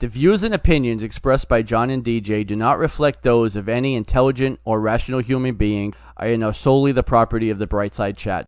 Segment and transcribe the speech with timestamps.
[0.00, 3.96] The views and opinions expressed by John and DJ do not reflect those of any
[3.96, 8.46] intelligent or rational human being and are solely the property of the Brightside Chat.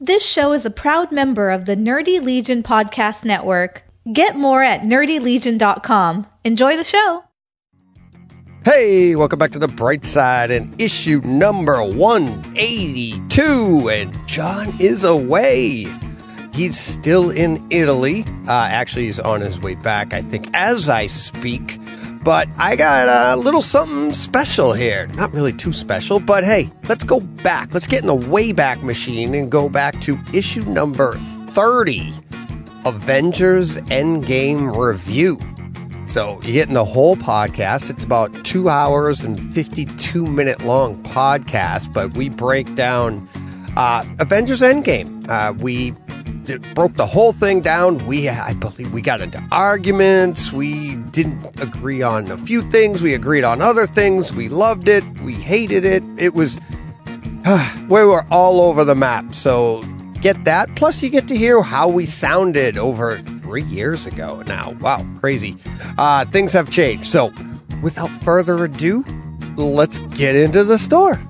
[0.00, 3.82] This show is a proud member of the Nerdy Legion Podcast Network.
[4.10, 6.26] Get more at nerdylegion.com.
[6.44, 7.22] Enjoy the show.
[8.64, 13.90] Hey, welcome back to the Bright Side and issue number 182.
[13.90, 15.84] And John is away.
[16.56, 18.24] He's still in Italy.
[18.48, 21.78] Uh, actually, he's on his way back, I think, as I speak.
[22.24, 25.06] But I got a little something special here.
[25.08, 27.74] Not really too special, but hey, let's go back.
[27.74, 31.18] Let's get in the Wayback Machine and go back to issue number
[31.52, 32.10] 30
[32.86, 35.38] Avengers Endgame Review.
[36.06, 37.90] So you're getting the whole podcast.
[37.90, 43.28] It's about two hours and 52 minute long podcast, but we break down
[43.76, 45.28] uh, Avengers Endgame.
[45.28, 45.92] Uh, we
[46.74, 48.06] broke the whole thing down.
[48.06, 50.52] We, I believe, we got into arguments.
[50.52, 53.02] We didn't agree on a few things.
[53.02, 54.32] We agreed on other things.
[54.32, 55.04] We loved it.
[55.20, 56.02] We hated it.
[56.18, 56.58] It was,
[57.88, 59.34] we were all over the map.
[59.34, 59.82] So
[60.20, 60.74] get that.
[60.76, 64.72] Plus, you get to hear how we sounded over three years ago now.
[64.80, 65.56] Wow, crazy.
[65.98, 67.06] Uh, things have changed.
[67.06, 67.32] So,
[67.82, 69.04] without further ado,
[69.56, 71.20] let's get into the store.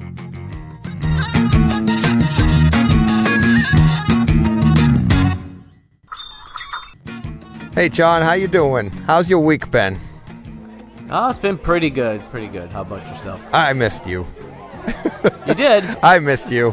[7.76, 8.88] Hey John, how you doing?
[8.88, 9.98] How's your week been?
[11.10, 12.22] Oh, it's been pretty good.
[12.30, 12.70] Pretty good.
[12.70, 13.46] How about yourself?
[13.52, 14.24] I missed you.
[15.46, 15.84] You did.
[16.02, 16.72] I missed you.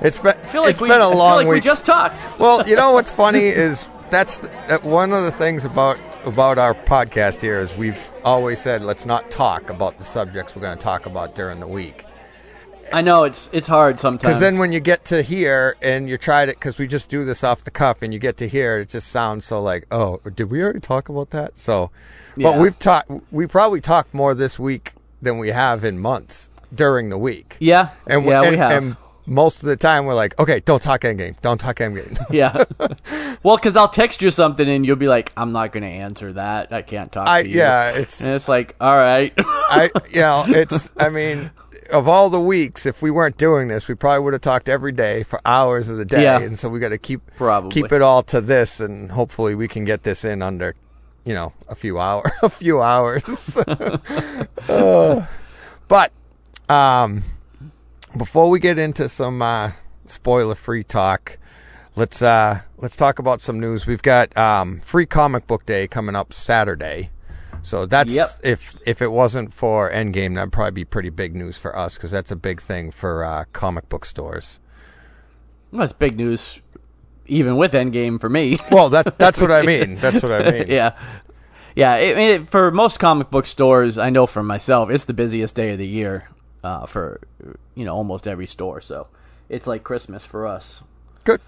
[0.00, 1.86] It's been I feel like it's we, been a I feel long like we just
[1.86, 2.28] talked.
[2.40, 6.74] well, you know what's funny is that's that one of the things about about our
[6.74, 10.82] podcast here is we've always said let's not talk about the subjects we're going to
[10.82, 12.06] talk about during the week.
[12.92, 14.22] I know it's it's hard sometimes.
[14.22, 17.24] Because then when you get to here and you tried it, because we just do
[17.24, 20.18] this off the cuff, and you get to here, it just sounds so like, oh,
[20.34, 21.58] did we already talk about that?
[21.58, 21.90] So,
[22.36, 22.60] but Yeah.
[22.60, 27.18] we've talked, we probably talked more this week than we have in months during the
[27.18, 27.56] week.
[27.60, 28.82] yeah, And yeah, and, we have.
[28.82, 32.18] And most of the time, we're like, okay, don't talk endgame, don't talk endgame.
[32.30, 32.64] yeah.
[33.42, 36.32] well, because I'll text you something and you'll be like, "I'm not going to answer
[36.34, 36.72] that.
[36.74, 39.32] I can't talk I to you." yeah, it's And it's like, all right.
[39.38, 41.50] I you know it's I mean.
[41.94, 44.90] Of all the weeks, if we weren't doing this, we probably would have talked every
[44.90, 46.40] day for hours of the day, Yeah.
[46.40, 47.70] and so we got to keep Probably.
[47.70, 50.74] keep it all to this, and hopefully we can get this in under,
[51.24, 53.56] you know, a few hour, a few hours.
[54.68, 55.26] Uh,
[55.88, 56.10] but
[56.68, 57.22] um,
[58.16, 59.70] before we get into some uh,
[60.06, 61.38] spoiler-free talk,
[61.96, 63.86] let's uh, let's talk about some news.
[63.86, 67.10] We've got um, Free Comic Book Day coming up Saturday.
[67.64, 68.28] So that's Yep.
[68.44, 72.10] if if it wasn't for Endgame, that'd probably be pretty big news for us because
[72.10, 74.60] that's a big thing for uh, comic book stores.
[75.72, 76.60] Well, That's big news,
[77.26, 78.58] even with Endgame for me.
[78.70, 79.96] Well, that that's what I mean.
[79.96, 80.66] That's what I mean.
[80.68, 80.92] yeah.
[81.74, 85.14] Yeah, I mean, it- for most comic book stores, I know for myself, it's the
[85.14, 86.28] busiest day of the year
[86.62, 87.20] uh, for
[87.74, 88.80] you know almost every store.
[88.80, 89.08] So
[89.48, 90.82] it's like Christmas for us.
[91.24, 91.40] Good.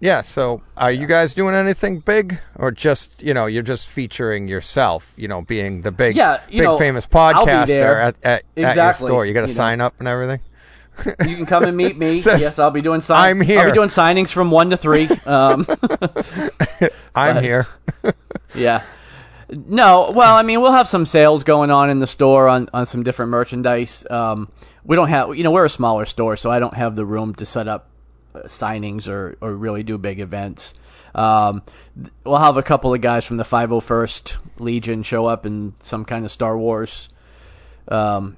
[0.00, 0.22] Yeah.
[0.22, 5.12] So, are you guys doing anything big, or just you know you're just featuring yourself?
[5.16, 9.26] You know, being the big, Yeah, big know, famous podcaster at, at, at your store.
[9.26, 9.56] You got to you know.
[9.56, 10.40] sign up and everything.
[11.26, 12.20] You can come and meet me.
[12.20, 14.76] Says, yes, I'll be doing sign- "I'm here." I'll be doing signings from one to
[14.76, 15.08] three.
[15.24, 15.64] Um,
[17.14, 17.66] I'm But- here.
[18.54, 18.82] Yeah.
[19.48, 22.84] No, well, I mean, we'll have some sales going on in the store on, on
[22.86, 24.04] some different merchandise.
[24.10, 24.50] Um,
[24.84, 27.34] we don't have, you know, we're a smaller store, so I don't have the room
[27.36, 27.89] to set up
[28.34, 30.74] signings or, or really do big events.
[31.14, 31.62] Um,
[32.24, 36.24] we'll have a couple of guys from the 501st Legion show up in some kind
[36.24, 37.08] of Star Wars
[37.88, 38.36] um,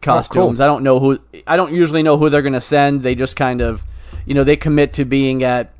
[0.00, 0.60] costumes.
[0.60, 1.18] I don't know who.
[1.46, 3.02] I don't usually know who they're going to send.
[3.02, 3.82] They just kind of,
[4.26, 5.72] you know, they commit to being at,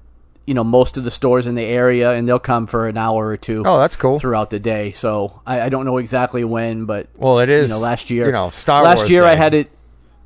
[0.47, 3.29] you know, most of the stores in the area, and they'll come for an hour
[3.29, 3.63] or two.
[3.65, 4.19] Oh, that's cool.
[4.19, 7.71] Throughout the day, so I, I don't know exactly when, but Well, it is.
[7.71, 9.71] you know, last year, you know, Star last Wars year I had it.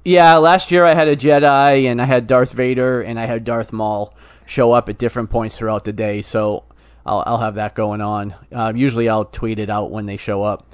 [0.04, 3.44] Yeah, last year I had a Jedi and I had Darth Vader and I had
[3.44, 4.14] Darth Maul
[4.46, 6.22] show up at different points throughout the day.
[6.22, 6.64] So
[7.04, 8.34] I'll I'll have that going on.
[8.52, 10.66] Uh, usually I'll tweet it out when they show up,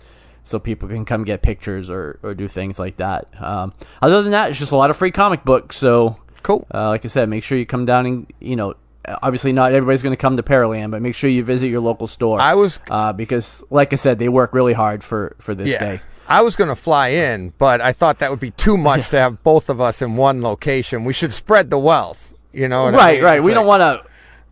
[0.45, 3.29] so people can come get pictures or, or do things like that.
[3.41, 3.73] Um,
[4.03, 5.77] other than that, it's just a lot of free comic books.
[5.77, 6.67] So Cool.
[6.73, 8.75] uh, like I said, make sure you come down and you know.
[9.07, 12.07] Obviously, not everybody's going to come to Paraland, but make sure you visit your local
[12.07, 12.41] store.
[12.41, 15.79] I was uh, because, like I said, they work really hard for for this yeah.
[15.79, 16.01] day.
[16.27, 19.19] I was going to fly in, but I thought that would be too much to
[19.19, 21.05] have both of us in one location.
[21.05, 22.35] We should spread the wealth.
[22.53, 23.25] You know, what I right, mean?
[23.25, 23.37] right.
[23.39, 24.11] It's We like- don't want to.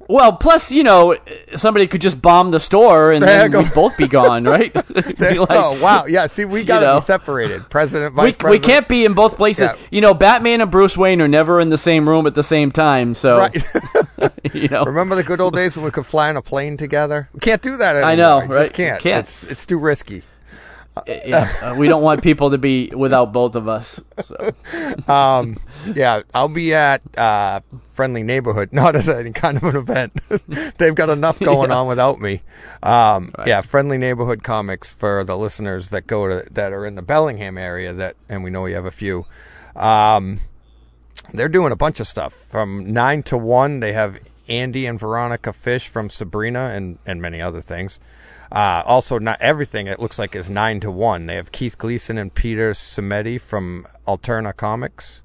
[0.08, 1.16] Well, plus, you know,
[1.54, 4.72] somebody could just bomb the store and then you we'd both be gone, right?
[5.18, 6.26] Be like- oh wow, yeah.
[6.26, 6.94] See, we got to know.
[6.96, 7.70] be separated.
[7.70, 8.64] President, we, vice we president.
[8.64, 9.70] can't be in both places.
[9.74, 9.82] Yeah.
[9.92, 12.72] You know, Batman and Bruce Wayne are never in the same room at the same
[12.72, 13.14] time.
[13.14, 13.64] So, Right.
[14.52, 17.28] you know, Remember the good old days when we could fly on a plane together?
[17.32, 18.10] We can't do that anymore.
[18.10, 18.62] I know, right?
[18.62, 19.00] Just can't.
[19.00, 19.20] Can't.
[19.20, 20.24] It's it's too risky.
[21.06, 24.00] Yeah, uh, we don't want people to be without both of us.
[24.22, 24.52] So.
[25.08, 25.56] Um,
[25.94, 27.60] yeah, I'll be at uh,
[27.90, 30.12] Friendly Neighborhood, not as any kind of an event.
[30.78, 31.76] They've got enough going Yeah.
[31.78, 32.42] on without me.
[32.82, 37.02] Um, Yeah, Friendly Neighborhood Comics for the listeners that go to that are in the
[37.02, 37.92] Bellingham area.
[37.92, 39.26] That and we know we have a few.
[39.76, 40.40] Um,
[41.32, 43.80] they're doing a bunch of stuff from nine to one.
[43.80, 44.18] They have
[44.52, 47.98] Andy and Veronica Fish from Sabrina and and many other things.
[48.50, 51.24] Uh, also, not everything it looks like is nine to one.
[51.26, 55.22] They have Keith Gleason and Peter Simeti from Alterna Comics.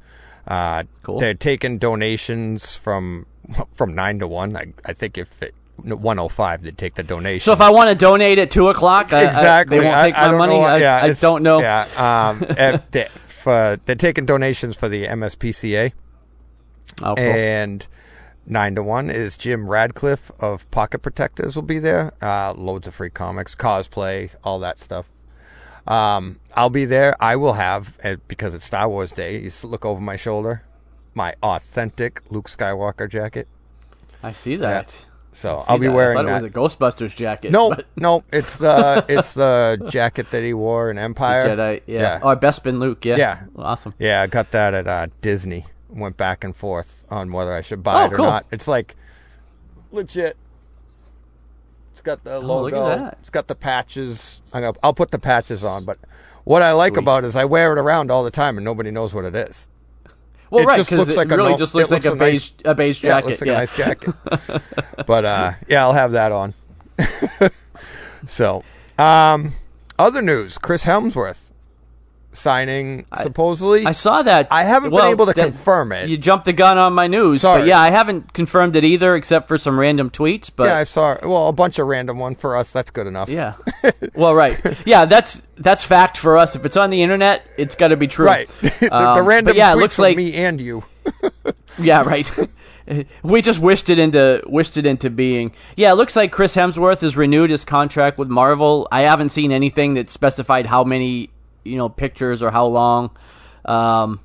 [0.48, 1.20] Uh, Cool.
[1.20, 3.26] They're taking donations from
[3.74, 4.56] from nine to one.
[4.56, 7.46] I, I think if it, 105, they'd take the donation.
[7.46, 10.18] So if I want to donate at two o'clock, I, I- exactly, they won't take
[10.18, 10.60] I my don't money.
[10.60, 10.76] know.
[10.78, 11.60] Yeah, I don't know.
[11.60, 13.08] Yeah, um, eh, they,
[13.44, 15.92] they're taking donations for the MSPCA.
[17.04, 17.18] Oh, cool.
[17.20, 17.86] And
[18.48, 22.14] nine to one is Jim Radcliffe of Pocket Protectors will be there.
[22.22, 25.12] Uh, loads of free comics, cosplay, all that stuff.
[25.86, 27.16] Um, I'll be there.
[27.20, 29.40] I will have uh, because it's Star Wars Day.
[29.40, 30.64] You look over my shoulder,
[31.14, 33.48] my authentic Luke Skywalker jacket.
[34.22, 35.06] I see that.
[35.32, 35.94] So I see I'll be that.
[35.94, 36.46] wearing I thought that.
[36.46, 37.52] it was a Ghostbusters jacket.
[37.52, 41.46] no, but no, it's the it's the jacket that he wore in Empire.
[41.46, 41.82] Jedi.
[41.86, 42.02] Yeah.
[42.02, 42.20] Yeah.
[42.24, 43.06] Or Bespin Luke.
[43.06, 43.18] Yeah.
[43.18, 43.44] Yeah.
[43.56, 43.94] Awesome.
[44.00, 45.66] Yeah, I got that at uh, Disney.
[45.90, 48.26] Went back and forth on whether I should buy Oh, it or cool.
[48.26, 48.46] not.
[48.52, 48.96] It's like
[49.92, 50.36] legit.
[51.94, 53.12] It's got the Oh, logo.
[53.22, 54.42] It's got the patches.
[54.54, 55.86] I'm gonna, I'll put the patches on.
[55.86, 55.98] But
[56.44, 57.04] what I like Sweet.
[57.04, 59.36] about it is I wear it around all the time and nobody knows what it
[59.36, 59.70] is.
[60.50, 62.12] Well, It right, just looks it like a really no- just it looks like a
[62.12, 63.26] a beige, nice- a beige Yeah, jacket.
[63.26, 65.06] it looks like a nice jacket.
[65.08, 66.54] but uh, yeah, I'll have that on.
[68.26, 68.64] so,
[68.98, 69.54] um,
[70.00, 71.47] other news: Chris Hemsworth
[72.38, 73.86] signing supposedly.
[73.86, 74.48] I saw that.
[74.52, 76.10] I haven't been able to that- confirm it.
[76.10, 77.68] You jumped the gun on my news, but Sorry.
[77.70, 80.50] yeah, I haven't confirmed it either, except for some random tweets.
[80.56, 81.18] But yeah, I saw.
[81.24, 82.72] Well, a bunch of random one for us.
[82.72, 83.30] That's good enough.
[83.30, 83.54] Yeah.
[84.16, 84.60] well, right.
[84.86, 86.56] Yeah, that's that's fact for us.
[86.56, 88.26] If it's on the internet, it's got to be true.
[88.26, 88.48] Right.
[88.62, 90.84] the, the Um, random But yeah, it looks like me and you.
[91.80, 92.30] yeah, right.
[93.24, 95.52] we just wished it into wished it into being.
[95.76, 98.88] Yeah, it looks like Chris Hemsworth has renewed his contract with Marvel.
[98.92, 101.30] I haven't seen anything that specified how many
[101.68, 103.12] you know pictures or how long.
[103.66, 104.22] Um,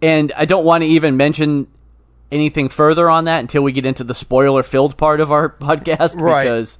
[0.00, 1.66] and I don't want to even mention
[2.30, 6.14] anything further on that until we get into the spoiler filled part of our podcast
[6.20, 6.44] Right.
[6.44, 6.78] because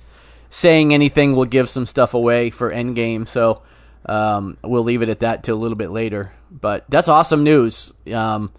[0.51, 3.27] saying anything will give some stuff away for Endgame.
[3.29, 3.63] So
[4.07, 6.33] um, we'll leave it at that till a little bit later.
[6.51, 7.93] But that's awesome news.
[8.13, 8.53] Um,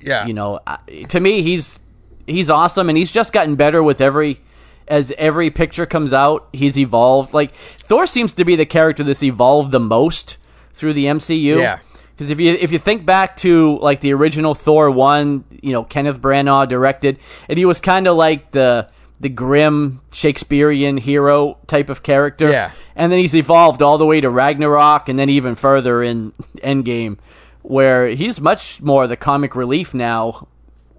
[0.00, 0.26] Yeah.
[0.26, 0.60] you know,
[1.08, 1.78] to me, he's
[2.26, 4.40] he's awesome, and he's just gotten better with every
[4.88, 6.48] as every picture comes out.
[6.52, 7.32] He's evolved.
[7.32, 10.36] Like Thor seems to be the character that's evolved the most
[10.80, 11.60] through the MCU.
[11.60, 11.78] Yeah.
[12.16, 15.84] Because if you if you think back to like the original Thor one, you know
[15.84, 17.18] Kenneth Branagh directed,
[17.48, 18.88] and he was kind of like the
[19.20, 22.50] the grim Shakespearean hero type of character.
[22.50, 22.72] Yeah.
[22.96, 27.18] And then he's evolved all the way to Ragnarok, and then even further in Endgame,
[27.62, 30.46] where he's much more the comic relief now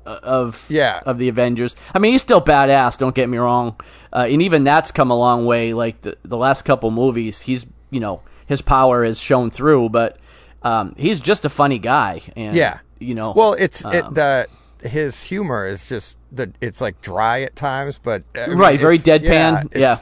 [0.07, 1.01] uh, of Yeah.
[1.05, 1.75] of the Avengers.
[1.93, 2.97] I mean, he's still badass.
[2.97, 3.75] Don't get me wrong,
[4.11, 5.73] uh, and even that's come a long way.
[5.73, 10.17] Like the the last couple movies, he's you know his power is shown through, but
[10.61, 12.21] um, he's just a funny guy.
[12.35, 12.79] And, Yeah.
[12.99, 13.33] you know.
[13.35, 14.47] Well, it's it um, the
[14.83, 18.97] his humor is just the it's like dry at times, but I mean, Right, very
[18.97, 19.97] deadpan, it's- yeah.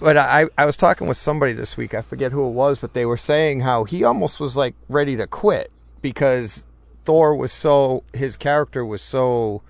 [0.00, 1.92] But I I was talking with somebody this week.
[1.94, 5.16] I forget who it was, but they were saying how he almost was like ready
[5.16, 6.64] to quit because
[7.04, 9.62] Thor was so his character was so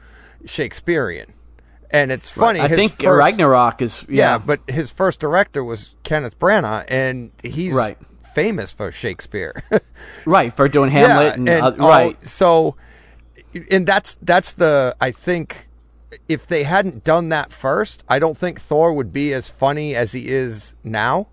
[0.44, 1.32] Shakespearean,
[1.90, 2.60] and it's funny.
[2.60, 4.32] I his think first- Ragnarok is Yeah.
[4.32, 7.98] yeah, but his first director was Kenneth Branagh, and he's Right.
[8.34, 9.62] famous for Shakespeare.
[10.26, 12.26] right for doing Hamlet and, uh, all- right.
[12.26, 12.76] So,
[13.70, 15.68] and that's that's the I think
[16.28, 20.12] if they hadn't done that first, I don't think Thor would be as funny as
[20.12, 21.28] he is now.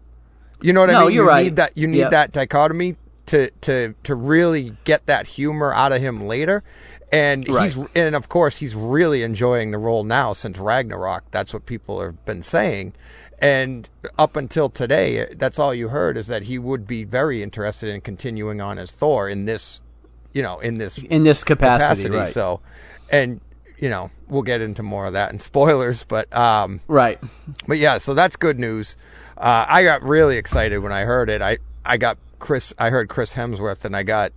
[0.61, 1.11] You know what I mean?
[1.13, 1.43] you're you right.
[1.45, 2.11] Need that you need Yep.
[2.11, 2.95] that dichotomy
[3.27, 6.63] to to to really get that humor out of him later.
[7.11, 11.29] And he's and of course he's really enjoying the role now since Ragnarok.
[11.31, 12.93] That's what people have been saying.
[13.39, 17.93] And up until today, that's all you heard is that he would be very interested
[17.93, 19.81] in continuing on as Thor in this,
[20.33, 22.17] you know, in this in this capacity, capacity.
[22.17, 22.27] right?
[22.27, 22.61] So,
[23.11, 23.41] and
[23.77, 27.19] you know, we'll get into more of that in spoilers, but um, right.
[27.67, 28.95] but yeah, so that's good news.
[29.37, 31.41] Uh, I got really excited when I heard it.
[31.41, 32.73] I I got Chris.
[32.79, 34.31] I heard Chris Hemsworth, and I got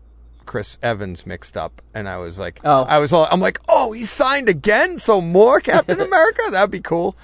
[0.49, 2.83] Chris Evans mixed up, and I was like, Oh.
[2.85, 6.41] I was all, I'm like, oh, he signed again, so more Captain America.
[6.51, 7.15] That'd be cool.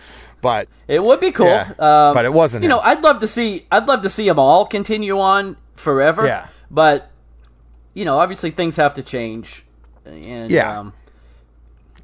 [0.42, 2.80] But It would be cool, Yeah, um, but it wasn't You know.
[2.80, 3.66] I'd love to see.
[3.72, 6.26] I'd love to see them all continue on forever.
[6.26, 6.48] Yeah.
[6.70, 7.10] but
[7.94, 9.64] you know, obviously things have to change,
[10.04, 10.80] and Yeah.
[10.80, 10.92] um,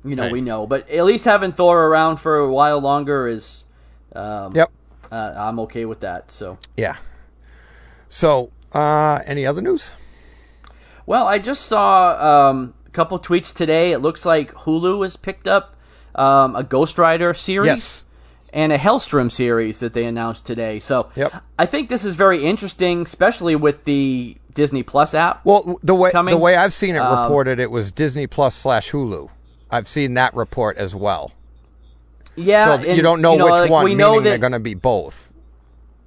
[0.05, 0.33] you know Right.
[0.33, 0.67] we know.
[0.67, 3.65] But at least having Thor around for a while longer is,
[4.17, 4.71] um, Yep.
[5.13, 6.31] uh, I'm okay with that.
[6.31, 6.57] So.
[6.79, 6.97] Yeah.
[8.09, 9.93] So, uh, any other news?
[11.11, 13.91] Well, I just saw um, a couple tweets today.
[13.91, 15.75] It looks like Hulu has picked up
[16.15, 18.05] um, a Ghost Rider series Yes.
[18.53, 20.79] and a Helstrom series that they announced today.
[20.79, 21.35] So Yep.
[21.59, 25.45] I think this is very interesting, especially with the Disney Plus app.
[25.45, 26.31] Well, the way Coming.
[26.33, 29.31] the way I've seen it Um, reported, it was Disney Plus slash Hulu.
[29.69, 31.33] I've seen that report as well.
[32.37, 33.85] yeah, so and, you don't know, which like, one.
[33.85, 35.33] We meaning know they're going to be both.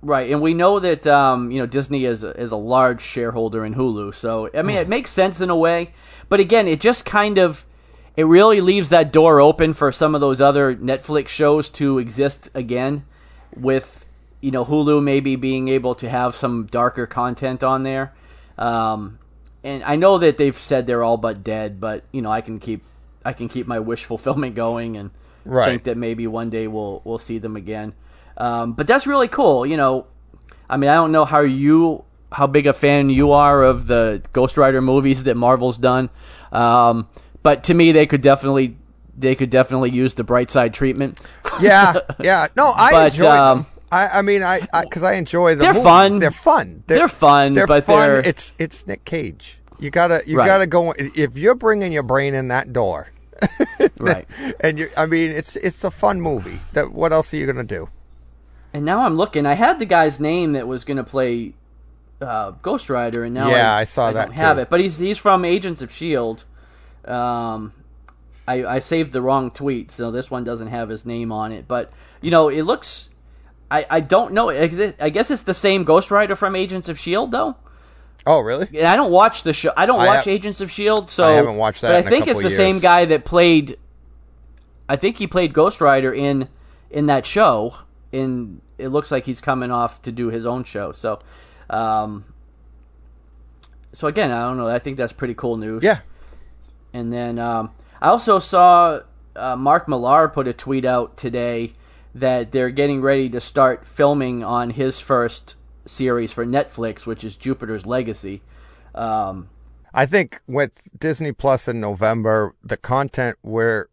[0.06, 3.64] Right, and we know that um, you know Disney is a, is a large shareholder
[3.66, 5.94] in Hulu, so I mean it makes sense in a way.
[6.28, 7.66] But again, it just kind of
[8.18, 12.50] it really leaves that door open for some of those other Netflix shows to exist
[12.54, 13.06] again,
[13.56, 14.06] with
[14.42, 18.14] you know Hulu maybe being able to have some darker content on there.
[18.58, 19.20] Um,
[19.64, 22.60] and I know that they've said they're all but dead, but you know I can
[22.60, 22.84] keep
[23.24, 25.12] I can keep my wish fulfillment going and
[25.46, 25.66] Right.
[25.72, 27.94] think that maybe one day we'll we'll see them again.
[28.38, 29.66] Um, but that's really cool.
[29.66, 30.08] You know,
[30.70, 34.22] I mean, I don't know how you how big a fan you are of the
[34.34, 36.10] Ghost Rider movies that Marvel's done,
[36.52, 37.08] um,
[37.44, 38.78] but to me, they could definitely
[39.16, 41.20] they could definitely use the bright side treatment.
[41.62, 42.48] Yeah, yeah.
[42.56, 43.66] No, I But, enjoy um, them.
[43.92, 45.84] I, I mean, I because I, enjoy the They're movies.
[45.84, 46.20] fun.
[46.20, 46.84] They're fun.
[46.88, 48.10] They're fun, They're but fun.
[48.10, 49.60] they're- It's it's Nick Cage.
[49.80, 50.48] You gotta you Right.
[50.48, 53.10] gotta go if you're bringing your brain in that door.
[54.00, 54.26] right.
[54.62, 56.60] And you, I mean, it's it's a fun movie.
[56.72, 57.90] That what else are you gonna do?
[58.74, 59.46] And now I'm looking.
[59.46, 61.54] I had the guy's name that was going to play
[62.22, 64.70] uh, Ghost Rider, and now Yeah, I, I saw that don't have it.
[64.70, 66.44] But he's he's from Agents of Shield.
[67.06, 67.74] Um,
[68.48, 71.68] I, I saved the wrong tweet, so this one doesn't have his name on it.
[71.68, 73.10] But you know, it looks.
[73.70, 74.50] I, I don't know.
[74.50, 77.56] I guess it's the same Ghost Rider from Agents of Shield, though.
[78.26, 78.68] Oh, really?
[78.78, 79.72] And I don't watch the show.
[79.76, 82.10] I don't I watch ha- Agents of Shield, so I haven't watched that But I
[82.10, 83.78] think it's the same guy that played.
[84.88, 86.48] I think he played Ghost Rider in
[86.90, 87.76] in that show.
[88.14, 90.94] In it looks like he's coming off to do his own show.
[90.94, 91.20] So,
[91.70, 92.24] um,
[93.92, 94.70] so again, I don't know.
[94.70, 95.84] I think that's pretty cool news.
[95.84, 96.00] Yeah.
[96.94, 99.02] And then um, I also saw
[99.36, 101.74] uh, Mark Millar put a tweet out today
[102.16, 105.56] that they're getting ready to start filming on his first
[105.86, 108.42] series for Netflix, which is Jupiter's Legacy.
[108.94, 109.50] Um,
[109.94, 113.90] I think with Disney Plus in November, the content where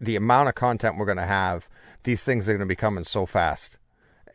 [0.00, 1.68] the amount of content we're going to have,
[2.04, 3.78] these things are going to be coming so fast.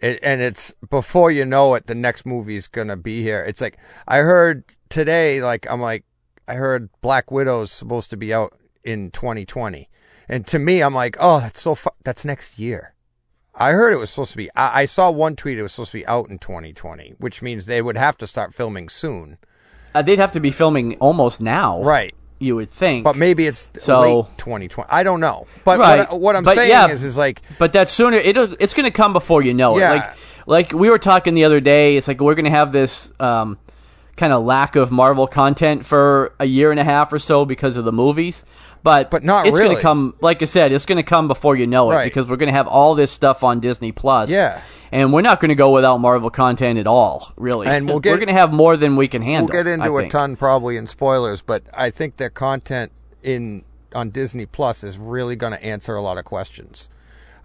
[0.01, 3.43] It, and it's before you know it, the next movie's going to be here.
[3.43, 6.05] It's like I heard today, like I'm like,
[6.47, 9.89] I heard Black Widow's supposed to be out in 2020,
[10.27, 12.93] and to me, I'm like, oh, that's so fu- that's next year.
[13.55, 14.49] I heard it was supposed to be.
[14.55, 17.65] I, I saw one tweet; it was supposed to be out in 2020, which means
[17.65, 19.37] they would have to start filming soon,
[19.93, 22.13] uh, they'd have to be filming almost now, right?
[22.39, 24.87] You would think, But maybe it's So- late 2020.
[24.89, 25.45] I don't know.
[25.65, 26.09] But Right.
[26.09, 26.87] what, what I'm But saying yeah.
[26.87, 29.91] is, is like, But that sooner it'll it's going to come before you know Yeah.
[29.91, 29.95] it.
[29.95, 30.13] Like
[30.45, 31.97] like we were talking the other day.
[31.97, 33.57] It's like we're going to have this um,
[34.15, 37.77] kind of lack of Marvel content for a year and a half or so because
[37.77, 38.43] of the movies.
[38.83, 40.15] But But not it's going to come.
[40.21, 42.03] Like I said, it's going to come before you know it Right.
[42.05, 44.29] because we're going to have all this stuff on Disney Plus.
[44.29, 44.61] Yeah.
[44.91, 47.31] and we're not going to go without Marvel content at all.
[47.37, 49.53] Really, And we'll get- we're going to have more than we can handle.
[49.53, 54.09] we'll get into a ton probably in spoilers, but I think their content in on
[54.11, 56.89] Disney Plus is really going to answer a lot of questions.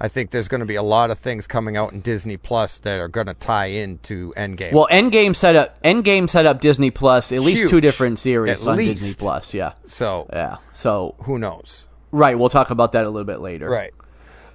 [0.01, 2.79] I think there's going to be a lot of things coming out in Disney Plus
[2.81, 4.73] that are going to tie into Endgame.
[4.73, 8.69] Well, Endgame set up Endgame set up Disney Plus at least two different series At
[8.69, 9.01] on least.
[9.03, 9.55] Disney Plus.
[9.55, 10.57] Yeah, so yeah.
[10.73, 11.87] So who knows?
[12.11, 13.69] right, we'll talk about that a little bit later.
[13.69, 13.93] Right.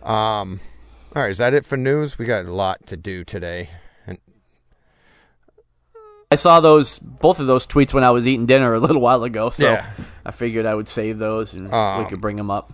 [0.04, 0.60] Um.
[1.16, 1.32] All right.
[1.32, 2.18] Is that it for news?
[2.20, 3.70] We got a lot to do today.
[4.06, 4.18] And
[6.32, 9.24] I saw those both of those tweets when I was eating dinner a little while
[9.24, 9.86] ago, so Yeah.
[10.26, 12.72] I figured I would save those and Um, we could bring them up.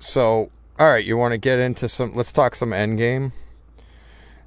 [0.00, 0.50] so,
[0.80, 1.04] all right.
[1.04, 2.16] You want to get into some?
[2.16, 3.32] Let's talk some Endgame.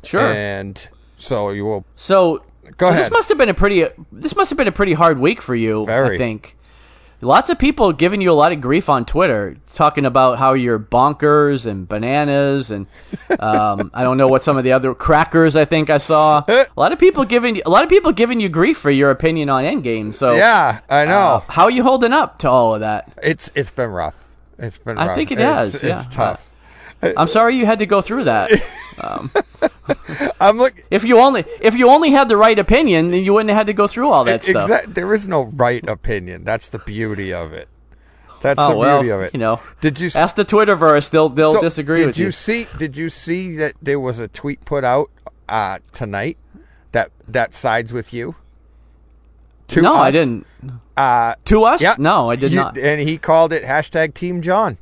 [0.04, 0.20] Sure.
[0.22, 1.86] And so you will.
[1.96, 2.44] so,
[2.78, 3.06] Go so ahead.
[3.06, 5.56] This must have been a pretty this must have been a pretty hard week for
[5.56, 5.86] you.
[5.86, 6.16] Very.
[6.16, 6.58] I think.
[7.22, 10.78] Lots of people giving you a lot of grief on Twitter, talking about how you're
[10.78, 12.86] bonkers and bananas, and
[13.40, 15.56] um, I don't know what some of the other crackers.
[15.56, 18.50] I think I saw a lot of people giving a lot of people giving you
[18.50, 20.14] grief for your opinion on Endgame.
[20.14, 21.12] So Yeah, I know.
[21.12, 23.14] uh, how are you holding up to all of that?
[23.24, 24.23] It's it's been rough.
[24.60, 24.98] It's been.
[24.98, 25.16] I rough.
[25.16, 26.04] think it It's- has, It's, yeah.
[26.12, 26.50] tough.
[27.18, 28.50] I'm sorry you had to go through that.
[30.40, 30.74] I'm look.
[30.90, 33.68] If you only if you only had the right opinion, then you wouldn't have had
[33.68, 34.86] to go through all that stuff.
[34.88, 36.44] There is no right opinion.
[36.46, 37.68] That's the beauty of it.
[38.42, 39.34] That's Oh the well, beauty of it.
[39.34, 39.60] you know.
[39.82, 42.32] Did you Ask the Twitterverse; they'll they'll so disagree did with you.
[42.32, 42.68] see?
[42.78, 45.10] Did you see that there was a tweet put out
[45.50, 46.38] uh, tonight
[46.94, 48.36] that that sides with you?
[49.68, 50.46] To no, I didn't.
[50.96, 51.82] Uh, To us?
[51.82, 51.96] yeah.
[51.98, 52.78] No, I did You- not.
[52.78, 54.78] And he called it hashtag Team John.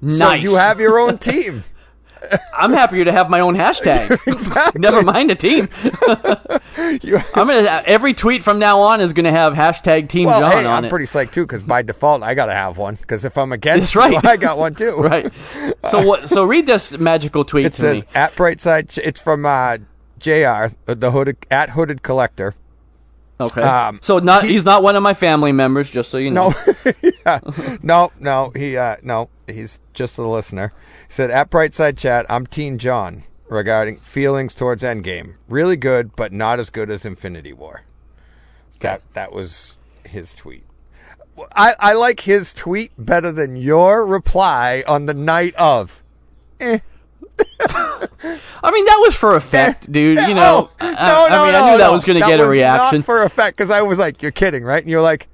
[0.00, 0.18] Nice.
[0.42, 1.64] So you have your own team.
[2.56, 4.16] I'm happier to have my own hashtag.
[4.32, 4.80] Exactly.
[4.80, 5.68] Never mind a team.
[6.06, 10.64] I'm gonna every tweet from now on is gonna have hashtag Team well, John hey,
[10.64, 10.88] on I'm it.
[10.90, 12.94] pretty psyched too because by default I gotta have one.
[12.94, 14.12] Because if I'm against, That's right.
[14.22, 14.92] you, I got one too.
[14.98, 15.32] right.
[15.90, 16.28] So what?
[16.28, 18.08] So read this magical tweet It to says me.
[18.14, 18.96] at Brightside.
[18.98, 19.78] It's from uh,
[20.18, 20.74] Jr.
[20.86, 22.54] The hooded at Hooded Collector.
[23.42, 23.62] Okay.
[23.62, 26.52] um, so not he- he's not one of my family members, just so you know.
[26.84, 26.92] No,
[27.26, 27.40] yeah.
[27.82, 28.52] no, no.
[28.54, 29.28] He uh, no.
[29.46, 30.72] He's just a listener.
[31.08, 35.34] He said at Brightside Chat, I'm Team John regarding feelings towards Endgame.
[35.48, 37.82] Really good, but not as good as Infinity War.
[38.80, 40.64] That that was his tweet.
[41.56, 46.02] I, I like his tweet better than your reply on the night of.
[46.60, 46.80] Eh.
[47.60, 50.18] I mean, that was for effect, dude.
[50.20, 52.26] You know, Oh, I, no, I no, mean, no, I knew that was going to
[52.26, 52.98] get a reaction.
[52.98, 55.28] Not for effect, because I was like, "You're kidding, right?" And you're like,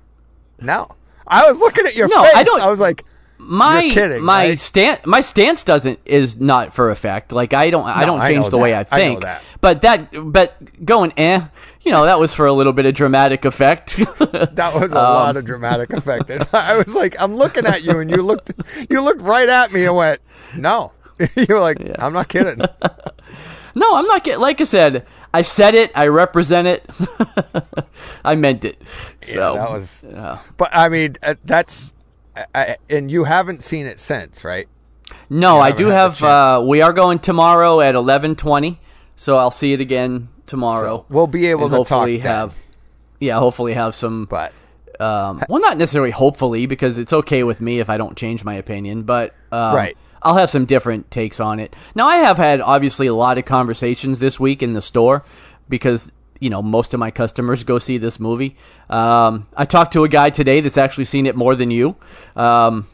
[0.61, 0.89] "No."
[1.27, 2.33] I was looking at your No, face.
[2.35, 3.05] I don't- I was like,
[3.37, 4.59] my You're kidding, my right?
[4.59, 7.31] stance my stance doesn't is not for effect.
[7.33, 8.93] Like I don't I No, don't change know the way I that.
[8.93, 9.21] I think.
[9.21, 9.43] that.
[9.61, 11.43] But that but going eh,
[11.83, 13.97] you know, that was for a little bit of dramatic effect.
[14.19, 16.31] That was a Um, lot of dramatic effect.
[16.31, 18.51] And I was like, I'm looking at you, and you looked,
[18.91, 20.19] you looked right at me and went,
[20.57, 20.93] "No."
[21.37, 22.59] you were like, "I'm not kidding."
[23.75, 26.89] no, I'm not getting like I said, I said it, I represent it.
[28.25, 28.81] I meant it.
[29.23, 30.05] So that was.
[30.09, 30.39] yeah.
[30.57, 31.93] But I mean, uh, that's,
[32.37, 34.69] I, I, and you haven't seen it since, right?
[35.31, 36.23] No, I do have.
[36.23, 38.81] Uh, we are going tomorrow at eleven twenty,
[39.17, 40.99] so I'll see it again tomorrow.
[40.99, 42.33] So we'll be able to hopefully talk then.
[42.35, 42.57] have.
[43.21, 44.27] Yeah, hopefully have some.
[44.27, 44.53] But
[45.01, 48.55] Um, well, not necessarily hopefully because it's okay with me if I don't change my
[48.55, 49.97] opinion, but um, Right.
[50.23, 51.75] I'll have some different takes on it.
[51.95, 55.25] Now, I have had obviously a lot of conversations this week in the store
[55.69, 56.11] because
[56.41, 58.57] you know most of my customers go see this movie.
[58.91, 61.97] Um, I talked to a guy today that's actually seen it more than you.
[62.37, 62.87] Um,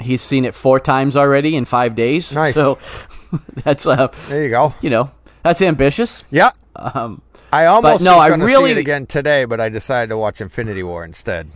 [0.00, 2.32] he's seen it four times already in five days.
[2.34, 2.54] Nice.
[2.54, 2.78] So
[3.64, 4.74] that's uh, there you go.
[4.80, 5.10] you know
[5.42, 6.24] that's ambitious.
[6.30, 6.50] Yeah.
[6.76, 7.22] Um,
[7.52, 10.82] I almost no, I really- see it again today, but I decided to watch Infinity
[10.82, 11.50] War instead.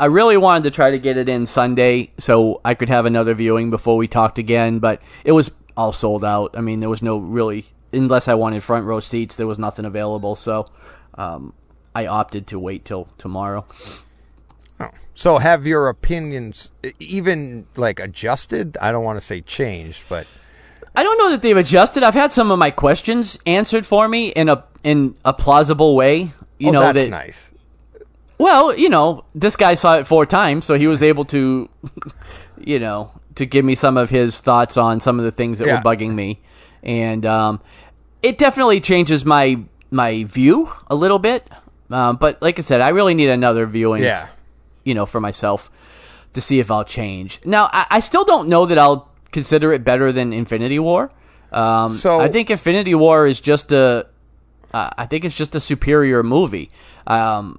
[0.00, 3.34] I really wanted to try to get it in Sunday so I could have another
[3.34, 6.56] viewing before we talked again, but it was all sold out.
[6.56, 9.84] I mean, there was no really, unless I wanted front row seats, there was nothing
[9.84, 10.36] available.
[10.36, 10.70] So
[11.18, 11.52] um,
[11.94, 13.66] I opted to wait till tomorrow.
[15.14, 18.78] So have your opinions even like adjusted?
[18.80, 20.26] I don't want to say changed, but
[20.96, 22.02] I don't know that they've adjusted.
[22.02, 26.32] I've had some of my questions answered for me in a in a plausible way.
[26.58, 27.52] You oh, know that's that nice.
[28.40, 31.68] Well, you know, this guy saw it four times, so he was able to,
[32.58, 35.66] you know, to give me some of his thoughts on some of the things that
[35.66, 35.76] Yeah.
[35.76, 36.40] were bugging me,
[36.82, 37.60] and um,
[38.22, 39.58] it definitely changes my
[39.90, 41.46] my view a little bit.
[41.90, 44.28] Um, but like I said, I really need another viewing, Yeah.
[44.84, 45.70] you know, for myself
[46.34, 47.40] to see if I'll change.
[47.44, 51.10] Now, I, I still don't know that I'll consider it better than Infinity War.
[51.52, 54.06] Um, So- I think Infinity War is just a,
[54.72, 56.70] uh, I think it's just a superior movie.
[57.08, 57.58] Um,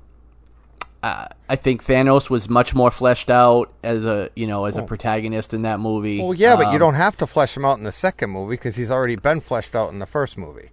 [1.04, 4.84] uh, I think Thanos was much more fleshed out as a you know as a
[4.84, 6.22] protagonist in that movie.
[6.22, 8.54] Well, yeah, but you Um, don't have to flesh him out in the second movie
[8.54, 10.70] because he's already been fleshed out in the first movie.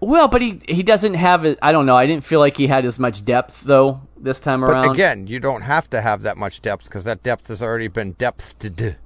[0.00, 1.58] Well, but he he doesn't have it.
[1.62, 1.96] I don't know.
[1.96, 4.94] I didn't feel like he had as much depth though this time But around.
[4.94, 8.12] again, you don't have to have that much depth because that depth has already been
[8.12, 8.96] depthed in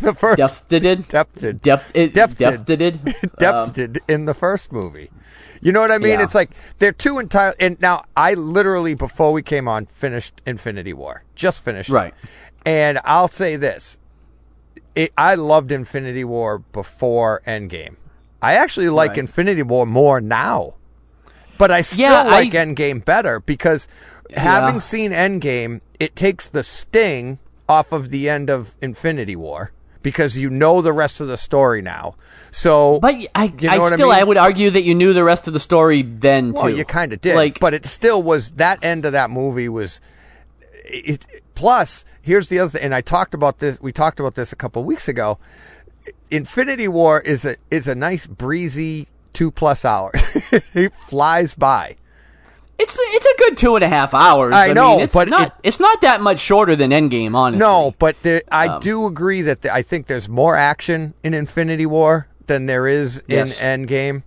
[0.00, 1.62] the first depth did Depthed.
[1.62, 3.36] depth Depthed.
[3.38, 5.10] depthed in the first movie.
[5.60, 6.18] You know what I mean?
[6.18, 6.22] Yeah.
[6.24, 7.54] It's like they're two entire.
[7.60, 11.90] And now I literally before we came on finished Infinity War, just finished.
[11.90, 11.94] it.
[11.94, 12.14] Right.
[12.66, 13.98] And I'll say this:
[14.94, 17.96] it, I loved Infinity War before Endgame.
[18.40, 19.18] I actually like Right.
[19.20, 20.74] Infinity War more now,
[21.58, 23.88] but I still Yeah, like I- Endgame better because
[24.36, 29.72] having seen Endgame, it takes the sting off of the end of Infinity War
[30.02, 32.14] because you know the rest of the story now.
[32.50, 35.12] So, But I, You know I what I still I, would argue that you knew
[35.12, 36.60] the rest of the story then too.
[36.60, 39.68] Well, you kind of did, Like, but it still was that end of that movie
[39.68, 40.00] was.
[40.90, 43.80] It, plus, here's the other thing, and I talked about this.
[43.80, 45.38] We talked about this a couple weeks ago.
[46.30, 50.14] Infinity War is a is a nice breezy two plus hours.
[50.74, 51.96] it flies by.
[52.78, 54.54] It's it's a good two and a half hours.
[54.54, 57.34] I know, mean, it's but not it- it's not that much shorter than Endgame.
[57.34, 61.14] Honestly, No, but there, I Um, do agree that the, I think there's more action
[61.22, 63.60] in Infinity War than there is Yes.
[63.60, 64.22] in Endgame.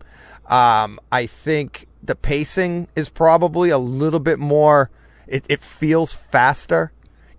[0.52, 4.90] Um, I think the pacing is probably a little bit more.
[5.28, 6.92] It, it feels faster,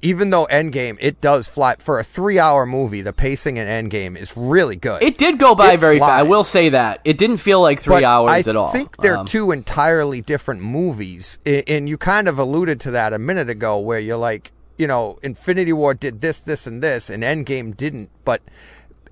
[0.03, 3.01] even though Endgame it does fly for a three-hour movie.
[3.01, 5.03] The pacing in Endgame is really good.
[5.03, 6.11] It did go by It very fast.
[6.11, 8.69] I will say that it didn't feel like three but hours I at all.
[8.69, 13.13] I think they're Um, two entirely different movies, and you kind of alluded to that
[13.13, 17.09] a minute ago, where you're like, you know, Infinity War did this, this, and this,
[17.09, 18.11] and Endgame didn't.
[18.25, 18.43] But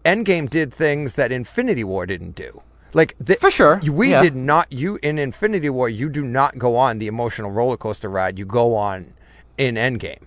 [0.04, 2.62] Endgame did things that Infinity War didn't do.
[2.92, 4.22] Like th- For sure, we yeah.
[4.22, 4.72] did not.
[4.72, 8.36] You in Infinity War, you do not go on the emotional roller coaster ride.
[8.38, 9.14] You go on
[9.56, 10.22] in Endgame.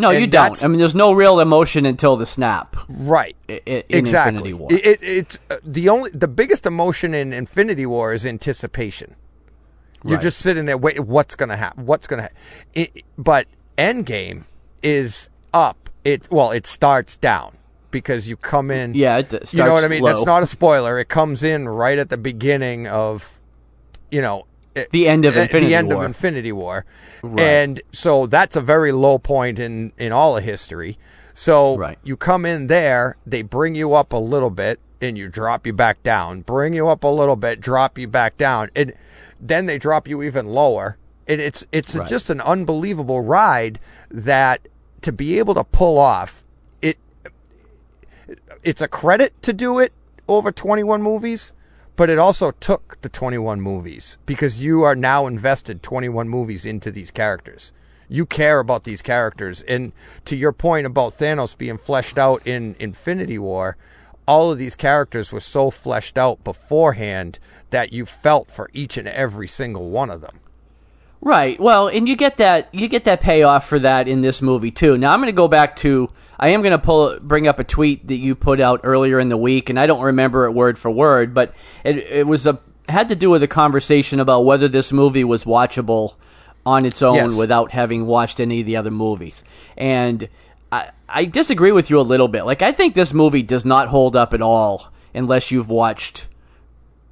[0.00, 0.62] No, And you don't.
[0.64, 2.76] I mean, there's no real emotion until the snap.
[2.88, 3.36] Right.
[3.48, 4.38] In exactly.
[4.50, 4.72] Infinity War.
[4.72, 9.16] It, it, it's uh, the only the biggest emotion in Infinity War is anticipation.
[10.02, 10.22] You're Right.
[10.22, 11.06] just sitting there waiting.
[11.06, 11.84] What's going to happen?
[11.86, 12.30] What's going to
[12.74, 13.02] happen?
[13.18, 14.44] But Endgame
[14.82, 15.90] is up.
[16.04, 17.56] It well, it starts down
[17.90, 18.94] because you come in.
[18.94, 20.00] Yeah, it starts you know what I mean.
[20.02, 20.14] low.
[20.14, 20.98] That's not a spoiler.
[20.98, 23.38] It comes in right at the beginning of,
[24.10, 25.96] you know, it- The end of uh, Infinity the end War.
[25.98, 26.84] of Infinity War,
[27.38, 30.98] and so that's a very low point in in all of history.
[31.34, 31.98] So Right.
[32.02, 35.72] you come in there, they bring you up a little bit, and you drop you
[35.72, 36.42] back down.
[36.42, 38.92] Bring you up a little bit, drop you back down, and
[39.40, 40.96] then they drop you even lower.
[41.26, 42.08] And it's it's Right.
[42.08, 43.78] just an unbelievable ride
[44.10, 44.60] that
[45.02, 46.44] to be able to pull off
[46.82, 46.98] it.
[48.62, 49.92] It's a credit to do it
[50.28, 51.52] over 21 movies,
[52.00, 56.90] but it also took the 21 movies because you are now invested 21 movies into
[56.90, 57.74] these characters.
[58.08, 59.60] You care about these characters.
[59.68, 59.92] And
[60.24, 63.76] to your point about Thanos being fleshed out in Infinity War,
[64.26, 69.06] all of these characters were so fleshed out beforehand that you felt for each and
[69.06, 70.40] every single one of them.
[71.20, 71.60] Right.
[71.60, 74.96] Well, and you get that you get that payoff for that in this movie too.
[74.96, 76.08] Now I'm going to go back to
[76.40, 79.28] I am going to pull bring up a tweet that you put out earlier in
[79.28, 82.58] the week, and I don't remember it word for word, but it it was a
[82.88, 86.14] had to do with a conversation about whether this movie was watchable
[86.66, 87.34] on its own Yes.
[87.36, 89.44] without having watched any of the other movies,
[89.76, 90.28] and
[90.72, 92.44] I I disagree with you a little bit.
[92.44, 96.26] Like I think this movie does not hold up at all unless you've watched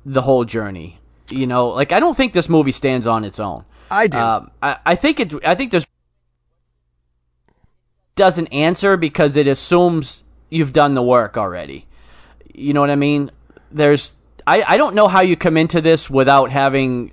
[0.06, 0.98] the whole journey.
[1.30, 3.64] You know, like I don't think this movie stands on its own.
[3.90, 4.18] I do.
[4.18, 5.34] Um, I, I think it.
[5.44, 5.86] I think there's
[8.18, 11.86] doesn't answer because it assumes you've done the work already.
[12.52, 13.30] You know what I mean?
[13.72, 14.12] There's.
[14.46, 17.12] I, I don't know how you come into this without having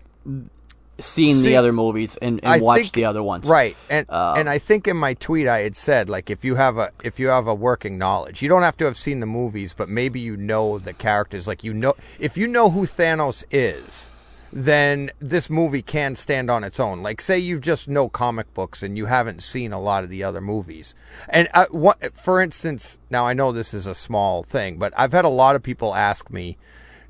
[1.00, 3.48] seen See, the other movies and, and watched think- the other ones.
[3.48, 3.76] Right.
[3.90, 6.78] And Uh, and I think in my tweet I had said like if you have
[6.78, 9.74] a if you have a working knowledge, you don't have to have seen the movies,
[9.74, 14.10] but maybe you know the characters like you know if you know who Thanos is,
[14.58, 17.04] then this movie can stand on its own.
[17.04, 20.24] Like say you just know comic books and you haven't seen a lot of the
[20.24, 20.96] other movies.
[21.28, 25.12] And I, what for instance, now I know this is a small thing, but I've
[25.12, 26.58] had a lot of people ask me,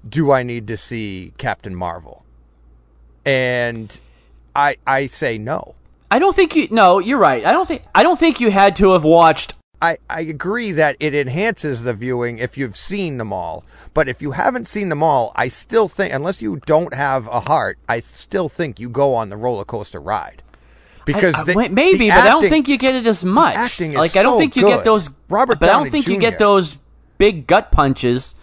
[0.07, 2.25] do I need to see Captain Marvel?
[3.23, 3.99] And
[4.55, 5.75] I I say no.
[6.09, 6.67] I don't think you.
[6.71, 7.45] No, you're right.
[7.45, 7.83] I don't think.
[7.93, 9.53] I don't think you had to have watched.
[9.85, 13.63] I, I agree that it enhances the viewing if you've seen them all.
[13.93, 17.41] But if you haven't seen them all, I still think, unless you don't have a
[17.41, 20.41] heart, I still think you go on the roller coaster ride.
[21.05, 23.55] Because I- the- wait, maybe, the but I don't think you get it as much.
[23.55, 24.77] acting is like I don't so think you good.
[24.77, 25.09] get those.
[25.29, 26.77] Robert but I don't think you get those
[27.17, 28.33] big gut punches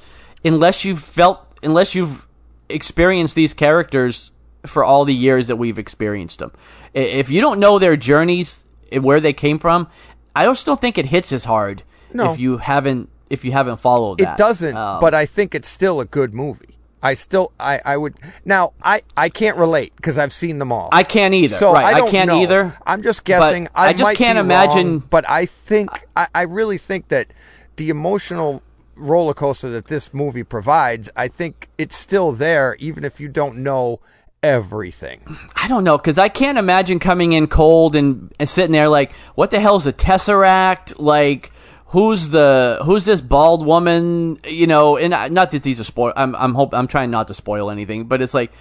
[0.45, 2.27] unless you've felt unless you've
[2.69, 4.31] experienced these characters
[4.67, 6.53] for all the years that we've experienced them.
[6.95, 9.89] If you don't know their journeys and where they came from,
[10.35, 12.33] I don't still think it hits as hard No.
[12.33, 14.33] if you haven't if you haven't followed that.
[14.35, 16.77] It doesn't, Um, but I think it's still a good movie.
[17.05, 18.15] I still, I, I would
[18.45, 18.75] now.
[18.83, 20.89] I, I can't relate because I've seen them all.
[20.93, 21.57] I can't either.
[21.57, 22.41] So right, I, don't can't know.
[22.41, 22.79] either.
[22.87, 23.65] I'm just guessing.
[23.75, 27.29] But I just can't imagine- wrong, but I think I, I really think that
[27.77, 28.63] the emotional
[28.95, 33.57] roller coaster that this movie provides, I think it's still there, even if you don't
[33.57, 33.99] know
[34.43, 35.39] everything.
[35.55, 39.13] I don't know because I can't imagine coming in cold and, and sitting there like,
[39.35, 40.99] what the hell's a tesseract?
[40.99, 41.53] Like,
[41.87, 44.39] who's the who's this bald woman?
[44.45, 46.13] You know, and I, not that these are spoil.
[46.17, 48.53] I'm I'm hope I'm trying not to spoil anything, but it's like.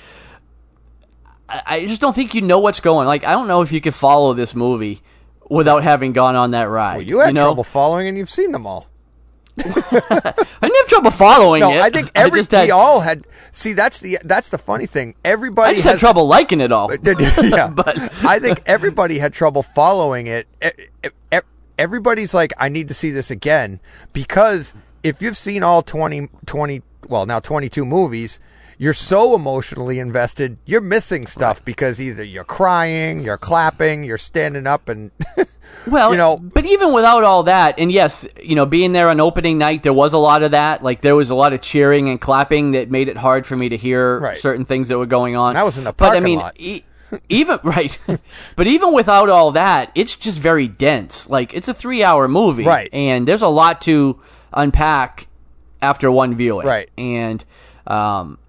[1.49, 3.01] I, I just don't think you know what's going.
[3.01, 3.05] On.
[3.07, 5.01] Like, I don't know if you could follow this movie
[5.49, 6.95] without having gone on that ride.
[6.95, 7.43] Well, you had know?
[7.45, 8.87] trouble following, and you've seen them all.
[9.59, 11.81] I didn't have trouble following No, it.
[11.81, 13.27] I think every just had, we all had.
[13.51, 15.15] See, that's the that's the funny thing.
[15.25, 16.89] Everybody I just has had trouble liking it all.
[17.03, 20.47] yeah, But- I think everybody had trouble following it.
[21.77, 23.79] Everybody's like, I need to see this again
[24.13, 28.39] because if you've seen all 20, 20 well, now 22 movies,
[28.81, 34.65] you're so emotionally invested, you're missing stuff because either you're crying, you're clapping, you're standing
[34.65, 35.11] up and
[35.87, 39.19] Well, you know- but even without all that, and yes, you know, being there on
[39.19, 40.83] opening night, there was a lot of that.
[40.83, 43.69] Like there was a lot of cheering and clapping that made it hard for me
[43.69, 44.37] to hear Right.
[44.39, 45.53] certain things that were going on.
[45.53, 46.55] That was in the parking but I mean, lot.
[46.57, 46.83] e-
[47.29, 47.99] even right,
[48.55, 51.29] but even without all that, it's just very dense.
[51.29, 52.89] Like it's a three-hour movie, Right.
[52.91, 54.19] And there's a lot to
[54.51, 55.27] unpack
[55.83, 56.89] after one viewing, Right.
[56.97, 57.45] And
[57.85, 58.39] um,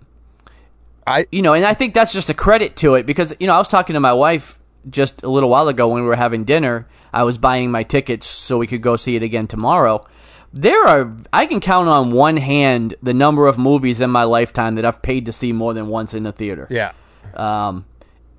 [1.07, 3.55] I you know, and I think that's just a credit to it because you know
[3.55, 6.45] I was talking to my wife just a little while ago when we were having
[6.45, 6.89] dinner.
[7.13, 10.07] I was buying my tickets so we could go see it again tomorrow.
[10.53, 14.77] There are I can count on one hand the number of movies in my lifetime
[14.77, 16.67] that I've paid to see more than once in the theater.
[16.71, 16.93] Yeah.
[17.35, 17.87] Um,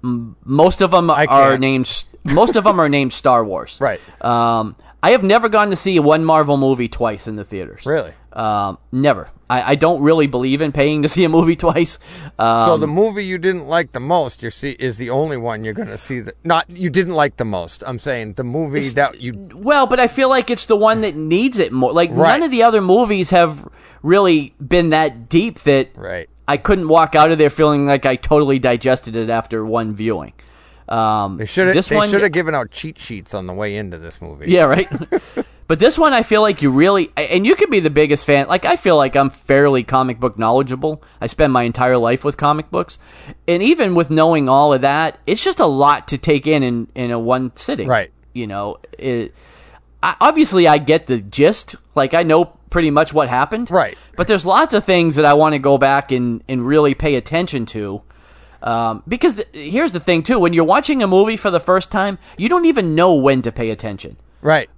[0.04, 1.62] m- most of them are can't.
[1.62, 2.06] named.
[2.24, 3.78] Most of them are named Star Wars.
[3.82, 4.00] Right.
[4.24, 7.86] Um, I have never gone to see one Marvel movie twice in the theaters.
[7.86, 8.14] Really?
[8.32, 9.30] Um, never.
[9.54, 12.00] I, I don't really believe in paying to see a movie twice.
[12.40, 15.64] Um, So the movie you didn't like the most, you see, is the only one
[15.64, 16.20] you're going to see.
[16.22, 17.84] That not you didn't like the most.
[17.86, 19.50] I'm saying the movie that you.
[19.54, 21.94] well, but I feel like it's the one that needs it more.
[21.94, 22.32] Like Right.
[22.40, 23.68] none of the other movies have
[24.02, 26.30] really been that deep that Right.
[26.48, 30.34] I couldn't walk out of there feeling like I totally digested it after one viewing.
[30.90, 31.76] Um, They should have.
[31.76, 34.52] this They one- should have given out cheat sheets on the way into this movie.
[34.52, 34.90] Yeah, right.
[35.68, 38.48] but this one, I feel like you really, and you could be the biggest fan.
[38.48, 41.04] Like, I feel like I'm fairly comic book knowledgeable.
[41.22, 43.00] I spend my entire life with comic books,
[43.48, 46.88] and even with knowing all of that, it's just a lot to take in in,
[46.96, 47.88] in a one sitting.
[47.88, 48.12] Right.
[48.34, 49.34] You know, it,
[50.02, 51.76] I, obviously, I get the gist.
[51.96, 53.70] Like, I know pretty much what happened.
[53.70, 53.98] Right.
[54.16, 57.16] But there's lots of things that I want to go back and and really pay
[57.16, 58.02] attention to.
[58.62, 61.92] Um, because the, here's the thing too: when you're watching a movie for the first
[61.92, 64.70] time, you don't even know when to pay attention Right.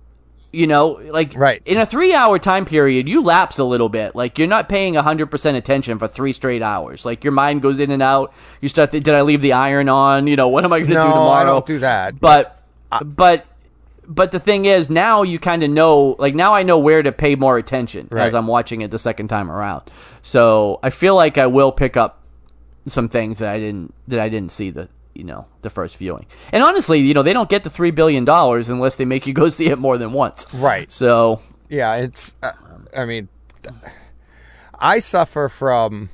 [0.55, 1.61] You know like Right.
[1.65, 4.93] in a three hour time period you lapse a little bit like you're not paying
[4.95, 8.91] 100% attention for three straight hours like your mind goes in and out you start
[8.91, 11.03] th- did i leave the iron on you know what am i going to No,
[11.03, 11.41] do tomorrow?
[11.41, 12.19] I don't do that.
[12.19, 12.61] but
[13.03, 13.45] but
[14.07, 17.11] but the thing is now you kind of know like now i know where to
[17.11, 18.25] pay more attention Right.
[18.27, 19.81] as i'm watching it the second time around
[20.21, 22.21] so i feel like i will pick up
[22.87, 26.25] some things that i didn't that i didn't see the you know the first viewing
[26.51, 29.33] and honestly you know they don't get the three billion dollars unless they make you
[29.41, 30.91] go see it more than once Right.
[30.91, 32.35] so Yeah, it's.
[32.43, 32.51] Uh,
[32.95, 33.27] I mean,
[34.77, 36.09] I suffer from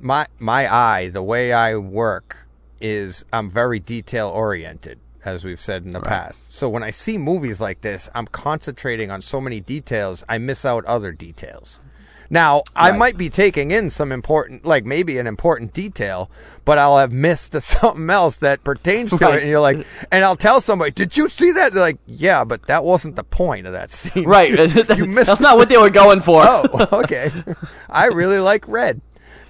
[0.00, 1.08] my my eye.
[1.08, 2.46] The way I work
[2.80, 6.54] is I'm very detail oriented, as we've said in the past.
[6.54, 10.64] So when I see movies like this, I'm concentrating on so many details, I miss
[10.64, 11.80] out other details.
[12.30, 16.30] Now, I might be taking in some important, like maybe an important detail,
[16.64, 19.34] but I'll have missed something else that pertains to Right.
[19.34, 19.40] it.
[19.42, 21.72] And you're like, and I'll tell somebody, did you see that?
[21.72, 24.24] They're like, yeah, but that wasn't the point of that scene.
[24.26, 24.50] Right.
[24.96, 26.42] you missed That's not what they were going for.
[26.44, 27.30] Oh, okay.
[27.88, 29.00] I really like red.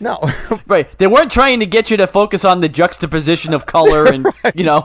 [0.00, 0.18] No.
[0.66, 0.90] Right.
[0.98, 4.64] They weren't trying to get you to focus on the juxtaposition of color and, you
[4.64, 4.82] know.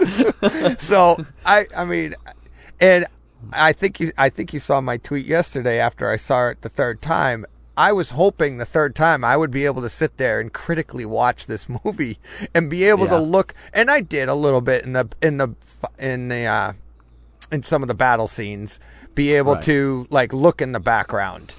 [0.77, 2.13] so I I mean
[2.79, 3.05] and
[3.51, 6.69] I think you I think you saw my tweet yesterday after I saw it the
[6.69, 7.45] third time.
[7.79, 11.05] I was hoping the third time I would be able to sit there and critically
[11.05, 12.19] watch this movie
[12.53, 13.11] and be able Yeah.
[13.11, 15.55] to look and I did a little bit in the in the
[15.97, 16.73] in the uh
[17.51, 18.79] in some of the battle scenes
[19.15, 19.63] be able Right.
[19.63, 21.53] to like look in the background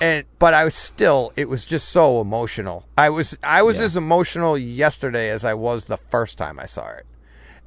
[0.00, 2.86] and but I was still it was just so emotional.
[2.96, 3.86] I was I was Yeah.
[3.86, 7.06] as emotional yesterday as I was the first time I saw it.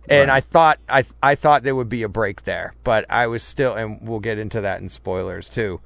[0.07, 3.43] And I thought I I thought there would be a break there, but I was
[3.43, 5.81] still and we'll get into that in spoilers too.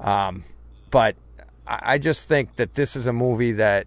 [0.00, 0.44] Um,
[0.90, 1.14] but
[1.68, 3.86] I just think that this is a movie that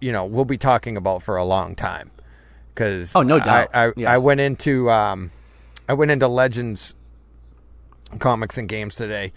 [0.00, 2.10] you know we'll be talking about for a long time
[2.74, 3.70] because Oh, no doubt.
[3.72, 4.12] I I, Yeah.
[4.12, 5.30] I went into um
[5.88, 6.94] I went into Legends
[8.18, 9.32] comics and games today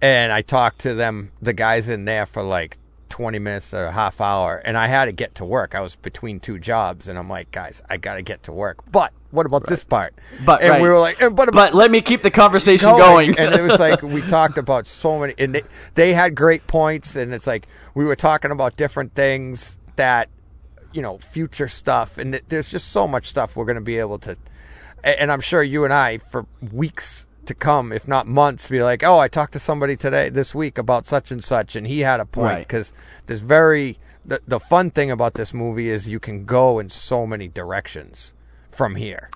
[0.00, 3.90] and I talked to them the guys in there for like 20 minutes to a
[3.90, 7.18] half hour and I had to get to work I was between two jobs and
[7.18, 10.14] I'm like guys I got to get to work but what about this part
[10.44, 10.82] But- and right.
[10.82, 13.32] we were like but, But let me keep the conversation going.
[13.32, 13.38] going.
[13.38, 15.62] and it was like we talked about so many and they,
[15.94, 20.28] they had great points and it's like we were talking about different things that
[20.92, 24.18] you know future stuff and there's just so much stuff we're going to be able
[24.18, 24.36] to
[25.02, 29.02] and i'm sure you and i for weeks to come if not months be like
[29.02, 32.20] oh i talked to somebody today this week about such and such and he had
[32.20, 32.58] a point Right.
[32.58, 32.92] because
[33.26, 37.26] there's very the, the fun thing about this movie is you can go in so
[37.26, 38.32] many directions
[38.70, 39.28] from here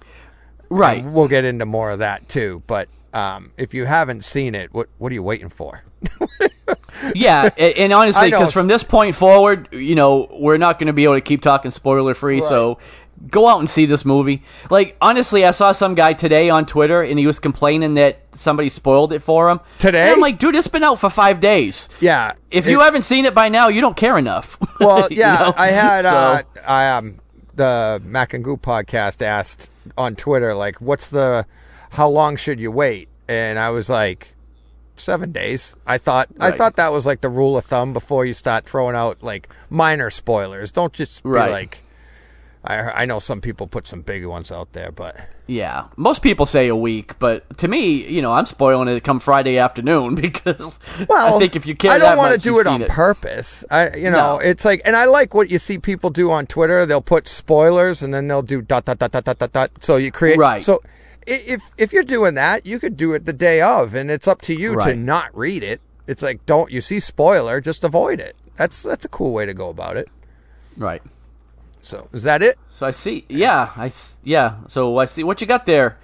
[0.71, 1.03] right.
[1.03, 2.63] and we'll get into more of that too.
[2.67, 5.83] But um, if you haven't seen it, what what are you waiting for?
[7.15, 11.05] Yeah, and honestly, because from this point forward, you know, we're not going to be
[11.05, 12.43] able to keep talking spoiler free.
[12.43, 12.79] So
[13.31, 14.43] go out and see this movie.
[14.71, 18.69] Like honestly, I saw some guy today on Twitter, and he was complaining that somebody
[18.69, 19.61] spoiled it for him.
[19.79, 20.03] Today?
[20.03, 21.89] and I'm like, dude, it's been out for five days.
[22.01, 24.57] Yeah, If you haven't seen it by now, you don't care enough.
[24.81, 25.55] well, You yeah, know?
[25.57, 27.21] I had uh, I um
[27.55, 31.45] the Mac and Goo podcast asked on Twitter like, what's the
[31.91, 33.09] how long should you wait?
[33.29, 34.35] And I was like.
[34.97, 35.77] Seven days.
[35.87, 36.29] I thought.
[36.41, 39.49] I thought that was like the rule of thumb before you start throwing out like
[39.71, 40.73] minor spoilers.
[40.73, 41.53] Don't just be Right.
[41.53, 41.85] like.
[42.69, 46.45] I I know some people put some big ones out there, but Yeah, most people
[46.45, 50.79] say a week, but to me, you know, I'm spoiling it come Friday afternoon because
[51.09, 53.65] Well, I think if you care, I don't want to do it on purpose.
[53.71, 54.39] I, you know, No.
[54.39, 56.85] it's like, and I like what you see people do on Twitter.
[56.85, 59.71] They'll put spoilers and then they'll do dot dot dot dot dot dot dot.
[59.81, 60.63] So you create Right.
[60.63, 60.83] So
[61.27, 64.43] if if you're doing that, you could do it the day of, and it's up
[64.43, 65.81] to you to not read it.
[66.07, 68.37] It's like don't you see spoiler, just avoid it.
[68.57, 70.09] That's that's a cool way to go about it.
[70.77, 71.03] Right.
[71.83, 72.59] So is that it?
[72.71, 73.25] So I see.
[73.29, 73.91] Yeah, I
[74.25, 74.57] yeah.
[74.69, 75.99] So I see what you got there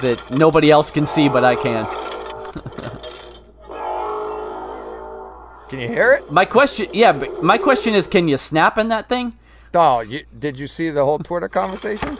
[0.00, 1.86] that nobody else can see, but I can.
[5.68, 6.30] Can you hear it?
[6.30, 9.36] My question, yeah, but my question is, can you snap in that thing?
[9.72, 12.16] Oh, you, did you see the whole Twitter conversation?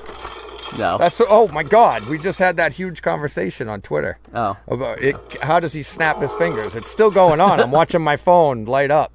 [0.76, 0.98] No.
[0.98, 4.18] That's oh my god, we just had that huge conversation on Twitter.
[4.34, 6.74] oh, about it, how does he snap his fingers?
[6.74, 7.60] It's still going on.
[7.60, 9.12] I'm watching my phone light up.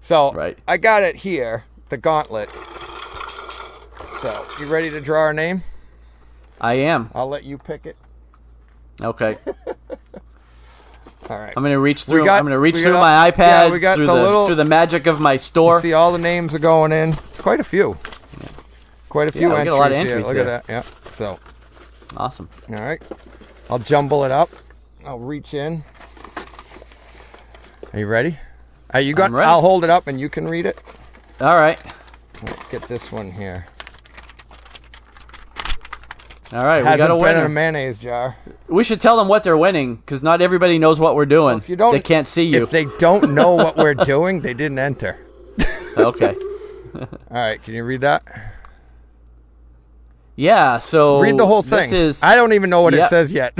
[0.00, 0.56] So Right.
[0.68, 2.52] I got it here, the gauntlet.
[4.20, 5.62] So you ready to draw our name?
[6.60, 7.10] I am.
[7.14, 7.96] I'll let you pick it.
[9.00, 9.38] Okay.
[11.30, 11.54] All right.
[11.56, 12.26] I'm gonna reach through.
[12.26, 14.64] got- I'm gonna reach through my iPad yeah, got through the the, little- through the
[14.64, 15.80] magic of my store.
[15.80, 17.10] See, all the names are going in.
[17.10, 17.96] It's quite a few.
[19.08, 20.06] Quite a few Yeah, entries, a lot of here.
[20.18, 20.64] entries Look at that.
[20.68, 20.82] Yeah.
[21.10, 21.38] So,
[22.16, 22.48] Awesome.
[22.68, 23.02] all right.
[23.70, 24.50] I'll jumble it up.
[25.04, 25.82] I'll reach in.
[27.92, 28.36] Are you ready?
[28.90, 29.32] Are you got?
[29.32, 30.82] I'll hold it up and you can read it.
[31.40, 31.80] All right.
[32.42, 33.66] Let's get this one here.
[36.52, 36.78] All right.
[36.78, 38.36] we got a been in a mayonnaise jar.
[38.66, 41.58] we should tell them what they're winning because not everybody knows what we're doing.
[41.58, 42.60] If you don't, they can't see you.
[42.62, 45.18] If they don't know what we're doing, they didn't enter.
[45.96, 46.34] okay.
[46.94, 48.24] All right, can you read that?
[50.34, 50.78] Yeah.
[50.78, 51.90] So read the whole thing.
[51.90, 53.52] This is I don't even know what it says yet.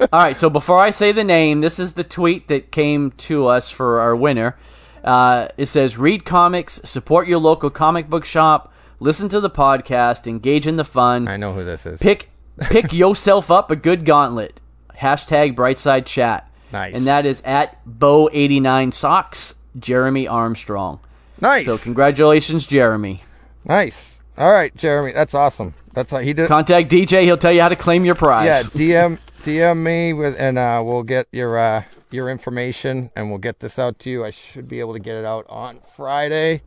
[0.00, 3.46] All right, so before I say the name, this is the tweet that came to
[3.46, 4.56] us for our winner.
[5.04, 8.72] Uh, it says, "Read comics, support your local comic book shop,
[9.04, 12.00] listen to the podcast, engage in the fun, I know who this is.
[12.00, 14.60] pick pick yourself up a good gauntlet."
[14.98, 16.48] Hashtag Brightside Chat.
[16.72, 16.96] Nice.
[16.96, 21.00] And that is at Bow89 Socks, Jeremy Armstrong.
[21.40, 21.66] nice.
[21.66, 23.22] So congratulations, Jeremy.
[23.64, 24.18] nice.
[24.36, 25.74] All right, Jeremy, that's awesome.
[25.92, 26.48] That's how he did.
[26.48, 28.46] Contact DJ; he'll tell you how to claim your prize.
[28.46, 33.38] yeah, DM DM me with, and uh, we'll get your uh, your information, and we'll
[33.38, 34.24] get this out to you.
[34.24, 36.62] I should be able to get it out on Friday.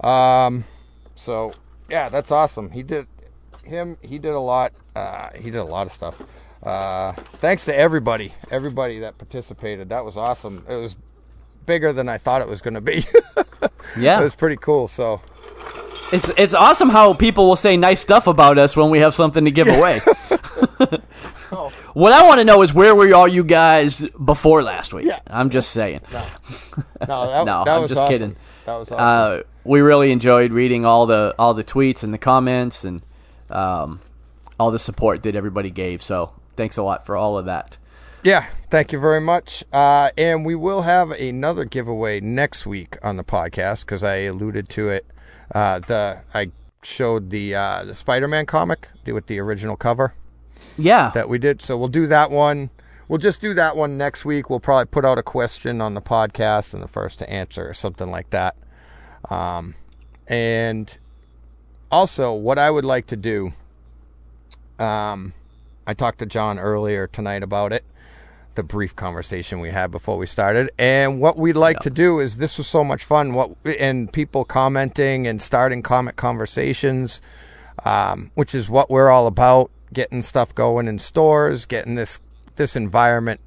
[0.00, 0.64] Um,
[1.16, 1.52] so
[1.92, 2.70] yeah, that's awesome.
[2.70, 3.06] He did
[3.62, 3.98] him.
[4.00, 4.72] He did a lot.
[4.96, 6.16] Uh, he did a lot of stuff.
[6.62, 9.90] Uh, thanks to everybody, everybody that participated.
[9.90, 10.64] That was awesome.
[10.68, 10.96] It was
[11.66, 13.04] bigger than I thought it was going to be.
[13.98, 14.20] yeah.
[14.20, 14.88] it was pretty cool.
[14.88, 15.20] So
[16.12, 19.44] It's it's awesome how people will say nice stuff about us when we have something
[19.44, 20.00] to give away.
[21.52, 21.72] oh.
[21.92, 25.04] What I want to know is where were all you guys before last week?
[25.04, 25.20] Yeah.
[25.26, 26.00] I'm just saying.
[26.10, 26.22] no,
[27.06, 28.12] that, No, that I'm was just awesome.
[28.14, 28.36] kidding.
[28.64, 28.98] That was awesome.
[28.98, 33.02] Uh, we really enjoyed reading all the all the tweets and the comments and
[33.50, 34.00] um,
[34.58, 36.02] all the support that everybody gave.
[36.02, 37.78] So thanks a lot for all of that.
[38.24, 39.64] Yeah, thank you very much.
[39.72, 44.68] Uh, and we will have another giveaway next week on the podcast because I alluded
[44.70, 45.06] to it.
[45.52, 46.52] Uh, the I
[46.84, 50.14] showed the uh, the Spider-Man comic with the original cover
[50.78, 51.62] Yeah, that we did.
[51.62, 52.70] So we'll do that one.
[53.12, 54.48] We'll just do that one next week.
[54.48, 57.74] We'll probably put out a question on the podcast and the first to answer or
[57.74, 58.56] something like that.
[59.28, 59.74] Um,
[60.26, 60.96] and
[61.90, 63.52] also, what I would like to do,
[64.78, 65.34] um,
[65.86, 67.84] I talked to John earlier tonight about it,
[68.54, 70.70] the brief conversation we had before we started.
[70.78, 73.34] And what we'd like to do is this was so much fun.
[73.34, 77.20] What and people commenting and starting comic conversations,
[77.84, 79.70] um, which is what we're all about.
[79.92, 82.18] Getting stuff going in stores, getting this
[82.56, 83.40] this environment.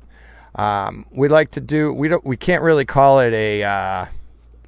[0.56, 1.92] Um, we like to do.
[1.94, 2.26] We don't.
[2.26, 4.06] We can't really call it a uh,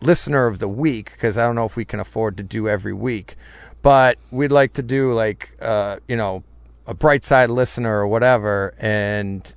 [0.01, 2.93] listener of the week because I don't know if we can afford to do every
[2.93, 3.35] week.
[3.81, 6.43] But we'd like to do like uh, you know
[6.85, 9.53] a bright side listener or whatever, and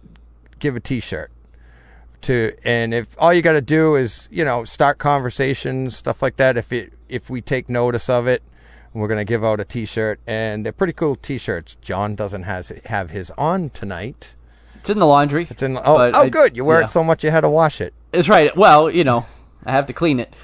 [0.58, 1.32] give a T-shirt
[2.22, 2.52] to.
[2.64, 6.56] And if all you got to do is you know start conversations, stuff like that.
[6.56, 8.42] If it if we take notice of it,
[8.92, 11.76] we're gonna give out a T-shirt, and they're pretty cool T-shirts.
[11.80, 14.34] John doesn't has have his on tonight.
[14.80, 15.46] It's in the laundry.
[15.48, 15.76] It's in.
[15.76, 16.56] Oh, oh, I- good.
[16.56, 16.86] You wear yeah.
[16.86, 17.94] it so much you had to wash it.
[18.12, 18.54] It's right.
[18.56, 19.26] Well, you know,
[19.64, 20.34] I have to clean it.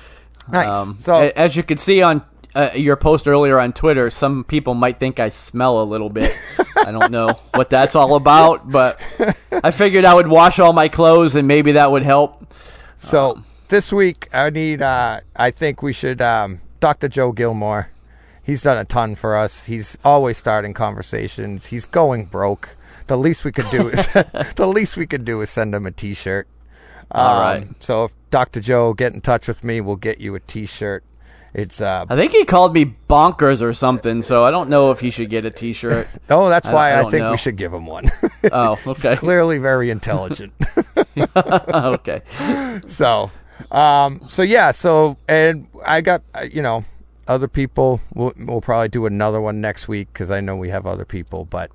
[0.51, 1.03] Nice.
[1.03, 2.23] so a- as you could see on
[2.55, 6.31] uh, your post earlier on Twitter, some people might think I smell a little bit.
[6.77, 9.01] I don't know what that's all about, but
[9.51, 12.53] I figured I would wash all my clothes and maybe that would help.
[12.99, 14.83] So this week, I need.
[14.83, 16.21] Uh, I think we should.
[16.23, 17.09] Um, Dr.
[17.09, 17.91] Joe Gilmore.
[18.43, 19.65] He's done a ton for us.
[19.65, 21.67] He's always starting conversations.
[21.67, 22.77] He's going broke.
[23.07, 24.07] The least we could do is
[24.57, 26.49] the least we could do is send him a T-shirt.
[27.11, 27.69] All Um, right.
[27.81, 28.61] So if Dr.
[28.61, 31.05] Joe get in touch with me, we'll get you a T-shirt.
[31.55, 35.01] It's uh I think he called me bonkers or something, so I don't know if
[35.01, 36.07] he should get a T-shirt.
[36.31, 37.31] oh that's I- why I I, think know.
[37.31, 38.11] we should give him one.
[38.53, 40.53] Oh, okay, Clearly very intelligent.
[41.17, 42.23] okay.
[42.87, 43.31] so
[43.71, 46.85] um so yeah so and i got uh, you know
[47.29, 50.87] other people, we'll, we'll probably do another one next week because I know we have
[50.87, 51.45] other people.
[51.45, 51.73] But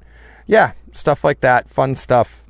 [0.48, 2.44] yeah, stuff like that, fun stuff.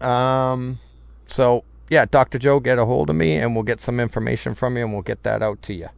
[0.00, 0.78] Um,
[1.26, 2.38] so yeah, Dr.
[2.38, 5.02] Joe, get a hold of me and we'll get some information from you and we'll
[5.02, 5.88] get that out to you.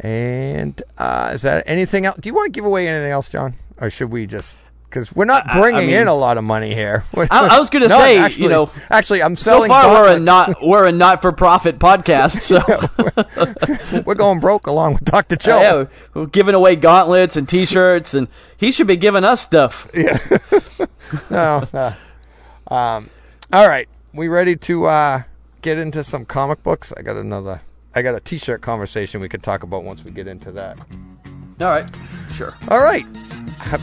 [0.00, 2.16] And uh, is that anything else?
[2.20, 3.54] Do you want to give away anything else, John?
[3.80, 4.58] Or should we just
[4.88, 7.04] because we're not I- I bringing mean- in a lot of money here.
[7.14, 9.70] I, I was going to No, say, actually- you know, actually, I'm selling.
[9.70, 12.40] so far we're a not we're a not for profit podcast.
[12.42, 12.60] So
[14.06, 15.36] we're going broke along with Dr.
[15.36, 15.60] Joe.
[15.60, 19.88] yeah, we're giving away gauntlets and T-shirts, and he should be giving us stuff.
[21.30, 21.94] No, no.
[22.68, 23.10] Um,
[23.52, 25.22] all right, we ready to uh,
[25.60, 26.90] get into some comic books?
[26.96, 27.60] I got another.
[27.94, 30.78] I got a T-shirt conversation we could talk about once we get into that.
[31.60, 31.90] All right,
[32.32, 32.54] sure.
[32.68, 33.04] All right.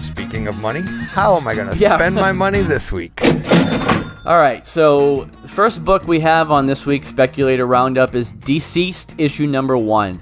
[0.02, 1.98] Speaking of money, how am I going to Yeah.
[1.98, 3.22] spend my money this week?
[4.26, 9.46] All right, so first book we have on this week's Speculator Roundup is DCeased, issue
[9.46, 10.22] number one.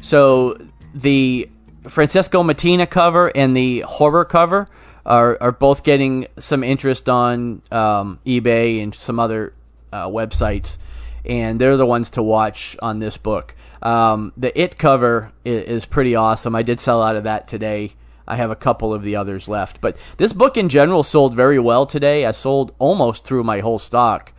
[0.00, 0.56] So
[0.94, 1.48] the
[1.88, 4.68] Francesco Mattina cover and the horror cover
[5.08, 9.54] are, are both getting some interest on um, eBay and some other
[9.90, 10.76] uh, websites,
[11.24, 13.56] and they're the ones to watch on this book.
[13.82, 16.54] Um, the It cover is, is pretty awesome.
[16.54, 17.94] I did sell out of that today.
[18.26, 19.80] I have a couple of the others left.
[19.80, 22.26] But this book in general sold very well today.
[22.26, 24.34] I sold almost through my whole stock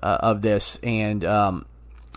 [0.00, 1.66] uh, of this, and um,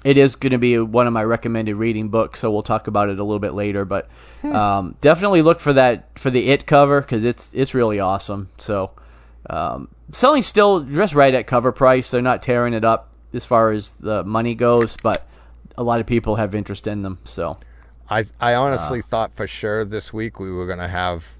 [0.04, 2.40] it is going to be one of my recommended reading books.
[2.40, 3.84] So we'll talk about it a little bit later.
[3.86, 4.10] But
[4.44, 8.50] um, definitely look for that for the It cover because it's it's really awesome.
[8.58, 8.92] So
[9.50, 12.12] um, selling still just right at cover price.
[12.12, 15.28] They're not tearing it up as far as the money goes, but
[15.78, 17.20] a lot of people have interest in them.
[17.26, 17.58] So.
[18.10, 18.62] I I Uh.
[18.62, 21.34] honestly thought for sure this week we were going to have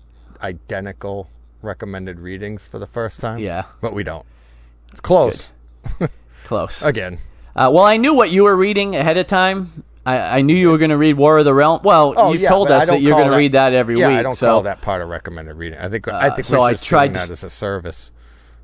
[0.44, 1.30] identical
[1.62, 3.40] recommended readings for the first time.
[3.40, 3.64] Yeah.
[3.82, 4.26] but we don't.
[4.92, 5.52] It's close
[6.46, 6.82] Close.
[6.84, 7.20] again.
[7.56, 9.84] Uh, well, I knew what you were reading ahead of time.
[10.06, 11.82] I, I knew you were going to read War of the Realm.
[11.84, 14.18] Well, Oh, you've yeah, told us that you're going to read that every yeah, week.
[14.18, 15.78] I don't so, call that part of recommended reading.
[15.80, 18.12] I think I think so I tried to that as a service.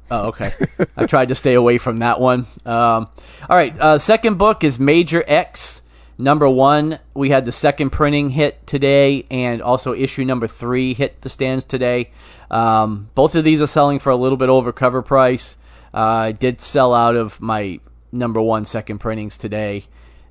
[0.10, 0.52] Oh, okay.
[0.98, 2.46] I tried to stay away from that one.
[2.66, 3.10] Um,
[3.50, 3.78] all right.
[3.80, 5.82] Uh, second book is Major X.
[6.18, 11.22] Number one, we had the second printing hit today, and also issue number three hit
[11.22, 12.12] the stands today.
[12.50, 15.58] Um, both of these are selling for a little bit over cover price.
[15.94, 17.82] Uh, I did sell out of my
[18.16, 19.84] number one second printings today,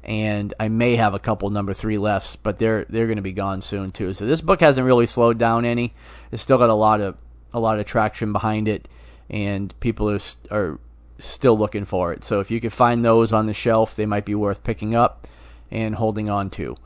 [0.02, 3.32] and I may have a couple number three lefts, but they're they're going to be
[3.32, 4.14] gone soon too.
[4.14, 5.94] So this book hasn't really slowed down any.
[6.32, 7.16] It's still got a lot of
[7.52, 8.88] a lot of traction behind it,
[9.30, 10.20] and people are
[10.50, 10.78] are
[11.18, 12.24] still looking for it.
[12.24, 15.26] So if you could find those on the shelf, they might be worth picking up
[15.70, 16.76] and holding on to.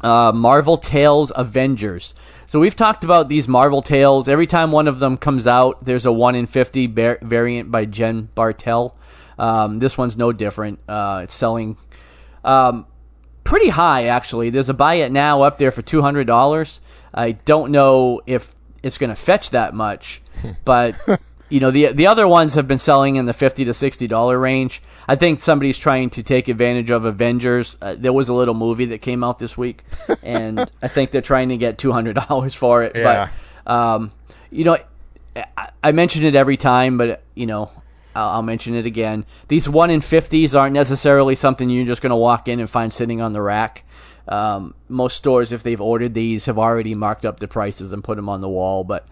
[0.00, 2.14] Uh, Marvel Tales Avengers.
[2.46, 4.28] So we've talked about these Marvel Tales.
[4.28, 7.84] Every time one of them comes out, there's a one in fifty bar- variant by
[7.84, 8.96] Jen Bartel.
[9.38, 10.80] Um, this one's no different.
[10.88, 11.76] Uh, it's selling
[12.44, 12.86] um,
[13.44, 14.50] pretty high actually.
[14.50, 16.80] There's a buy it now up there for two hundred dollars.
[17.14, 20.20] I don't know if it's going to fetch that much,
[20.64, 20.94] but
[21.48, 24.38] you know the the other ones have been selling in the fifty to sixty dollar
[24.38, 24.82] range.
[25.10, 27.78] I think somebody's trying to take advantage of Avengers.
[27.80, 29.82] Uh, there was a little movie that came out this week,
[30.22, 32.92] and I think they're trying to get two hundred dollars for it.
[32.94, 33.30] Yeah.
[33.64, 34.12] But um,
[34.50, 34.78] you know,
[35.34, 37.70] I, I mention it every time, but you know,
[38.18, 39.24] I'll, I'll mention it again.
[39.46, 42.92] These one in fifties aren't necessarily something you're just going to walk in and find
[42.92, 43.84] sitting on the rack.
[44.26, 48.16] Um, most stores, if they've ordered these, have already marked up the prices and put
[48.16, 48.84] them on the wall.
[48.84, 49.06] But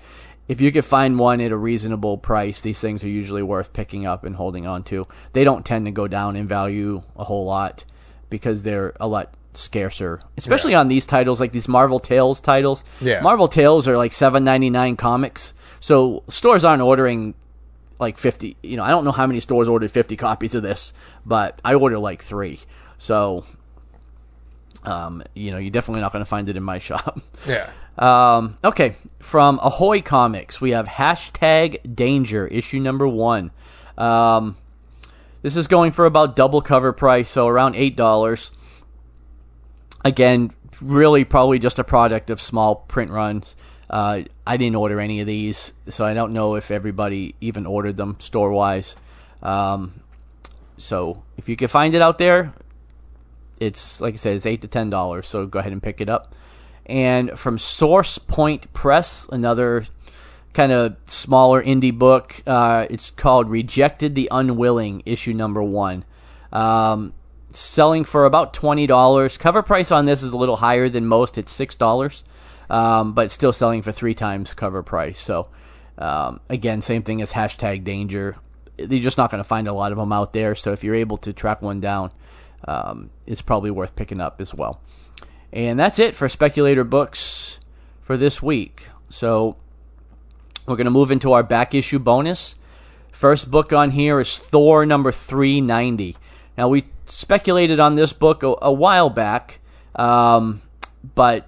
[0.48, 4.06] if you could find one at a reasonable price, these things are usually worth picking
[4.06, 5.06] up and holding on to.
[5.32, 7.84] They don't tend to go down in value a whole lot
[8.28, 12.84] because they're a lot scarcer, especially on these titles like these Marvel Tales titles.
[13.00, 13.22] Yeah.
[13.22, 17.34] Marvel Tales are like seven ninety nine comics, so stores aren't ordering
[17.98, 20.92] like 50 you know i don't know how many stores ordered 50 copies of this
[21.24, 22.60] but i ordered like three.
[22.98, 23.44] So
[24.84, 27.20] um, you know you're definitely not going to find it in my shop.
[27.46, 27.70] Yeah.
[27.98, 33.50] um, okay from ahoy comics we have hashtag danger issue number one.
[33.98, 34.56] Um,
[35.42, 38.50] this is going for about double cover price so around eight dollars.
[40.04, 43.56] Again really probably just a product of small print runs
[43.90, 47.96] uh, i didn't order any of these so i don't know if everybody even ordered
[47.96, 48.96] them store wise
[49.42, 50.00] um,
[50.76, 52.52] so if you can find it out there
[53.60, 56.08] it's like i said it's eight to ten dollars so go ahead and pick it
[56.08, 56.34] up
[56.86, 59.86] and from source point press another
[60.52, 66.04] kind of smaller indie book uh, it's called rejected the unwilling issue number one
[66.52, 67.12] um,
[67.56, 69.36] selling for about twenty dollars.
[69.36, 71.38] Cover price on this is a little higher than most.
[71.38, 72.24] It's six dollars,
[72.70, 75.20] um, but still selling for three times cover price.
[75.20, 75.48] So
[75.98, 78.36] um, again, same thing as hashtag danger.
[78.78, 80.54] You're just not going to find a lot of them out there.
[80.54, 82.12] So if you're able to track one down,
[82.66, 84.80] um, it's probably worth picking up as well.
[85.52, 87.58] And that's it for speculator books
[88.00, 88.88] for this week.
[89.08, 89.56] So
[90.66, 92.56] we're going to move into our back issue bonus.
[93.10, 96.16] First book on here is Thor number 390.
[96.58, 99.60] Now, we speculated on this book a, a while back,
[99.94, 100.60] um,
[101.14, 101.46] but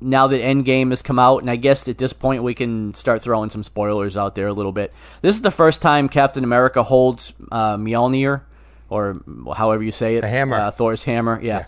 [0.00, 3.22] now that Endgame has come out, and I guess at this point we can start
[3.22, 4.92] throwing some spoilers out there a little bit.
[5.22, 8.42] This is the first time Captain America holds uh, Mjolnir,
[8.88, 9.20] or
[9.56, 10.56] however you say it, The hammer.
[10.56, 11.40] uh, Thor's hammer.
[11.42, 11.64] Yeah.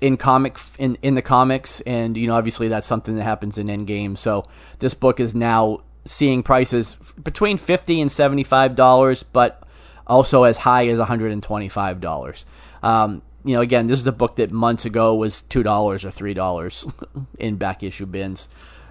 [0.00, 3.66] In comic in in the comics, and you know obviously that's something that happens in
[3.66, 4.16] Endgame.
[4.16, 4.46] So
[4.78, 9.60] this book is now seeing prices between fifty and seventy five dollars, but
[10.06, 12.46] also as high as one hundred and twenty five dollars.
[12.80, 16.10] Um, you know, again, this is a book that months ago was two dollars or
[16.10, 16.86] three dollars
[17.38, 18.46] in back issue bins.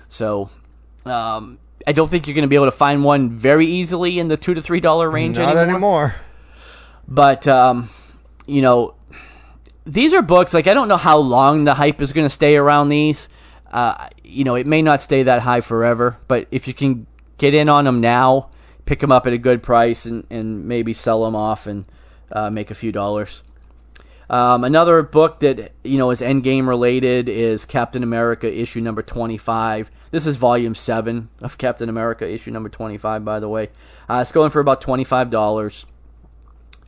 [0.10, 0.50] So
[1.06, 4.30] um, I don't think you're going to be able to find one very easily in
[4.30, 6.16] the two to three dollar range Not anymore.
[7.08, 7.92] but um,
[8.48, 8.96] you know,
[9.86, 12.56] these are books like I don't know how long the hype is going to stay
[12.56, 13.30] around these.
[13.72, 17.06] Uh, you know, it may not stay that high forever, but if you can
[17.38, 18.50] get in on them now,
[18.86, 21.86] pick them up at a good price, and, and maybe sell them off and
[22.32, 23.44] uh, make a few dollars.
[24.30, 29.38] Um, another book that you know is Endgame related is Captain America issue number twenty
[29.38, 29.90] five.
[30.12, 33.24] This is volume seven of Captain America issue number twenty five.
[33.24, 33.70] By the way,
[34.10, 35.86] uh, it's going for about twenty five dollars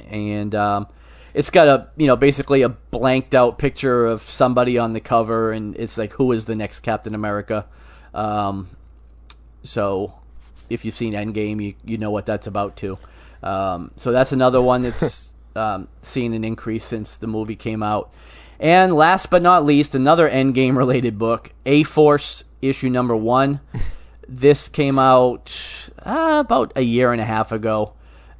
[0.09, 0.87] and um,
[1.33, 5.51] it's got a you know basically a blanked out picture of somebody on the cover,
[5.51, 7.65] and it's like who is the next Captain America.
[8.13, 8.69] Um,
[9.63, 10.15] so
[10.69, 12.97] if you've seen Endgame, you you know what that's about too.
[13.41, 15.29] Um, so that's another one that's
[15.59, 18.11] um, seen an increase since the movie came out.
[18.59, 23.59] And last but not least, another Endgame related book, A Force issue number one.
[24.31, 25.51] This came out
[26.05, 27.93] uh, about a year and a half ago.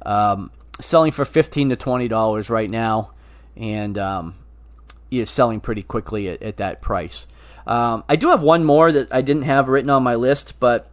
[0.06, 3.10] Um, selling for fifteen to twenty dollars right now,
[3.56, 4.36] and um,
[5.10, 7.26] yeah, selling pretty quickly at, at that price.
[7.66, 10.88] Um, I do have one more that I didn't have written on my list, but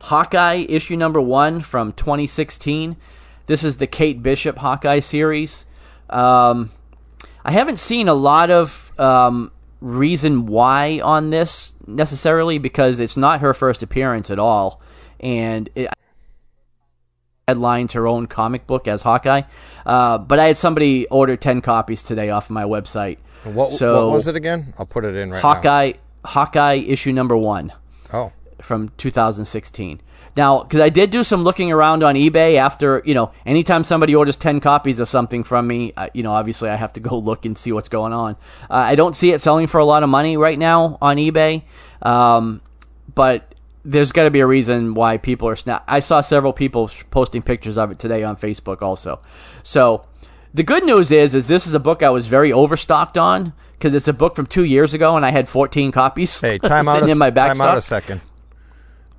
[0.00, 2.96] Hawkeye issue number one from 2016.
[3.50, 5.66] This is the Kate Bishop Hawkeye series.
[6.08, 6.70] Um,
[7.44, 13.40] I haven't seen a lot of um, reason why on this necessarily because it's not
[13.40, 14.80] her first appearance at all,
[15.18, 15.88] and it,
[17.48, 19.42] headlines her own comic book as Hawkeye.
[19.84, 23.18] Uh, but I had somebody order ten copies today off of my website.
[23.42, 24.74] What, So- what was it again?
[24.78, 25.54] I'll put it in right now.
[25.54, 25.94] Hawkeye,
[26.24, 27.72] Hawkeye issue number one.
[28.12, 28.30] Oh,
[28.62, 30.00] from 2016.
[30.36, 34.14] Now, because I did do some looking around on eBay after, you know, anytime somebody
[34.14, 37.18] orders 10 copies of something from me, uh, you know, obviously I have to go
[37.18, 38.36] look and see what's going on.
[38.70, 41.62] Uh, I don't see it selling for a lot of money right now on eBay,
[42.02, 42.60] um,
[43.14, 43.54] but
[43.84, 45.84] there's got to be a reason why people are snap.
[45.88, 49.20] I saw several people posting pictures of it today on Facebook also.
[49.62, 50.06] So
[50.52, 53.94] the good news is, is this is a book I was very overstocked on because
[53.94, 56.96] it's a book from two years ago and I had 14 copies hey, time out.
[56.96, 58.20] sitting A, in my back time out a second.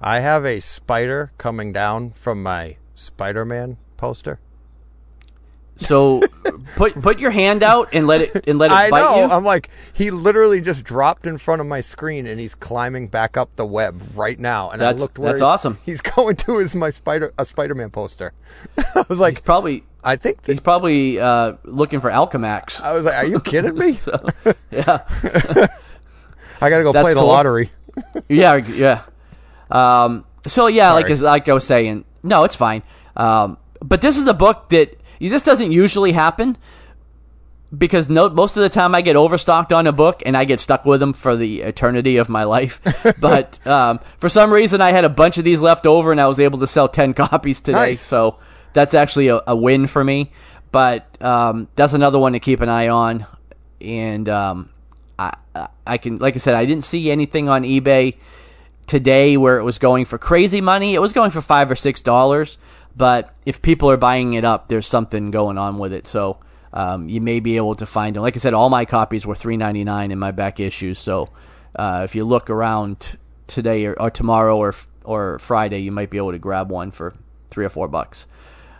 [0.01, 4.39] I have a spider coming down from my Spider-Man poster.
[5.77, 6.21] So
[6.75, 9.15] put put your hand out and let it and let it I bite know.
[9.25, 9.31] you.
[9.31, 13.35] I'm like, he literally just dropped in front of my screen, and he's climbing back
[13.35, 14.69] up the web right now.
[14.69, 15.79] And That's- I looked where that's he's- awesome.
[15.83, 18.33] He's going to is my spider a Spider-Man poster.
[18.95, 22.81] I was like, probably I think he's probably uh, looking for Alchemax.
[22.81, 23.93] I was like, are you kidding me?
[23.93, 24.11] So,
[24.71, 25.05] yeah,
[26.59, 27.27] I got to go That's play the cool.
[27.27, 27.71] lottery.
[28.29, 29.03] yeah, yeah.
[29.71, 32.83] Um, so yeah, like as- like I was saying, no, it's fine.
[33.15, 36.57] Um, but this is a book that this doesn't usually happen
[37.75, 40.59] because no, most of the time I get overstocked on a book and I get
[40.59, 42.81] stuck with them for the eternity of my life.
[43.19, 46.27] but um, for some reason, I had a bunch of these left over and I
[46.27, 47.77] was able to sell ten copies today.
[47.91, 48.01] Nice.
[48.01, 48.37] So
[48.73, 50.31] that's actually a, a win for me.
[50.71, 53.25] But um, that's another one to keep an eye on.
[53.79, 54.69] And um,
[55.17, 55.33] I-
[55.85, 58.15] I can, like I said, I didn't see anything on eBay
[58.87, 60.95] today where it was going for crazy money.
[60.95, 62.57] It was going for five or six dollars,
[62.95, 66.07] but if people are buying it up, there's something going on with it.
[66.07, 66.37] So
[66.73, 68.23] um, you may be able to find them.
[68.23, 70.99] Like I said, all my copies were three ninety nine in my back issues.
[70.99, 71.29] So
[71.75, 73.17] uh, if you look around
[73.47, 74.73] today or, or tomorrow or
[75.03, 77.13] or Friday, you might be able to grab one for
[77.49, 78.25] three or four bucks.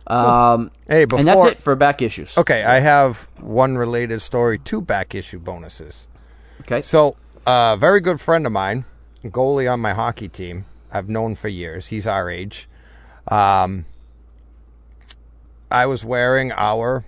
[0.08, 2.38] Um, Hey, and that's it for back issues.
[2.38, 6.08] Okay, I have one related story to back issue bonuses.
[6.62, 6.82] Okay.
[6.82, 8.86] So, a very good friend of mine,
[9.30, 11.88] goalie on my hockey team, I've known for years.
[11.88, 12.68] He's our age.
[13.28, 13.86] Um,
[15.70, 17.06] I was wearing our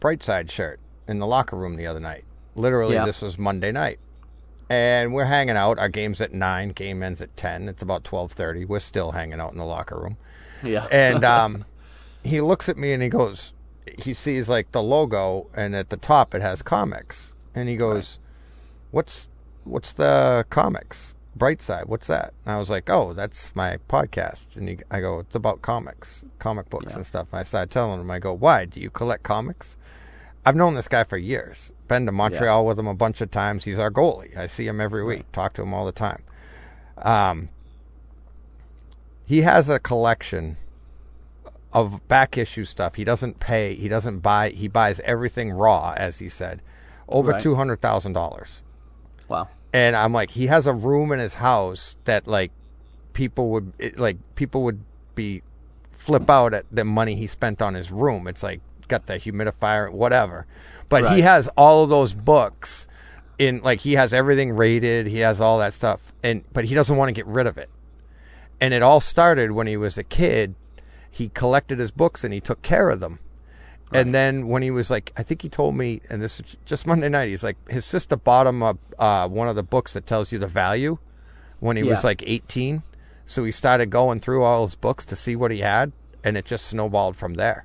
[0.00, 2.24] Brightside shirt in the locker room the other night.
[2.54, 3.04] Literally, Yeah.
[3.04, 3.98] this was Monday night,
[4.68, 5.78] and we're hanging out.
[5.78, 6.70] Our game's at nine.
[6.70, 7.68] Game ends at ten.
[7.68, 8.64] It's about twelve thirty.
[8.64, 10.16] We're still hanging out in the locker room.
[10.62, 10.86] yeah.
[10.90, 11.64] And um,
[12.24, 13.52] he looks at me and he goes,
[13.98, 18.18] he sees like the logo, and at the top it has comics, and he goes,
[18.90, 19.28] "What's
[19.64, 24.56] what's the comics bright side what's that and i was like oh that's my podcast
[24.56, 28.00] and he, i go it's about comics comic books and stuff and i started telling
[28.00, 29.76] him i go why do you collect comics
[30.44, 33.64] i've known this guy for years been to montreal with him a bunch of times
[33.64, 36.22] he's our goalie i see him every week talk to him all the time
[36.98, 37.48] um,
[39.24, 40.56] he has a collection
[41.72, 42.94] of back issue stuff.
[42.94, 43.74] He doesn't pay.
[43.74, 44.48] He doesn't buy.
[44.50, 46.62] He buys everything raw, as he said,
[47.08, 47.42] over Right.
[47.42, 48.62] two hundred thousand dollars.
[49.28, 49.48] Wow.
[49.72, 52.52] And I'm like, he has a room in his house that like
[53.12, 54.80] people would it, like people would
[55.14, 55.42] be
[55.90, 58.26] flip out at the money he spent on his room.
[58.26, 60.46] It's like got the humidifier, whatever.
[60.88, 62.88] But he has all of those books
[63.38, 65.06] in like he has everything rated.
[65.06, 67.70] He has all that stuff, and but he doesn't want to get rid of it.
[68.60, 70.54] And it all started when he was a kid.
[71.10, 73.20] He collected his books and he took care of them.
[73.92, 76.86] And then when he was like, I think he told me, and this is just
[76.86, 80.06] Monday night, he's like, his sister bought him a, uh, one of the books that
[80.06, 80.98] tells you the value
[81.60, 82.82] when he was like 18.
[83.24, 85.92] So he started going through all his books to see what he had,
[86.24, 87.64] and it just snowballed from there.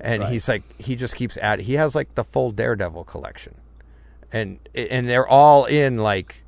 [0.00, 0.32] And Right.
[0.32, 1.64] he's like, he just keeps adding.
[1.66, 3.60] He has like the full Daredevil collection,
[4.32, 6.42] and and they're all in like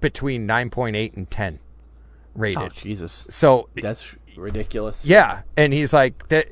[0.00, 1.58] between 9.8 and 10
[2.34, 2.62] rated.
[2.62, 5.04] Oh Jesus, so that's ridiculous.
[5.04, 6.48] yeah, and he's like that,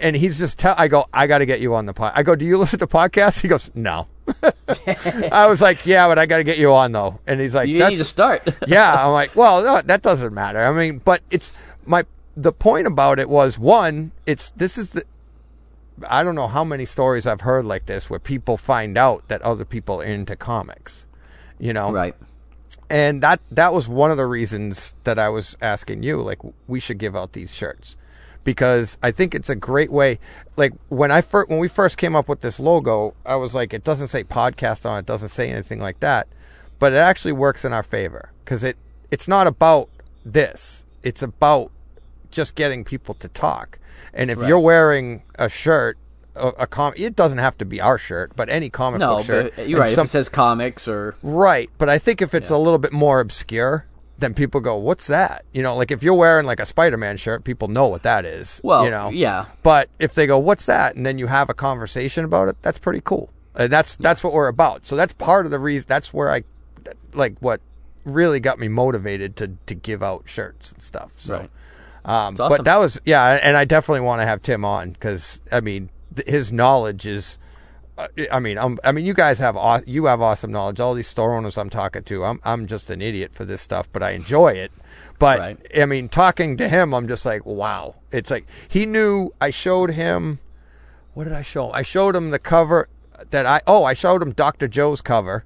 [0.00, 0.74] and he's just tell.
[0.78, 2.12] I go, I got to get you on the pod.
[2.14, 3.40] I go, do you listen to podcasts?
[3.40, 4.08] He goes, no.
[5.32, 7.20] I was like, yeah, but I got to get you on though.
[7.26, 8.48] And he's like, You that's need to start.
[8.66, 9.04] yeah.
[9.04, 10.60] I'm like, well, no, that doesn't matter.
[10.60, 11.52] I mean, but it's
[11.84, 12.04] my
[12.36, 15.04] the point about it was one, it's this is the.
[16.08, 19.42] I don't know how many stories I've heard like this where people find out that
[19.42, 21.06] other people are into comics,
[21.58, 22.14] you know, right.
[22.88, 26.80] and that that was one of the reasons that I was asking you like we
[26.80, 27.96] should give out these shirts
[28.44, 30.18] because I think it's a great way
[30.56, 33.72] like when I first when we first came up with this logo I was like
[33.72, 36.26] it doesn't say podcast on it doesn't say anything like that
[36.78, 38.76] but it actually works in our favor cuz it
[39.10, 39.88] it's not about
[40.24, 41.70] this it's about
[42.30, 43.78] just getting people to talk
[44.14, 44.48] and if Right.
[44.48, 45.98] you're wearing a shirt
[46.34, 49.26] a, a com it doesn't have to be our shirt but any comic No, book
[49.26, 49.94] shirt but you're right.
[49.94, 52.92] some- if it says comics or Right, but I think if it's a little bit
[52.92, 53.84] more obscure,
[54.22, 57.44] then people go, "What's that?" You know, like if you're wearing like a Spider-Man shirt,
[57.44, 58.60] people know what that is.
[58.64, 61.54] well, you know, yeah, But if they go, "What's that?" and then you have a
[61.54, 64.86] conversation about it, that's pretty cool, and that's that's what we're about.
[64.86, 65.86] So that's part of the reason.
[65.88, 66.44] That's where I
[67.12, 67.60] like what
[68.04, 71.12] really got me motivated to to give out shirts and stuff.
[71.16, 71.38] So.
[71.38, 71.50] Right.
[72.04, 72.48] Um, awesome.
[72.48, 75.88] But that was yeah, and I definitely want to have Tim on because I mean
[76.16, 77.38] th- his knowledge is.
[77.98, 80.80] I mean, um, I mean, you guys have aw- you have awesome knowledge.
[80.80, 83.88] All these store owners I'm talking to, I'm I'm just an idiot for this stuff,
[83.92, 84.72] but I enjoy it.
[85.18, 85.58] But Right.
[85.76, 87.96] I mean, talking to him, I'm just like, wow.
[88.10, 89.30] It's like he knew.
[89.40, 90.40] I showed him.
[91.14, 91.66] What did I show?
[91.66, 91.72] him?
[91.74, 92.88] I showed him the cover
[93.30, 93.60] that I.
[93.66, 94.68] Oh, I showed him Dr.
[94.68, 95.44] Joe's cover,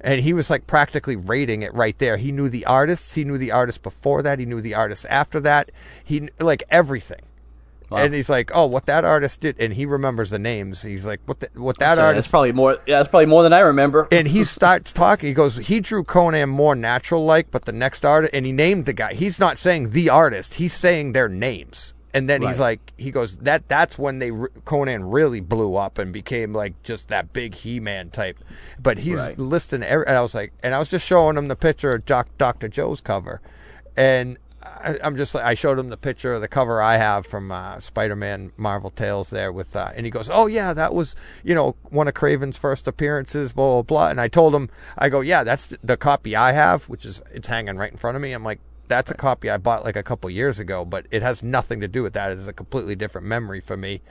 [0.00, 2.16] and he was like practically rating it right there.
[2.16, 3.14] He knew the artists.
[3.14, 4.38] He knew the artist before that.
[4.38, 5.70] He knew the artist after that.
[6.02, 7.20] He like everything.
[7.94, 8.02] Wow.
[8.04, 10.82] And he's like, "Oh, what that artist did," and he remembers the names.
[10.82, 12.72] He's like, "What the, what that So that's artist?" probably more.
[12.86, 14.08] Yeah, that's probably more than I remember.
[14.10, 15.28] and he starts talking.
[15.28, 18.86] He goes, "He drew Conan more natural like, but the next artist." And he named
[18.86, 19.14] the guy.
[19.14, 20.54] He's not saying the artist.
[20.54, 21.94] He's saying their names.
[22.12, 24.30] And then he's like, he goes, "That that's when they
[24.64, 28.38] Conan really blew up and became like just that big He-Man type."
[28.80, 29.36] But he's Right.
[29.36, 30.06] listing every.
[30.06, 32.68] And I was like, and I was just showing him the picture of Doc, Dr.
[32.68, 33.40] Joe's cover,
[33.96, 37.26] and I, I'm just like, I showed him the picture of the cover I have
[37.26, 41.16] from uh, Spider-Man Marvel Tales there with, uh, and he goes, "Oh yeah, that was
[41.42, 45.08] you know one of Kraven's first appearances, blah blah blah." And I told him, I
[45.08, 48.16] go, "Yeah, that's the, the copy I have, which is it's hanging right in front
[48.16, 48.60] of me." I'm like.
[48.86, 51.88] That's a copy I bought like a couple years ago, but it has nothing to
[51.88, 52.30] do with that.
[52.32, 54.02] It's a completely different memory for me.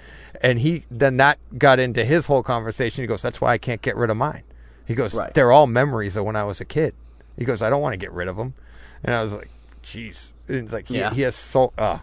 [0.42, 3.04] And he then that got into his whole conversation.
[3.04, 4.42] He goes, "That's why I can't get rid of mine."
[4.88, 5.32] He goes, Right.
[5.32, 6.96] "They're all memories of when I was a kid."
[7.38, 8.56] He goes, "I don't want to get rid of them."
[9.04, 9.50] And I was like,
[9.84, 11.14] "Jeez." It's like he, Yeah.
[11.14, 11.72] he has so.
[11.78, 12.00] Uh.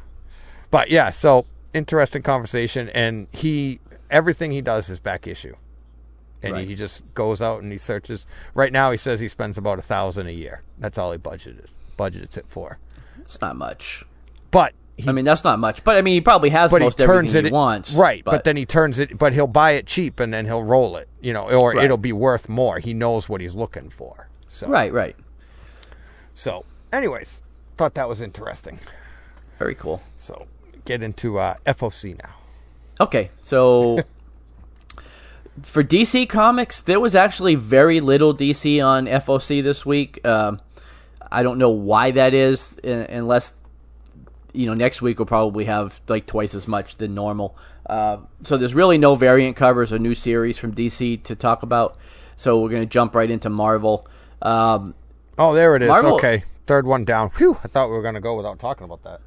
[0.70, 5.55] But yeah, so interesting conversation, and he everything he does is back issue,
[6.43, 6.68] and Right.
[6.68, 8.26] he just goes out and he searches.
[8.55, 10.62] Right now, he says he spends about a thousand a year.
[10.78, 11.66] That's all he budgeted
[11.97, 12.78] budgets it for.
[13.20, 14.05] It's not much.
[14.51, 15.83] But he I mean, that's not much.
[15.85, 17.93] But I mean, he probably has but he most turns everything it he wants.
[17.93, 20.97] right but, then he turns it but he'll buy it cheap and then he'll roll
[20.97, 21.85] it you know or Right.
[21.85, 25.16] it'll be worth more he knows what he's looking for so right, right,
[26.35, 27.41] so anyways
[27.81, 28.78] thought that was interesting
[29.59, 30.03] very cool.
[30.16, 30.47] so
[30.85, 32.35] get into uh, foc now
[33.01, 33.99] Okay, so
[35.62, 40.22] for DC Comics, there was actually very little DC on FOC this week.
[40.26, 40.61] Um,
[41.33, 43.55] I don't know why that is, unless
[44.53, 47.57] you know next week we'll probably have like twice as much than normal.
[47.87, 51.97] Uh, so there's really no variant covers or new series from DC to talk about.
[52.37, 54.07] So we're gonna jump right into Marvel.
[54.43, 54.95] Um,
[55.39, 55.89] Oh, there it is.
[55.89, 57.31] Marvel- Okay, third one down.
[57.31, 57.59] Whew!
[57.64, 59.21] I thought we were gonna go without talking about that.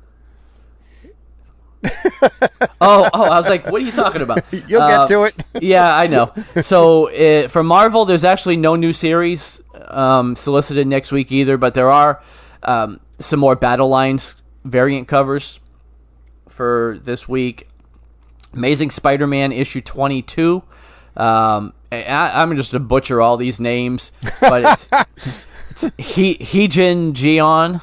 [2.85, 4.43] Oh, oh, I was like, what are you talking about?
[4.67, 5.35] You'll Uh, get to it.
[5.63, 6.33] yeah, I know.
[6.61, 11.73] So uh, for Marvel, there's actually no new series um, solicited next week either, but
[11.73, 12.21] there are
[12.63, 14.35] um, some more Battle Lines
[14.65, 15.59] variant covers
[16.49, 17.67] for this week.
[18.53, 20.61] Amazing Spider-Man issue 22.
[21.15, 22.03] Um, I,
[22.41, 25.45] I'm just to butcher all these names, but it's
[25.97, 27.81] he Heejin Jeon.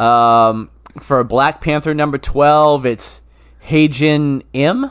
[0.00, 0.70] Um,
[1.00, 3.20] for Black Panther number 12, it's
[3.68, 4.90] Heijin M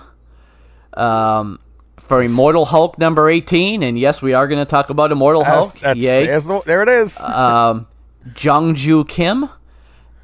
[0.94, 1.60] um,
[1.98, 3.84] for Immortal Hulk number 18.
[3.84, 5.74] And yes, we are going to talk about Immortal Hulk.
[5.74, 6.26] That's- that's- Yay.
[6.26, 7.20] the- there it is.
[7.20, 7.88] Um,
[8.30, 9.50] Jungju Kim.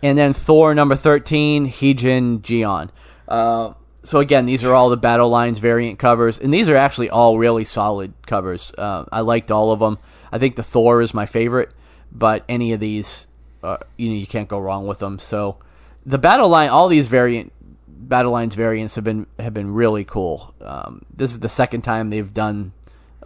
[0.04, 2.90] And then Thor number 13, Heejin Jeon.
[3.28, 3.74] Uh,
[4.04, 6.38] so again, these are all the Battle Lines variant covers.
[6.40, 8.72] And these are actually all really solid covers.
[8.78, 9.98] Uh, I liked all of them.
[10.32, 11.72] I think the Thor is my favorite.
[12.12, 13.28] But any of these,
[13.64, 15.20] uh, you know, you can't go wrong with them.
[15.20, 15.58] So
[16.06, 17.52] the Battle Line, all these variant
[17.88, 20.54] Battle Lines variants have been have been really cool.
[20.62, 22.72] Um, this is the second time they've done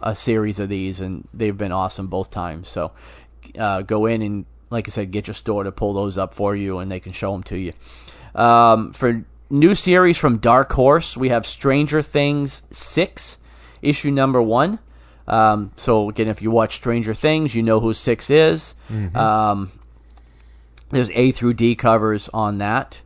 [0.02, 2.68] a series of these, and they've been awesome both times.
[2.68, 2.92] So
[3.56, 6.56] uh, go in and, like I said, get your store to pull those up for
[6.56, 7.72] you, and they can show them to you.
[8.34, 13.38] Um, for new series from Dark Horse, we have Stranger Things six,
[13.80, 14.80] issue number one.
[15.28, 18.74] Um, so again, if you watch Stranger Things, you know who six is.
[19.16, 19.72] Um,
[20.90, 23.00] there's A through D covers on that.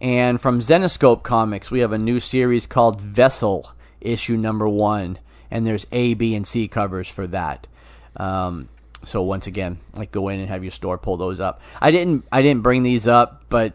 [0.00, 3.70] And from Zenescope Comics, we have a new series called Vessel,
[4.00, 5.18] issue number one,
[5.50, 7.66] and there's A, B, and C covers for that.
[8.16, 8.70] Um,
[9.04, 11.60] so once again, like go in and have your store pull those up.
[11.80, 13.74] I didn't, I didn't bring these up, but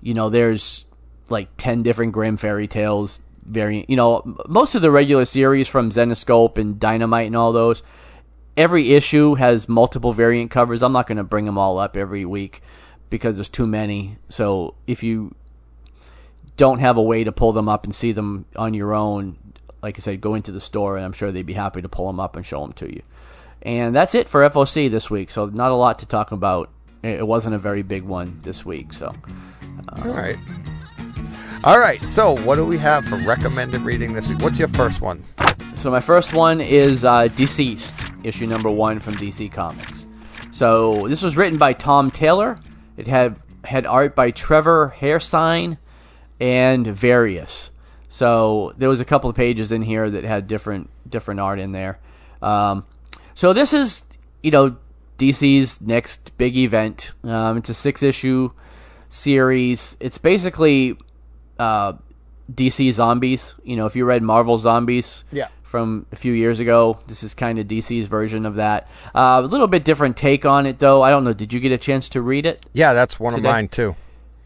[0.00, 0.86] you know, there's
[1.28, 3.90] like ten different Grimm fairy tales variant.
[3.90, 7.82] You know, most of the regular series from Zenescope and Dynamite and all those.
[8.56, 10.82] Every issue has multiple variant covers.
[10.82, 12.62] I'm not going to bring them all up every week
[13.10, 14.18] because there's too many.
[14.28, 15.34] So if you
[16.56, 19.38] don't have a way to pull them up and see them on your own,
[19.82, 22.06] like I said, go into the store and I'm sure they'd be happy to pull
[22.06, 23.02] them up and show them to you.
[23.62, 25.30] And that's it for FOC this week.
[25.30, 26.70] So not a lot to talk about.
[27.02, 28.92] It wasn't a very big one this week.
[28.92, 29.14] So
[29.88, 30.36] uh, All right.
[31.64, 31.98] All right.
[32.10, 34.40] So, what do we have for recommended reading this week?
[34.40, 35.24] What's your first one?
[35.72, 40.06] So my first one is uh, DCeased, issue number one from DC Comics.
[40.50, 42.58] So this was written by Tom Taylor.
[42.98, 45.78] It had had art by Trevor Hairsine
[46.38, 47.70] and Various.
[48.10, 51.72] So there was a couple of pages in here that had different different art in
[51.72, 51.98] there.
[52.42, 52.84] Um,
[53.34, 54.02] so this is
[54.42, 54.76] you know
[55.16, 57.12] DC's next big event.
[57.22, 58.50] Um, it's a six issue
[59.08, 59.96] series.
[59.98, 60.98] It's basically
[61.58, 61.94] uh,
[62.52, 63.54] DC Zombies.
[63.64, 65.48] You know, if you read Marvel Zombies, Yeah.
[65.62, 68.88] from a few years ago, this is kind of DC's version of that.
[69.14, 71.02] Uh, a little bit different take on it, though.
[71.02, 71.32] I don't know.
[71.32, 72.64] Did you get a chance to read it?
[72.72, 73.48] Yeah, that's one Today?
[73.48, 73.96] of mine too.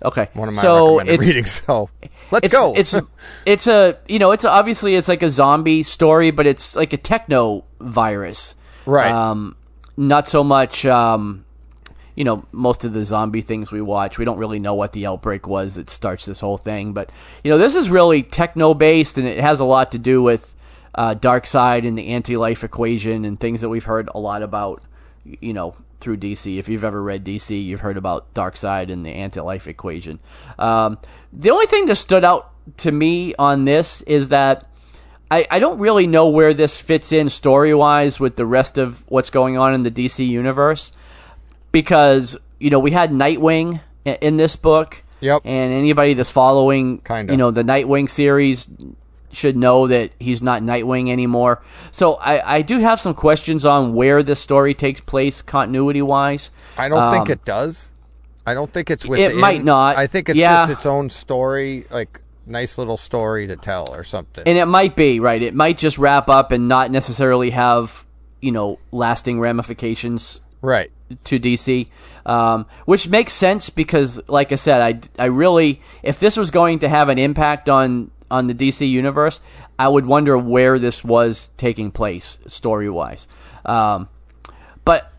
[0.00, 1.62] Okay, One of my so recommended it's, readings.
[1.66, 1.90] So,
[2.30, 2.72] let's it's, go.
[2.76, 2.94] It's
[3.44, 6.96] it's a you know it's obviously it's like a zombie story, but it's like a
[6.96, 8.54] techno virus,
[8.86, 9.10] Right.
[9.10, 9.56] Um,
[9.96, 10.86] not so much.
[10.86, 11.44] Um,
[12.18, 15.06] you know, most of the zombie things we watch, we don't really know what the
[15.06, 16.92] outbreak was that starts this whole thing.
[16.92, 17.12] But
[17.44, 20.52] you know, this is really techno based, and it has a lot to do with
[20.96, 24.82] uh, Darkseid and the anti-life equation and things that we've heard a lot about.
[25.22, 26.58] You know, through DC.
[26.58, 30.18] If you've ever read DC, you've heard about Darkseid and the anti-life equation.
[30.58, 30.98] Um,
[31.32, 34.68] the only thing that stood out to me on this is that
[35.30, 39.04] I, I don't really know where this fits in story wise with the rest of
[39.08, 40.90] what's going on in the DC universe
[41.72, 45.02] because you know we had Nightwing in this book.
[45.20, 45.42] Yep.
[45.44, 47.32] And anybody that's following, Kinda.
[47.32, 48.68] you know, the Nightwing series
[49.32, 51.60] should know that he's not Nightwing anymore.
[51.90, 56.52] So I, I do have some questions on where this story takes place continuity wise.
[56.76, 57.90] I don't think Um, it does.
[58.46, 59.36] I don't think it's within.
[59.36, 59.96] might not.
[59.96, 60.62] I think it's Yeah.
[60.66, 64.44] just its own story, like nice little story to tell or something.
[64.46, 65.42] And it might be, right.
[65.42, 68.06] It might just wrap up and not necessarily have,
[68.40, 70.92] you know, lasting ramifications right.
[71.24, 71.88] To DC,
[72.26, 74.80] um, which makes sense because, like I said,
[75.18, 78.88] I, I really, if this was going to have an impact on on the DC
[78.88, 79.40] universe,
[79.78, 83.26] I would wonder where this was taking place story wise.
[83.64, 84.08] Um,
[84.84, 85.10] but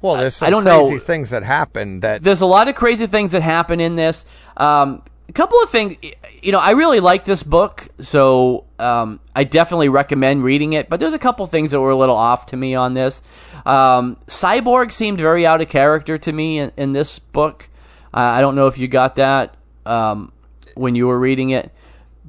[0.00, 0.98] Well, there's some I don't crazy know.
[1.00, 4.24] things that happen that there's a lot of crazy things that happen in this.
[4.56, 5.96] Um, a couple of things,
[6.42, 10.88] you know, I really like this book, so um, I definitely recommend reading it.
[10.88, 13.22] But there's a couple things that were a little off to me on this.
[13.64, 17.68] Um, Cyborg seemed very out of character to me in, in this book.
[18.14, 20.32] Uh, I don't know if you got that um,
[20.74, 21.72] when you were reading it,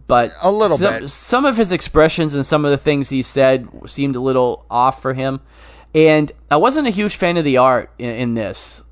[0.08, 1.10] but A little some, bit.
[1.10, 5.02] Some of his expressions and some of the things he said seemed a little off
[5.02, 5.42] for him.
[5.94, 8.84] and I wasn't a huge fan of the art in, in this.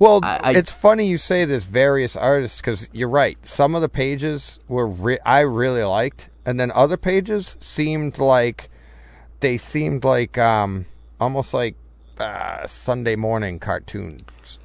[0.00, 3.38] Well, I- I- it's funny you say this various artists because you're right.
[3.46, 8.68] Some of the pages were re- I really liked, and then other pages seemed like
[9.40, 10.86] they seemed like um
[11.20, 11.76] almost like
[12.18, 14.58] uh, Sunday morning cartoons,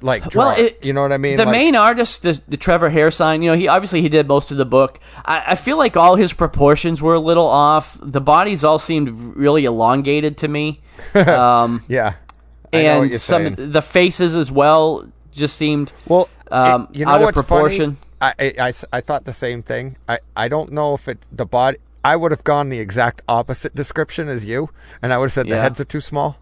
[0.00, 1.36] like draw, Well, it- you know what I mean?
[1.36, 4.50] the Like- main artist, the, the Trevor Hairsine, you know, he obviously he did most
[4.50, 4.98] of the book.
[5.24, 7.96] I, I feel like all his proportions were a little off.
[8.02, 10.80] The bodies all seemed really elongated to me,
[11.14, 12.25] um, yeah, I know what
[12.72, 13.72] and you're some saying.
[13.72, 17.96] the faces as well just seemed Well, um, it- you know out of what's proportion.
[17.96, 18.02] Funny?
[18.20, 19.96] I, I- I s- I thought the same thing.
[20.08, 21.78] I, I don't know if it the body.
[22.04, 24.70] I would have gone the exact opposite description as you,
[25.02, 26.38] and I would have said the heads are too small.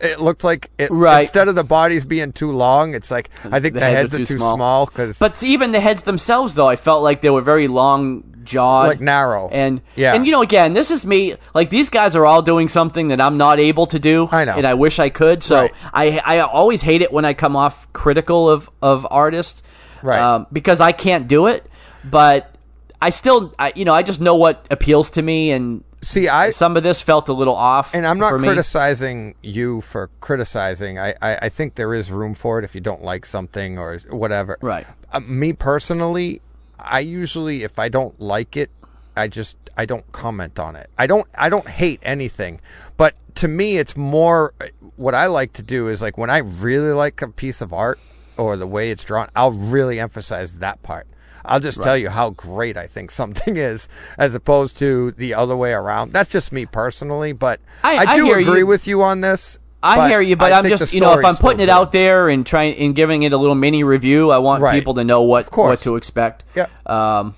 [0.00, 1.20] It looked like it Right.
[1.20, 4.38] instead of the bodies being too long, it's like I think the, heads, are too
[4.38, 8.24] small because But even the heads themselves, though, I felt like they were very long
[8.44, 9.48] jawed, Like narrow.
[9.52, 10.14] and Yeah.
[10.14, 11.34] and you know, again, this is me.
[11.54, 14.28] Like these guys are all doing something that I'm not able to do.
[14.32, 14.54] I know.
[14.56, 15.42] and I wish I could.
[15.42, 15.72] So Right.
[15.92, 19.62] I I always hate it when I come off critical of of artists,
[20.02, 20.18] Right.
[20.18, 21.66] Um, because I can't do it.
[22.02, 22.54] But
[23.02, 26.50] I still, I, you know, I just know what appeals to me, and see I
[26.50, 27.94] some of this felt a little off.
[27.94, 28.48] and I'm not for me.
[28.48, 30.98] criticizing you for criticizing.
[30.98, 33.98] I, I I think there is room for it if you don't like something or
[34.10, 34.58] whatever.
[34.60, 34.86] Right.
[35.12, 36.40] Uh, me personally,
[36.78, 38.70] I usually if I don't like it,
[39.16, 40.88] I just I don't comment on it.
[40.98, 42.60] I don't I don't hate anything,
[42.96, 44.54] but to me it's more
[44.96, 47.98] what I like to do is like when I really like a piece of art
[48.36, 51.06] or the way it's drawn, I'll really emphasize that part.
[51.44, 53.88] I'll just tell you how great I think something is,
[54.18, 56.12] as opposed to the other way around.
[56.12, 58.66] That's just me personally, but I- I, I do hear agree you.
[58.66, 59.58] with you on this.
[59.82, 62.28] I hear you, but I I'm just you know if I'm putting it out there
[62.28, 64.74] and trying and giving it a little mini review, I want Right.
[64.74, 66.44] people to know what what to expect.
[66.54, 66.66] Yeah.
[66.84, 67.34] Um,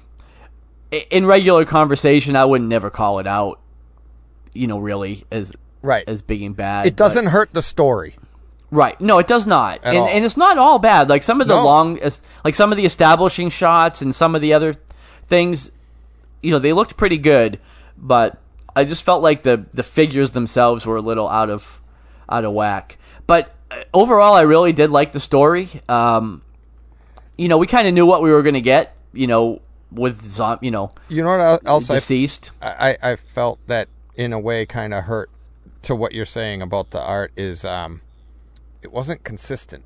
[0.90, 3.60] in regular conversation, I would never call it out.
[4.54, 6.02] You know, really as Right.
[6.08, 6.86] as being bad.
[6.86, 8.16] It doesn't hurt the story.
[8.72, 9.00] Right?
[9.00, 10.08] No, it does not, and all.
[10.08, 11.08] and it's not all bad.
[11.08, 11.64] Like some of the No.
[11.64, 12.00] long,
[12.44, 14.74] like some of the establishing shots and some of the other
[15.28, 15.70] things,
[16.40, 17.60] you know, they looked pretty good,
[17.96, 18.38] but
[18.74, 21.80] I just felt like the the figures themselves were a little out of
[22.28, 22.98] out of whack.
[23.26, 25.68] But uh, overall, I really did like the story.
[25.88, 26.42] Um,
[27.36, 28.96] you know, we kind of knew what we were going to get.
[29.12, 29.60] You know,
[29.90, 32.50] with zom- you know, You know what el- else I deceased.
[32.62, 35.28] I, I felt that in a way kind of hurt
[35.82, 38.00] to what you're saying about the art is um
[38.82, 39.84] it wasn't consistent.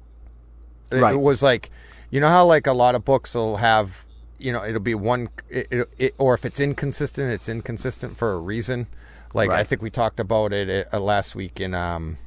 [0.91, 1.15] It, Right.
[1.15, 1.71] it was like
[2.11, 4.05] you know how like a lot of books will have
[4.39, 8.39] you know it'll be one it, it, or if it's inconsistent it's inconsistent for a
[8.39, 8.87] reason.
[9.35, 12.19] Like I think we talked about it uh, last week in um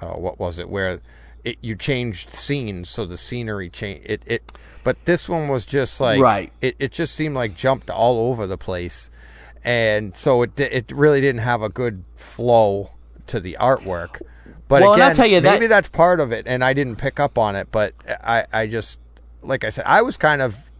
[0.00, 1.00] oh, what was it where
[1.44, 4.52] it, you changed scenes so the scenery changed it it
[4.84, 6.52] but this one was just like Right.
[6.60, 9.10] it, it just seemed like jumped all over the place
[9.64, 12.92] and so it it really didn't have a good flow
[13.26, 14.22] to the artwork
[14.68, 16.96] but Well, again I'll tell you that- maybe that's part of it and I didn't
[16.96, 17.94] pick up on it but
[18.24, 18.98] I I just
[19.42, 20.70] like I said I was kind of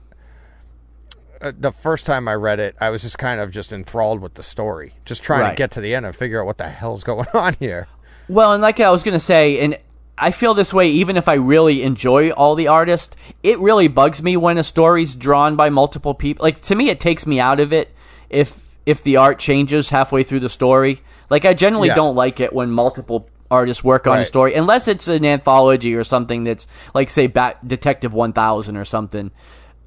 [1.40, 4.34] uh, the first time I read it I was just kind of just enthralled with
[4.34, 5.50] the story just trying Right.
[5.50, 7.88] to get to the end and figure out what the hell's going on here
[8.28, 9.76] Well, and like I was going to say, and
[10.16, 14.22] I feel this way even if I really enjoy all the artists, it really bugs
[14.22, 16.44] me when a story's drawn by multiple people.
[16.44, 17.92] Like to me, it takes me out of it
[18.30, 21.00] if if the art changes halfway through the story.
[21.30, 21.96] Like I generally Yeah.
[21.96, 26.03] don't like it when multiple artists work on a story unless it's an anthology or
[26.03, 29.30] something that's like say Bat- Detective 1000 or something.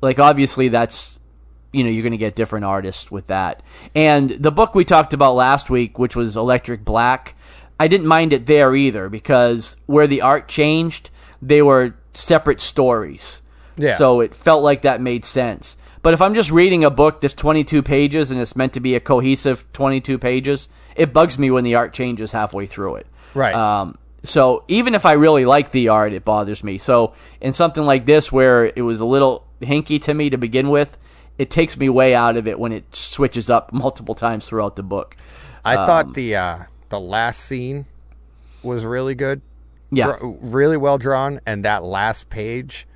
[0.02, 1.20] Like obviously that's
[1.74, 3.64] you know you're going to get different artists with that.
[3.96, 7.36] And the book we talked about last week, which was Electric Black,
[7.80, 11.10] I didn't mind it there either because where the art changed,
[11.42, 13.42] they were separate stories.
[13.78, 13.98] Yeah.
[13.98, 15.76] So it felt like that made sense.
[16.02, 18.94] But if I'm just reading a book that's 22 pages and it's meant to be
[18.94, 23.08] a cohesive 22 pages, it bugs me when the art changes halfway through it.
[23.36, 23.54] Right.
[23.54, 26.78] Um, so even if I really like the art, it bothers me.
[26.80, 30.70] So in something like this, where it was a little hinky to me to begin
[30.70, 30.98] with,
[31.38, 34.84] it takes me way out of it when it switches up multiple times throughout the
[34.84, 35.16] book.
[35.64, 36.60] I Um, thought the uh,
[36.90, 37.86] the last scene
[38.64, 39.42] was really good.
[39.92, 40.18] Yeah.
[40.18, 42.88] Dra- really well drawn, and that last page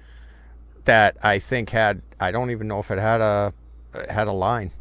[0.85, 3.53] that I think had I don't even know if it had a
[3.93, 4.71] it had a line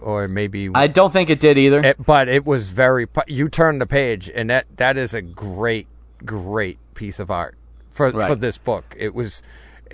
[0.00, 1.80] or maybe I don't think it did either.
[1.80, 3.06] it, but it was very.
[3.26, 5.86] You turn the page and that that is a great
[6.24, 7.56] great piece of art
[7.90, 8.94] for for this book.
[8.98, 9.42] It was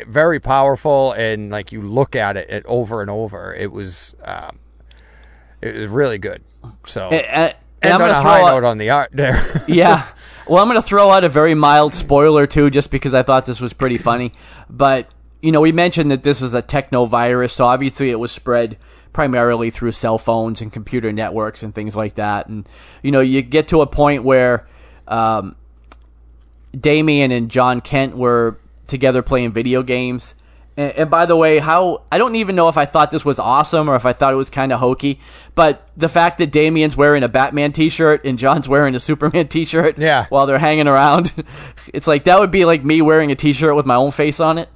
[0.06, 3.54] very powerful and like you look at it, it over and over.
[3.54, 4.58] It was um,
[5.60, 6.42] it was really good.
[6.84, 9.08] So And- and- and I'm on gonna a throw high out- note on the art
[9.14, 9.64] there.
[9.66, 10.06] yeah.
[10.46, 13.46] Well, I'm going to throw out a very mild spoiler too, just because I thought
[13.46, 14.34] this was pretty funny.
[14.68, 15.08] But
[15.40, 18.76] you know, we mentioned that this is a techno virus, so obviously it was spread
[19.12, 22.48] primarily through cell phones and computer networks and things like that.
[22.48, 22.66] And
[23.02, 24.66] you know, you get to a point where
[25.08, 25.56] um,
[26.78, 30.34] Damian and Jon Kent were together playing video games.
[30.76, 33.38] And, and by the way, how I don't even know if I thought this was
[33.40, 35.18] awesome or if I thought it was kind of hokey,
[35.56, 39.98] but the fact that Damian's wearing a Batman T-shirt and Jon's wearing a Superman T-shirt,
[39.98, 40.26] Yeah.
[40.28, 41.32] while they're hanging around,
[41.92, 44.58] it's like that would be like me wearing a T-shirt with my own face on
[44.58, 44.68] it.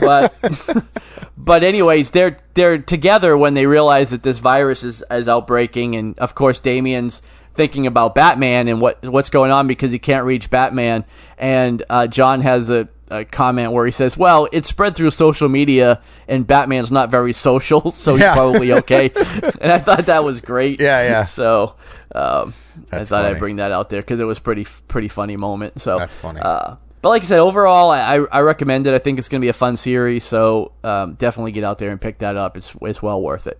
[0.00, 0.34] But
[1.36, 6.18] but anyways, they're they're together when they realize that this virus is is outbreaking, and
[6.18, 7.22] of course Damian's
[7.54, 11.04] thinking about Batman and what what's going on because he can't reach Batman,
[11.38, 15.48] and uh, John has a, a comment where he says, "Well, it's spread through social
[15.48, 18.34] media, and Batman's not very social, so he's Yeah.
[18.34, 19.10] probably okay."
[19.60, 20.80] and I thought that was great.
[20.80, 21.24] Yeah, yeah.
[21.24, 21.74] So.
[22.12, 22.54] Um,
[22.90, 23.34] I thought funny.
[23.34, 25.80] I'd bring that out there because it was pretty pretty funny moment.
[25.80, 26.40] So That's funny.
[26.40, 28.94] Uh, but like I said, overall, I, I, recommend it.
[28.94, 31.90] I think it's going to be a fun series, so um, definitely get out there
[31.90, 32.56] and pick that up.
[32.56, 33.58] It's it's well worth it.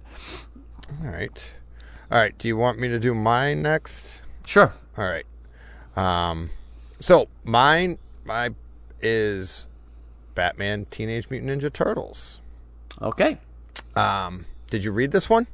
[1.02, 1.50] All right.
[2.10, 2.36] All right.
[2.36, 4.20] Do you want me to do mine next?
[4.44, 4.74] Sure.
[4.98, 5.24] All right.
[5.96, 6.50] Um,
[6.98, 8.50] so mine, my
[9.00, 9.66] is
[10.34, 12.40] Batman Teenage Mutant Ninja Turtles.
[13.00, 13.38] Okay.
[13.96, 15.46] Um, did you read this one?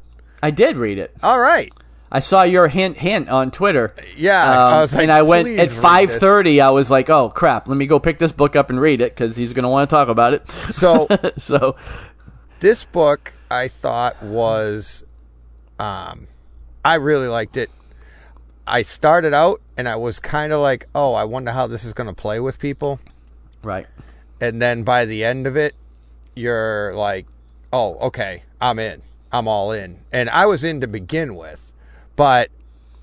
[0.43, 1.15] I did read it.
[1.23, 1.73] All right.
[2.11, 3.95] I saw your hint hint on Twitter.
[4.17, 6.61] Yeah, Um, I was like, and I went at five this." thirty.
[6.61, 7.67] I was like, "Oh crap!
[7.69, 9.89] Let me go pick this book up and read it because he's going to want
[9.91, 11.75] to talk about it." So so,
[12.61, 15.05] this book I thought was,
[15.79, 16.27] um,
[16.85, 17.71] I really liked it.
[18.67, 21.93] I started out and I was kind of like, oh, I wonder how this is
[21.93, 22.99] going to play with people.
[23.63, 23.87] right,
[24.41, 25.75] and then by the end of it
[26.35, 27.27] you're like
[27.73, 29.01] oh okay i'm in
[29.33, 31.66] i'm all in and i was in to begin with
[32.17, 32.51] but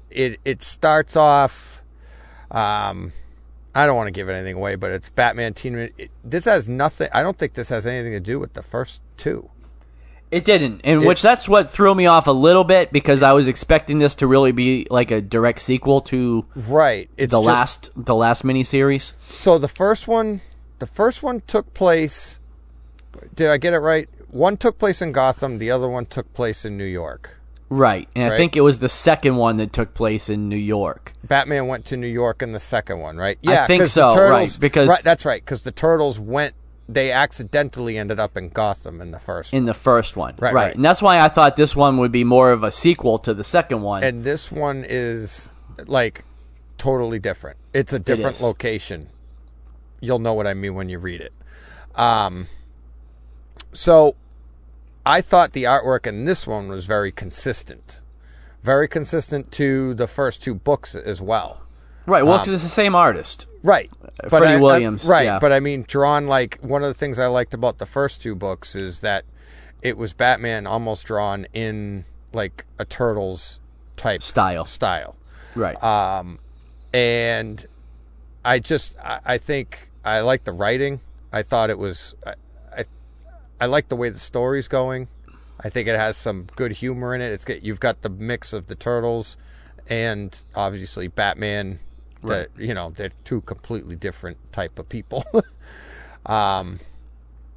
[0.09, 1.81] it it starts off
[2.51, 3.11] um
[3.73, 7.07] i don't want to give anything away but it's batman teen it, this has nothing
[7.13, 9.49] i don't think this has anything to do with the first two
[10.31, 10.81] it didn't.
[10.83, 14.15] And which that's what threw me off a little bit because I was expecting this
[14.15, 18.41] to really be like a direct sequel to right it's the just- last the last
[18.41, 19.13] miniseries.
[19.29, 20.41] so the first one
[20.79, 22.39] the first one took place
[23.35, 26.65] did i get it right one took place in gotham the other one took place
[26.65, 27.37] in new york
[27.73, 28.07] Right.
[28.15, 31.13] And I think it was the second one that took place in New York.
[31.23, 33.39] Batman went to New York in the second one, right?
[33.41, 36.53] Yeah, think 'cause the so, right, because- right, that's right, because the turtles went.
[36.87, 40.35] They accidentally ended up in Gotham in the first, In the first one.
[40.37, 40.75] Right, right.
[40.75, 43.43] And that's why I thought this one would be more of a sequel to the
[43.43, 44.03] second one.
[44.03, 45.49] and this one is
[45.87, 46.25] like
[46.77, 47.57] totally different.
[47.73, 48.41] It's a different is.
[48.41, 49.09] location.
[50.01, 51.31] You'll know what I mean when you read it.
[51.95, 52.47] Um,
[53.71, 54.15] so
[55.05, 58.01] I thought the artwork in this one was very consistent,
[58.63, 61.61] very consistent to the first two books as well.
[62.05, 62.25] right.
[62.25, 63.45] Well, 'cause it's the same artist.
[63.63, 63.89] Right.
[64.29, 65.23] Freddie I- I- Williams, right.
[65.25, 65.39] yeah.
[65.39, 68.35] But I mean, drawn like one of the things I liked about the first two
[68.35, 69.23] books is that
[69.81, 73.59] it was Batman almost drawn in like a Turtles
[73.95, 74.65] type Style.
[74.65, 75.15] Style.
[75.55, 75.81] Right.
[75.83, 76.39] Um,
[76.93, 77.65] and
[78.43, 80.99] I just, I, I think I like the writing.
[81.31, 82.15] I thought it was,
[83.63, 85.07] I, like the way the story's going.
[85.59, 87.31] I think it has some good humor in it.
[87.31, 89.37] It's got, you've got the mix of the turtles
[89.87, 91.79] and obviously Batman.
[92.25, 95.25] That you know they're two completely different type of people.
[96.25, 96.79] um,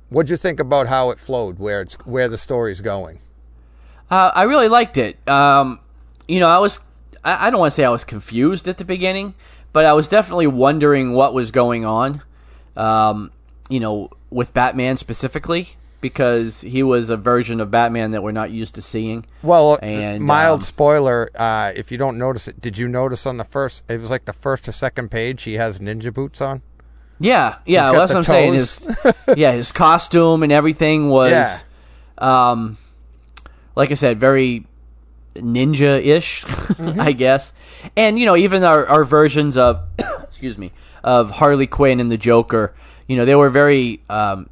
[0.08, 1.60] what'd you think about how it flowed?
[1.60, 3.20] Where it's where the story's going?
[4.10, 5.16] Uh, I really liked it.
[5.28, 5.80] Um,
[6.28, 6.80] you know, I was,
[7.24, 9.34] I, I don't want to say I was confused at the beginning,
[9.72, 12.22] but I was definitely wondering what was going on,
[12.76, 13.32] um,
[13.68, 15.76] you know, with Batman specifically,
[16.08, 19.26] because he was a version of Batman that we're not used to seeing.
[19.42, 21.30] Well, And, mild um, spoiler.
[21.34, 23.82] Uh, if you don't notice it, did you notice on the first?
[23.88, 25.42] It was like the first or second page.
[25.42, 26.62] He has ninja boots on.
[27.18, 28.52] Yeah, yeah, well, that's what I'm saying.
[28.54, 28.86] His,
[29.36, 31.58] yeah, his costume and everything was, Yeah.
[32.18, 32.76] um,
[33.74, 34.66] like I said, very
[35.34, 37.00] ninja-ish, Mm-hmm.
[37.00, 37.52] I guess.
[37.96, 39.80] And you know, even our, our versions of,
[40.22, 42.74] excuse me, of Harley Quinn and the Joker,
[43.08, 44.48] you know, they were very um,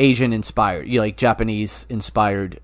[0.00, 2.58] Asian inspired, you know, like Japanese inspired.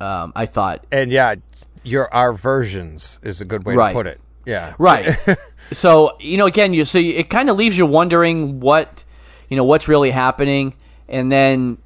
[0.00, 1.36] Um, I thought, And yeah,
[1.84, 3.90] your our versions is a good way Right.
[3.90, 4.20] to put it.
[4.46, 4.74] Yeah.
[4.78, 5.16] right
[5.72, 9.04] so you know again you so you, it kind of leaves you wondering what
[9.48, 10.74] you know what's really happening
[11.08, 11.76] and then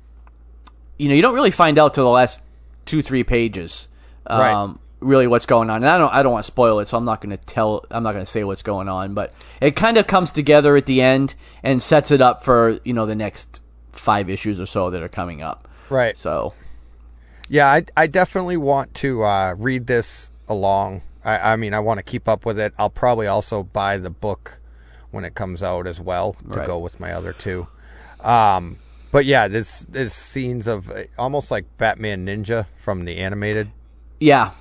[0.97, 2.41] you know you don't really find out till the last
[2.87, 3.89] two three pages
[4.29, 4.77] um, Right.
[5.01, 7.05] really what's going on and i don't i don't want to spoil it so i'm
[7.05, 9.99] not going to tell i'm not going to say what's going on but it kind
[9.99, 13.61] of comes together at the end and sets it up for you know the next
[13.99, 16.17] five issues or so that are coming up Right.
[16.17, 16.55] so
[17.49, 21.03] Yeah, I, I definitely want to uh, read this along.
[21.25, 22.73] I, I mean, I want to keep up with it.
[22.79, 24.61] I'll probably also buy the book
[25.11, 26.67] when it comes out as well to Right.
[26.67, 27.67] go with my other two.
[28.21, 28.79] Um,
[29.13, 33.71] but yeah, there's there's scenes of uh, almost like Batman Ninja from the animated.
[34.19, 34.53] Yeah.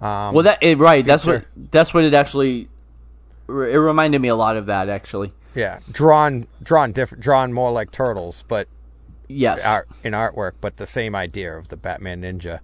[0.00, 1.04] Um, Well, that it, right.
[1.04, 2.68] That's what that's what it actually.
[3.48, 5.32] It reminded me a lot of that actually.
[5.54, 8.66] yeah, drawn drawn different, drawn more like turtles, but
[9.32, 9.64] Yes.
[9.64, 12.60] art in artwork, but the same idea of the Batman Ninja.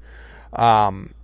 [0.53, 1.15] Um,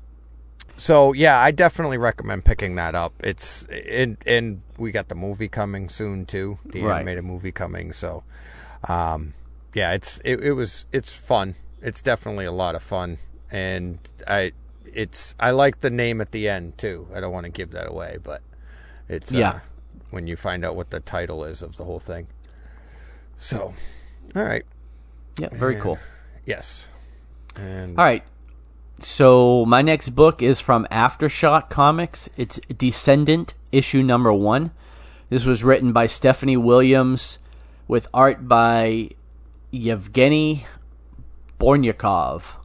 [0.77, 3.13] so yeah, I definitely recommend picking that up.
[3.21, 6.97] It's and and we got the movie coming soon too, the Right.
[6.97, 7.93] animated movie coming.
[7.93, 8.25] So,
[8.89, 9.35] um,
[9.73, 11.55] yeah, it's it, it was it's fun.
[11.81, 13.19] It's definitely a lot of fun,
[13.51, 14.53] and I
[14.93, 17.09] it's I like the name at the end too.
[17.15, 18.43] I don't want to give that away, but
[19.09, 19.61] it's uh, Yeah.
[20.11, 22.27] when you find out what the title is of the whole thing.
[23.37, 23.75] So,
[24.37, 24.65] all right.
[25.39, 25.49] Yeah.
[25.53, 25.99] Very cool.
[26.47, 26.89] Yes.
[27.57, 28.25] And All right.
[29.01, 32.29] So my next book is from Aftershock Comics.
[32.37, 34.71] It's Descendent issue number one.
[35.31, 37.39] This was written by Stephanie Williams
[37.89, 39.11] with art by
[39.71, 40.67] Yevgeny
[41.59, 42.57] Bornyakov.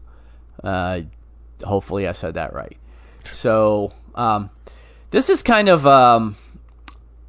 [0.63, 1.01] Uh,
[1.63, 2.77] hopefully I said that right.
[3.23, 4.49] So um,
[5.11, 6.35] this is kind of um,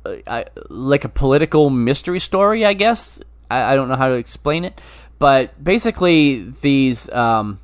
[0.05, 3.20] I, like a political mystery story, I guess.
[3.51, 4.80] I, I don't know how to explain it,
[5.20, 7.60] but basically these um,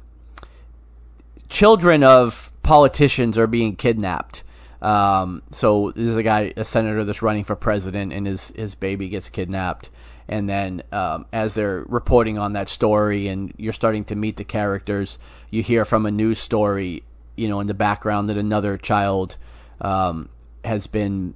[1.49, 4.45] children of politicians are being kidnapped.
[4.83, 9.09] Um, so there's a guy, a senator that's running for president, and his his baby
[9.09, 9.91] gets kidnapped.
[10.29, 14.45] And then, um, as they're reporting on that story, and you're starting to meet the
[14.45, 15.19] characters,
[15.51, 17.05] you hear from a news story,
[17.37, 19.37] you know, in the background that another child
[19.81, 20.29] um,
[20.65, 21.35] has been,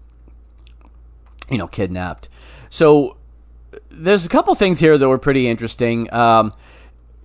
[1.48, 2.28] you know, kidnapped.
[2.68, 3.16] So
[3.90, 6.12] there's a couple things here that were pretty interesting.
[6.12, 6.52] Um,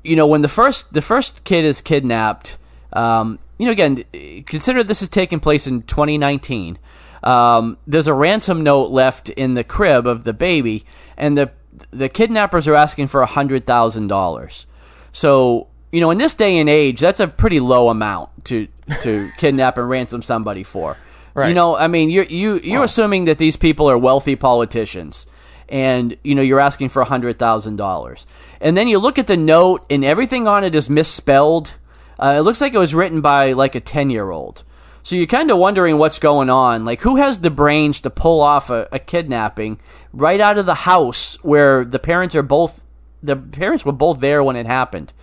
[0.04, 2.58] you know, when the first the first kid is kidnapped,
[2.94, 4.04] um, you know, again,
[4.46, 6.78] consider this is taking place in 2019.
[7.24, 10.86] Um, there's a ransom note left in the crib of the baby,
[11.18, 11.52] and the
[11.92, 14.68] the kidnappers are asking for hundred thousand dollars.
[15.12, 18.68] So, you know, in this day and age, that's a pretty low amount to
[19.02, 20.98] to kidnap and ransom somebody for.
[21.34, 21.50] Right.
[21.50, 25.26] You know, I mean, you're you you're assuming that these people are wealthy politicians,
[25.70, 28.26] and you know you're asking for hundred thousand dollars,
[28.62, 31.74] and then you look at the note, and everything on it is misspelled.
[32.18, 34.64] Uh, it looks like it was written by like a ten year old.
[35.04, 36.84] So you're kind of wondering what's going on.
[36.84, 39.80] Like, who has the brains to pull off a, a kidnapping
[40.12, 42.82] right out of the house where the parents are both
[43.22, 45.14] the parents were both there when it happened?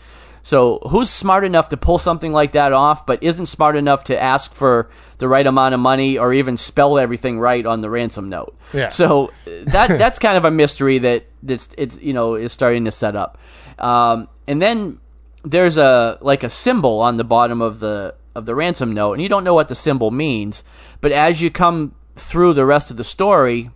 [0.44, 4.20] So who's smart enough to pull something like that off, but isn't smart enough to
[4.20, 8.28] ask for the right amount of money or even spell everything right on the ransom
[8.28, 8.56] note?
[8.72, 8.90] Yeah.
[8.90, 12.92] So that that's kind of a mystery that that's it's you know is starting to
[12.92, 13.38] set up,
[13.78, 14.98] um, and then
[15.44, 19.22] there's a like a symbol on the bottom of the of the ransom note, and
[19.22, 20.64] you don't know what the symbol means,
[21.00, 23.70] but as you come through the rest of the story,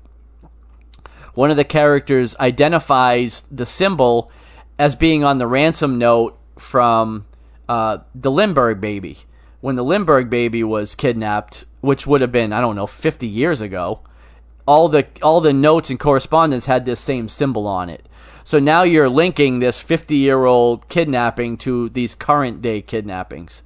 [1.34, 4.30] one of the characters identifies the symbol
[4.78, 7.26] as being on the ransom note from
[7.68, 9.18] uh, the Lindbergh baby.
[9.60, 13.60] When the Lindbergh baby was kidnapped, which would have been I don't know 50 years
[13.60, 14.00] ago,
[14.66, 18.06] all the all the notes and correspondence had this same symbol on it.
[18.44, 23.62] So now you're linking this 50 year old kidnapping to these current day kidnappings,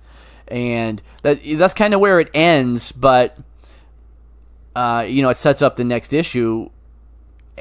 [0.49, 2.93] and that that's kind of where it ends.
[2.93, 3.37] But
[4.75, 6.71] uh, you know, it sets up the next issue.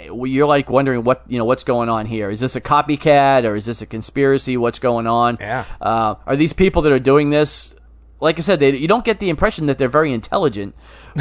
[0.05, 2.29] You're like wondering what you know what's going on here.
[2.29, 4.57] Is this a copycat or is this a conspiracy?
[4.57, 5.37] What's going on?
[5.39, 5.65] Yeah.
[5.81, 7.75] Uh, are these people that are doing this?
[8.21, 10.75] Like I said, they, you don't get the impression that they're very intelligent,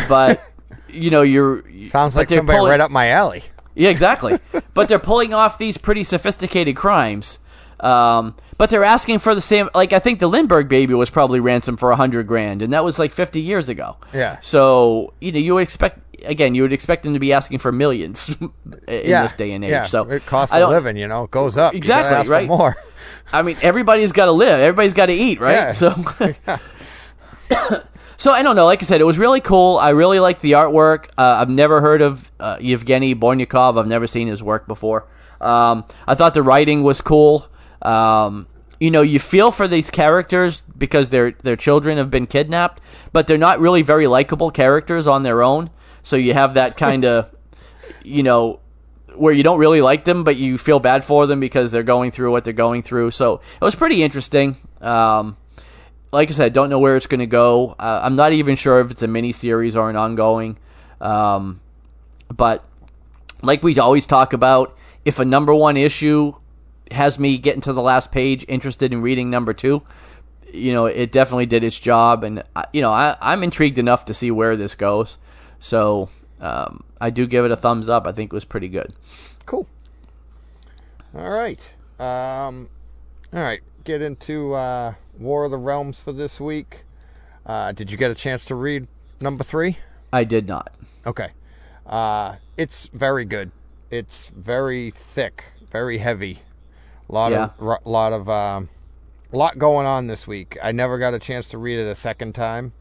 [0.09, 0.41] but
[0.89, 3.43] you know you're Sounds like they're somebody pulling- right up my alley.
[3.75, 4.39] yeah, exactly.
[4.75, 7.39] but they're pulling off these pretty sophisticated crimes.
[7.81, 9.71] Um, but they're asking for the same.
[9.75, 12.85] Like I think the Lindbergh baby was probably ransomed for a hundred grand, and that
[12.85, 13.97] was like fifty years ago.
[14.13, 14.41] Yeah.
[14.41, 17.73] So you know you would expect again you would expect them to be asking for
[17.73, 18.51] millions in
[18.89, 19.23] yeah.
[19.23, 19.71] this day and age.
[19.71, 19.85] Yeah.
[19.85, 21.75] So it costs a living, you know, it goes up.
[21.75, 22.49] Exactly, right?
[22.49, 22.77] more.
[23.33, 24.61] I mean, everybody's got to live.
[24.61, 25.53] Everybody's got to eat, right?
[25.53, 25.73] Yeah.
[25.73, 25.91] So,
[28.17, 28.67] so I don't know.
[28.67, 29.79] Like I said, it was really cool.
[29.79, 31.07] I really like the artwork.
[31.17, 33.79] Uh, I've never heard of uh, Yevgeny Bornyakov.
[33.79, 35.07] I've never seen his work before.
[35.41, 37.49] Um, I thought the writing was cool.
[37.83, 38.47] Um,
[38.81, 42.81] you know, you feel for these characters because their their children have been kidnapped,
[43.13, 45.71] but they're not really very likable characters on their own.
[46.03, 47.29] So you have that kind of,
[48.05, 48.61] you know,
[49.17, 52.13] where you don't really like them, but you feel bad for them because they're going
[52.13, 53.11] through what they're going through.
[53.11, 54.57] So it was pretty interesting.
[54.81, 55.37] Um,
[56.13, 57.75] like I said, don't know where it's going to go.
[57.79, 60.57] Uh, I'm not even sure if it's a mini series or an ongoing.
[61.01, 61.61] Um,
[62.35, 62.65] but
[63.43, 66.35] like we always talk about, if a number one issue
[66.91, 69.83] has me getting to the last page, interested in reading number two,
[70.53, 72.43] you know, it definitely did its job, and
[72.73, 75.19] you know, I, I'm intrigued enough to see where this goes.
[75.61, 76.09] So
[76.41, 78.07] um, I do give it a thumbs up.
[78.07, 78.95] I think it was pretty good.
[79.47, 79.67] Cool.
[81.15, 81.61] All right.
[81.99, 82.69] Um,
[83.33, 86.85] all right, get into uh, War of the Realms for this week.
[87.45, 88.87] Uh, did you get a chance to read
[89.21, 89.79] number three?
[90.13, 90.73] I did not.
[91.07, 91.31] Okay.
[91.87, 93.51] Uh, it's very good.
[93.91, 96.41] It's very thick, very heavy.
[97.09, 97.45] A lot Yeah.
[97.45, 98.69] of ro- lot of um,
[99.33, 100.57] lot going on this week.
[100.63, 102.73] I never got a chance to read it a second time.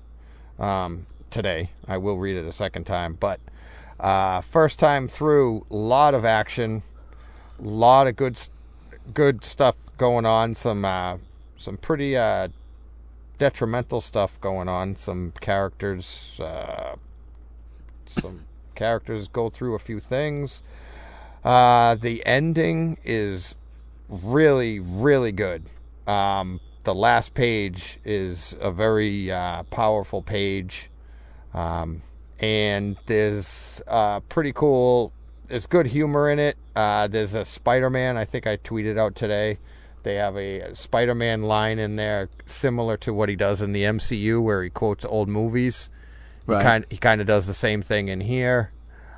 [0.60, 3.40] Um, today I will read it a second time, but
[3.99, 6.84] uh, first time through, a lot of action,
[7.60, 8.40] a lot of good
[9.14, 10.56] good stuff going on.
[10.56, 11.18] Some uh,
[11.58, 12.49] some pretty uh,
[13.38, 14.95] detrimental stuff going on.
[14.95, 16.40] Some characters.
[16.44, 16.95] Uh,
[18.06, 18.45] some
[18.76, 20.62] characters go through a few things.
[21.44, 23.56] Uh, the ending is
[24.10, 25.70] really, really good.
[26.06, 30.90] Um, the last page is a very uh, powerful page,
[31.54, 32.02] um,
[32.40, 35.12] and there's uh, pretty cool.
[35.48, 36.58] There's good humor in it.
[36.76, 38.18] Uh, there's a Spider-Man.
[38.18, 39.60] I think I tweeted out today.
[40.04, 44.42] They have a Spider-Man line in there similar to what he does in the MCU,
[44.42, 45.90] where he quotes old movies.
[46.46, 48.72] He kind he kind of does the same thing in here.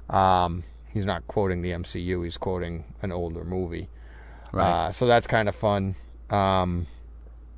[0.10, 3.90] Um, he's not quoting the MCU; he's quoting an older movie.
[4.52, 4.88] Right.
[4.88, 5.96] Uh, so that's kind of fun.
[6.30, 6.88] Um,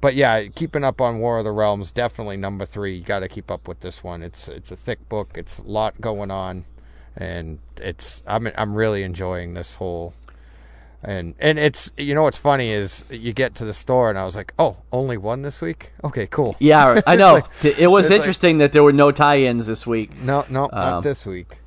[0.02, 2.96] but yeah, keeping up on War of the Realms definitely number three.
[2.96, 4.24] You got to keep up with this one.
[4.24, 5.32] It's it's a thick book.
[5.36, 6.66] It's a lot going on,
[7.16, 10.14] and it's I'm I'm really enjoying this whole.
[11.04, 14.26] And and it's you know what's funny is you get to the store and I
[14.26, 17.38] was like oh only one this week okay cool yeah, I know.
[17.64, 20.16] It's it was it's like- interesting that there were no tie-ins this week.
[20.22, 21.58] no no not Um, this week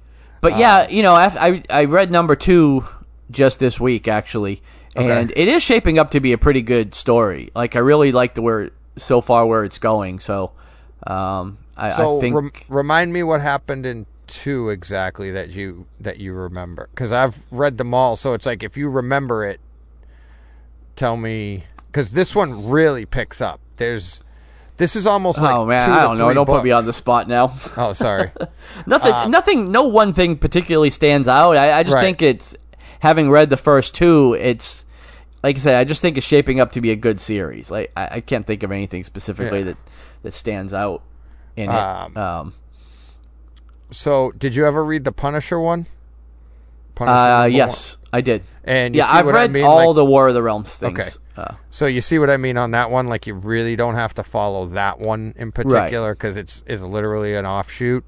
[0.41, 2.85] But yeah, you know, I I read number two
[3.29, 4.63] just this week actually,
[4.97, 7.51] and it is shaping up to be a pretty good story.
[7.55, 10.21] Like I really like the where so far where it's going.
[10.21, 10.53] So,
[11.07, 15.87] um, I, So I think rem- remind me what happened in two exactly that you
[16.01, 18.17] that you remember because I've read them all.
[18.17, 19.61] So it's like if you remember it,
[20.97, 23.61] tell me because this one really picks up.
[23.77, 24.21] There's
[24.77, 26.33] this is almost like oh man, I don't know.
[26.33, 27.57] Don't put me on the spot now.
[27.77, 28.31] Oh, sorry.
[28.87, 31.57] nothing, Uh, nothing, no one thing particularly stands out.
[31.57, 32.03] I, I just Right.
[32.03, 32.57] think it's
[33.05, 34.35] having read the first two.
[34.41, 34.85] It's
[35.43, 37.71] like I said, I just think it's shaping up to be a good series.
[37.71, 39.65] Like I, I can't think of anything specifically Yeah.
[39.67, 39.77] that
[40.23, 41.03] that stands out
[41.55, 42.19] in Um, it.
[42.19, 42.55] Um,
[43.91, 45.87] so did you ever read the Punisher one?
[46.95, 48.43] Punisher uh, yes, I did.
[48.65, 49.65] And you yeah, see I've what I read mean?
[49.65, 50.99] all Like- the War of the Realms things.
[50.99, 51.11] Okay.
[51.37, 53.09] Uh, So you see what I mean on that one?
[53.09, 57.35] Like you really don't have to follow that one in particular because it's it's literally
[57.35, 58.05] an offshoot.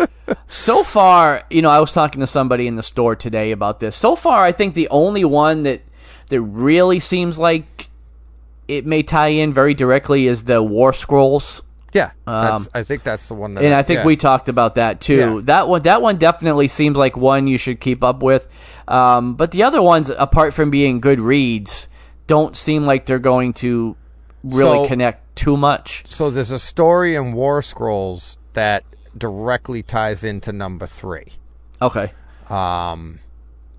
[0.48, 3.96] so far, you know, I was talking to somebody in the store today about this.
[3.96, 5.82] So far, I think the only one that
[6.28, 7.90] that really seems like
[8.66, 11.60] it may tie in very directly is the War Scrolls.
[11.92, 13.54] yeah, Um, I think that's the one.
[13.54, 14.06] That and I think yeah.
[14.06, 15.36] we talked about that too.
[15.36, 15.40] Yeah.
[15.44, 18.48] That one, that one definitely seems like one you should keep up with.
[18.86, 21.88] Um, but the other ones, apart from being good reads,
[22.30, 23.96] don't seem like they're going to
[24.44, 26.04] really So- connect too much.
[26.06, 28.84] So there's a story in War Scrolls that
[29.18, 31.32] directly ties into number three.
[31.82, 32.12] Okay,
[32.48, 33.18] Um,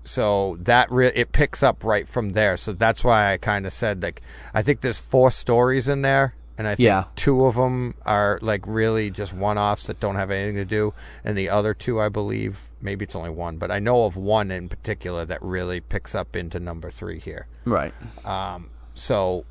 [0.04, 2.56] so that re- it picks up right from there.
[2.58, 4.20] So that's why I kind of said like
[4.52, 7.04] I think there's four stories in there, and I think Yeah.
[7.16, 10.94] two of them are like really just one-offs that don't have anything to do,
[11.24, 14.52] and the other two, I believe, maybe it's only one, but I know of one
[14.52, 17.46] in particular that really picks up into number three here.
[17.64, 17.92] right.
[18.24, 19.44] Um, so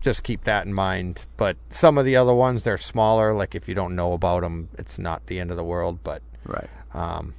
[0.00, 1.26] just keep that in mind.
[1.36, 3.34] But some of the other ones, they're smaller.
[3.34, 6.00] Like if you don't know about them, it's not the end of the world.
[6.02, 6.68] But Right.
[6.94, 7.34] um,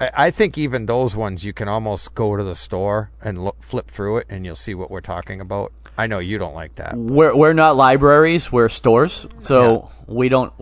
[0.00, 3.90] I, think even those ones, you can almost go to the store and look, flip
[3.90, 5.72] through it, and you'll see what we're talking about.
[5.96, 6.96] I know you don't like that.
[6.96, 8.50] We're we're not libraries.
[8.50, 9.28] We're stores.
[9.44, 10.52] So we don't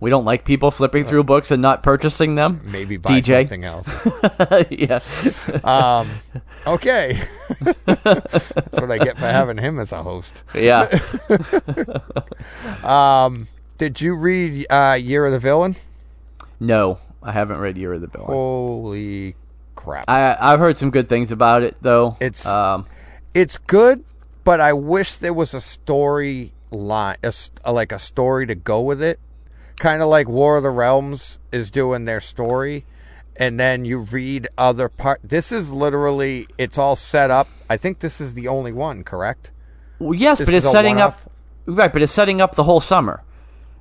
[0.00, 2.60] we don't like people flipping through books and not purchasing them.
[2.64, 3.40] Maybe buy DJ.
[3.42, 3.88] something else.
[4.70, 5.00] yeah.
[5.64, 6.10] um,
[6.66, 7.18] okay,
[7.60, 10.42] that's what I get for having him as a host.
[10.54, 10.88] Yeah.
[12.84, 13.48] Um,
[13.78, 15.76] did you read uh, Year of the Villain?
[16.58, 18.26] No, I haven't read Year of the Villain.
[18.26, 19.36] Holy
[19.74, 20.08] crap!
[20.08, 22.16] I I've heard some good things about it though.
[22.20, 22.86] It's- um
[23.34, 24.04] it's good,
[24.44, 27.32] but I wish there was a story line, a,
[27.64, 29.18] a- like a story to go with it.
[29.78, 32.84] Kind of like War of the Realms is doing their story,
[33.36, 35.20] and then you read other part.
[35.24, 37.48] This is literally it's all set up.
[37.70, 39.50] I think this is the only one, correct?
[39.98, 41.26] well, yes, This but it's setting one-off?
[41.26, 41.32] up
[41.66, 43.22] right, but it's setting up the whole summer.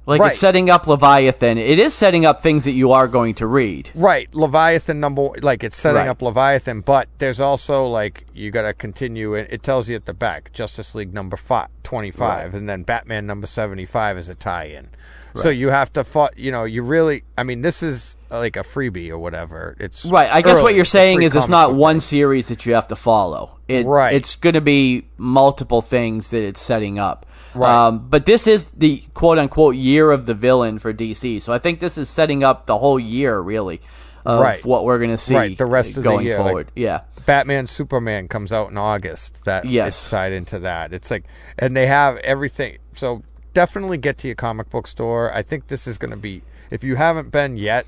[0.08, 0.32] Like Right.
[0.32, 1.60] it's setting up Leviathan.
[1.60, 3.92] It is setting up things that you are going to read.
[3.94, 6.08] Right, Leviathan number like it's setting Right.
[6.08, 9.48] up Leviathan, but there's also like you got to continue it.
[9.52, 13.46] It tells you at the back Justice League number five, 25 and then Batman number
[13.46, 14.90] 75 is a tie-in.
[15.34, 18.64] So you have to fought, you know, you really I mean this is like a
[18.64, 19.78] freebie or whatever.
[19.80, 20.30] It's Right.
[20.32, 20.64] I guess early.
[20.64, 22.00] what you're saying is it's not one day.
[22.02, 23.58] series that you have to follow.
[23.68, 24.14] It, Right.
[24.16, 27.26] It's going to be multiple things that it's setting up.
[27.54, 27.88] Right.
[27.88, 31.42] Um, but this is the quote unquote year of the villain for DC.
[31.42, 33.82] So I think this is setting up the whole year, really,
[34.26, 34.64] of Right.
[34.64, 37.02] what we're going to see Right, the rest of the going year, like- yeah.
[37.26, 39.46] Batman Superman comes out in August.
[39.46, 40.10] That Yes.
[40.10, 40.92] tied into that.
[40.94, 41.24] It's like
[41.60, 42.78] and they have everything.
[42.96, 43.22] So
[43.54, 45.32] definitely get to your comic book store.
[45.34, 46.42] I think this is going to be
[46.72, 47.86] if you haven't been yet,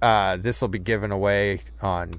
[0.00, 2.12] uh, this will be given away on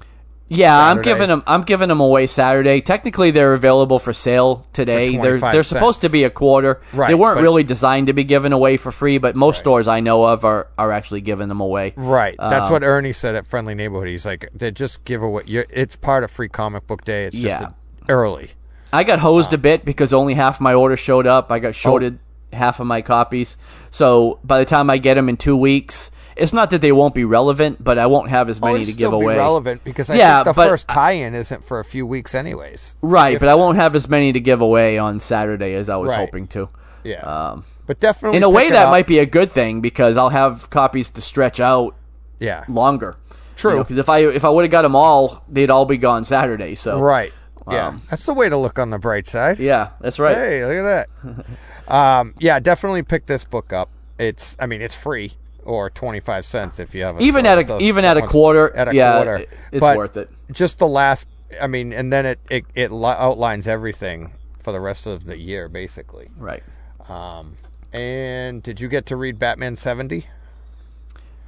[0.48, 1.42] Yeah, I'm giving them.
[1.46, 2.82] I'm giving them away Saturday.
[2.82, 5.16] Technically, they're available for sale today.
[5.16, 6.82] For they're they're supposed to be a quarter.
[6.92, 9.88] Right, They weren't but- really designed to be given away for free, but most stores
[9.88, 11.94] I know of are are actually giving them away.
[11.96, 12.36] Right.
[12.38, 14.08] That's Um, what Ernie said at Friendly Neighborhood.
[14.08, 15.44] He's like, they just give away.
[15.46, 17.24] You're, it's part of Free Comic Book Day.
[17.24, 17.68] It's just Yeah.
[18.10, 18.50] early.
[18.92, 21.50] I got hosed a bit because only half my order showed up.
[21.50, 21.72] I got Oh.
[21.72, 22.18] shorted
[22.52, 23.56] half of my copies.
[23.90, 27.14] So by the time I get them in two weeks, it's not that they won't
[27.14, 29.34] be relevant, but I won't have as Oh, many it'll to give away.
[29.34, 32.96] be relevant because I Yeah, the but- first tie-in isn't for a few weeks, anyways.
[33.02, 36.10] Right, but I won't have as many to give away on Saturday as I was
[36.10, 36.18] Right.
[36.18, 36.68] hoping to.
[37.02, 37.20] Yeah.
[37.22, 38.90] Um, but definitely, in a way, that up.
[38.90, 41.94] might be a good thing because I'll have copies to stretch out
[42.40, 42.64] Yeah.
[42.68, 43.16] longer.
[43.56, 43.78] True.
[43.78, 46.74] Because if I if I would have got them all, they'd all be gone Saturday.
[46.74, 47.32] So Right.
[47.70, 47.88] Yeah.
[47.88, 49.58] Um, That's the way to look on the bright side.
[49.58, 50.36] yeah, that's right.
[50.36, 51.44] Hey, look at that.
[51.94, 53.88] um, yeah, definitely pick this book up.
[54.18, 55.34] It's, I mean, it's free
[55.64, 58.22] or twenty five cents if you have a Even at a does- even at a
[58.22, 60.30] quarter, At a yeah, quarter, it- it's But worth it.
[60.52, 61.26] Just the last,
[61.60, 65.36] I mean, and then it it it li- outlines everything for the rest of the
[65.38, 66.28] year, basically.
[66.38, 66.62] Right.
[67.08, 67.56] Um,
[67.92, 70.26] and did you get to read Batman seventy?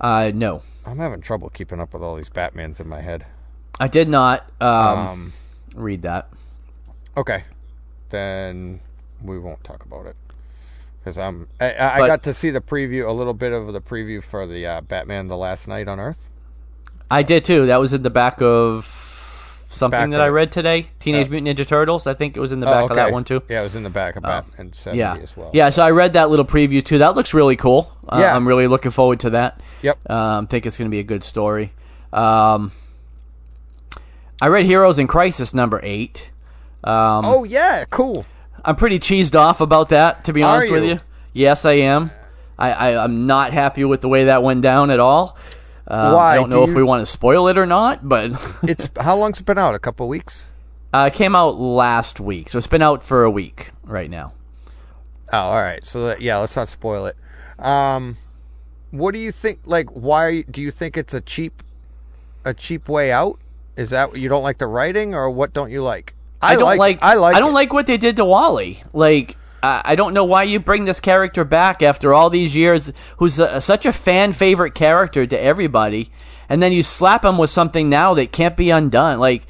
[0.01, 3.25] Uh, no, I'm having trouble keeping up with all these Batmans in my head.
[3.81, 4.69] I did not um,
[4.99, 5.33] Um,
[5.75, 6.29] read that.
[7.17, 7.45] okay,
[8.11, 8.81] then
[9.23, 10.17] we won't talk about it
[11.07, 11.47] because I'm.
[11.61, 14.45] I, I But- got to see the preview, a little bit of the preview for
[14.47, 16.19] the uh, Batman: The Last Knight on Earth.
[17.09, 17.66] I did too.
[17.66, 20.87] That was in the back of something Back that I read today.
[20.99, 22.09] Teenage Mutant Ninja Turtles.
[22.09, 23.43] I think it was in the back of that one too.
[23.49, 25.51] Yeah, it was in the back of Batman seventy Yeah, as well.
[25.55, 25.70] yeah.
[25.70, 26.99] So I read that little preview too.
[26.99, 27.93] That looks really cool.
[28.09, 28.35] Uh, Yeah.
[28.35, 29.61] I'm really looking forward to that.
[29.83, 30.11] Yep.
[30.11, 31.73] Um, think it's going to be a good story.
[32.12, 32.73] Um,
[34.43, 36.31] I read Heroes in Crisis number eight.
[36.83, 38.27] Um, oh yeah, cool.
[38.67, 40.91] I'm pretty cheesed off about that, to be Are honest with you?
[40.95, 41.01] you.
[41.33, 42.11] Yes, I am.
[42.59, 45.37] I, I, I'm not happy with the way that went down at all.
[45.87, 46.33] Um, Why?
[46.33, 48.33] I don't Do know if you- we want to spoil it or not, but
[48.65, 49.75] It's how long's it been out?
[49.75, 50.49] A couple weeks.
[50.93, 54.33] uh, it came out last week, so it's been out for a week right now.
[55.33, 55.85] Oh, all right.
[55.87, 57.17] So that, yeah, let's not spoil it.
[57.59, 58.17] Um,
[58.91, 59.61] what do you think?
[59.65, 61.63] Like, why do you think it's a cheap,
[62.45, 63.39] a cheap way out?
[63.77, 66.15] Is that you don't like the writing, or what don't you like?
[66.47, 67.36] I, don't like, I like.
[67.36, 67.55] I don't it.
[67.55, 68.82] like what they did to Wally.
[68.93, 72.93] Like I I don't know why you bring this character back after all these years,
[73.18, 76.10] who's a, such a fan favorite character to everybody,
[76.48, 79.18] and then you slap him with something now that can't be undone.
[79.18, 79.47] Like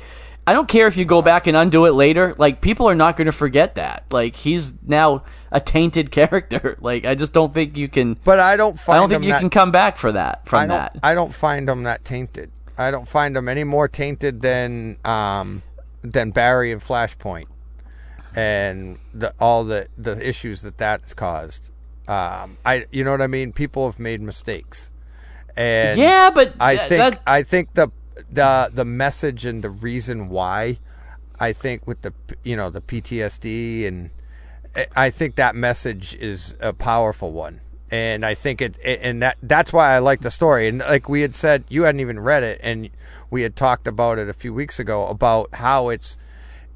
[0.47, 2.33] I don't care if you go back and undo it later.
[2.39, 4.05] Like people are not going to forget that.
[4.11, 6.77] Like he's now a tainted character.
[6.81, 8.15] Like I just don't think you can.
[8.25, 10.67] But I don't I don't think you that, can come back for that from I
[10.69, 10.97] that.
[11.03, 12.53] I don't find him that tainted.
[12.79, 15.63] I don't find him any more tainted than um
[16.13, 17.47] than Barry and Flashpoint,
[18.35, 21.71] and the all the the issues that that has caused.
[22.09, 23.53] Um, I you know what I mean.
[23.53, 24.91] People have made mistakes,
[25.57, 27.91] and yeah, but I think that, I think the
[28.31, 30.79] the the message and the reason why
[31.39, 32.13] I think with the
[32.43, 34.11] you know the PTSD and
[34.95, 37.61] I- think that message is a powerful one.
[37.91, 40.67] And I think it and that that's why I like the story.
[40.67, 42.91] And like we had said, you hadn't even read it, and
[43.31, 46.17] we had talked about it a few weeks ago about how it's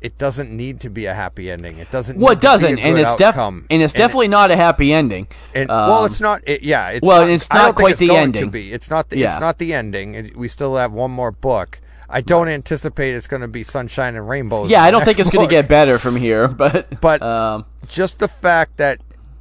[0.01, 1.77] it doesn't need to be a happy ending.
[1.79, 2.19] It doesn't.
[2.19, 3.67] well, need it doesn't, to be a and it's def- outcome.
[3.69, 5.29] and it's it- definitely not a happy ending.
[5.55, 6.43] and, well, Um, it's not.
[6.47, 8.45] It, yeah, it's well, not, it's not quite it's the ending.
[8.47, 8.73] To be.
[8.73, 9.11] It's not.
[9.11, 9.27] The, Yeah.
[9.27, 10.15] It's not the ending.
[10.15, 11.81] It- we still have one more book.
[12.09, 14.69] I don't anticipate it's going to be sunshine and rainbows.
[14.71, 18.19] Yeah, I don't think it's going to get better from here, but But um, just
[18.19, 19.01] the fact that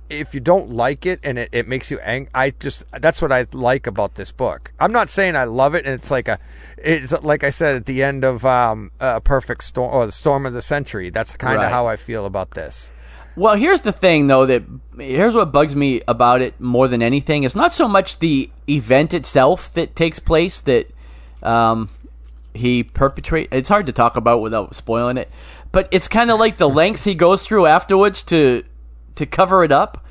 [0.09, 3.31] if you don't like it and it, it makes you angry, I just that's what
[3.31, 4.71] I like about this book.
[4.79, 6.39] I'm not saying I love it, and it's like a,
[6.77, 10.45] it's like I said at the end of um, a perfect storm or the storm
[10.45, 11.09] of the century.
[11.09, 11.71] That's kind of Right.
[11.71, 12.91] how I feel about this.
[13.35, 14.63] well, here's the thing though that
[14.97, 17.43] here's what bugs me about it more than anything.
[17.43, 20.87] It's not so much the event itself that takes place that
[21.43, 21.89] um,
[22.53, 23.47] he perpetrate.
[23.51, 25.29] It's hard to talk about without spoiling it,
[25.71, 28.63] but it's kind of like the length he goes through afterwards to
[29.19, 30.05] to cover it up.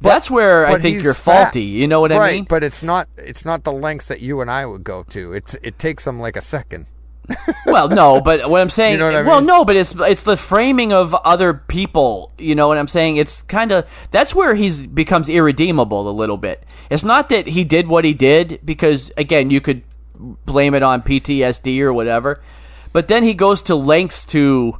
[0.00, 1.44] That's where I think you're fat.
[1.44, 1.64] faulty.
[1.64, 2.44] You know what I right, mean?
[2.44, 5.32] But it's not it's not the lengths that you and I would go to.
[5.34, 6.86] It's it takes them like a second.
[7.66, 9.46] well, no, but what I'm saying, You know what I well, mean?
[9.46, 12.32] no, but it's it's the framing of other people.
[12.38, 13.18] You know what I'm saying?
[13.18, 16.64] It's kind of that's where he's becomes irredeemable a little bit.
[16.88, 19.82] It's not that he did what he did because again, you could
[20.46, 22.42] blame it on PTSD or whatever,
[22.92, 24.78] but then he goes to lengths to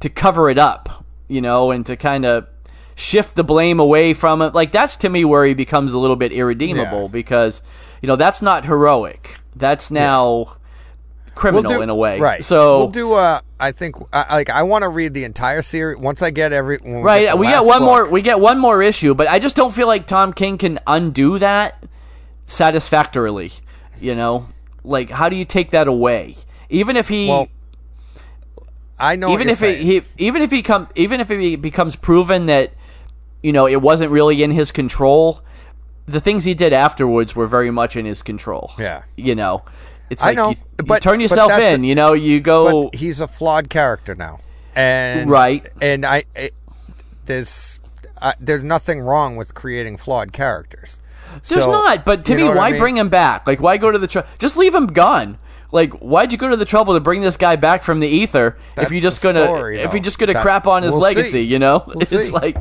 [0.00, 2.46] to cover it up, you know, and to kind of
[3.02, 4.54] shift the blame away from it.
[4.54, 7.08] Like that's to me where he becomes a little bit irredeemable Yeah.
[7.08, 7.60] because
[8.00, 9.38] you know that's not heroic.
[9.56, 10.56] That's now
[11.34, 12.20] criminal in a way.
[12.20, 12.44] Right.
[12.44, 13.12] So we'll do.
[13.14, 13.96] Uh, I think.
[14.12, 16.78] Uh, like I want to read the entire series once I get every.
[16.82, 17.86] we right, get we get one book.
[17.86, 18.08] more.
[18.08, 21.38] We get one more issue, but I just don't feel like Tom King can undo
[21.38, 21.82] that
[22.46, 23.52] satisfactorily.
[24.00, 24.48] You know,
[24.84, 26.36] like how do you take that away?
[26.70, 27.48] Even if he, Well,
[28.98, 29.30] I know.
[29.32, 29.84] even if saying.
[29.86, 32.72] he, even if he come, even if it becomes proven that
[33.42, 35.42] you know it wasn't really in his control,
[36.06, 38.72] the things he did afterwards were very much in his control.
[38.78, 39.02] Yeah.
[39.16, 39.62] you know,
[40.10, 41.82] it's I like know, you, you but- turn yourself that's in.
[41.82, 42.84] the- you know, you go.
[42.84, 44.40] but he's a flawed character now,
[44.74, 45.66] and Right.
[45.80, 46.54] and I it,
[47.24, 47.80] there's
[48.20, 51.00] uh, there's nothing wrong with creating flawed characters.
[51.48, 52.80] There's So, not, but to me, what I why mean?
[52.80, 53.46] bring him back?
[53.46, 54.28] Like, why go to the trouble?
[54.38, 55.38] Just leave him gone.
[55.72, 58.58] Like, why'd you go to the trouble to bring this guy back from the ether
[58.76, 61.30] if you're just gonna story, if you're just gonna That- crap on his we'll legacy?
[61.30, 61.40] see.
[61.42, 62.30] You know, We'll it's see.
[62.30, 62.58] like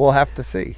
[0.00, 0.76] We'll have to see.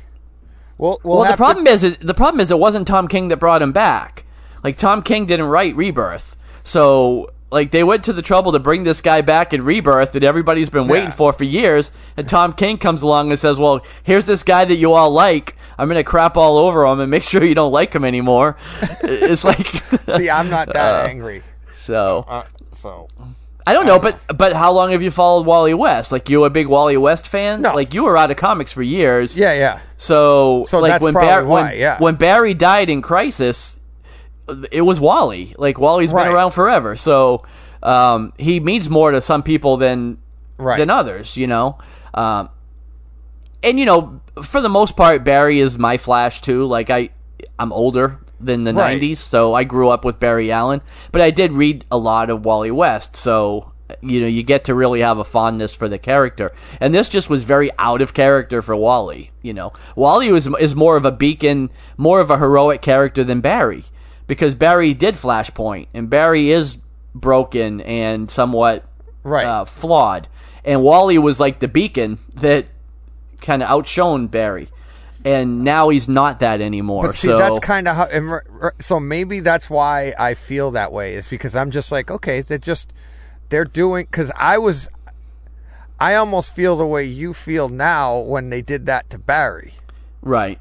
[0.79, 3.07] We'll, we'll, well, the have to- problem is, is the problem is it wasn't Tom
[3.07, 4.25] King that brought him back.
[4.65, 8.83] Like Tom King didn't write Rebirth, so like they went to the trouble to bring
[8.85, 11.15] this guy back in Rebirth that everybody's been waiting Yeah.
[11.15, 14.75] for for years, and Tom King comes along and says, "Well, here's this guy that
[14.77, 15.57] you all like.
[15.79, 18.57] I'm gonna crap all over him and make sure you don't like him anymore."
[19.03, 19.67] it's like
[20.17, 20.31] see.
[20.31, 21.43] I'm not that angry.
[21.77, 22.25] so.
[22.29, 23.07] Uh, so
[23.67, 26.11] I don't know, but but how long have you followed Wally West?
[26.11, 27.63] Like you a big Wally West fan?
[27.63, 27.75] No.
[27.75, 29.37] Like you were out of comics for years.
[29.37, 29.81] yeah, yeah.
[29.99, 31.99] So, So like that's when probably Barry why, when, yeah.
[32.01, 33.79] when Barry died in Crisis,
[34.73, 35.55] it was Wally.
[35.57, 36.25] Like Wally's Right.
[36.25, 36.97] been around forever.
[36.97, 37.45] So
[37.85, 40.19] um, he means more to some people than
[40.59, 40.79] Right.
[40.79, 41.37] than others.
[41.37, 41.79] You know.
[42.15, 42.49] Um,
[43.63, 46.67] and you know, for the most part, Barry is my Flash too.
[46.67, 47.11] Like I,
[47.59, 49.01] I'm older than the Right.
[49.01, 50.81] '90s, so I grew up with Barry Allen.
[51.11, 53.69] But I did read a lot of Wally West, so
[54.01, 56.51] you know, you get to really have a fondness for the character.
[56.81, 59.33] And this just was very out of character for Wally.
[59.43, 63.41] You know, Wally was is more of a beacon, more of a heroic character than
[63.43, 63.85] Barry,
[64.27, 66.79] because Barry did Flashpoint, and Barry is
[67.15, 68.85] broken and somewhat
[69.23, 69.45] Right.
[69.45, 70.27] uh, flawed.
[70.65, 72.67] And Wally was like the beacon that
[73.43, 74.69] kind of outshone Barry.
[75.25, 77.07] And now he's not that anymore.
[77.07, 78.07] But see, so that's kind of how.
[78.07, 81.93] And, r- r- so maybe that's why I feel that way is because I'm just
[81.93, 82.93] like, okay, they're just
[83.49, 84.89] they're doing because I was.
[86.01, 89.75] I almost feel the way you feel now when they did that to Barry.
[90.21, 90.59] right.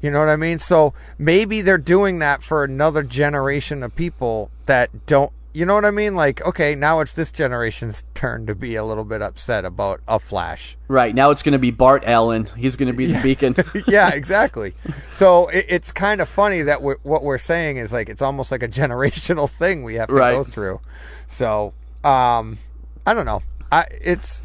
[0.00, 0.58] You know what I mean?
[0.58, 5.32] So maybe they're doing that for another generation of people that don't.
[5.56, 6.16] You know what I mean?
[6.16, 10.18] Like, okay, now it's this generation's turn to be a little bit upset about a
[10.18, 10.76] Flash.
[10.88, 11.14] Right.
[11.14, 12.46] Now it's going to be Bart Allen.
[12.56, 13.54] He's going to be the beacon.
[13.86, 14.74] yeah, exactly.
[15.12, 18.50] So it, it's kind of funny that we're, what we're saying is like it's almost
[18.50, 20.32] like a generational thing we have to Right.
[20.32, 20.80] go through.
[21.28, 21.72] So
[22.02, 22.58] um,
[23.06, 23.42] I don't know.
[23.70, 24.42] I it's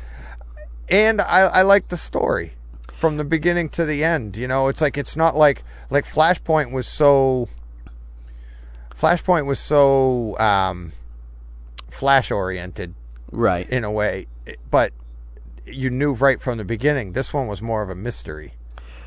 [0.89, 2.53] and I, I like the story
[2.93, 4.37] from the beginning to the end.
[4.37, 7.49] You know, it's like it's not like like Flashpoint was so.
[8.95, 10.91] Flashpoint was so um,
[11.91, 12.93] flash oriented
[13.31, 13.69] right.
[13.69, 14.27] in a way,
[14.69, 14.93] but
[15.65, 18.53] you knew right from the beginning this one was more of a mystery.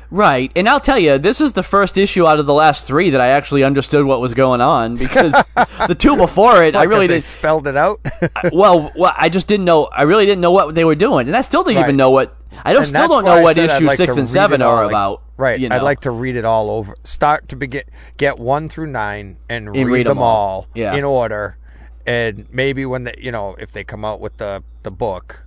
[0.09, 0.51] Right.
[0.55, 3.19] And I'll tell you, this is the first issue out of the last three that
[3.21, 5.31] I actually understood what was going on because
[5.87, 7.23] the two before it, I really they did.
[7.23, 7.99] spelled it out.
[8.53, 9.85] well, well, I just didn't know.
[9.85, 11.85] I really didn't know what they were doing, and I still didn't Right.
[11.85, 12.37] even know what.
[12.63, 15.23] I don't still don't know what issue like six and seven all, are like- about.
[15.35, 15.59] Right.
[15.59, 15.77] You know?
[15.77, 16.95] I'd like to read it all over.
[17.03, 17.81] Start to begin,
[18.17, 20.27] get one through nine, and, read, read 'em them all.
[20.27, 20.93] all Yeah.
[20.93, 21.57] in order.
[22.05, 25.45] And maybe when they, you know, if they come out with the the book,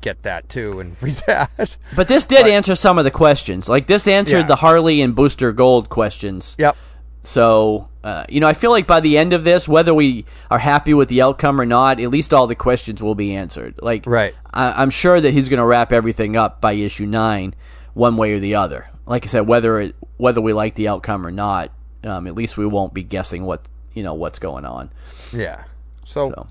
[0.00, 1.76] get that too and read that.
[1.96, 3.68] But this did answer some of the questions.
[3.68, 4.46] Like this answered Yeah.
[4.46, 6.54] the Harley and Booster Gold questions.
[6.58, 6.76] yep.
[7.24, 10.60] So, uh, you know, I feel like by the end of this, whether we are
[10.60, 13.74] happy with the outcome or not, at least all the questions will be answered.
[13.82, 14.32] Like, Right.
[14.54, 17.56] I, I'm sure that he's going to wrap everything up by issue nine,
[17.94, 18.88] one way or the other.
[19.06, 21.72] Like I said, whether it, whether we like the outcome or not,
[22.04, 23.62] um, at least we won't be guessing what
[23.92, 24.90] you know what's going on.
[25.32, 25.64] Yeah.
[26.06, 26.46] So, So.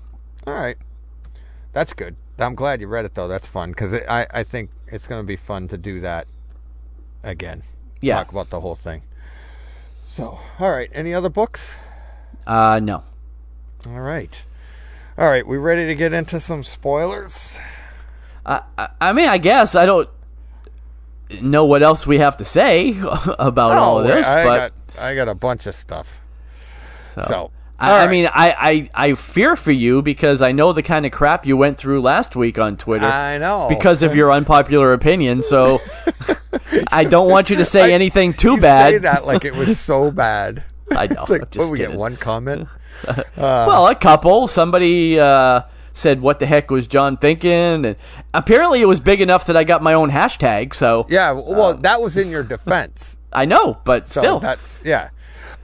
[0.46, 0.76] all right,
[1.72, 2.14] that's good.
[2.38, 3.26] I'm glad you read it though.
[3.26, 6.26] That's fun because I I think it's going to be fun to do that
[7.22, 7.62] again.
[8.02, 8.16] Yeah.
[8.18, 9.02] Talk about the whole thing.
[10.04, 10.90] So, all right.
[10.92, 11.74] Any other books?
[12.46, 13.04] Uh, no.
[13.86, 14.44] All right.
[15.18, 15.46] All right.
[15.46, 17.58] We ready to get into some spoilers?
[18.44, 20.08] I, I, I mean, I guess I don't.
[21.40, 22.90] know what else we have to say
[23.38, 26.20] about all of this, I but got I got a bunch of stuff.
[27.26, 30.82] So, I, all I mean, I, I I fear for you because I know the
[30.82, 33.04] kind of crap you went through last week on Twitter.
[33.06, 33.66] I know.
[33.68, 35.42] because of your unpopular opinion.
[35.42, 35.80] So
[36.92, 38.92] I don't want you to say I- anything too you bad.
[38.92, 40.64] Say that like it was so bad.
[40.90, 41.22] I know.
[41.22, 42.68] It's like, what, we get one comment?
[43.36, 44.48] well, a couple.
[44.48, 45.62] Somebody uh,
[45.92, 47.50] said, "What the heck was John thinking?"
[47.84, 47.96] And
[48.32, 50.74] apparently, it was big enough that I got my own hashtag.
[50.74, 53.16] So Yeah, well, that was in your defense.
[53.32, 55.10] I know, but So still, that's yeah.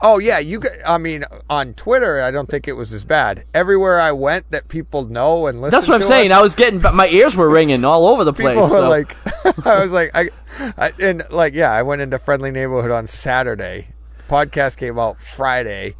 [0.05, 0.59] Oh yeah, you.
[0.59, 3.45] got- I mean, on Twitter, I don't think it was as bad.
[3.53, 5.71] Everywhere I went, that people know and listen.
[5.71, 6.31] that's what I'm saying.
[6.31, 8.55] us, I was getting, my ears were ringing all over the place.
[8.55, 9.15] people were so- like,
[9.65, 10.29] I was like, I,
[10.77, 13.87] I, and like, yeah, I went into Friendly Neighborhood on Saturday.
[14.17, 15.95] The Podcast came out Friday.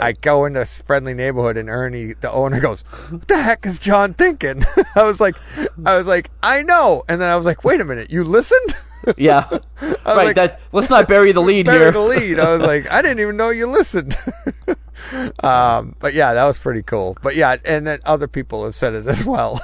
[0.00, 2.80] I go into Friendly Neighborhood and Ernie, the owner, goes,
[3.10, 4.64] "What the heck is John thinking?"
[4.96, 5.36] I was like,
[5.84, 8.74] I was like, I know, and then I was like, wait a minute, you listened?
[9.16, 9.48] yeah,
[9.82, 10.06] right.
[10.06, 11.92] like- that let's not bury the lead Bury here.
[11.92, 12.40] the lead.
[12.40, 14.16] I was like, I didn't even know you listened.
[15.42, 17.16] um, but yeah, that was pretty cool.
[17.22, 19.60] But yeah, and then other people have said it as well.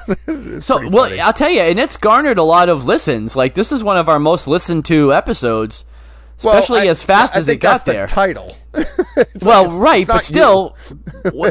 [0.59, 1.19] So, well, funny.
[1.19, 3.35] I'll tell you, and it's garnered a lot of listens.
[3.35, 5.85] Like this is one of our most listened to episodes,
[6.43, 8.05] Well, especially I- as fast I as it got there.
[8.07, 8.55] The title.
[9.41, 10.77] Well, like, right, but still,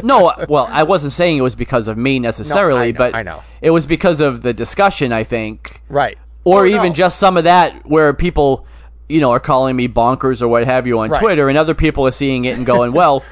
[0.03, 0.33] no.
[0.49, 3.43] Well, I wasn't saying it was because of me necessarily, know, but I know.
[3.61, 5.11] it was because of the discussion.
[5.13, 6.93] I think, right, or Oh, even no.
[6.93, 8.65] just some of that where people,
[9.09, 11.19] you know, are calling me bonkers or what have you on Right.
[11.21, 13.23] Twitter, and other people are seeing it and going, "Well,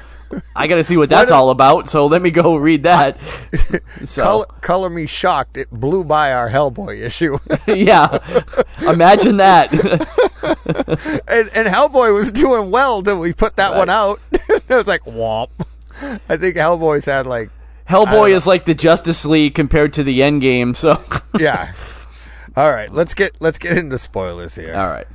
[0.54, 3.18] I got to see what that's What all about." So let me go read that.
[4.04, 5.56] so color, color me shocked.
[5.56, 8.18] It blew by our Hellboy issue, yeah,
[8.80, 9.72] imagine that.
[10.42, 14.20] and, and Hellboy was doing well till we put that one out.
[14.32, 15.48] it was like womp.
[16.28, 17.50] I think Hellboy's had like
[17.88, 20.76] Hellboy is like the Justice League compared to the Endgame.
[20.76, 21.02] So,
[21.38, 21.72] yeah.
[22.60, 24.74] All right, let's get let's get into spoilers here.
[24.74, 25.06] all right.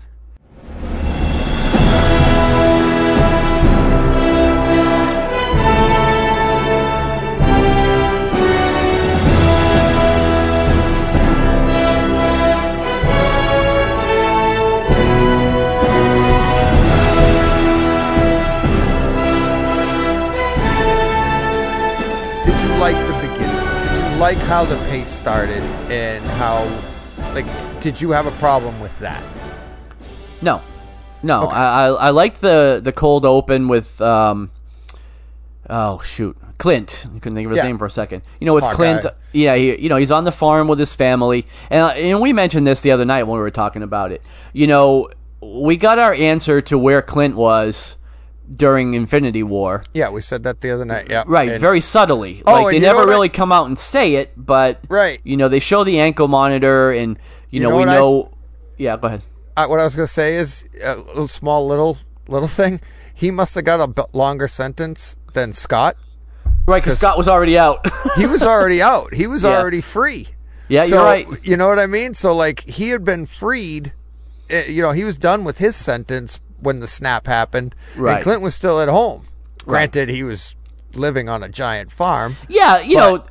[22.44, 23.94] Did you like the beginning?
[23.94, 25.62] Did you like how the pace started
[25.92, 26.66] and how,
[27.36, 29.24] like, did you have a problem with that?
[30.42, 30.62] No,
[31.22, 31.46] no.
[31.48, 34.52] I, I I liked the the cold open with um.
[35.70, 37.06] Oh shoot, Clint.
[37.14, 37.64] I couldn't think of his Yeah.
[37.64, 38.22] name for a second.
[38.40, 38.76] You know, with Hawkeye.
[38.76, 39.06] Clint.
[39.34, 42.34] Yeah, he, you know, he's on the farm with his family, and uh, and we
[42.34, 44.22] mentioned this the other night when we were talking about it.
[44.54, 45.10] You know,
[45.42, 47.96] we got our answer to where Clint was
[48.54, 49.84] during Infinity War.
[49.94, 51.08] Yeah, we said that the other night.
[51.10, 52.44] Yeah, Right, And- very subtly.
[52.46, 55.20] Oh, like they never I- really come out and say it, but Right.
[55.24, 57.18] You know, they show the ankle monitor, and
[57.50, 58.32] you, know, know we what I- know.
[58.78, 59.22] yeah, go ahead.
[59.58, 61.98] I, what I was gonna say is a little small little
[62.28, 62.82] little thing.
[63.14, 65.96] He must have got a b- longer sentence than Scott.
[66.68, 67.86] Right, because Scott was already out.
[68.18, 69.14] He was already out.
[69.14, 69.58] He was Yeah.
[69.60, 70.28] already free.
[70.68, 71.28] yeah, so, you're right.
[71.46, 72.14] You know what I mean?
[72.14, 73.94] So like he had been freed.
[74.50, 77.76] eh, You know, he was done with his sentence when the snap happened.
[77.96, 78.16] Right.
[78.16, 79.28] And Clint was still at home.
[79.64, 80.56] Granted, he was
[80.94, 82.36] living on a giant farm.
[82.50, 83.24] Yeah, you But- know,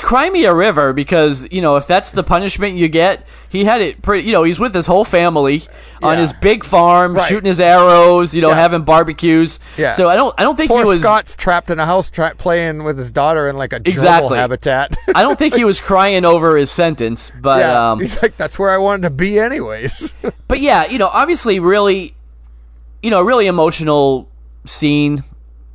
[0.00, 3.80] cry me a river because you know if that's the punishment you get, he had
[3.80, 4.26] it pretty.
[4.26, 5.62] You know, he's with his whole family
[6.02, 6.22] on Yeah.
[6.22, 7.28] his big farm, Right.
[7.28, 8.34] shooting his arrows.
[8.34, 8.56] You know, Yeah.
[8.56, 9.60] having barbecues.
[9.76, 9.94] Yeah.
[9.94, 10.98] So I don't, I don't think Poor he was.
[11.00, 14.36] Scott's trapped in a house tra- playing with his daughter in like a Exactly.
[14.36, 14.96] habitat.
[15.14, 18.58] I don't think he was crying over his sentence, but yeah, um, he's like, that's
[18.58, 20.12] where I wanted to be, anyways.
[20.48, 22.14] but yeah, you know, obviously, really,
[23.02, 24.28] you know, a really emotional
[24.64, 25.22] scene.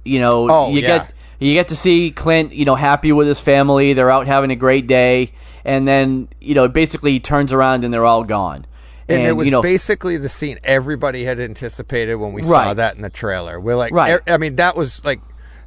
[0.06, 1.00] You know, Oh, you yeah.
[1.00, 3.94] get you get to see Clint, you know, happy with his family.
[3.94, 5.34] They're out having a great day,
[5.66, 8.66] and then you know, basically, he turns around and they're all gone.
[9.10, 12.96] and, it was you know, basically the scene everybody had anticipated when we saw that
[12.96, 13.60] in the trailer.
[13.60, 14.20] We're like, Right.
[14.28, 15.20] I mean, that was like,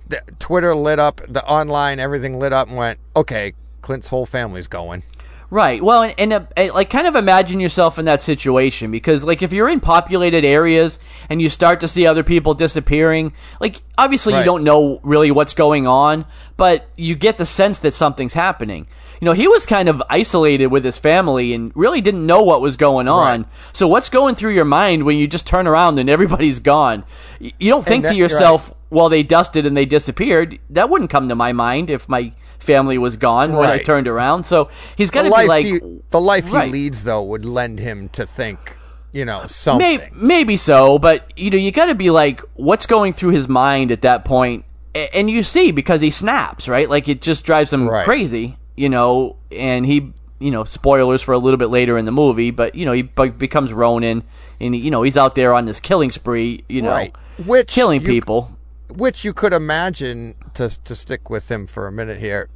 [0.09, 3.53] the, Twitter lit up, the online, everything lit up, and went, okay,
[3.83, 5.03] Clint's whole family's going.
[5.49, 5.83] Right.
[5.83, 9.43] Well, and, and uh, uh, like kind of imagine yourself in that situation because like
[9.43, 10.99] if you're in populated areas
[11.31, 15.55] and you start to see other people disappearing, like obviously you don't know really what's
[15.55, 16.25] going on,
[16.57, 18.89] but you get the sense that something's happening.
[19.21, 22.61] You know, he was kind of isolated with his family and really didn't know what
[22.61, 23.43] was going on.
[23.43, 23.51] Right.
[23.73, 27.05] So what's going through your mind when you just turn around and everybody's gone?
[27.41, 30.59] You don't think that- to yourself, well, they dusted and they disappeared.
[30.71, 34.45] That wouldn't come to my mind if my family was gone when I turned around.
[34.45, 35.79] So he's got to be like, he,
[36.11, 36.67] the life Right.
[36.67, 38.77] he leads, though, would lend him to think,
[39.13, 39.87] you know, something.
[39.87, 43.49] Maybe, maybe so, but you know, you got to be like, what's going through his
[43.49, 44.65] mind at that point?
[44.95, 46.89] And you see because he snaps, right?
[46.89, 48.05] Like it just drives him Right.
[48.05, 49.37] crazy, you know.
[49.53, 52.85] And he you know, spoilers for a little bit later in the movie, but you
[52.85, 54.23] know, he becomes Ronin,
[54.61, 57.15] and you know, he's out there on this killing spree, you know, Right.
[57.45, 58.56] Which killing you- people.
[58.95, 62.49] Which you could imagine to to stick with him for a minute here.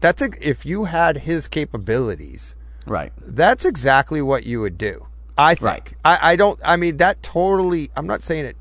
[0.00, 2.56] That's a, if you had his capabilities.
[2.86, 3.12] Right.
[3.20, 5.06] That's exactly what you would do.
[5.38, 5.64] I think.
[5.64, 5.94] Right.
[6.04, 6.58] I, I don't.
[6.64, 7.90] I mean, that totally.
[7.96, 8.56] I'm not saying it.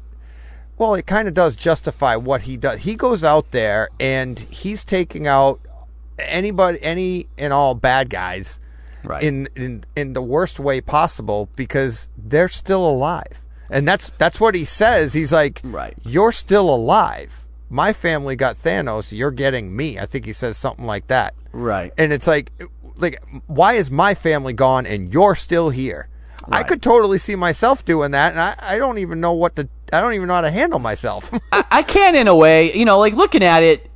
[0.78, 2.82] Well, it kind of does justify what he does.
[2.82, 5.60] He goes out there and he's taking out
[6.18, 8.60] anybody, any and all bad guys
[9.04, 9.24] Right.
[9.24, 13.41] in in in the worst way possible because they're still alive.
[13.72, 15.14] And that's that's what he says.
[15.14, 15.98] He's like, Right.
[16.04, 17.48] You're still alive.
[17.70, 19.18] My family got Thanos.
[19.18, 19.98] You're getting me.
[19.98, 21.34] I think he says something like that.
[21.54, 21.94] right.
[21.98, 22.52] And it's like,
[22.98, 26.10] like, why is my family gone and you're still here?
[26.50, 29.70] I could totally see myself doing that, and I, I don't even know what to.
[29.94, 31.32] I don't even know how to handle myself.
[31.52, 33.90] I, I can in a way, you know, like looking at it,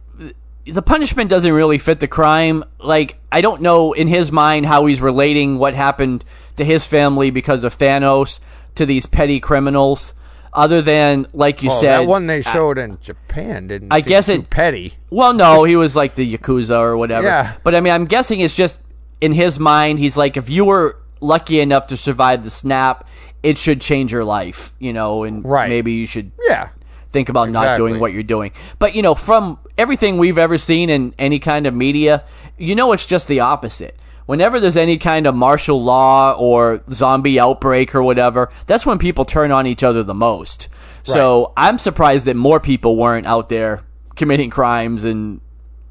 [0.65, 2.63] the punishment doesn't really fit the crime.
[2.79, 6.23] Like I don't know in his mind how he's relating what happened
[6.57, 8.39] to his family because of Thanos
[8.75, 10.13] to these petty criminals.
[10.53, 13.91] Other than, like you oh, well, said, that one they showed in Japan didn't.
[13.91, 14.93] I seem guess too it- petty.
[15.09, 17.27] Well, no, he was like the yakuza or whatever.
[17.27, 17.55] Yeah.
[17.61, 18.79] But I mean, I'm guessing it's just
[19.19, 19.99] in his mind.
[19.99, 23.05] He's like, if you were lucky enough to survive the snap,
[23.43, 25.67] it should change your life, you know, and Right.
[25.67, 26.69] maybe you should Yeah,
[27.11, 28.53] think about not doing what you're doing.
[28.79, 32.23] But you know, from everything we've ever seen in any kind of media,
[32.57, 33.99] you know, it's just the opposite.
[34.25, 39.25] Whenever there's any kind of martial law or zombie outbreak or whatever, that's when people
[39.25, 40.67] turn on each other the most.
[41.03, 43.83] So I'm surprised that more people weren't out there
[44.15, 45.41] committing crimes and,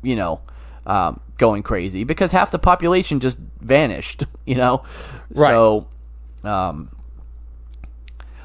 [0.02, 0.40] you know,
[0.86, 4.84] um, going crazy because half the population just vanished, you know?
[5.30, 5.50] Right.
[5.50, 5.88] So,
[6.42, 6.90] um,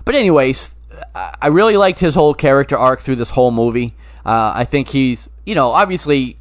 [0.06, 0.76] but anyways,
[1.16, 3.96] I I really liked his whole character arc through this whole movie.
[4.26, 6.39] Uh, I think he's, you know, obviously,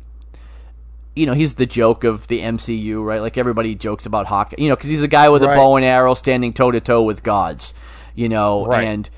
[1.19, 3.21] you know, he's the joke of the MCU, right?
[3.21, 5.85] Like everybody jokes about Hawkeye, you know, because he's a guy with a bow and
[5.85, 7.75] arrow standing toe to toe with gods,
[8.15, 8.85] you know, Right.
[8.87, 9.11] and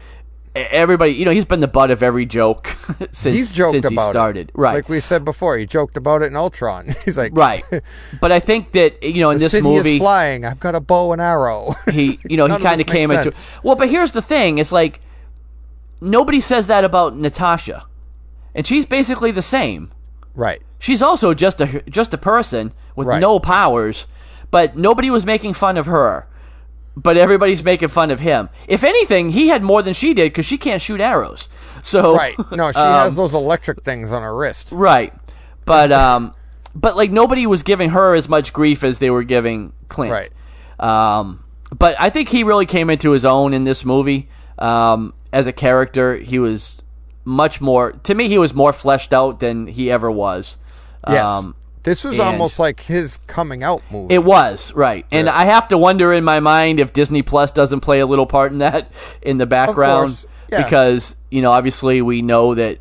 [0.54, 2.68] everybody, you know, he's been the butt of every joke
[3.12, 4.54] since he's joked since about he started, it.
[4.54, 4.74] right?
[4.74, 6.94] Like we said before, he joked about it in Ultron.
[7.04, 7.62] He's like, right.
[8.20, 10.44] But I think that you know in this movie, is flying.
[10.44, 11.74] I've got a bow and arrow.
[11.92, 13.32] he you know he kind of came into
[13.62, 15.00] well but here's the thing it's like
[16.00, 17.84] nobody says that about natasha
[18.54, 19.90] and she's basically the same
[20.34, 20.60] right.
[20.78, 23.20] she's also just a just a person with Right.
[23.20, 24.06] no powers
[24.50, 26.26] but nobody was making fun of her
[26.96, 30.44] but everybody's making fun of him if anything he had more than she did because
[30.46, 31.48] she can't shoot arrows
[31.82, 32.36] so Right.
[32.52, 34.68] No, she um, has those electric things on her wrist.
[34.70, 35.14] Right.
[35.64, 36.34] But um
[36.74, 40.12] but like nobody was giving her as much grief as they were giving Clint.
[40.12, 40.30] Right.
[40.78, 41.42] Um
[41.76, 44.28] but I think he really came into his own in this movie.
[44.58, 46.82] Um as a character, he was
[47.24, 50.56] much more to me he was more fleshed out than he ever was.
[51.08, 51.24] Yes.
[51.24, 54.14] Um this was almost like his coming out movie.
[54.14, 55.06] it was, right.
[55.10, 55.36] And Yeah.
[55.36, 58.52] I have to wonder in my mind if Disney Plus doesn't play a little part
[58.52, 58.90] in that
[59.22, 60.24] in the background.
[60.50, 60.62] Yeah.
[60.64, 62.78] because, you know, obviously we know that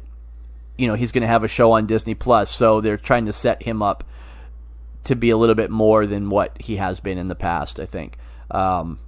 [0.78, 3.34] you know, he's going to have a show on Disney Plus, so they're trying to
[3.34, 4.06] set him up
[5.04, 7.86] to be a little bit more than what he has been in the past, I
[7.86, 8.18] think.
[8.52, 9.00] Um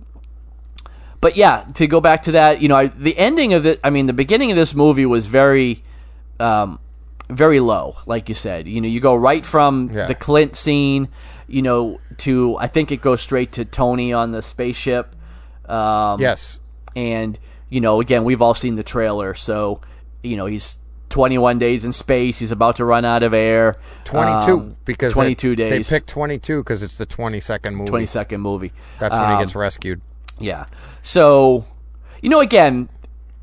[1.22, 3.90] but yeah, to go back to that, you know, I, the ending of it, I
[3.90, 5.84] mean, the beginning of this movie was very
[6.40, 6.80] um,
[7.30, 8.68] very low, like you said.
[8.68, 10.08] You know, you go right from Yeah.
[10.08, 11.08] the Clint scene,
[11.48, 15.16] you know, to I think it goes straight to Tony on the spaceship.
[15.70, 16.60] Um, yes.
[16.96, 17.38] and
[17.70, 19.80] you know, again, we've all seen the trailer, so
[20.24, 20.78] you know he's
[21.10, 22.40] 21 days in space.
[22.40, 23.78] He's about to run out of air.
[24.06, 25.88] 22 Um, because 22 it- days.
[25.90, 27.90] They picked 22 because it's the 22nd movie.
[27.90, 28.72] 20 second movie.
[29.00, 30.02] That's when he Um, gets rescued.
[30.42, 30.66] Yeah.
[31.04, 31.66] So,
[32.22, 32.90] you know, again,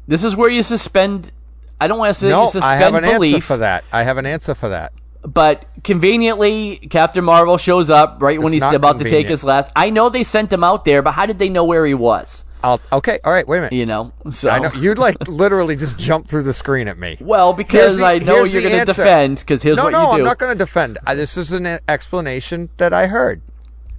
[0.07, 1.33] this is where you suspend.
[1.81, 3.35] I don't want to say No, you suspend I have an belief.
[3.35, 3.85] answer for that.
[3.93, 4.93] I have an answer for that.
[5.23, 9.73] But conveniently, Captain Marvel shows up right when he's about to take his last.
[9.75, 12.45] I know they sent him out there, but how did they know where he was?
[12.63, 13.73] I'll, okay, all right, wait a minute.
[13.75, 17.17] You know, so I know you'd like literally just jump through the screen at me.
[17.21, 20.07] well because the- I know you're going to defend because here's no, what no, you
[20.07, 20.11] do.
[20.11, 20.99] No, I'm not going to defend.
[21.07, 23.43] Uh, This is an explanation that I heard.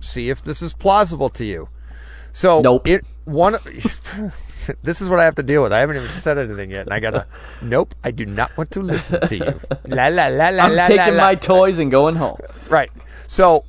[0.02, 1.70] See if this is plausible to you.
[2.34, 2.88] So, Nope.
[2.88, 3.56] It one.
[4.84, 5.72] this is what I have to deal with.
[5.74, 7.28] I haven't even said anything yet, and I gotta.
[7.62, 9.60] nope, I do not want to listen to you.
[9.88, 11.40] La la la la I'm la taking la, my la.
[11.40, 12.38] toys and going home.
[12.70, 12.92] Right.
[13.28, 13.66] So,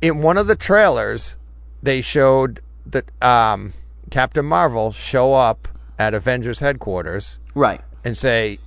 [0.00, 1.36] in one of the trailers,
[1.82, 3.72] they showed that um,
[4.10, 5.68] Captain Marvel show up
[5.98, 7.80] at Avengers headquarters Right.
[8.04, 8.58] and say,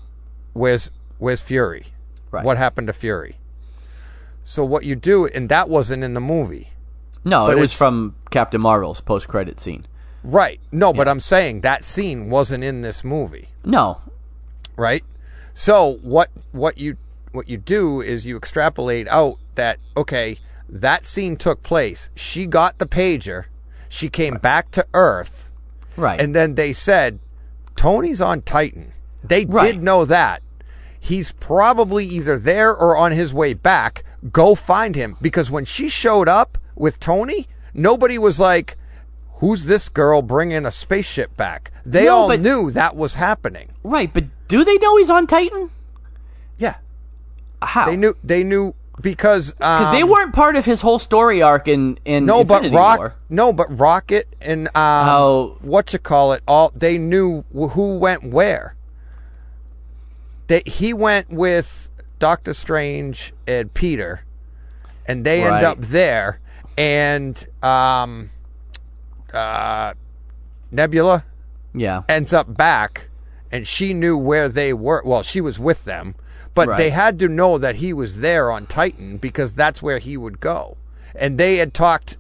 [0.54, 1.88] "Where's Where's Fury?
[2.32, 2.44] Right.
[2.46, 3.38] What happened to Fury?"
[4.44, 6.73] So what you do, and that wasn't in the movie,
[7.26, 9.86] No, But it was from Captain Marvel's post credit scene.
[10.24, 10.60] right?
[10.72, 14.02] No, but I'm saying that scene wasn't in this movie, No.
[14.78, 15.04] right?
[15.54, 16.98] So what what you
[17.32, 20.38] what you do is you extrapolate out that okay,
[20.70, 22.10] that scene took place.
[22.16, 23.46] She got the pager.
[23.90, 25.52] She came back to Earth,
[25.96, 26.20] Right.
[26.20, 27.20] and then they said,
[27.76, 28.94] Tony's on Titan.
[29.24, 29.74] They Right.
[29.74, 30.42] did know that.
[31.00, 34.04] He's probably either there or on his way back.
[34.32, 35.18] Go find him.
[35.22, 38.78] Because when she showed up with Tony, nobody was like,
[39.38, 41.72] Who's this girl bringing a spaceship back?
[41.86, 43.70] They No, all but- knew that was happening.
[43.84, 45.70] right, but do they know he's on Titan?
[46.58, 46.76] Yeah.
[47.62, 47.86] How?
[47.88, 49.52] They knew, they knew because.
[49.54, 53.00] because they um, weren't part of his whole story arc in in No, but Rock.
[53.00, 53.16] War.
[53.30, 56.42] No, but Rocket and um, How- what you call it?
[56.48, 58.76] All they knew who went where.
[60.48, 61.90] They he went with
[62.20, 64.22] Doctor Strange and Peter,
[65.08, 65.56] and they Right.
[65.58, 66.40] end up there.
[66.78, 68.30] And um,
[69.34, 69.94] uh,
[70.72, 71.26] Nebula
[71.74, 72.02] Yeah.
[72.10, 73.10] ends up back,
[73.52, 75.02] and she knew where they were.
[75.06, 76.16] Well, she was with them,
[76.56, 76.78] but Right.
[76.78, 80.40] they had to know that he was there on Titan because that's where he would
[80.40, 80.78] go.
[81.16, 82.18] And they had talked.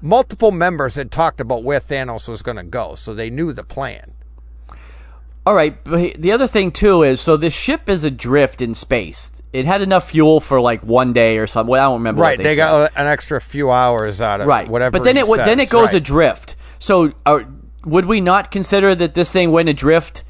[0.00, 3.64] Multiple members had talked about where Thanos was going to go, so they knew the
[3.64, 4.12] plan.
[5.46, 9.30] All right, but the other thing too is so this ship is adrift in space.
[9.54, 11.70] It had enough fuel for like one day or something.
[11.70, 12.22] Well, I don't remember.
[12.22, 14.98] Right, they, they, got an extra few hours out of right, whatever.
[14.98, 15.94] But then he it would then it goes right.
[15.94, 16.56] adrift.
[16.80, 17.46] So are,
[17.84, 20.24] would we not consider that this thing went adrift,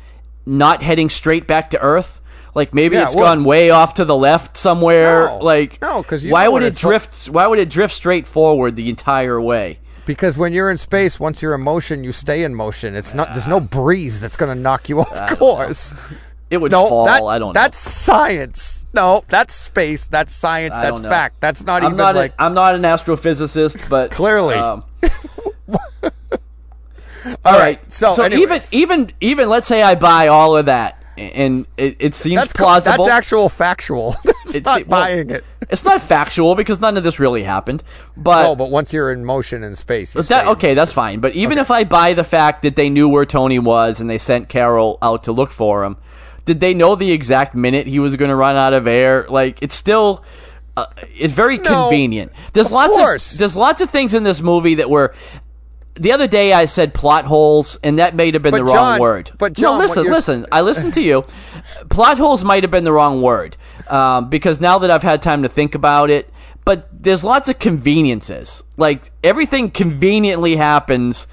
[0.45, 2.21] not heading straight back to Earth?
[2.55, 5.27] Like maybe Yeah, it's well- gone way off to the left somewhere.
[5.27, 5.39] No.
[5.39, 7.29] like No, 'cause you why would it it's like- drift?
[7.31, 9.79] Why would it drift straight forward the entire way?
[10.05, 12.95] Because when you're in space, once you're in motion, you stay in motion.
[12.95, 13.33] It's not.
[13.33, 15.95] There's no breeze that's going to knock you uh, off course.
[16.51, 17.07] It would No, fall.
[17.07, 17.49] that, I don't.
[17.49, 17.53] know.
[17.55, 18.84] That's science.
[18.95, 20.07] No, that's space.
[20.07, 20.75] That's science.
[20.75, 21.41] I That's fact.
[21.41, 22.15] That's not I'm even not.
[22.15, 22.33] like.
[22.33, 24.55] a, I'm not an astrophysicist, but Clearly.
[24.55, 24.85] Um,
[27.45, 27.81] all right.
[27.93, 31.97] So, so even anyways, even even let's say I buy all of that, and it,
[31.99, 33.05] it seems that's co- plausible.
[33.05, 34.15] That's actual factual.
[34.25, 35.45] That's It's- not well, buying it.
[35.71, 37.83] It's not factual because none of this really happened.
[38.19, 41.21] But, No, but once you're in motion in space, that okay, that's fine.
[41.21, 44.19] But even if I buy the fact that they knew where Tony was and they
[44.19, 45.97] sent Carol out to look for him,
[46.45, 49.27] did they know the exact minute he was going to run out of air?
[49.29, 50.25] Like it's still.
[50.77, 52.33] Uh, it's very No, convenient.
[52.53, 53.33] There's of lots course.
[53.35, 55.15] of there's lots of things in this movie that were.
[55.97, 58.99] The other day I said plot holes, and that may have been But the wrong
[58.99, 59.31] word.
[59.39, 60.47] but no, John, what listen, listen.
[60.51, 61.25] I listened to you.
[61.89, 63.57] plot holes might have been the wrong word
[63.89, 66.29] um, because now that I've had time to think about it,
[66.65, 68.65] but there's lots of conveniences.
[68.77, 71.29] Like everything conveniently happens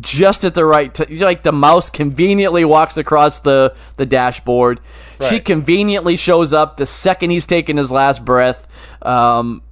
[0.00, 1.18] just at the right time.
[1.18, 4.80] Like the mouse conveniently walks across the the dashboard.
[5.28, 8.66] She conveniently shows up the second he's taken his last breath.
[9.02, 9.62] Um,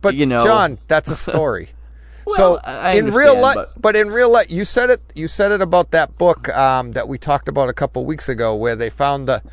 [0.00, 1.70] But you know- John, that's a story.
[2.28, 3.94] Well, so in real life, but- but...
[3.94, 5.00] in real life, you said it.
[5.14, 8.52] You said it about that book um, that we talked about a couple weeks ago,
[8.56, 9.44] where they found the,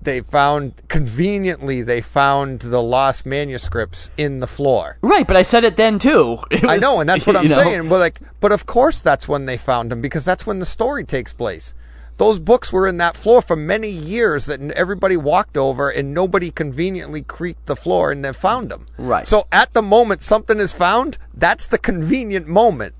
[0.00, 4.96] they found conveniently they found the lost manuscripts in the floor.
[5.02, 6.38] right, but I said it then too.
[6.50, 7.88] It I know, and that's what I'm you know, saying.
[7.88, 11.04] But like, but of course, that's when they found them because that's when the story
[11.04, 11.74] takes place.
[12.16, 16.50] Those books were in that floor for many years that everybody walked over and nobody
[16.50, 18.86] conveniently creaked the floor and then found them.
[18.98, 19.24] Right.
[19.26, 22.94] So at the moment something is found, that's the convenient moment.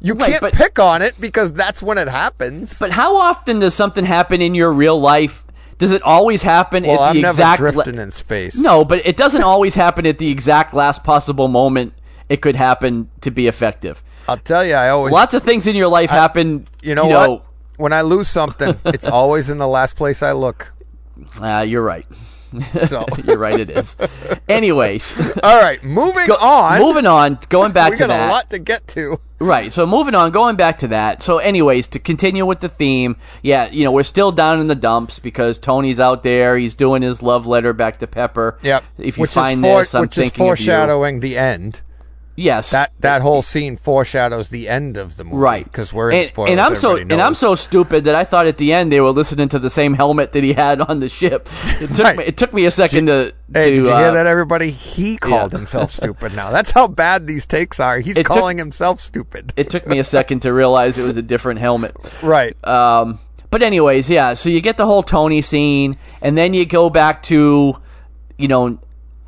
[0.00, 2.78] You Right, can't but- pick on it because that's when it happens.
[2.78, 5.44] But how often does something happen in your real life?
[5.78, 8.58] Does it always happen well, at the I'm never exact la- drifting in space.
[8.58, 11.94] No, but it doesn't always happen at the exact last possible moment
[12.28, 14.02] it could happen to be effective.
[14.28, 15.12] I'll tell you, I always.
[15.12, 16.68] Lots of things in your life happen.
[16.82, 17.44] you know what?
[17.76, 20.72] When I lose something, it's always in the last place I look.
[21.40, 22.04] Uh, you're right.
[22.88, 23.58] So, You're right.
[23.60, 23.96] It is.
[24.48, 26.80] Anyways, all right, moving go- on.
[26.80, 27.38] moving on.
[27.48, 28.28] Going back we to got that.
[28.30, 29.18] a lot to get to.
[29.40, 29.70] Right.
[29.70, 31.22] So moving on, going back to that.
[31.22, 34.74] So, anyways, to continue with the theme, yeah, you know, we're still down in the
[34.74, 36.56] dumps because Tony's out there.
[36.56, 38.58] He's doing his love letter back to Pepper.
[38.62, 38.82] Yep.
[38.98, 40.48] If you which find is for, this, I'm which is thinking of you.
[40.66, 41.82] foreshadowing the end.
[42.40, 42.70] Yes.
[42.70, 46.28] That that whole scene foreshadows the end of the movie, Right, Because we're in and,
[46.28, 46.52] spoilers.
[46.52, 49.00] and I'm so everybody and I'm so stupid that I thought at the end they
[49.00, 51.48] were listening to the same helmet that he had on the ship.
[51.80, 52.16] It took Right.
[52.16, 54.70] me it took me a second to Hey, to did you uh, hear that, everybody?
[54.70, 55.58] He called yeah.
[55.58, 56.36] himself stupid.
[56.36, 57.98] Now that's how bad these takes are.
[57.98, 59.52] He's It took- calling himself stupid.
[59.56, 61.96] It took me a second to realize it was a different helmet.
[62.22, 62.54] right.
[62.64, 63.18] Um,
[63.50, 64.34] but anyways, yeah.
[64.34, 67.76] So you get the whole Tony scene, and then you go back to,
[68.36, 68.78] you know,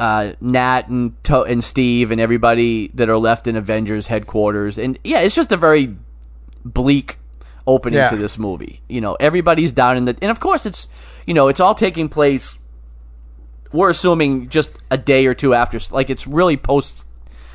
[0.01, 4.99] uh, Nat and to- and Steve and everybody that are left in Avengers headquarters, and
[5.05, 5.95] yeah, it's just a very
[6.65, 7.19] bleak
[7.67, 8.09] opening Yeah.
[8.09, 8.81] to this movie.
[8.89, 10.89] You know, everybody's down in the, and of course it's,
[11.27, 12.59] you know, it's all taking place.
[13.73, 17.07] We're assuming just a day or two after, like it's really post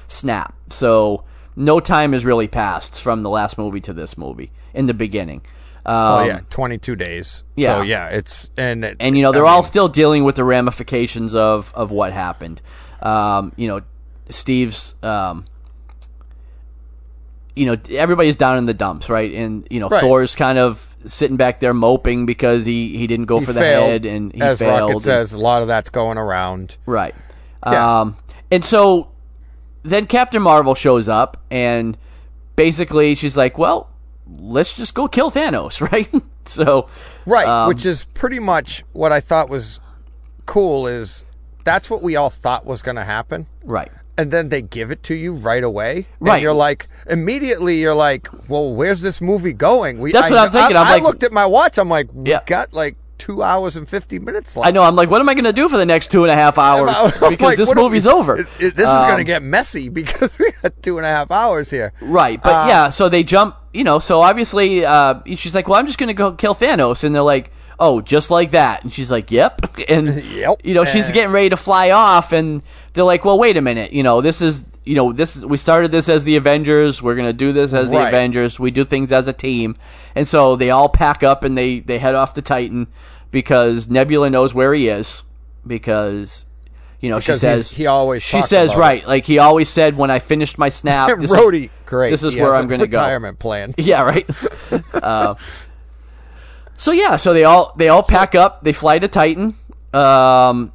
[0.07, 0.53] snap.
[0.69, 1.23] So
[1.55, 5.41] no time has really passed from the last movie to this movie in the beginning.
[5.85, 7.43] Um, oh yeah, 22 days.
[7.55, 7.77] yeah.
[7.77, 10.43] So yeah, it's and and you know they're I all mean, still dealing with the
[10.43, 12.61] ramifications of of what happened.
[13.03, 13.81] Um, you know,
[14.29, 15.45] Steve's, um,
[17.55, 19.31] you know, everybody's down in the dumps, right?
[19.31, 20.01] And you know, Right.
[20.01, 23.59] Thor's kind of sitting back there moping because he he didn't go He for the
[23.59, 24.79] failed, head and he as failed.
[24.81, 26.77] Rocket and- says, a lot of that's going around.
[26.85, 27.15] Right.
[27.65, 27.99] Yeah.
[28.01, 28.17] Um,
[28.51, 29.09] and so
[29.83, 31.97] then Captain Marvel shows up, and
[32.55, 33.89] basically she's like, "Well,
[34.27, 36.09] let's just go kill Thanos," right?
[36.45, 36.87] so,
[37.25, 39.79] Right, um, which is pretty much what I thought was
[40.45, 40.87] cool.
[40.87, 41.23] Is
[41.63, 45.01] that's what we all thought was going to happen, right, and then they give it
[45.03, 46.07] to you right away.
[46.19, 46.35] Right.
[46.35, 47.79] and you're like immediately.
[47.81, 49.99] You're like, well, where's this movie going?
[49.99, 50.77] We, That's I, what I'm thinking.
[50.77, 51.77] I, I'm I like- looked at my watch.
[51.77, 52.41] I'm like, we Yeah.
[52.45, 54.67] got like two hours and fifty minutes left.
[54.67, 54.83] I know.
[54.83, 56.57] I'm like, what am I going to do for the next two and a half
[56.57, 56.91] hours?
[57.13, 58.37] Because like, this are we- movie's over.
[58.39, 61.09] it- it- this is Um, going to get messy because we got two and a
[61.09, 61.93] half hours here.
[62.01, 65.79] Right, but Uh, yeah, so they jump, you know, so obviously uh, she's like, well,
[65.79, 67.03] I'm just going to go kill Thanos.
[67.03, 68.83] And they're like, oh, just like that.
[68.83, 69.59] And she's like, yep.
[69.89, 70.61] And, Yep.
[70.63, 72.31] you know, she's And- getting ready to fly off.
[72.33, 72.63] And
[72.93, 73.91] they're like, well, wait a minute.
[73.93, 77.01] You know, this is, you know, this is, we started this as the Avengers.
[77.01, 78.07] We're going to do this as the Right.
[78.09, 78.59] Avengers.
[78.59, 79.77] We do things as a team.
[80.13, 82.87] And so they all pack up and they, they head off to Titan
[83.31, 85.23] because Nebula knows where he is.
[85.65, 86.45] Because,
[86.99, 90.11] you know, Because she says, he always she says, right, like he always said when
[90.11, 91.09] I finished my snap.
[91.19, 92.11] this is- Rhodey, great.
[92.11, 92.99] this is He where I'm gonna go.
[92.99, 93.73] Retirement plan.
[93.77, 94.29] Yeah, right.
[94.93, 95.33] uh,
[96.77, 99.55] so yeah, so they all they all pack up, they fly to Titan,
[99.93, 100.71] um,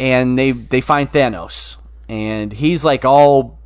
[0.00, 1.76] and they they find Thanos,
[2.08, 3.58] and he's like all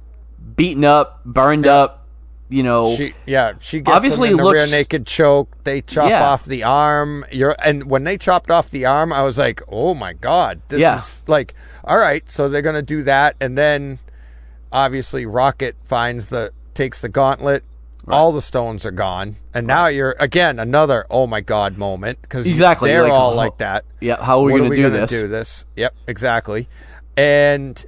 [0.56, 2.06] beaten up, burned up,
[2.48, 2.94] you know.
[2.96, 5.56] She, yeah, she gets Obviously him in the looks- rear naked choke.
[5.64, 6.24] They chop Yeah.
[6.24, 7.24] off the arm.
[7.30, 10.80] You're and when they chopped off the arm, I was like, oh my god, this
[10.80, 10.98] Yeah.
[10.98, 11.54] is like,
[11.84, 13.98] all right, so they're gonna do that, and then
[14.72, 17.64] obviously Rocket finds the takes the gauntlet.
[18.10, 22.46] All the stones are gone, and now you're again another oh my god moment because
[22.50, 23.84] Exactly, they're like, all oh, like that.
[24.00, 25.10] yeah, how are we gonna are do this?
[25.10, 25.66] do this?
[25.76, 26.68] Yep, exactly.
[27.18, 27.84] And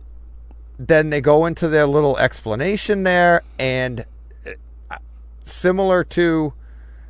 [0.89, 4.05] then they go into their little explanation there, and
[4.90, 4.97] uh,
[5.44, 6.52] similar to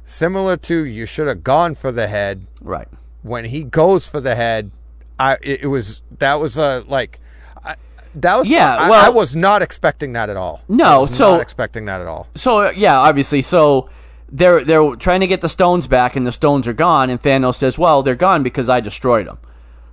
[0.04, 2.88] similar to you should have gone for the head Right.
[3.22, 4.70] when he goes for the head.
[5.18, 7.20] I it, it was that was a like.
[7.64, 7.76] I,
[8.16, 10.62] that was Yeah, I, well- I was not expecting that at all.
[10.68, 12.26] No, I was so- not expecting that at all.
[12.34, 13.88] So uh, yeah, obviously, so
[14.32, 17.08] they're they're trying to get the stones back, and the stones are gone.
[17.10, 19.38] And Thanos says, "Well, they're gone because I destroyed them.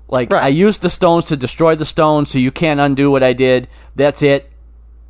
[0.09, 0.43] Like Right.
[0.43, 3.67] I used the stones to destroy the stones, so you can't undo what I did.
[3.95, 4.49] That's it.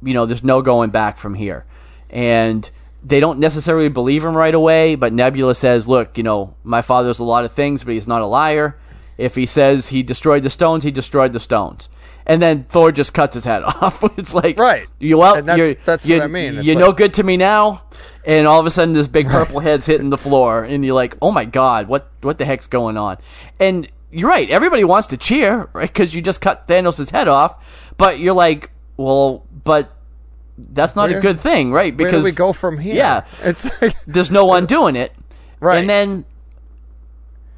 [0.02, 1.65] You know, there's no going back from here."
[2.10, 2.69] And
[3.03, 7.19] they don't necessarily believe him right away, but Nebula says, "Look, you know, my father's
[7.19, 8.76] a lot of things, but he's not a liar.
[9.18, 11.90] If he says he destroyed the stones, he destroyed the stones."
[12.26, 14.03] And then Thor just cuts his head off.
[14.18, 14.86] it's like, Right.
[14.99, 16.57] You well, And that's- you're, that's you, what I mean.
[16.57, 17.84] It's You're like- no good to me now.
[18.26, 21.15] And all of a sudden, this big purple head's hitting the floor, and you're like,
[21.22, 23.18] "Oh my god, what what the heck's going on?"
[23.60, 24.49] And you're right.
[24.49, 25.91] Everybody wants to cheer, right?
[25.91, 27.63] Because you just cut Thanos' head off.
[27.97, 29.95] But you're like, well, but
[30.57, 31.95] that's not a good thing, right?
[31.95, 32.95] Because Where do we go from here?
[32.95, 35.13] Yeah, it's like there's no one doing it,
[35.59, 35.79] Right.
[35.79, 36.25] And then,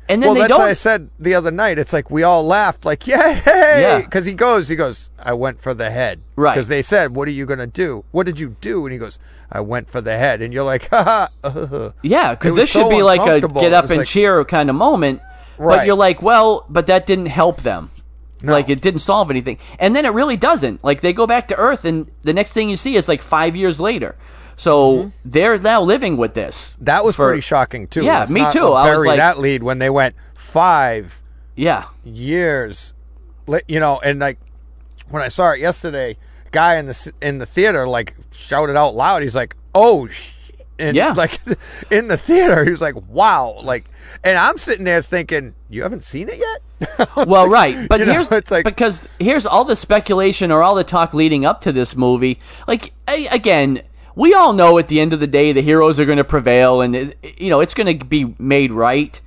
[0.07, 0.59] and then well, they that's don't.
[0.59, 1.77] what I said the other night.
[1.77, 4.01] It's like we all laughed, like, "Yay!" Yeah.
[4.01, 6.53] Because he goes, he goes, "I went for the head." Right.
[6.55, 8.05] Because they said, "What are you gonna do?
[8.11, 9.19] What did you do?" And he goes,
[9.51, 12.89] "I went for the head." And you're like, "Ha ha." Yeah, because this should so
[12.89, 15.21] be like a get up and like- cheer kind of moment.
[15.59, 17.91] But you're like, well, but that didn't help them.
[18.41, 19.57] Like it didn't solve anything.
[19.79, 20.83] And then it really doesn't.
[20.83, 23.55] Like they go back to Earth, and the next thing you see is like five
[23.55, 24.15] years later.
[24.55, 25.09] So mm-hmm.
[25.25, 26.73] they're now living with this.
[26.79, 28.03] That was For- pretty shocking too.
[28.03, 28.71] Yeah, Let's me too.
[28.73, 31.21] I was like- that lead when they went five
[31.55, 32.93] Yeah, years,
[33.67, 34.39] you know, and like
[35.09, 36.17] when I saw it yesterday,
[36.51, 39.23] guy in the in the theater like shouted out loud.
[39.23, 40.07] He's like, "Oh."
[40.79, 41.13] And Yeah.
[41.15, 41.39] like
[41.91, 43.85] in the theater, he was like, "Wow!" Like,
[44.23, 48.13] and I'm sitting there thinking, "You haven't seen it yet." Well, right, but You know,
[48.13, 51.71] here's it's like- because here's all the speculation or all the talk leading up to
[51.73, 52.39] this movie.
[52.67, 53.81] Like a- again,
[54.15, 56.79] we all know at the end of the day the heroes are going to prevail,
[56.81, 59.19] and it- you know it's going to be made right.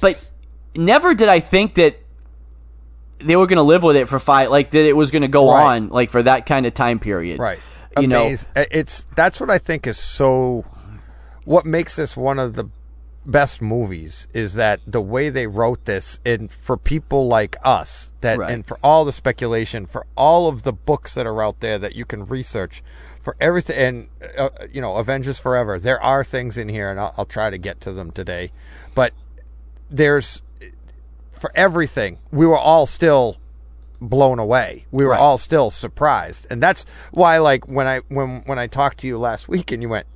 [0.00, 0.20] But
[0.74, 2.00] never did I think that
[3.18, 5.28] they were going to live with it for five, like that it was going to
[5.28, 5.76] go Right.
[5.76, 7.38] on like for that kind of time period.
[7.38, 7.58] Right.
[7.98, 10.66] You know, it's that's what I think is so
[11.46, 12.68] what makes this one of the
[13.24, 18.38] best movies is that the way they wrote this and for people like us that
[18.38, 18.50] Right.
[18.52, 21.96] and for all the speculation for all of the books that are out there that
[21.96, 22.84] you can research
[23.20, 27.14] for everything and uh, you know Avengers Forever there are things in here and I'll,
[27.18, 28.52] I'll try to get to them today
[28.94, 29.12] but
[29.90, 30.42] there's
[31.32, 33.38] for everything we were all still
[34.00, 34.84] blown away.
[34.90, 35.20] We were Right.
[35.20, 39.16] all still surprised, and that's why, like when I when when I talked to you
[39.16, 40.06] last week, and you went,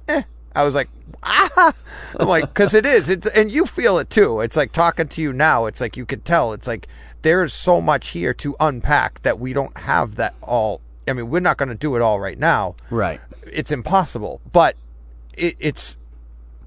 [0.55, 0.89] I was like,
[1.23, 1.73] ah,
[2.19, 4.41] I'm like, because it is, it's, and you feel it too.
[4.41, 5.67] It's like talking to you now.
[5.67, 6.53] It's like you could tell.
[6.53, 6.89] It's like
[7.23, 11.41] there's so much here to unpack that we don't have that all I mean, we're
[11.41, 12.77] not going to do it all right now.
[12.89, 13.21] Right.
[13.45, 14.41] It's impossible.
[14.53, 14.77] But
[15.35, 15.97] it, it's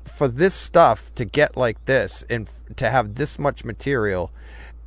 [0.03, 4.31] for this stuff to get like this and to have this much material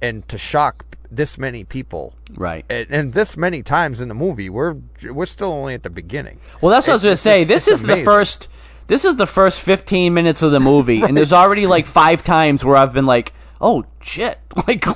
[0.02, 2.64] and to shock this many people Right.
[2.68, 4.76] and, and this many times in the movie we're
[5.10, 7.44] we're still only at the beginning Well, that's what I was going to say.
[7.44, 8.48] This is the first.
[8.86, 12.64] This is the first 15 minutes of the movie, and there's already like five times
[12.64, 14.86] where I've been like, "Oh shit!" Like,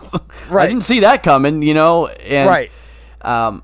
[0.52, 2.06] I didn't see that coming, you know.
[2.06, 2.70] And, right
[3.20, 3.62] Um,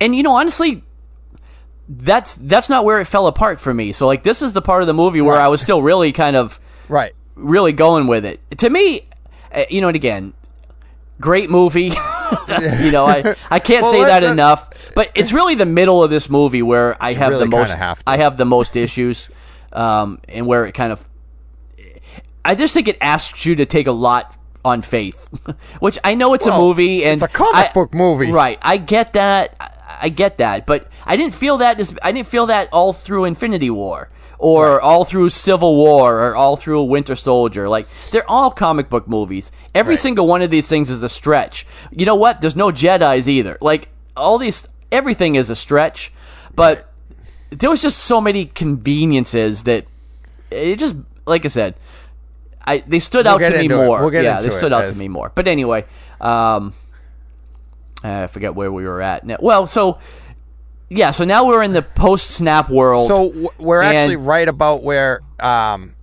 [0.00, 0.82] and you know, honestly,
[1.88, 3.92] that's that's not where it fell apart for me.
[3.92, 5.44] So, like, this is the part of the movie where Right.
[5.44, 8.40] I was still really kind of right really going with it.
[8.58, 9.08] To me,
[9.54, 10.32] uh, you know, and again,
[11.20, 11.92] great movie.
[12.82, 14.70] you know, I I can't Well, say let- that enough.
[14.94, 18.02] But it's really the middle of this movie where I have really the most have.
[18.06, 19.30] I have the most issues,
[19.72, 21.06] um, and where it kind of.
[22.44, 25.28] I just think it asks you to take a lot on faith,
[25.80, 28.30] which I know it's Well, a movie and it's a comic I- book movie.
[28.32, 28.58] right?
[28.62, 29.54] I get that.
[29.60, 29.70] I-
[30.02, 31.76] I get that, but I didn't feel that.
[31.76, 34.08] This, I didn't feel that all through Infinity War,
[34.42, 37.68] or all through Civil War, or all through Winter Soldier.
[37.68, 39.52] Like they're all comic book movies.
[39.74, 40.00] Every Right.
[40.00, 41.66] single one of these things is a stretch.
[41.90, 42.40] You know what?
[42.40, 43.58] There's no Jedi's either.
[43.60, 46.10] Like all these, everything is a stretch.
[46.54, 46.90] But
[47.50, 49.84] there was just so many conveniences that
[50.50, 50.96] it just,
[51.26, 51.74] like I said,
[52.64, 53.68] I they stood We'll out to me it.
[53.70, 54.00] more.
[54.00, 55.30] We'll yeah, they it stood out as- to me more.
[55.34, 55.84] But anyway,
[56.20, 56.72] um,
[58.02, 59.24] I forget where we were at.
[59.26, 59.36] Now.
[59.40, 59.98] Well, so
[60.90, 63.08] yeah, so now we're in the post snap world.
[63.08, 65.94] so w- we're actually right about where um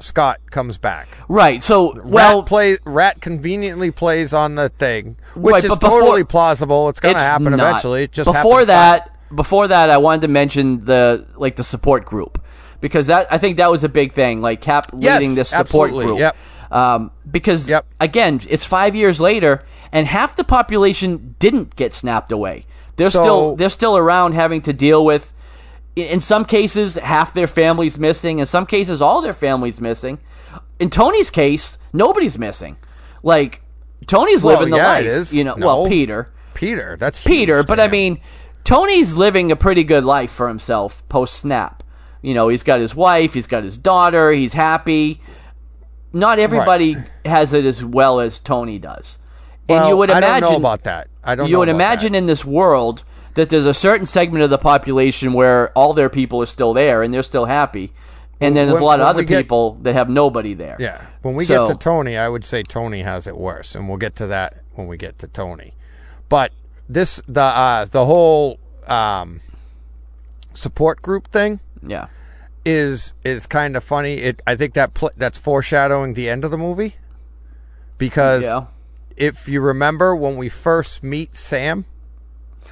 [0.00, 1.08] Scott comes back.
[1.28, 1.62] right.
[1.62, 6.24] So well, Rat play Rat conveniently plays on the thing, which Right, is before- totally
[6.24, 6.88] plausible.
[6.88, 7.60] It's going to happen not.
[7.60, 8.04] eventually.
[8.04, 12.42] It just before that, before that, I wanted to mention the like the support group
[12.80, 14.40] because that I think that was a big thing.
[14.40, 16.18] Like Cap Yes, leading this support absolutely, group.
[16.18, 16.36] yep.
[16.72, 17.86] Um, because Yep.
[18.00, 19.62] again, it's five years later,
[19.92, 22.64] and half the population didn't get snapped away.
[22.96, 25.32] They're So- still they're still around, having to deal with.
[25.94, 28.38] in- some cases, half their family's missing.
[28.38, 30.18] In some cases, all their family's missing.
[30.80, 32.76] In Tony's case, nobody's missing.
[33.22, 33.60] Like
[34.06, 35.04] Tony's Well, living the yeah, life.
[35.04, 35.34] it is.
[35.34, 36.30] You know, well, Peter.
[36.54, 36.96] Peter.
[36.98, 38.20] That's Peter, but I mean,
[38.64, 41.82] Tony's living a pretty good life for himself post snap.
[42.22, 45.20] You know, he's got his wife, he's got his daughter, he's happy.
[46.12, 49.18] Not everybody has it as well as Tony does.
[49.68, 51.08] And you would imagine I don't know about that.
[51.24, 51.48] I don't.
[51.48, 52.18] you would imagine that.
[52.18, 56.42] in this world that there's a certain segment of the population where all their people
[56.42, 57.92] are still there and they're still happy.
[58.40, 60.76] And then there's When- a lot of other get- people that have nobody there.
[60.80, 61.00] Yeah.
[61.22, 63.98] When we So- get to Tony, I would say Tony has it worse, and we'll
[63.98, 65.74] get to that when we get to Tony.
[66.28, 66.50] But
[66.88, 68.58] this the uh, the whole
[68.88, 69.40] um,
[70.54, 72.06] support group thing Yeah.
[72.64, 74.14] is is kind of funny.
[74.14, 76.96] It I think that pl- that's foreshadowing the end of the movie
[77.98, 78.62] because Yeah.
[79.16, 81.84] If you remember when we first meet Sam,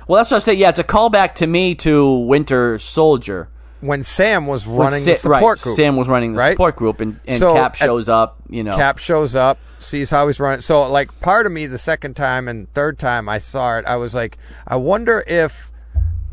[0.07, 0.55] Well, that's what I say.
[0.55, 3.49] Yeah, it's a callback to me to Winter Soldier.
[3.81, 6.53] when Sam was running the support right, group, Sam was running the right?
[6.53, 8.37] support group, and, and So, Cap at- shows up.
[8.51, 10.61] You know, Cap shows up, sees how he's running.
[10.61, 13.97] So, like, part of me, the second time and third time I saw it, I
[13.97, 14.37] was like,
[14.67, 15.73] I wonder if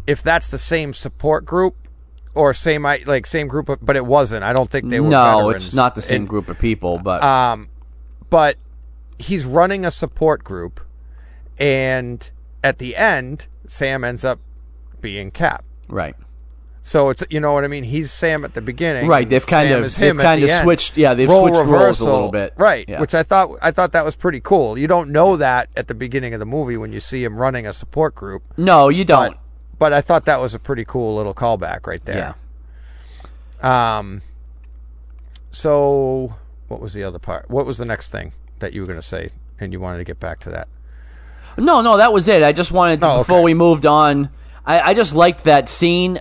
[0.06, 1.76] if that's the same support group
[2.34, 4.44] or same like same group, of- but it wasn't.
[4.44, 5.08] I don't think they were.
[5.10, 5.68] no, veterans.
[5.68, 7.70] it's not the same And- group of people, but Um,
[8.30, 8.58] but
[9.20, 10.80] he's running a support group,
[11.58, 12.30] and
[12.64, 14.40] at the end, Sam ends up
[15.02, 15.64] being Cap.
[15.90, 16.16] right,
[16.82, 17.84] So it's you know what I mean.
[17.84, 20.64] He's Sam at the beginning, Right, they've kind Sam of- they've kind the of end.
[20.64, 22.54] switched- yeah, they've Role switched roles a little bit.
[22.58, 22.88] right?
[22.88, 23.00] Yeah.
[23.00, 24.78] Which I thought I thought that was pretty cool.
[24.78, 27.68] You don't know that at the beginning of the movie when you see him running
[27.68, 29.32] a support group, no, you don't.
[29.34, 29.40] but
[29.80, 32.36] but I thought that was a pretty cool little callback right there.
[33.64, 33.98] yeah.
[34.00, 34.22] Um.
[35.52, 36.36] So
[36.68, 37.50] what was the other part?
[37.50, 39.30] What was the next thing that you were going to say,
[39.60, 40.68] and you wanted to get back to that?
[41.60, 42.44] no, no, that was it.
[42.44, 43.20] I just wanted to Oh, okay.
[43.22, 44.30] before we moved on.
[44.66, 46.20] I, I just liked that scene,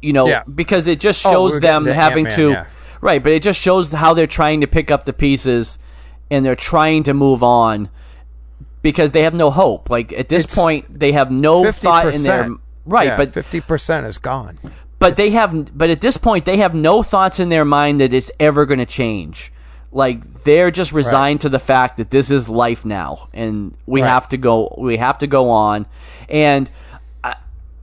[0.00, 0.44] you know, Yeah.
[0.44, 2.66] because it just Oh, shows were them to having Ant-Man, to, yeah.
[3.00, 3.20] right?
[3.22, 5.78] But it just shows how they're trying to pick up the pieces,
[6.30, 7.88] and they're trying to move on
[8.82, 9.90] because they have no hope.
[9.90, 12.50] Like at this It's point, they have no thought in their
[12.86, 14.58] right, but fifty percent is gone.
[14.98, 18.12] but they have but at this point they have no thoughts in their mind that
[18.14, 19.52] it's ever going to change
[19.92, 24.08] like they're just resigned to the fact that this is life now and we Right.
[24.08, 25.86] have to go we have to go on
[26.28, 26.70] and
[27.22, 27.34] uh,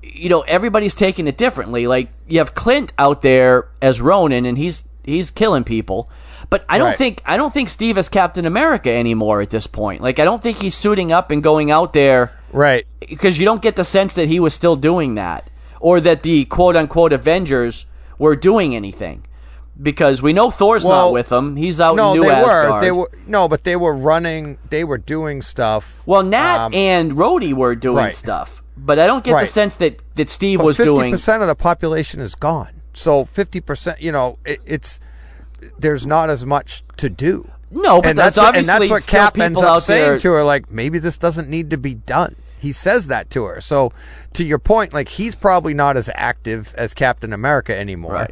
[0.02, 4.58] you know everybody's taking it differently like you have Clint out there as Ronin and
[4.58, 6.10] he's he's killing people
[6.50, 6.98] but I don't Right.
[6.98, 10.42] think I don't think Steve is Captain America anymore at this point like I don't
[10.42, 12.86] think he's suiting up and going out there Right.
[13.08, 15.48] because you don't get the sense that he was still doing that
[15.80, 17.86] or that the quote unquote Avengers
[18.18, 19.24] were doing anything.
[19.82, 21.56] Because we know Thor's not with them.
[21.56, 22.74] He's out No, in New they Asgard.
[22.74, 22.82] were.
[22.82, 24.58] They were no, but they were running.
[24.70, 26.02] They were doing stuff.
[26.06, 28.16] well, Nat um, and Rhodey were doing right.
[28.16, 28.62] stuff.
[28.76, 29.42] but I don't get Right.
[29.48, 30.96] the sense that that Steve But was doing.
[30.98, 32.82] Fifty percent of the population is gone.
[32.94, 35.00] So fifty percent, you know, it, it's
[35.78, 37.50] there's not as much to do.
[37.72, 40.32] No, but and that's that's what, and that's what Cap ends up saying there- to
[40.32, 42.36] her, like maybe this doesn't need to be done.
[42.58, 43.62] He says that to her.
[43.62, 43.94] So
[44.34, 48.14] to your point, like he's probably not as active as Captain America anymore.
[48.14, 48.32] Right.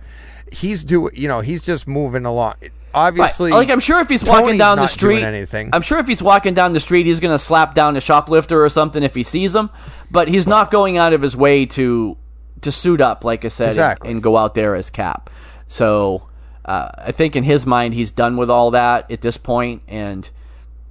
[0.51, 2.55] He's doing, you know, he's just moving along.
[2.61, 2.71] Right.
[2.93, 5.69] Obviously, Like I'm sure if he's walking Tony's down the street, anything.
[5.73, 8.63] I'm sure if he's walking down the street, he's going to slap down a shoplifter
[8.63, 9.69] or something if he sees him.
[10.09, 12.17] But he's not going out of his way to
[12.61, 14.09] to suit up, like I said, and- Exactly.
[14.11, 15.29] and, go out there as Cap.
[15.67, 16.27] So
[16.65, 20.27] uh, I think in his mind, he's done with all that at this point, and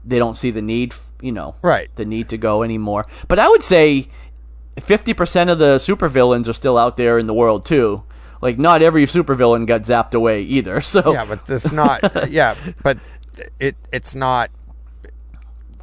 [0.05, 1.91] they don't see the need, you know, Right.
[1.97, 3.05] the need to go anymore.
[3.27, 4.09] But I would say
[4.79, 8.05] fifty percent of the supervillains are still out there in the world too.
[8.47, 10.81] Like not every supervillain got zapped away either.
[10.81, 12.31] So yeah, but it's not.
[12.31, 12.97] yeah, but
[13.59, 14.53] it it's not.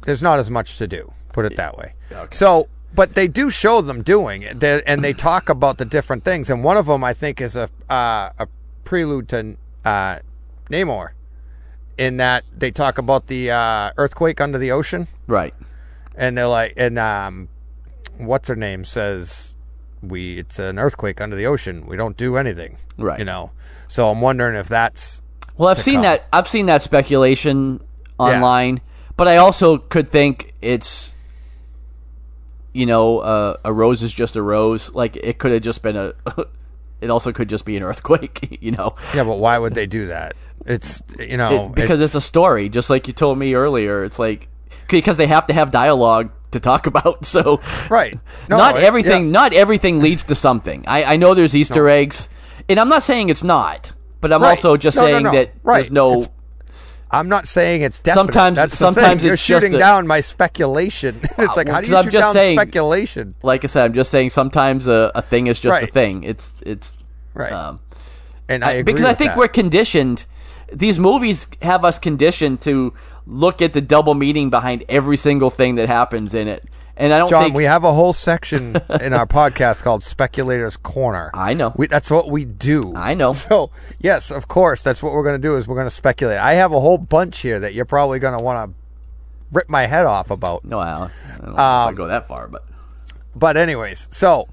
[0.06, 1.12] There's not as much to do.
[1.34, 1.92] Put it that way.
[2.30, 6.24] So, but they do show them doing it, They- and they talk about the different
[6.24, 6.48] things.
[6.48, 8.48] And one of them, I think, is a uh, a
[8.84, 10.20] prelude to uh,
[10.70, 11.10] Namor,
[11.98, 15.52] in that they talk about the uh, earthquake under the ocean, right.
[16.16, 17.50] and they're like, and um,
[18.16, 19.50] what's her name says.
[20.08, 21.86] We it's an earthquake under the ocean.
[21.86, 23.18] We don't do anything, Right.
[23.18, 23.50] You know,
[23.88, 25.22] so I'm wondering if that's
[25.56, 26.02] Well, I've seen come.
[26.02, 26.26] that.
[26.32, 27.80] I've seen that speculation
[28.18, 28.80] online,
[29.16, 31.14] but I also could think it's,
[32.72, 34.92] you know, uh, a rose is just a rose.
[34.94, 36.12] Like it could have just been a.
[37.00, 38.58] it also could just be an earthquake.
[38.64, 40.34] You know, Yeah, but why would they do that?
[40.66, 44.04] It's you know It- because it's, a story, just like you told me earlier.
[44.04, 44.48] It's like
[44.88, 47.24] because they have to have dialogue to talk about.
[47.26, 47.60] So
[47.90, 48.18] right.
[48.48, 49.26] No, not it- everything.
[49.26, 49.30] yeah.
[49.32, 50.84] Not everything leads to something.
[50.88, 52.28] I, I know there's Easter eggs,
[52.68, 54.50] and I'm not saying it's not, but I'm Right.
[54.50, 55.32] also just No, no, saying no.
[55.32, 55.76] that Right.
[55.82, 56.12] there's no.
[56.14, 56.28] It's-
[57.10, 58.20] I'm not saying it's definite.
[58.24, 59.22] Sometimes- That's sometimes.
[59.22, 61.20] You're it's just shooting a- down my speculation.
[61.38, 63.34] it's like well, how do you I'm shoot just down saying- speculation?
[63.42, 66.24] like I said, I'm just saying sometimes a, a thing is just a thing.
[66.24, 66.96] It's it's
[67.34, 67.52] Right.
[67.52, 67.78] um,
[68.48, 69.38] and I, agree because I think that.
[69.38, 70.24] we're conditioned.
[70.72, 72.92] These movies have us conditioned to
[73.26, 76.64] look at the double meaning behind every single thing that happens in it,
[76.96, 80.76] and I don't John, think we have a whole section in our podcast called Speculators
[80.76, 81.30] Corner.
[81.34, 81.72] I know.
[81.76, 82.94] We, that's what we do.
[82.94, 83.32] I know.
[83.48, 86.38] So, yes, of course, that's what we're going to do is we're going to speculate.
[86.38, 88.76] I have a whole bunch here that you're probably going to want to
[89.52, 90.64] rip my head off about.
[90.64, 91.10] no, I
[91.40, 92.62] don't, I Um, go that far, but
[93.34, 94.48] But anyways, so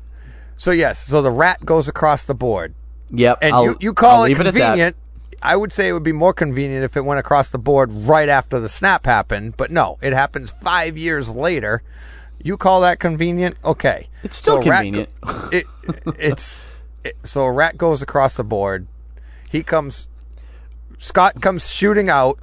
[0.55, 2.73] so yes, so the rat goes across the board.
[3.11, 3.37] yep.
[3.41, 4.53] And I'll- you, you call I'll it leave at that.
[4.53, 4.95] convenient.
[5.41, 8.29] I would say it would be more convenient if it went across the board right
[8.29, 11.81] after the snap happened, but no, it happens five years later.
[12.43, 13.57] You call that convenient?
[13.63, 14.07] Okay.
[14.23, 15.09] It's still rat convenient.
[15.21, 15.65] go- it,
[16.17, 16.65] it's
[17.03, 18.87] it, so a rat goes across the board.
[19.51, 20.07] He comes.
[20.97, 22.39] Scott comes shooting out.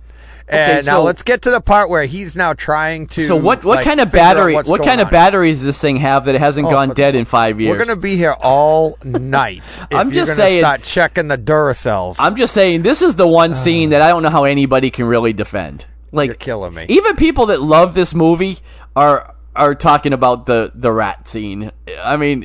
[0.50, 3.24] And now so- let's get to the part where he's now trying to.
[3.24, 3.64] So what?
[3.64, 4.54] What like, kind of battery?
[4.54, 5.12] What kind of on.
[5.12, 7.70] batteries does this thing have that it hasn't Oh, gone dead in five years?
[7.70, 9.62] We're gonna be here all night.
[9.90, 12.16] if I'm just saying- Start checking the Duracells.
[12.18, 13.54] I'm just saying this is the one uh.
[13.54, 15.86] scene that I don't know how anybody can really defend.
[16.12, 16.86] Like You're killing me.
[16.88, 18.58] Even people that love this movie
[18.96, 21.70] are are talking about the the rat scene.
[22.02, 22.44] I mean,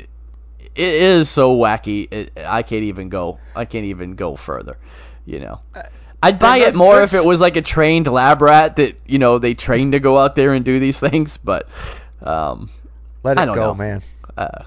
[0.76, 2.12] it is so wacky.
[2.12, 3.40] It, I can't even go.
[3.56, 4.78] I can't even go further.
[5.26, 5.62] You know.
[5.74, 5.84] Uh,
[6.24, 9.38] I'd buy it more if it was like a trained lab rat that you know
[9.40, 11.38] they train to go out there and do these things.
[11.38, 11.68] But
[12.22, 12.70] um,
[13.24, 13.74] Let it go, know.
[13.76, 14.02] man.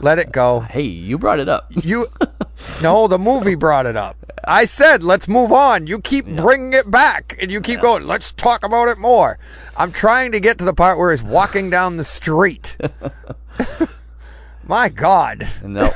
[0.00, 0.60] Let it go.
[0.60, 1.66] hey, you brought it up.
[1.70, 2.06] You,
[2.82, 4.16] no, the movie brought it up.
[4.44, 5.88] I said, let's move on.
[5.88, 8.06] You keep bringing it back, and you keep going.
[8.06, 9.38] Let's talk about it more.
[9.76, 12.76] I'm trying to get to the part where he's walking down the street.
[14.64, 15.92] My God, no.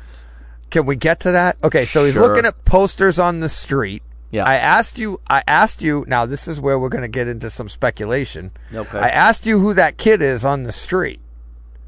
[0.70, 1.56] can we get to that?
[1.62, 2.26] Okay, so he's Sure.
[2.26, 4.02] looking at posters on the street.
[4.34, 4.44] Yeah.
[4.44, 5.20] I asked you.
[5.28, 6.04] I asked you.
[6.08, 8.50] Now this is where we're going to get into some speculation.
[8.74, 8.98] Okay.
[8.98, 11.20] I asked you who that kid is on the street.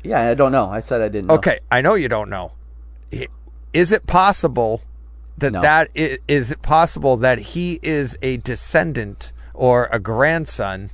[0.04, 0.70] Yeah, I don't know.
[0.70, 1.26] I said I didn't.
[1.26, 1.34] Know.
[1.34, 2.52] Okay, I know you don't know.
[3.72, 4.82] Is it possible
[5.36, 5.60] that No.
[5.60, 10.90] that is, is it possible that he is a descendant or a grandson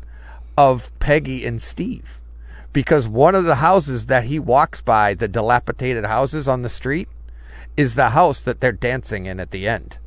[0.57, 2.23] of Peggy and Steve?
[2.73, 7.09] Because one of the houses that he walks by, the dilapidated houses on the street,
[7.77, 9.99] is the house that they're dancing in at the end.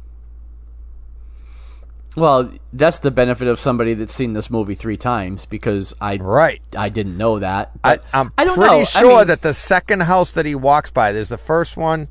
[2.15, 6.61] Well, that's the benefit of somebody that's seen this movie three times because I Right.
[6.77, 7.71] I didn't know that.
[7.83, 8.79] I, I'm I pretty know.
[8.79, 12.07] I sure mean, that the second house that he walks by, there's the first one,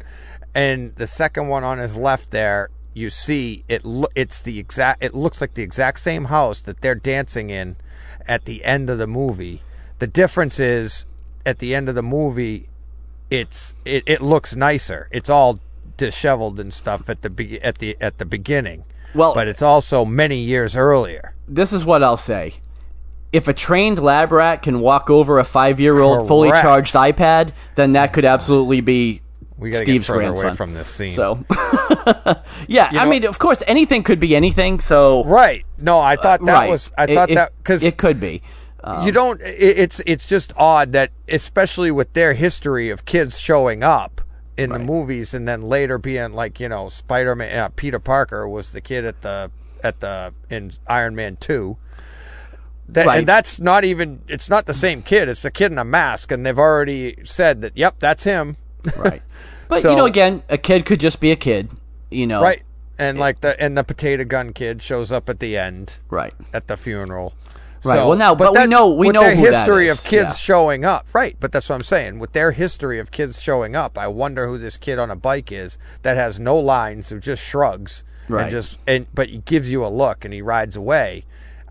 [0.54, 2.68] and the second one on his left there.
[2.92, 5.02] You see, it lo- it's the exact.
[5.02, 7.76] It looks like the exact same house that they're dancing in
[8.28, 9.62] at the end of the movie.
[9.98, 11.06] The difference is,
[11.46, 12.68] at the end of the movie,
[13.30, 15.08] it's it, it looks nicer.
[15.10, 15.60] It's all
[15.96, 18.84] disheveled and stuff at the be- at the at the beginning.
[19.14, 21.34] Well- but it's also many years earlier.
[21.48, 22.54] this is what I'll say.
[23.32, 27.50] if a trained lab rat can walk over a five year old fully charged iPad,
[27.74, 29.22] then that could absolutely be
[29.58, 30.46] We got to Steve's get further grandson.
[30.46, 31.12] away from this scene.
[31.12, 31.44] So,
[32.68, 34.78] yeah, I know- mean, of course, anything could be anything.
[34.80, 35.64] So, right?
[35.78, 36.70] No, I thought that right.
[36.70, 36.90] was.
[36.96, 38.42] I It- thought it- that because it could be.
[38.82, 39.40] Um, you don't.
[39.40, 44.20] It, it's it's just odd that, especially with their history of kids showing up
[44.56, 47.56] in the movies and then later being like you know Spider Man.
[47.58, 49.50] Uh, Peter Parker was the kid at the
[49.82, 51.76] at the in Iron Man two.
[52.88, 53.18] That, Right.
[53.20, 54.22] And that's not even.
[54.28, 55.28] It's not the same kid.
[55.28, 57.76] It's the kid in a mask, and they've already said that.
[57.76, 58.58] Yep, that's him.
[58.96, 59.22] right.
[59.68, 61.70] But So- you know, again, a kid could just be a kid.
[62.10, 62.62] You know, Right.
[62.98, 65.98] And like the and the potato gun kid shows up at the end.
[66.10, 66.34] Right.
[66.52, 67.34] at the funeral.
[67.84, 70.04] Right, well, now- but we know- we with know their who that history is, of
[70.04, 70.36] kids yeah.
[70.36, 71.36] showing up, right?
[71.38, 72.18] But that's what I'm saying.
[72.18, 75.52] With their history of kids showing up, I wonder who this kid on a bike
[75.52, 78.42] is that has no lines, who just shrugs Right.
[78.44, 81.24] and just and but he gives you a look and he rides away.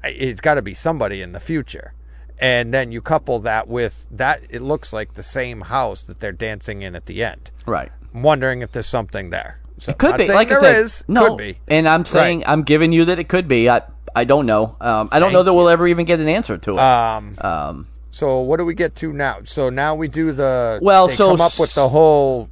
[0.03, 1.93] It's got to be somebody in the future.
[2.39, 6.31] And then you couple that with that, it looks like the same house that they're
[6.33, 7.51] dancing in at the end.
[7.65, 7.91] Right.
[8.13, 9.59] I'm wondering if there's something there.
[9.79, 10.27] So, It could be.
[10.27, 11.29] Like I said, is, no.
[11.29, 11.59] could be.
[11.67, 12.49] And I'm saying Right.
[12.49, 13.69] I'm giving you that it could be.
[13.69, 13.81] I
[14.15, 14.75] I don't know.
[14.79, 16.79] Um, I don't know Thank that we'll ever even get an answer to it.
[16.79, 19.39] Um, um, So what do we get to now?
[19.45, 22.49] So now we do the Well, they so come up with the whole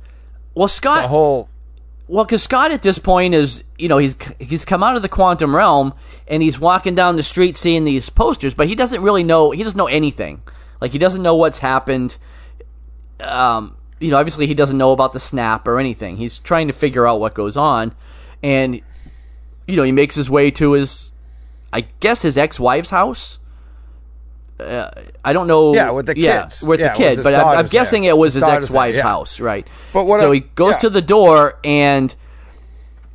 [0.54, 1.04] well, Scott.
[1.04, 1.50] the whole
[2.08, 5.10] Well, because Scott at this point is, you know, he's he's come out of the
[5.10, 5.94] quantum realm
[6.28, 9.52] and he's walking down the street seeing these posters, but he doesn't really know.
[9.52, 10.42] He doesn't know anything.
[10.80, 12.18] Like he doesn't know what's happened.
[13.20, 16.18] Um, you know, obviously he doesn't know about the snap or anything.
[16.18, 17.94] He's trying to figure out what goes on,
[18.42, 18.82] and
[19.68, 21.11] you know, he makes his way to his,
[21.74, 23.40] I guess, his ex-wife's house.
[24.60, 24.90] Uh,
[25.26, 25.74] I don't know.
[25.74, 26.62] Yeah, with the yeah, kids.
[26.62, 27.18] with Yeah, the kid.
[27.18, 27.82] his but I'm, I'm daughters there.
[27.84, 29.04] guessing it was his, His ex-wife's yeah.
[29.04, 29.68] house, right?
[29.94, 32.14] But so I- he goes to the door and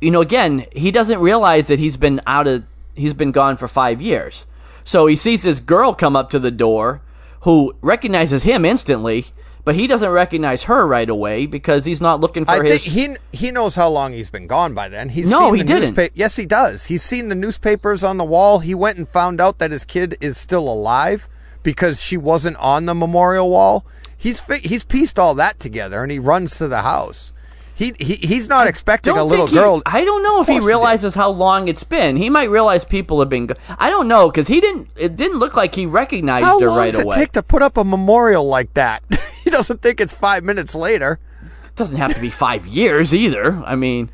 [0.01, 2.63] you know again he doesn't realize that he's been out of
[2.95, 4.45] he's been gone for five years
[4.83, 7.01] so he sees this girl come up to the door
[7.41, 9.25] who recognizes him instantly
[9.67, 13.17] but he doesn't recognize her right away because he's not looking for I his he
[13.33, 15.09] he knows how long he's been gone by then.
[15.09, 15.93] He's No, seen he the didn't.
[15.95, 16.85] newspa- Yes, he does.
[16.85, 18.59] He's seen the newspapers on the wall.
[18.59, 21.27] He went and found out that his kid is still alive
[21.63, 23.85] because she wasn't on the memorial wall.
[24.17, 27.33] He's he's pieced all that together and he runs to the house.
[27.77, 29.83] He, he he's not expecting a little he- girl.
[29.85, 32.15] I don't know if he realizes how long it's been.
[32.15, 33.45] He might realize people have been.
[33.45, 34.89] Go- I don't know because he didn't.
[34.95, 37.15] It didn't look like he recognized How her long right does it away.
[37.17, 39.03] take to put up a memorial like that?
[39.43, 41.19] he doesn't think it's five minutes later.
[41.65, 43.63] it doesn't have to be five years either.
[43.63, 44.09] I mean,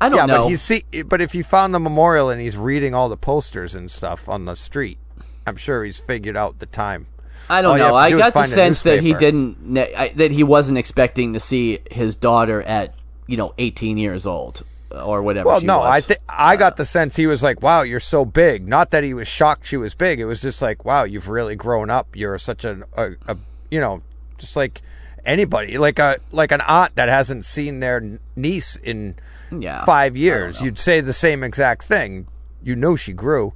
[0.00, 0.22] I don't know.
[0.22, 0.42] Yeah, know.
[0.44, 0.84] but he's see.
[1.04, 4.44] But if he found the memorial and he's reading all the posters and stuff on
[4.44, 4.98] the street,
[5.44, 7.08] I'm sure he's figured out the time.
[7.50, 7.88] I don't know.
[7.90, 12.14] to I got the sense that he didn't that he wasn't expecting to see his
[12.14, 12.94] daughter at
[13.28, 15.46] you know 18 years old or whatever.
[15.46, 15.86] Well, no, was.
[15.88, 19.04] I think I got the sense he was like, "Wow, you're so big." Not that
[19.04, 20.18] he was shocked she was big.
[20.18, 22.16] It was just like, "Wow, you've really grown up.
[22.16, 23.36] You're such a, a, a
[23.70, 24.02] you know,
[24.38, 24.82] just like
[25.24, 29.16] anybody, like a like an aunt that hasn't seen their niece in
[29.52, 30.60] yeah five years.
[30.60, 32.26] You'd say the same exact thing.
[32.62, 33.52] You know she grew,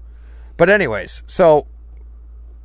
[0.57, 1.67] but anyways, so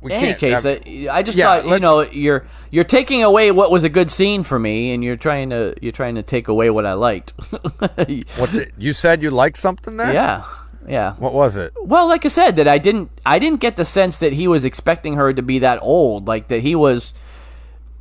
[0.00, 3.50] we In any case, I, I just yeah, thought you know you're you're taking away
[3.50, 6.46] what was a good scene for me, and you're trying to you're trying to take
[6.46, 7.32] away what I liked.
[7.50, 10.12] what the, you said you liked something there?
[10.12, 10.44] yeah,
[10.86, 11.14] yeah.
[11.14, 11.72] What was it?
[11.82, 14.64] Well, like I said, that I didn't I didn't get the sense that he was
[14.64, 17.12] expecting her to be that old, like that he was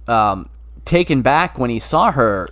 [0.08, 0.50] um,
[0.86, 2.50] taken back when he saw her.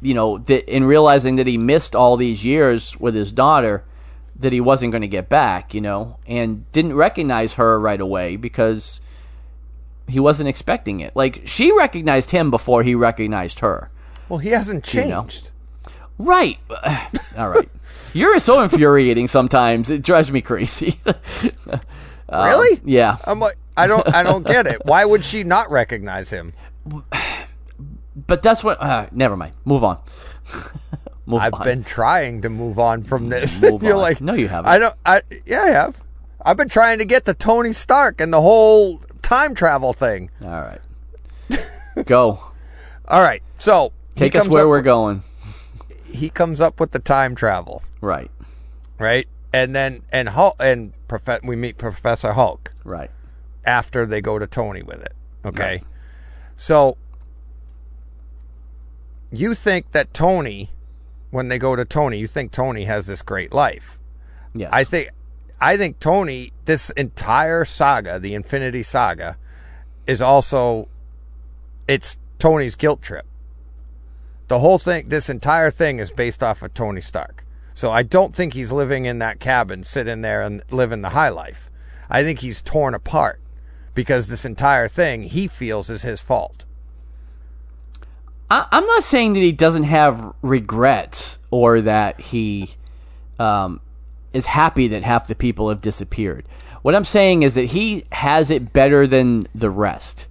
[0.00, 3.82] You know, that in realizing that he missed all these years with his daughter,
[4.38, 5.74] that he wasn't going to get back.
[5.74, 9.00] You know, and didn't recognize her right away because
[10.08, 11.14] he wasn't expecting it.
[11.16, 13.90] Like she recognized him before he recognized her.
[14.28, 15.22] Well, he hasn't You know.
[15.22, 15.50] changed.
[16.18, 16.58] Right.
[17.38, 17.68] All right.
[18.14, 19.90] You're so infuriating sometimes.
[19.90, 20.98] It drives me crazy.
[21.06, 21.80] Um,
[22.48, 22.80] Really?
[22.84, 23.18] Yeah.
[23.24, 24.80] I'm like, I don't, I don't get it.
[24.84, 26.52] Why would she not recognize him?
[28.26, 28.80] But that's what.
[28.80, 29.52] Uh, never mind.
[29.66, 29.98] Move on.
[31.26, 31.64] Move I've on.
[31.64, 33.60] been trying to move on from this.
[33.62, 34.00] Move You're on.
[34.00, 34.70] like, No, you haven't.
[34.70, 34.94] I don't.
[35.04, 36.00] I yeah, I have.
[36.40, 40.30] I've been trying to get to Tony Stark and the whole time travel thing.
[40.44, 40.80] All right.
[42.06, 42.40] Go.
[43.08, 45.22] All right, so he Take us comes where we're with- going.
[46.04, 48.30] He comes up with the time travel, Right.
[48.98, 49.26] right?
[49.52, 50.92] And then and Hulk and
[51.44, 53.10] we meet Professor Hulk Right.
[53.64, 55.14] after they go to Tony with it.
[55.44, 55.84] Okay, Right.
[56.56, 56.96] so
[59.30, 60.70] you think that Tony,
[61.36, 63.98] when they go to Tony, you think Tony has this great life.
[64.54, 64.70] Yes.
[64.72, 65.10] I think
[65.60, 69.36] I think Tony this entire saga, the Infinity Saga,
[70.06, 70.88] is also
[71.86, 73.26] it's Tony's guilt trip.
[74.48, 77.44] The whole thing this entire thing is based off of Tony Stark.
[77.74, 81.28] So I don't think he's living in that cabin sitting there and living the high
[81.28, 81.70] life.
[82.08, 83.40] I think he's torn apart
[83.94, 86.64] because this entire thing he feels is his fault.
[88.50, 92.74] I, I'm not saying that he doesn't have regrets or that he
[93.38, 93.80] um,
[94.32, 96.46] is happy that half the people have disappeared.
[96.82, 100.26] What I'm saying is that he has it better than the rest.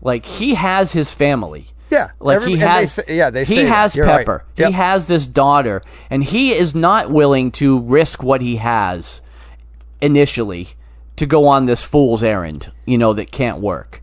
[0.00, 1.66] Like he has his family.
[1.90, 2.92] Yeah, like every- he and they has.
[2.94, 4.18] say- yeah, they he has You're right.
[4.20, 4.44] Pepper.
[4.56, 4.66] Yep.
[4.68, 9.20] He has this daughter, and he is not willing to risk what he has
[10.00, 10.68] initially
[11.16, 12.72] to go on this fool's errand.
[12.86, 14.02] You know that can't work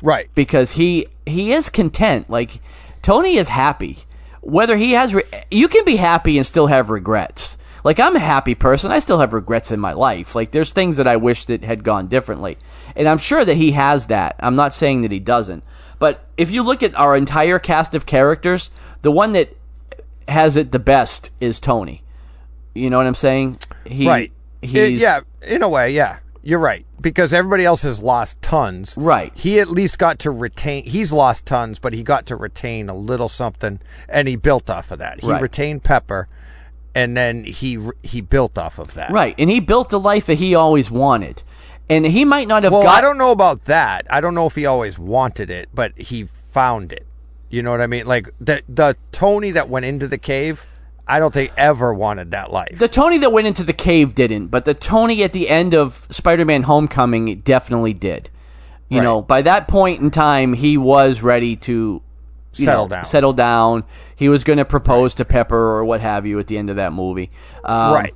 [0.00, 0.28] Right.
[0.36, 2.30] because he he is content.
[2.30, 2.60] Like
[3.06, 3.98] Tony is happy.
[4.40, 7.56] Whether he has, re- you can be happy and still have regrets.
[7.84, 10.34] Like I'm a happy person, I still have regrets in my life.
[10.34, 12.58] Like there's things that I wish that had gone differently,
[12.96, 14.34] and I'm sure that he has that.
[14.40, 15.62] I'm not saying that he doesn't,
[16.00, 18.70] but if you look at our entire cast of characters,
[19.02, 19.56] the one that
[20.26, 22.02] has it the best is Tony.
[22.74, 23.60] You know what I'm saying?
[23.84, 24.32] He, right.
[24.62, 26.18] He's, I- yeah, in a way, yeah.
[26.46, 26.86] You're right.
[27.00, 28.94] Because everybody else has lost tons.
[28.96, 29.32] Right.
[29.34, 32.94] He at least got to retain he's lost tons, but he got to retain a
[32.94, 35.20] little something and he built off of that.
[35.20, 35.42] He Right.
[35.42, 36.28] retained Pepper
[36.94, 39.10] and then he he built off of that.
[39.10, 41.42] Right, and he built the life that he always wanted,
[41.90, 42.72] and he might not have.
[42.72, 44.06] Well, got, I don't know about that.
[44.08, 47.04] I don't know if he always wanted it, but he found it.
[47.50, 48.06] You know what I mean?
[48.06, 50.66] Like the the Tony that went into the cave,
[51.08, 52.78] I don't think ever wanted that life.
[52.78, 56.06] The Tony that went into the cave didn't, but the Tony at the end of
[56.10, 58.30] Spider-Man: Homecoming definitely did.
[58.88, 59.04] You Right.
[59.04, 62.02] know, by that point in time, he was ready to
[62.52, 63.04] Settle know, down.
[63.04, 63.84] Settle down.
[64.14, 66.76] He was going to propose to Pepper or what have you at the end of
[66.76, 67.30] that movie.
[67.64, 68.14] Um, right.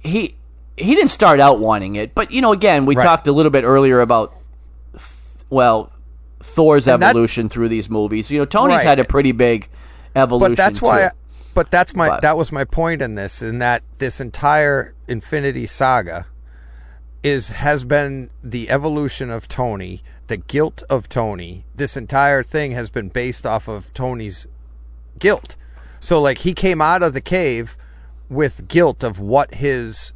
[0.00, 0.34] He
[0.76, 3.04] he didn't start out wanting it, but you know, again, we Right.
[3.04, 4.32] talked a little bit earlier about
[5.50, 5.92] well,
[6.42, 8.30] Thor's And that- evolution through these movies.
[8.30, 8.86] You know, Tony's Right.
[8.86, 9.68] had a pretty big
[10.16, 10.52] evolution.
[10.52, 11.08] But that's why too.
[11.54, 15.66] But that's my But- that was my point in this in that this entire Infinity
[15.66, 16.26] Saga
[17.22, 21.64] is has been the evolution of Tony, the guilt of Tony.
[21.74, 24.46] This entire thing has been based off of Tony's
[25.18, 25.56] guilt.
[26.00, 27.76] So like he came out of the cave
[28.28, 30.12] with guilt of what his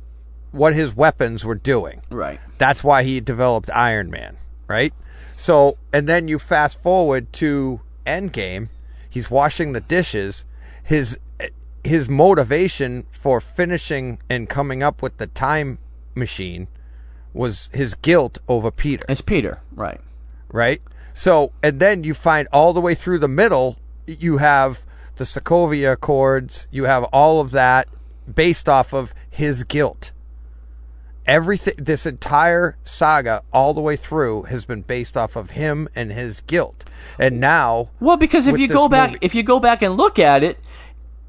[0.51, 2.01] what his weapons were doing.
[2.11, 2.41] right.
[2.59, 4.39] That's why he developed Iron Man,
[4.69, 4.95] right?
[5.37, 8.71] So, and then you fast forward to Endgame.
[9.11, 10.47] He's washing the dishes.
[10.83, 11.19] His
[11.87, 15.79] his motivation for finishing and coming up with the time
[16.15, 16.69] machine
[17.33, 20.01] was his guilt over Peter, It's Peter, right?
[20.51, 20.81] right?
[21.13, 24.85] So, and then you find all the way through the middle, you have
[25.17, 26.67] the Sokovia Accords.
[26.71, 27.89] You have all of that
[28.33, 30.13] based off of his guilt
[31.27, 36.13] everything this entire saga all the way through has been based off of him and
[36.13, 36.85] his guilt
[37.19, 40.19] and now Well, because if you go back, movie- if you go back and look
[40.21, 40.57] at it,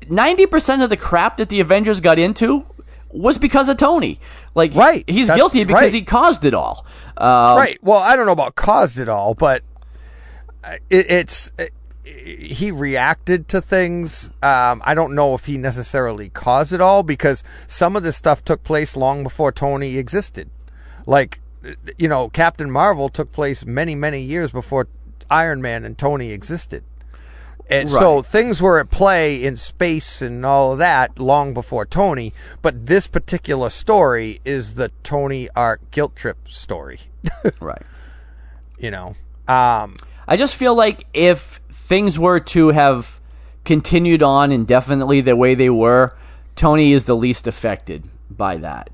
[0.10, 2.66] ninety percent of the crap that the Avengers got into
[3.10, 4.20] was because of Tony.
[4.54, 5.04] Like, Right.
[5.08, 5.94] he's That's guilty because right.
[5.94, 6.86] he caused it all.
[7.16, 9.64] Uh, right well i don't know about caused it all but
[10.88, 11.74] it, it's it,
[12.06, 17.44] he reacted to things um, i don't know if he necessarily caused it all because
[17.66, 20.48] some of this stuff took place long before tony existed
[21.08, 21.40] like
[21.98, 24.88] you know captain marvel took place many many years before
[25.28, 26.84] iron man and tony existed
[27.70, 32.34] And so things were at play in space and all of that long before Tony,
[32.62, 37.02] but this particular story is the Tony Art guilt trip story,
[37.60, 37.82] Right.
[38.78, 39.16] you know.
[39.50, 43.20] Um, I just feel like if things were to have
[43.66, 46.16] continued on indefinitely the way they were,
[46.56, 48.90] Tony is the least affected by that.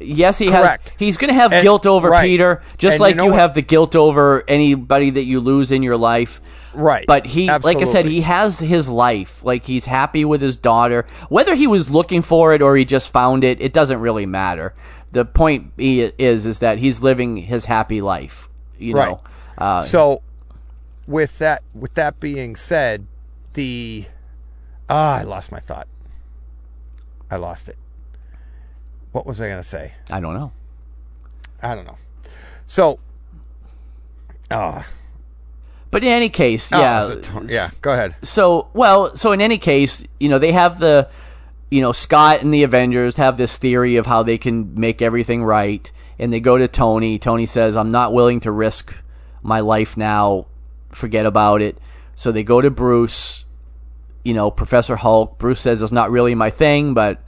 [0.00, 0.90] Yes, he Correct.
[0.90, 0.98] has.
[0.98, 2.22] He's going to have And- guilt over right.
[2.24, 5.70] Peter, just And like you know you have the guilt over anybody that you lose
[5.70, 6.40] in your life.
[6.76, 7.06] Right.
[7.06, 9.42] But he, like I said, he has his life.
[9.42, 11.06] Like he's happy with his daughter.
[11.28, 14.74] Whether he was looking for it or he just found it, it doesn't really matter.
[15.12, 18.48] The point is is that he's living his happy life.
[18.78, 19.08] You Right.
[19.10, 19.20] know.
[19.56, 20.22] Uh, so
[21.06, 23.06] with that with that being said,
[23.54, 24.06] the
[24.88, 25.88] ah, I lost my thought.
[27.30, 27.76] I lost it.
[29.12, 29.94] What was I going to say?
[30.10, 30.52] I don't know.
[31.62, 31.96] I don't know.
[32.66, 32.98] So,
[34.50, 34.86] ah,
[35.90, 37.08] But in any case, oh, yeah,
[37.46, 37.70] yeah.
[37.80, 38.16] Go ahead.
[38.22, 41.08] So, well, so in any case, you know, they have the,
[41.70, 45.44] you know, Scott and the Avengers have this theory of how they can make everything
[45.44, 47.18] right, and they go to Tony.
[47.18, 48.94] Tony says, "I'm not willing to risk
[49.42, 50.46] my life now.
[50.90, 51.78] Forget about it."
[52.16, 53.44] So they go to Bruce.
[54.24, 55.38] You know, Professor Hulk.
[55.38, 57.22] Bruce says it's not really my thing, but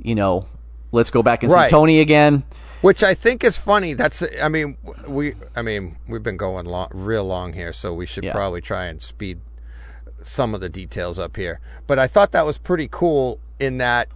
[0.00, 0.46] you know,
[0.92, 1.68] let's go back and Right.
[1.68, 2.44] see Tony again.
[2.80, 3.94] Which I think is funny.
[3.94, 4.76] That's I mean
[5.06, 8.32] we I mean we've been going long, real long here, so we should Yeah.
[8.32, 9.40] probably try and speed
[10.22, 11.60] some of the details up here.
[11.86, 14.08] But I thought that was pretty cool in that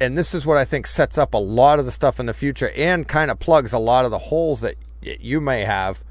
[0.00, 2.34] and this is what I think sets up a lot of the stuff in the
[2.34, 4.74] future and kind of plugs a lot of the holes that
[5.04, 6.02] y- you may have,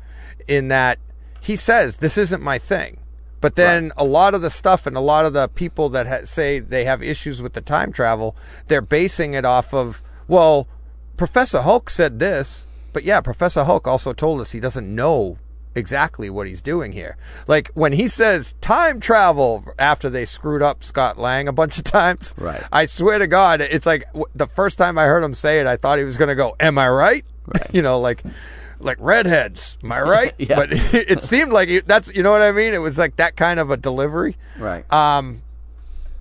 [0.47, 0.97] in that
[1.41, 2.99] he says this isn't my thing.
[3.41, 6.23] But then a lot of the stuff and a lot of the people that ha-
[6.23, 8.37] say they have issues with the time travel,
[8.69, 10.67] they're basing it off of well,
[11.17, 15.37] Professor Hulk said this, but yeah, Professor Hulk also told us he doesn't know
[15.75, 17.17] exactly what he's doing here.
[17.47, 21.83] Like when he says time travel after they screwed up Scott Lang a bunch of
[21.83, 22.33] times.
[22.37, 22.63] Right.
[22.71, 25.77] I swear to God, it's like the first time I heard him say it, I
[25.77, 27.25] thought he was going to go, "Am I right?"
[27.71, 28.23] you know, like
[28.79, 29.77] like redheads.
[29.83, 30.33] Am I right?
[30.39, 30.55] Yeah.
[30.55, 32.73] But it seemed like he, that's you know what I mean.
[32.73, 34.35] It was like that kind of a delivery.
[34.57, 34.91] Right.
[34.91, 35.41] Um,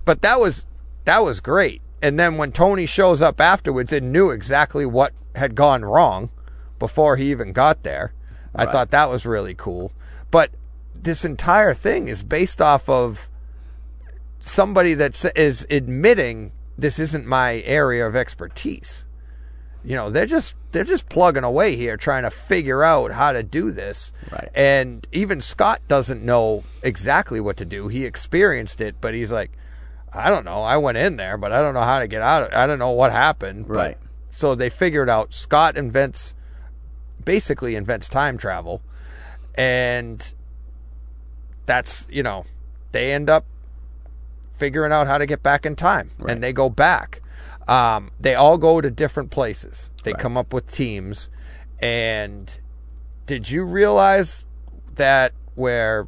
[0.05, 0.65] but that was
[1.05, 1.81] that was great.
[2.03, 6.29] And then when Tony shows up afterwards and knew exactly what had gone wrong
[6.77, 8.13] before he even got there,
[8.53, 9.93] I thought that was really cool.
[10.29, 10.51] But
[10.93, 13.29] this entire thing is based off of
[14.39, 19.07] somebody that is admitting this isn't my area of expertise.
[19.85, 23.43] You know, they're just they're just plugging away here trying to figure out how to
[23.43, 24.11] do this.
[24.29, 24.49] Right.
[24.53, 27.87] And even Scott doesn't know exactly what to do.
[27.87, 29.51] He experienced it, but he's like,
[30.15, 30.59] I don't know.
[30.59, 32.53] I went in there, but I don't know how to get out of.
[32.53, 33.67] I don't know what happened.
[33.67, 33.97] But- Right.
[34.29, 36.35] so they figured out Scott invents
[37.23, 38.81] basically invents time travel
[39.55, 40.33] and
[41.65, 42.45] that's, you know,
[42.91, 43.45] they end up
[44.51, 47.21] figuring out how to get back in time and they go back.
[47.67, 49.89] Um, they all go to different places.
[50.03, 50.19] They Right.
[50.21, 51.29] come up with teams.
[51.79, 52.59] And
[53.25, 54.45] did you realize
[54.95, 56.07] that where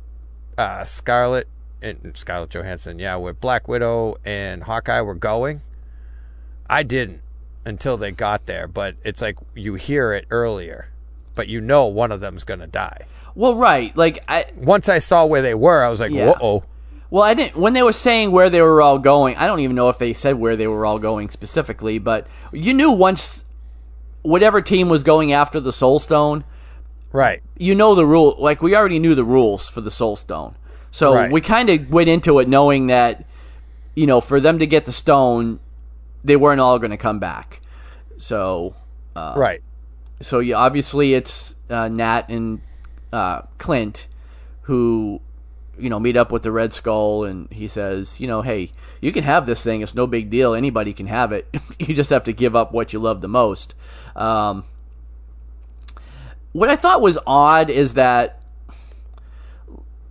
[0.58, 1.48] uh, Scarlett
[1.86, 5.62] and Scarlett Johansson, yeah, where Black Widow and Hawkeye were going?
[6.70, 7.22] I didn't
[7.64, 10.90] until they got there, but it's like you hear it earlier,
[11.36, 13.02] but you know one of them's going to die.
[13.36, 13.96] Well, right.
[13.96, 16.34] Like I, Once I saw where they were, I was like, Yeah.
[16.40, 16.64] whoa.
[17.12, 17.56] Well, I didn't.
[17.56, 20.14] When they were saying where they were all going, I don't even know if they
[20.14, 23.46] said where they were all going specifically, but you knew once
[24.24, 26.44] whatever team was going after the Soul Stone,
[27.12, 27.42] Right.
[27.58, 28.36] you know the rule.
[28.40, 30.56] Like we already knew the rules for the Soul Stone,
[30.96, 31.30] so Right.
[31.30, 33.26] we kind of went into it knowing that
[33.96, 35.60] you know for them to get the stone,
[36.24, 37.60] they weren't all going to come back.
[38.18, 38.74] So,
[39.36, 39.62] right.
[40.22, 42.62] so yeah, obviously it's uh, Nat and
[43.12, 44.08] uh, Clint
[44.62, 45.20] who
[45.78, 49.12] you know meet up with the Red Skull, and he says, you know, hey, you
[49.12, 49.82] can have this thing.
[49.82, 50.54] It's no big deal.
[50.54, 51.46] Anybody can have it.
[51.78, 53.76] you just have to give up what you love the most.
[54.16, 54.64] Um,
[56.54, 58.42] what I thought was odd is that,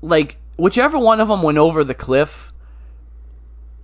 [0.03, 2.53] like, whichever one of them went over the cliff,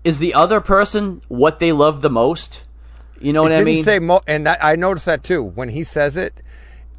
[0.05, 2.65] is the other person what they love the most?
[3.21, 3.85] You know It what I didn't mean?
[3.85, 5.43] say mo- and that, I noticed that too.
[5.43, 6.35] When he says it,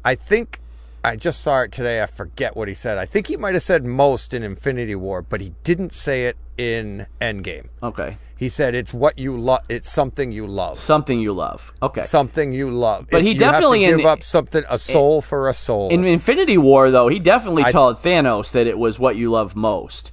[0.04, 0.60] I think
[1.04, 2.00] I just saw it today.
[2.00, 2.98] I forget what he said.
[2.98, 6.36] I think he might have said most in Infinity War, but he didn't say it
[6.56, 7.66] in Endgame.
[7.82, 9.60] okay, He said it's what you love.
[9.68, 10.78] It's something you love.
[10.80, 11.72] something you love.
[11.80, 12.02] Okay.
[12.02, 13.06] Something you love.
[13.08, 15.54] But It- he you have to definitely in- give up something, a soul for a
[15.54, 15.90] soul.
[15.90, 19.54] In Infinity War, though, he definitely I- told Thanos that it was what you love
[19.54, 20.10] most.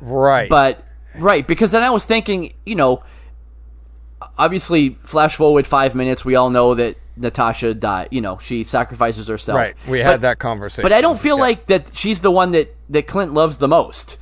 [0.00, 0.48] right.
[0.48, 0.82] But
[1.18, 3.02] right, because then I was thinking, you know,
[4.38, 8.08] obviously, flash forward five minutes, we all know that Natasha died.
[8.10, 9.56] You know, she sacrifices herself.
[9.58, 9.74] right.
[9.86, 10.82] We But- had that conversation.
[10.82, 11.42] But I don't feel Yeah.
[11.42, 14.16] like that she's the one that that Clint loves the most.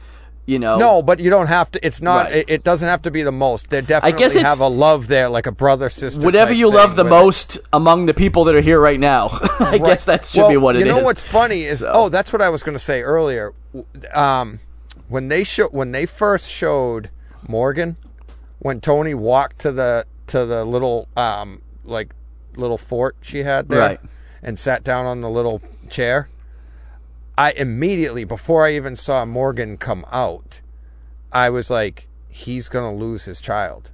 [0.46, 1.86] You know, No, but you don't have to.
[1.86, 2.26] It's not.
[2.26, 2.34] Right.
[2.36, 3.70] It, it doesn't have to be the most.
[3.70, 6.20] They definitely guess have a love there, like a brother sister.
[6.20, 9.28] whatever you love the most among the people that are here right now.
[9.58, 9.84] I Right.
[9.84, 10.86] guess that should Well, be what it is.
[10.86, 13.54] you know what's funny is So- oh, that's what I was going to say earlier.
[14.12, 14.60] Um,
[15.08, 17.08] when they show when they first showed
[17.48, 17.96] Morgan,
[18.58, 22.14] when Tony walked to the to the little um like
[22.56, 24.00] little fort she had there, Right.
[24.42, 26.28] and sat down on the little chair.
[27.36, 30.60] I immediately before I even saw Morgan come out,
[31.32, 33.90] I was like, he's going to lose his child.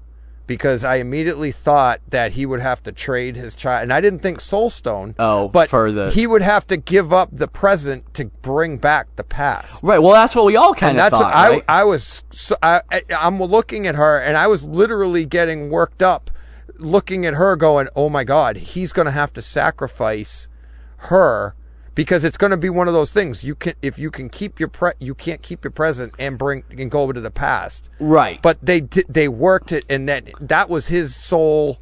[0.46, 4.18] Because I immediately thought that he would have to trade his child, and I didn't
[4.18, 5.14] think Soulstone.
[5.16, 9.06] Oh, but for the- he would have to give up the present to bring back
[9.14, 9.80] the past.
[9.84, 10.02] Right.
[10.02, 11.26] Well, that's what we all kind And of that's thought.
[11.32, 11.64] what I, right?
[11.68, 12.24] I was.
[12.32, 12.80] So, I,
[13.16, 16.32] I'm looking at her, and I was literally getting worked up,
[16.78, 20.48] looking at her, going, "Oh my God, he's going to have to sacrifice
[20.96, 21.54] her."
[22.02, 23.44] Because it's going to be one of those things.
[23.44, 26.64] You can, if you can keep your pre, you can't keep your present and bring
[26.70, 27.90] and go over to the past.
[27.98, 28.40] right.
[28.40, 31.78] But they did, they worked it, and that that was his sole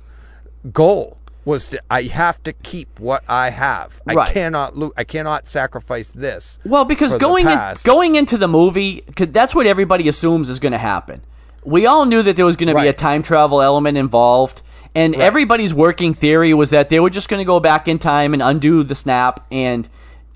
[0.73, 4.03] goal was to, I have to keep what I have.
[4.07, 4.19] right.
[4.29, 6.59] I cannot lo- I cannot sacrifice this.
[6.65, 10.79] Well, because going in, going into the movie, that's what everybody assumes is going to
[10.79, 11.23] happen.
[11.65, 14.63] We all knew that there was going to be a time travel element involved,
[14.95, 18.33] and everybody's working theory was that they were just going to go back in time
[18.35, 19.89] and undo the snap, and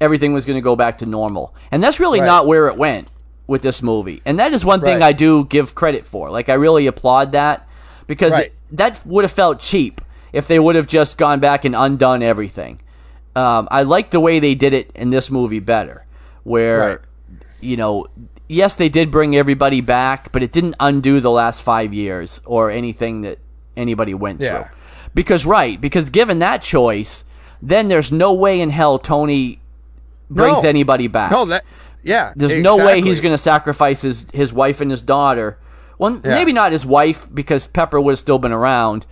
[0.03, 1.55] everything was going to go back to normal.
[1.71, 2.27] And that's really Right.
[2.27, 3.09] not where it went
[3.47, 4.21] with this movie.
[4.27, 5.09] And that is one thing Right.
[5.09, 6.31] I do give credit for.
[6.31, 7.67] Like I really applaud that
[8.07, 8.47] because Right.
[8.47, 10.01] it- that would have felt cheap
[10.33, 12.81] if they would have just gone back and undone everything.
[13.35, 16.05] um, I like the way they did it in this movie better,
[16.45, 17.01] where
[17.63, 18.05] you know,
[18.47, 22.71] yes, they did bring everybody back, but it didn't undo the last five years or
[22.71, 23.39] anything that
[23.75, 24.65] anybody went Yeah.
[24.65, 24.71] through.
[25.15, 27.25] Because right, because given that choice,
[27.63, 29.61] then there's no way in hell Tony
[30.35, 30.69] brings No.
[30.69, 31.31] anybody back.
[31.31, 31.65] No, that
[32.03, 32.33] yeah.
[32.37, 35.59] There's no way he's going to sacrifice his, his wife and his daughter.
[35.99, 36.35] Well, Yeah.
[36.35, 39.07] maybe not his wife because Pepper would have still been around.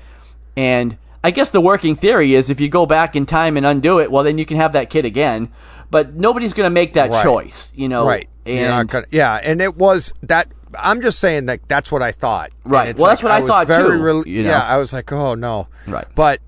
[0.57, 4.01] And I guess the working theory is if you go back in time and undo
[4.01, 5.49] it, well, then you can have that kid again.
[5.91, 7.23] But nobody's going to make that Right.
[7.23, 8.07] choice, you know.
[8.07, 8.29] Right.
[8.47, 10.49] And gonna, yeah, and it was that.
[10.79, 12.51] I'm just saying that that's what I thought.
[12.65, 12.97] Right.
[12.99, 14.51] Well, that's what I was thought, very too, rel- you know.
[14.51, 15.69] Yeah, I was like, oh no.
[15.87, 16.07] Right.
[16.15, 16.41] But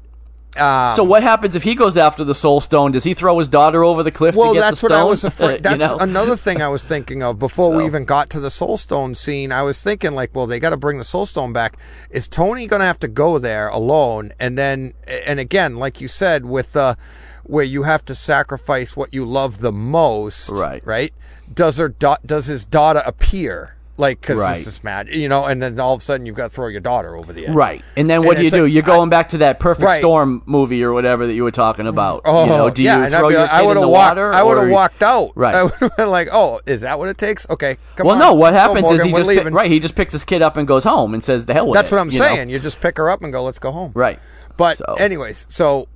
[0.56, 2.92] um, so what happens if he goes after the Soul Stone?
[2.92, 4.92] Does he throw his daughter over the cliff well, to get that's the what?
[4.92, 5.52] I was afraid.
[5.72, 5.98] You That's know?
[5.98, 9.50] another thing I was thinking of before we even got to the Soul Stone scene.
[9.52, 11.76] I was thinking like, well, they got to bring the Soul Stone back.
[12.10, 14.32] Is Tony going to have to go there alone?
[14.38, 16.96] And then, and again, like you said, with uh,
[17.44, 20.84] where you have to sacrifice what you love the most, Right.
[20.86, 21.12] Right?
[21.52, 23.76] Does her da- does his daughter appear?
[24.02, 24.56] Like, because Right.
[24.56, 26.66] this is mad, you know, and then all of a sudden you've got to throw
[26.66, 27.54] your daughter over the edge.
[27.54, 27.84] Right.
[27.96, 28.64] And then what And do you do?
[28.64, 30.00] like, You're going back to that Perfect Right.
[30.00, 32.22] Storm movie or whatever that you were talking about.
[32.24, 34.16] Oh, you know, do yeah, you throw your kid I in the walked.
[34.16, 34.32] water?
[34.32, 35.30] I would have walked out.
[35.36, 35.54] Right.
[35.54, 37.48] I would have been like, "Oh, is that what it takes?
[37.48, 38.34] Okay, come Well, on." no.
[38.34, 39.70] What happens is Morgan, he just pick- right.
[39.70, 41.88] He just picks his kid up and goes home and says, "The hell with That's
[41.88, 42.24] it," what I'm you know?
[42.26, 42.48] saying.
[42.50, 44.18] You just pick her up and go, "Let's go home." Right.
[44.56, 45.86] But So- anyways, so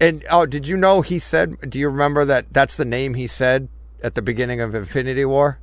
[0.00, 1.56] and oh, did you know he said?
[1.68, 2.46] Do you remember that?
[2.52, 3.68] That's the name he said
[4.04, 5.58] at the beginning of Infinity War.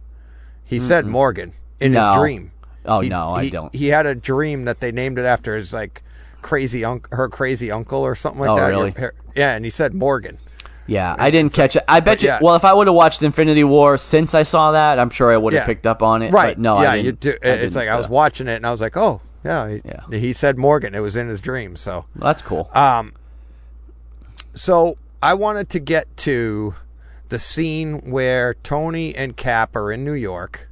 [0.66, 2.52] He said Morgan in his dream.
[2.86, 3.74] Oh He- no, I he- don't.
[3.76, 6.04] He had a dream that they named it after his like
[6.42, 8.68] crazy uncle, her crazy uncle or something like Oh, that.
[8.70, 8.92] really?
[8.92, 10.38] Her- yeah, and he said Morgan.
[10.86, 11.84] yeah, I didn't catch it.
[11.88, 12.30] I bet you.
[12.30, 12.40] yeah.
[12.42, 15.38] Well, if I would have watched Infinity War since I saw that, I'm sure I
[15.38, 15.66] would have Yeah.
[15.66, 16.32] picked up on it.
[16.32, 16.56] Right.
[16.56, 17.36] But no, yeah, I you do.
[17.42, 19.68] It's like I was uh, watching it and I was like, oh, yeah.
[19.70, 20.18] He, Yeah.
[20.18, 20.96] he said Morgan.
[20.96, 21.76] It was in his dream.
[21.76, 22.70] So, That's cool.
[22.74, 23.12] um,
[24.54, 26.76] so I wanted to get to
[27.30, 30.67] the scene where Tony and Cap are in New York,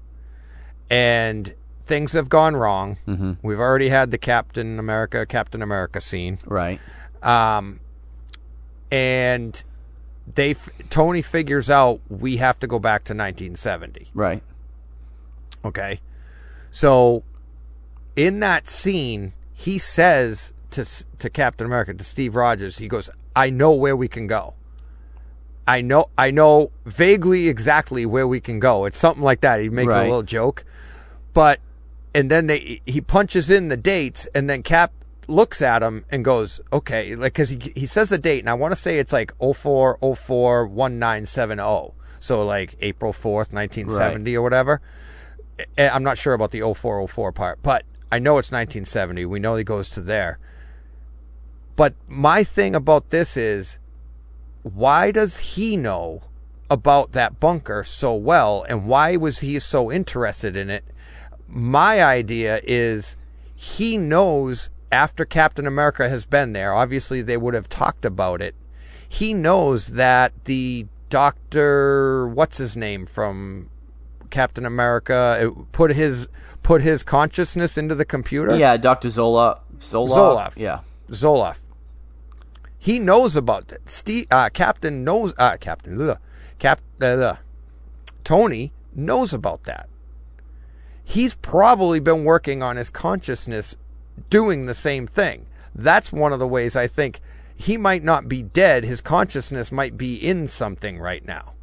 [0.90, 1.56] and
[1.86, 2.98] things have gone wrong.
[3.08, 3.34] Mm-hmm.
[3.42, 6.80] We've already had the Captain America, Captain America scene, right.
[7.22, 7.80] um,
[8.92, 9.64] and
[10.34, 14.10] they f- Tony figures out we have to go back to 1970.
[14.14, 14.44] Right.
[15.64, 16.00] Okay.
[16.72, 17.24] So
[18.16, 20.86] in that scene, he says to
[21.20, 24.54] to Captain America, to Steve Rogers, he goes, "I know where we can go.
[25.68, 29.62] I know I know vaguely exactly where we can go." It's something like that.
[29.62, 30.66] He makes a little joke.
[31.36, 31.60] But
[32.16, 34.94] and then they he punches in the dates and then Cap
[35.28, 38.54] looks at him and goes, "Okay," like cuz he he says the date and I
[38.54, 41.94] want to say it's like 0404 1970.
[42.22, 44.82] So like April 4th, 1970 or whatever.
[45.78, 49.26] I'm not sure about the 0404 part, but I know it's 1970.
[49.26, 50.40] We know he goes to there.
[51.76, 53.78] But my thing about this is
[54.64, 56.22] why does he know
[56.70, 60.86] about that bunker so well and why was he so interested in it?
[61.48, 63.16] My idea is
[63.56, 68.56] he knows after Captain America has been there, obviously they would have talked about it.
[69.08, 73.70] He knows that the doctor, what's his name from
[74.30, 76.28] Captain America, it put his
[76.64, 78.58] put his consciousness into the computer.
[78.58, 79.62] Yeah, Doctor Zola.
[79.82, 80.10] Zola.
[80.10, 80.58] Zoloff.
[80.58, 80.80] Yeah.
[81.10, 81.60] Zoloff.
[82.78, 83.90] He knows about that.
[83.90, 85.34] Steve, uh, Captain knows.
[85.38, 86.18] Uh, Captain, ugh,
[86.60, 87.36] Cap, uh.
[88.24, 89.88] Tony knows about that.
[91.08, 93.76] He's probably been working on his consciousness,
[94.30, 95.46] doing the same thing.
[95.74, 97.22] That's one of the ways I think
[97.56, 98.84] he might not be dead.
[98.84, 101.54] His consciousness might be in something right now.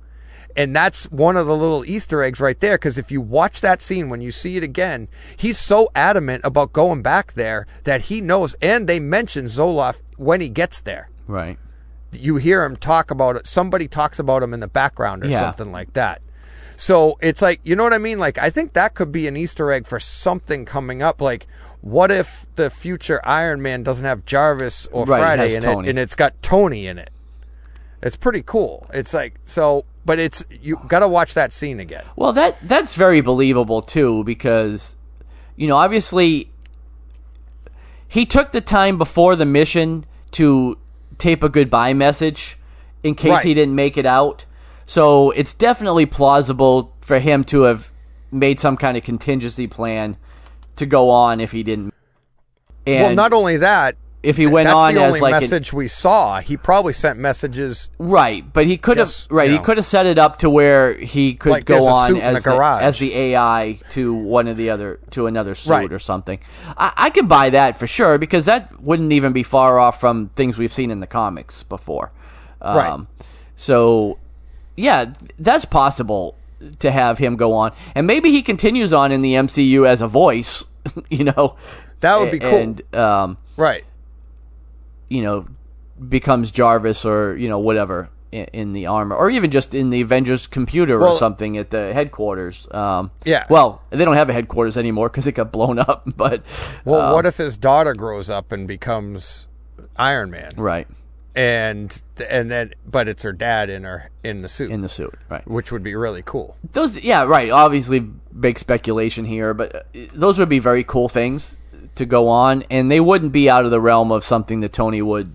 [0.55, 2.77] And that's one of the little Easter eggs right there.
[2.77, 6.73] Because if you watch that scene, when you see it again, he's so adamant about
[6.73, 8.55] going back there that he knows.
[8.62, 11.10] And they mention Zoloff when he gets there.
[11.27, 11.59] Right.
[12.12, 13.47] You hear him talk about it.
[13.47, 15.40] Somebody talks about him in the background or Yeah.
[15.40, 16.21] something like that.
[16.82, 18.18] So it's like, you know what I mean?
[18.18, 21.20] Like, I think that could be an Easter egg for something coming up.
[21.20, 21.46] Like,
[21.80, 25.86] what if the future Iron Man doesn't have Jarvis or Right, Friday has in Tony.
[25.86, 27.10] it, and it's got Tony in it?
[28.02, 28.88] It's pretty cool.
[28.92, 32.02] It's like so, but it's you got to watch that scene again.
[32.16, 34.96] Well, that that's very believable too because
[35.54, 36.50] you know, obviously
[38.09, 40.78] he took the time before the mission to
[41.18, 42.59] tape a goodbye message
[43.04, 43.46] in case Right.
[43.46, 44.46] he didn't make it out.
[44.93, 47.90] So, it's definitely plausible for him to have
[48.31, 50.19] made some kind of contingency plan
[50.77, 51.94] to go on if he didn't.
[52.86, 55.40] And well, not only that, if he went that's on the as only like an-
[55.40, 56.40] message we saw.
[56.40, 57.89] He probably sent messages.
[57.98, 59.48] Right, but he could have right.
[59.51, 59.62] He know.
[59.62, 62.62] could have set it up to where he could Like go on as the the,
[62.62, 65.93] as the AI to one of the other to another suit Right.
[65.93, 66.39] or something.
[66.77, 70.28] I, I could buy that for sure because that wouldn't even be far off from
[70.36, 72.12] things we've seen in the comics before.
[72.60, 73.06] Um, Right.
[73.56, 74.19] So,
[74.76, 76.36] yeah, that's possible
[76.78, 80.08] to have him go on, and maybe he continues on in the MCU as a
[80.08, 80.64] voice.
[81.08, 81.54] You know,
[82.00, 82.52] That would be cool.
[82.56, 83.84] And um, right.
[85.08, 85.46] you know,
[86.08, 90.00] becomes Jarvis or you know whatever in, in the armor, or even just in the
[90.00, 92.66] Avengers computer Well- or something at the headquarters.
[92.72, 93.46] Um, Yeah.
[93.48, 96.02] Well, they don't have a headquarters anymore because it got blown up.
[96.16, 96.42] But
[96.84, 99.46] Well, um, what if his daughter grows up and becomes
[99.96, 100.88] Iron Man, right
[101.34, 105.14] and and then but it's her dad in her in the suit, in the suit?
[105.30, 105.46] Right.
[105.48, 106.56] which would be really cool.
[106.72, 107.50] Those, yeah, right.
[107.50, 109.80] Obviously, big speculation here, but uh,
[110.12, 111.56] those would be very cool things
[111.94, 115.00] to go on, and they wouldn't be out of the realm of something that Tony
[115.02, 115.32] would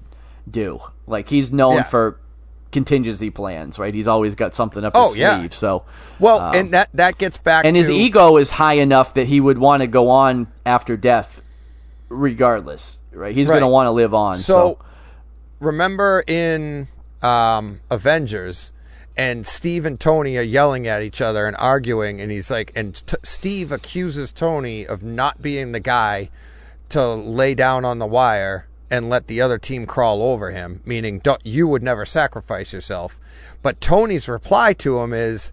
[0.50, 0.80] do.
[1.08, 1.84] Like he's known Yeah.
[1.84, 2.20] for
[2.72, 3.94] contingency plans, right?
[3.94, 5.40] He's always got something up Oh, his yeah.
[5.40, 5.54] sleeve.
[5.54, 5.84] So,
[6.20, 9.28] Well, um, and that that gets back and to his ego is high enough that
[9.28, 11.42] he would want to go on after death,
[12.10, 13.34] regardless, right?
[13.34, 14.36] He's going to want to live on.
[14.36, 14.86] So, So,
[15.60, 16.88] remember in
[17.22, 18.74] um, Avengers,
[19.16, 22.96] and Steve and Tony are yelling at each other and arguing, and he's like, and
[23.08, 26.30] t- Steve accuses Tony of not being the guy
[26.90, 31.22] to lay down on the wire and let the other team crawl over him, meaning
[31.44, 33.20] you would never sacrifice yourself.
[33.62, 35.52] But Tony's reply to him is,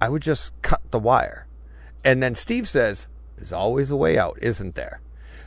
[0.00, 1.46] I would just cut the wire.
[2.02, 5.00] And then Steve says, There's always a way out, isn't there?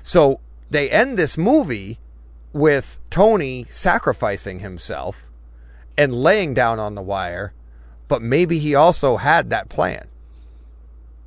[0.04, 2.00] So they end this movie
[2.58, 5.30] with Tony sacrificing himself
[5.98, 7.54] and laying down on the wire,
[8.08, 10.08] but maybe he also had that plan.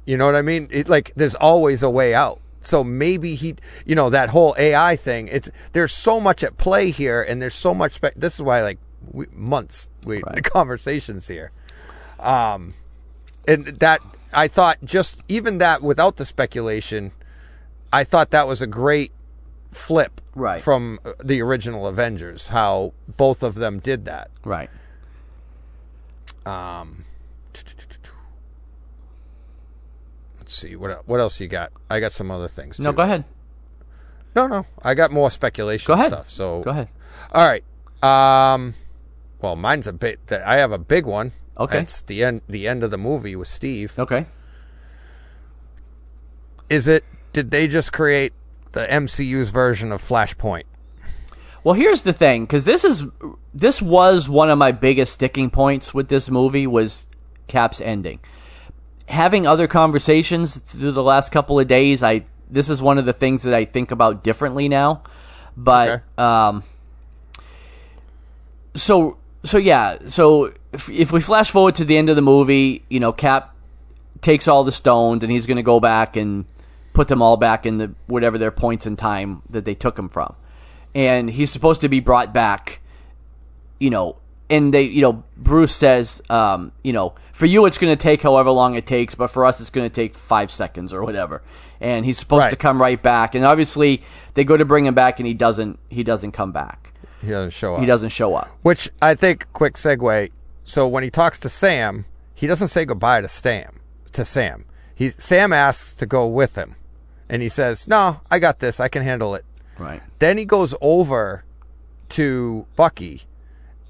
[0.04, 0.68] You know what I mean?
[0.70, 2.40] It, like there's always a way out.
[2.62, 3.54] So maybe he,
[3.86, 5.28] you know, that whole AI thing.
[5.28, 7.92] It's there's so much at play here, and there's so much.
[7.92, 8.78] Spe- this is why, like,
[9.12, 10.44] we, months we the Right.
[10.44, 11.52] conversations here.
[12.18, 12.74] Um,
[13.48, 14.00] and that
[14.32, 17.12] I thought just even that without the speculation,
[17.92, 19.12] I thought that was a great
[19.72, 20.60] flip Right.
[20.62, 22.48] from uh, the original Avengers.
[22.48, 24.30] How both of them did that.
[24.44, 24.70] right.
[26.46, 27.04] Um,
[30.38, 31.72] let's see what what else you got.
[31.88, 32.80] I got some other things.
[32.80, 33.24] No, go ahead.
[34.34, 36.12] No, no, I got more speculation Go ahead.
[36.12, 36.30] stuff.
[36.30, 36.88] So Go ahead.
[37.32, 37.64] All right.
[38.02, 38.74] Um,
[39.42, 40.20] well, mine's a bit.
[40.30, 41.32] I have a big one.
[41.58, 41.80] Okay.
[41.80, 42.40] It's the end.
[42.48, 43.98] The end of the movie with Steve.
[43.98, 44.26] Okay.
[46.70, 47.04] Is it?
[47.32, 48.32] Did they just create
[48.72, 50.64] the MCU's version of Flashpoint?
[51.62, 53.04] Well, here's the thing, because this is
[53.52, 57.06] this was one of my biggest sticking points with this movie was
[57.48, 58.20] Cap's ending.
[59.08, 63.12] Having other conversations through the last couple of days, I this is one of the
[63.12, 65.02] things that I think about differently now.
[65.56, 66.02] But Okay.
[66.16, 66.64] um,
[68.74, 72.84] so so yeah, so if, if we flash forward to the end of the movie,
[72.88, 73.54] you know, Cap
[74.20, 76.44] takes all the stones and he's going to go back and
[77.00, 80.06] put them all back in the whatever their points in time that they took him
[80.06, 80.36] from.
[80.94, 82.82] And he's supposed to be brought back,
[83.78, 84.18] you know,
[84.50, 88.20] and they, you know, Bruce says, um, you know, for you it's going to take
[88.20, 91.40] however long it takes, but for us it's going to take five seconds or whatever.
[91.80, 93.34] And he's supposed to come right back.
[93.34, 94.02] And obviously
[94.34, 96.92] they go to bring him back and he doesn't, he doesn't come back.
[97.22, 97.80] He doesn't show up.
[97.80, 98.48] He doesn't show up.
[98.60, 100.32] Which I think, quick segue.
[100.64, 102.04] So when he talks to Sam,
[102.34, 103.80] he doesn't say goodbye to Sam.
[104.12, 106.76] To Sam, he Sam asks to go with him,
[107.30, 108.80] and he says, "No, I got this.
[108.80, 109.44] I can handle it."
[109.78, 110.02] Right.
[110.18, 111.44] Then he goes over
[112.10, 113.22] to Bucky,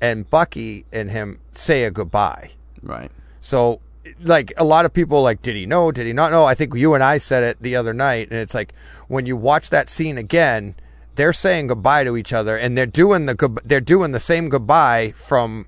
[0.00, 2.50] and Bucky and him say a goodbye.
[2.82, 3.10] Right.
[3.40, 3.80] So,
[4.22, 5.90] like a lot of people, like, did he know?
[5.90, 6.44] Did he not know?
[6.44, 8.74] I think you and I said it the other night, and it's like
[9.08, 10.74] when you watch that scene again,
[11.16, 14.48] they're saying goodbye to each other, and they're doing the good, they're doing the same
[14.48, 15.66] goodbye from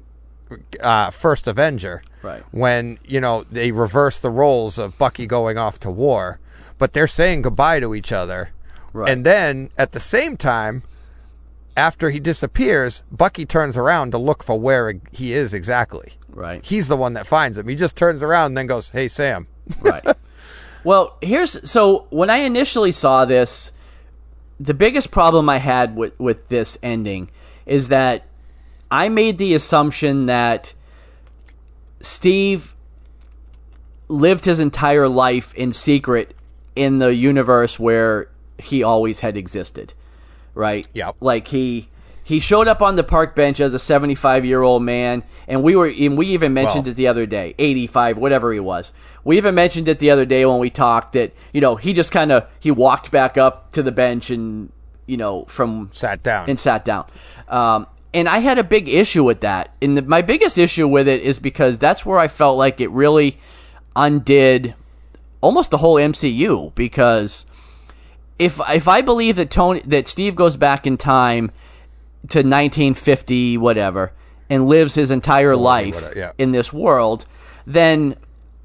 [0.80, 2.42] uh, First Avenger, Right.
[2.52, 6.38] When you know they reverse the roles of Bucky going off to war,
[6.82, 8.50] but they're saying goodbye to each other,
[8.92, 9.08] Right.
[9.08, 10.82] and then at the same time.
[11.76, 16.62] After he disappears, Bucky turns around to look for where he is exactly Right.
[16.62, 17.68] he's the one that finds him.
[17.68, 19.46] He just turns around and then goes, "Hey, Sam."
[19.80, 20.04] right.
[20.82, 23.70] Well, here's so when I initially saw this,
[24.58, 27.30] the biggest problem I had with with this ending
[27.64, 28.24] is that
[28.90, 30.74] I made the assumption that
[32.00, 32.74] Steve
[34.08, 36.34] lived his entire life in secret
[36.76, 38.28] in the universe where
[38.58, 39.92] he always had existed.
[40.54, 40.86] Right?
[40.92, 41.16] Yep.
[41.20, 41.88] Like he
[42.24, 45.74] he showed up on the park bench as a 75 year old man and we
[45.74, 48.92] were and we even mentioned Well- it the other day 85 whatever he was
[49.24, 52.12] we even mentioned it the other day when we talked that you know he just
[52.12, 54.70] kind of he walked back up to the bench and
[55.06, 56.48] you know from Sat down.
[56.48, 57.06] and sat down
[57.48, 61.08] um, and i had a big issue with that and the, my biggest issue with
[61.08, 63.38] it is because that's where i felt like it really
[63.96, 64.74] undid
[65.42, 67.44] almost the whole mcu because
[68.38, 71.50] if if i believe that tony that steve goes back in time
[72.28, 74.12] to 1950 whatever
[74.48, 76.32] and lives his entire life whatever, yeah.
[76.38, 77.26] in this world,
[77.66, 78.14] then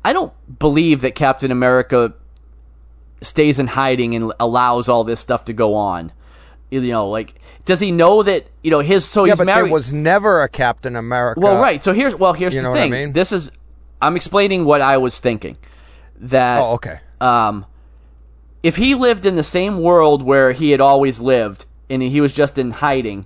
[0.04, 2.14] I don't believe that Captain America
[3.22, 6.12] stays in hiding and allows all this stuff to go on.
[6.70, 9.66] You know, like does he know that you know his so Yeah, he's but married?
[9.66, 11.40] there was never a Captain America.
[11.40, 11.82] well, right.
[11.84, 12.92] So here's well here's You the know what I thing.
[12.92, 13.14] mean?
[13.14, 13.52] This is
[14.02, 15.58] I'm explaining what I was thinking.
[16.20, 17.00] That Oh, okay.
[17.22, 17.66] um,
[18.64, 22.34] if he lived in the same world where he had always lived and he was
[22.34, 23.26] just in hiding,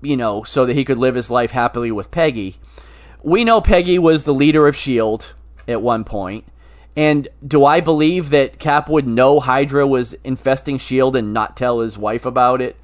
[0.00, 2.56] you know, so that he could live his life happily with Peggy,
[3.22, 5.26] we know Peggy was the leader of S.H.I.E.L.D.
[5.66, 6.44] At one point.
[6.96, 11.18] And do I believe that Cap would know Hydra was infesting S.H.I.E.L.D.
[11.18, 12.76] and not tell his wife about it?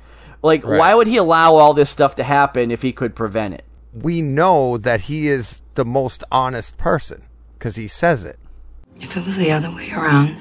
[0.42, 0.78] Like, Right.
[0.78, 3.64] why would he allow all this stuff to happen if he could prevent it?
[3.92, 7.22] We know that he is the most honest person
[7.58, 8.38] because he says it.
[9.00, 10.36] If it was the other way around,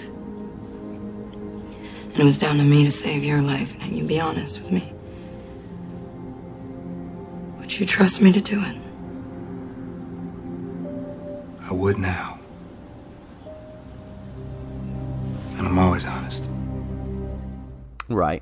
[2.11, 4.71] and it was down to me to save your life, and you'd be honest with
[4.71, 4.93] me,
[7.59, 8.75] would you trust me to do it?
[11.61, 12.39] I would now.
[15.57, 16.49] And I'm always honest.
[18.07, 18.41] Right.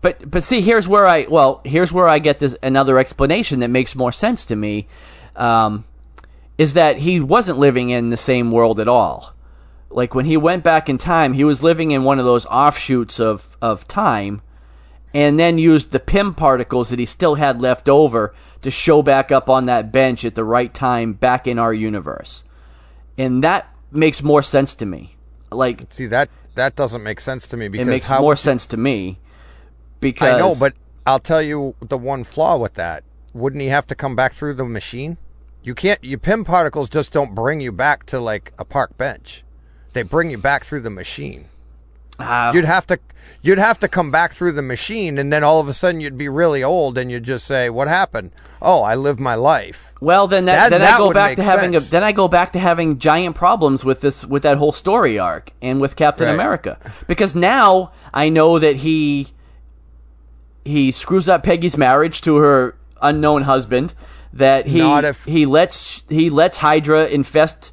[0.00, 3.68] But but see, here's where I well, here's where I get this another explanation that
[3.68, 4.86] makes more sense to me.
[5.36, 5.84] Um,
[6.58, 9.32] is that he wasn't living in the same world at all.
[9.90, 13.18] Like when he went back in time, he was living in one of those offshoots
[13.18, 14.42] of of time,
[15.14, 19.32] and then used the Pym particles that he still had left over to show back
[19.32, 22.44] up on that bench at the right time back in our universe,
[23.16, 25.16] and that makes more sense to me.
[25.50, 28.66] Like See that that doesn't make sense to me because it makes how more sense
[28.66, 29.18] to me
[30.00, 30.74] because I know, but
[31.06, 33.04] I'll tell you the one flaw with that.
[33.32, 35.16] Wouldn't he have to come back through the machine?
[35.62, 36.02] You can't.
[36.02, 39.44] Your Pym particles just don't bring you back to like a park bench.
[39.92, 41.46] They bring you back through the machine.
[42.20, 42.98] Ah, You'd have to.
[43.42, 46.16] You'd have to come back through the machine, and then all of a sudden you'd
[46.18, 48.32] be really old, and you'd just say, "What happened?
[48.60, 51.36] Oh, I lived my life." Well, then that, That- then I that go would back
[51.36, 54.56] to having a, then I go back to having giant problems with this with that
[54.58, 56.34] whole story arc and with Captain Right.
[56.34, 59.28] America because now I know that he
[60.64, 63.94] he screws up Peggy's marriage to her unknown husband
[64.32, 67.72] that he if- he lets he lets Hydra infest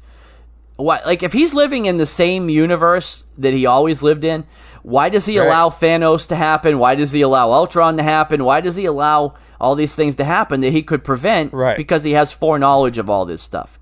[0.76, 4.44] what like if he's living in the same universe that he always lived in
[4.82, 5.46] why does he Right.
[5.46, 9.34] allow Thanos to happen why does he allow Ultron to happen why does he allow
[9.60, 11.76] all these things to happen that he could prevent Right.
[11.76, 13.78] because he has foreknowledge of all this stuff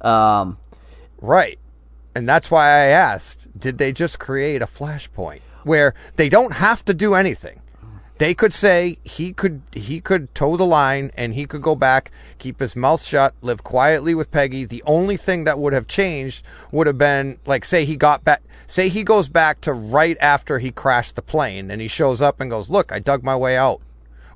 [0.00, 0.58] um
[1.20, 1.58] Right.
[2.14, 6.84] And that's why I asked, did they just create a flashpoint where they don't have
[6.86, 7.61] to do anything?
[8.22, 12.12] They could say he could he could toe the line and he could go back,
[12.38, 14.64] keep his mouth shut, live quietly with Peggy.
[14.64, 18.40] The only thing that would have changed would have been like say he got back
[18.68, 22.40] say he goes back to right after he crashed the plane and he shows up
[22.40, 23.80] and goes, "Look, I dug my way out."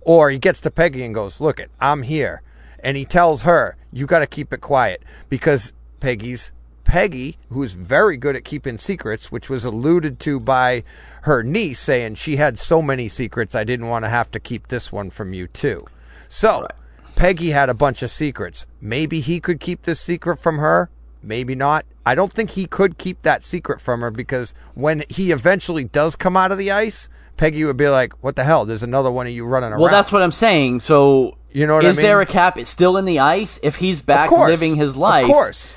[0.00, 2.42] Or he gets to Peggy and goes, "Look it, I'm here."
[2.80, 6.50] And he tells her, "You got to keep it quiet because Peggy's
[6.86, 10.84] Peggy, who's very good at keeping secrets, which was alluded to by
[11.22, 14.68] her niece saying she had so many secrets, I didn't want to have to keep
[14.68, 15.84] this one from you too.
[16.28, 16.68] So,
[17.16, 18.66] Peggy had a bunch of secrets.
[18.80, 20.88] Maybe he could keep this secret from her,
[21.22, 21.84] maybe not.
[22.06, 26.14] I don't think he could keep that secret from her because when he eventually does
[26.14, 28.64] come out of the ice, Peggy would be like, "What the hell?
[28.64, 31.74] There's another one of you running around." well that's what I'm saying so You know
[31.74, 32.32] what I is there a mean?
[32.32, 35.74] cap still in the ice if he's back living his life Of course.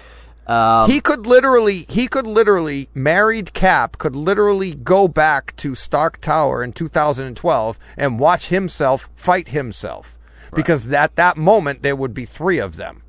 [0.49, 6.19] Um, he could literally he could literally married cap could literally go back to stark
[6.19, 10.17] tower in 2012 and watch himself fight himself.
[10.51, 13.03] Because at that moment there would be three of them.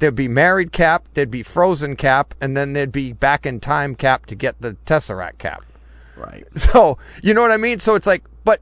[0.00, 3.94] There'd be married cap there'd be frozen cap and then there'd be back in time
[3.94, 5.64] cap to get the tesseract cap.
[6.16, 6.44] Right.
[6.56, 7.78] So you know what i mean?
[7.78, 8.60] So it's like but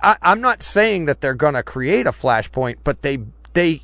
[0.00, 3.18] I, i'm not saying that they're gonna create a flashpoint but they
[3.54, 3.82] they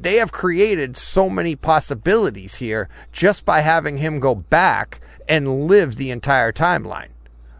[0.00, 5.96] they have created so many possibilities here just by having him go back and live
[5.96, 7.10] the entire timeline.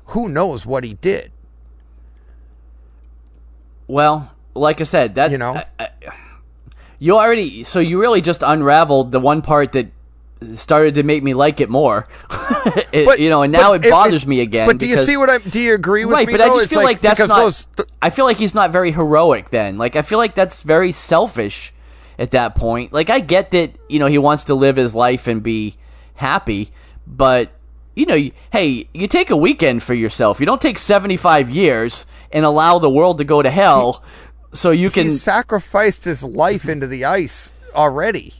[0.08, 1.32] Who knows what he did?
[3.86, 5.54] Well, like I said, that You know?
[5.54, 5.88] I- I-
[6.98, 9.88] you already so you really just unraveled the one part that
[10.54, 12.06] started to make me like it more.
[12.92, 14.66] It- you know, and now it bothers if- me again.
[14.66, 15.38] But do you see what I?
[15.38, 16.26] Do you agree with right?
[16.26, 16.32] me?
[16.32, 17.28] But I just It's feel like, that's not.
[17.28, 17.66] those.
[17.76, 19.50] th- I feel like he's not very heroic.
[19.50, 21.73] Then, like I feel like that's very selfish
[22.18, 22.92] at that point.
[22.92, 25.76] Like I get that you know he wants to live his life and be
[26.14, 26.70] happy,
[27.06, 27.50] but
[27.94, 30.40] you know, you- hey, you take a weekend for yourself.
[30.40, 34.02] You don't take seventy five years and allow the world to go to hell.
[34.52, 38.34] so you can he sacrificed his life into the ice already.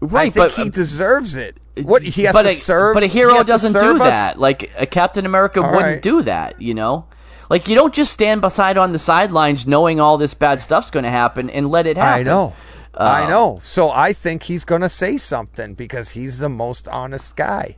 [0.00, 1.58] right, I think but he uh, deserves it.
[1.76, 2.94] Uh, what he has but to a, serve?
[2.94, 3.98] But a hero doesn't do us?
[4.00, 4.38] that.
[4.38, 6.02] Like a Captain America All wouldn't right.
[6.02, 6.60] do that.
[6.60, 7.06] You know,
[7.48, 11.04] Like you don't just stand beside on the sidelines knowing all this bad stuff's going
[11.04, 12.26] to happen and let it happen.
[12.26, 12.54] I know.
[12.94, 13.60] I know.
[13.62, 17.76] So I think he's going to say something because he's the most honest guy.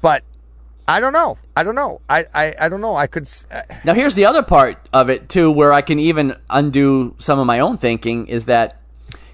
[0.00, 0.22] But
[0.88, 1.36] I don't know.
[1.56, 2.00] I don't know.
[2.08, 2.94] I, I, I don't know.
[2.96, 3.28] I could.
[3.50, 7.38] uh, Now here's the other part of it too, where I can even undo some
[7.38, 8.80] of my own thinking is that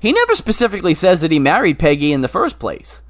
[0.01, 3.01] he never specifically says that he married Peggy in the first place.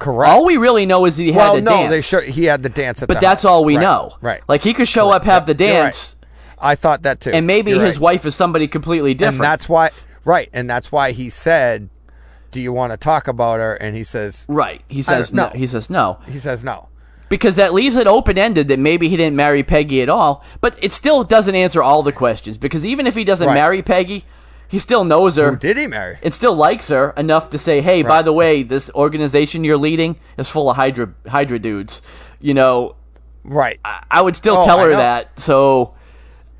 [0.00, 0.30] Correct.
[0.32, 1.90] All we really know is that he well, had a no, dance.
[1.90, 3.50] they show he had the dance at but the that's house.
[3.50, 4.16] all we Right, know.
[4.22, 4.40] Right.
[4.48, 5.82] Like he could show up, have the you're right.
[5.92, 6.16] dance,
[6.58, 7.30] I thought that too.
[7.30, 8.02] and maybe You're his right.
[8.14, 9.36] wife is somebody completely different.
[9.36, 9.90] And that's why.
[10.30, 10.48] Right.
[10.52, 11.88] And that's why he said,
[12.52, 14.82] "Do you want to talk about her?" And he says, right.
[14.88, 15.48] He says no.
[15.54, 16.18] He says no.
[16.28, 16.86] "He says no."
[17.28, 20.42] because that leaves it open ended that maybe he didn't marry Peggy at all.
[20.60, 23.54] But it still doesn't answer all the questions because even if he doesn't Right.
[23.54, 24.24] marry Peggy,
[24.66, 26.18] he still knows her Who did he marry?
[26.24, 30.16] and still likes her enough to say, "Hey, by the way, this organization you're leading
[30.38, 32.02] is full of Hydra Hydra dudes."
[32.40, 32.96] You know,
[33.44, 33.78] Right.
[33.84, 34.96] I, I would still Oh, tell I her know.
[34.98, 35.38] that.
[35.40, 35.94] So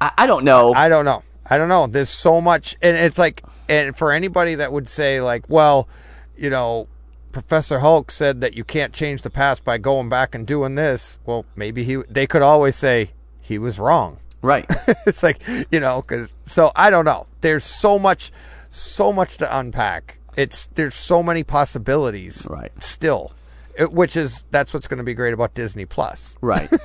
[0.00, 0.72] I, I don't know.
[0.72, 1.22] I don't know.
[1.52, 1.88] I don't know.
[1.88, 5.88] There's so much, and it's like, and for anybody that would say like, well,
[6.36, 6.88] you know,
[7.32, 11.18] Professor Hulk said that you can't change the past by going back and doing this.
[11.24, 12.02] Well, maybe he.
[12.08, 14.18] They could always say he was wrong.
[14.42, 14.66] right.
[15.06, 15.40] it's like
[15.70, 17.26] you know, because so I don't know.
[17.40, 18.32] There's so much,
[18.68, 20.18] so much to unpack.
[20.36, 22.46] It's there's so many possibilities.
[22.50, 22.72] Right.
[22.82, 23.32] Still,
[23.76, 26.36] it, which is that's what's going to be great about Disney Plus.
[26.40, 26.70] right.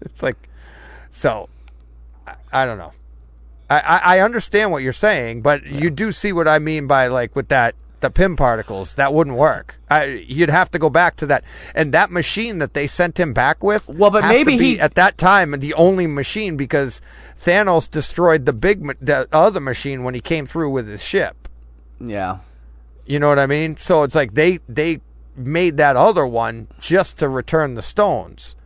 [0.00, 0.48] It's like,
[1.10, 1.48] so,
[2.24, 2.92] I, I don't know.
[3.80, 7.34] I, I, understand what you're saying, but you do see what I mean by like
[7.34, 9.80] with that the Pym particles that wouldn't work.
[9.88, 11.42] I, you'd have to go back to that
[11.74, 13.88] and that machine that they sent him back with.
[13.88, 17.00] Well, but has to maybe be, he- at that time the only machine because
[17.38, 21.48] Thanos destroyed the big the other machine when he came through with his ship.
[21.98, 22.38] Yeah.
[23.06, 23.76] You know what I mean?
[23.78, 25.00] So it's like they they
[25.36, 28.56] made that other one just to return the stones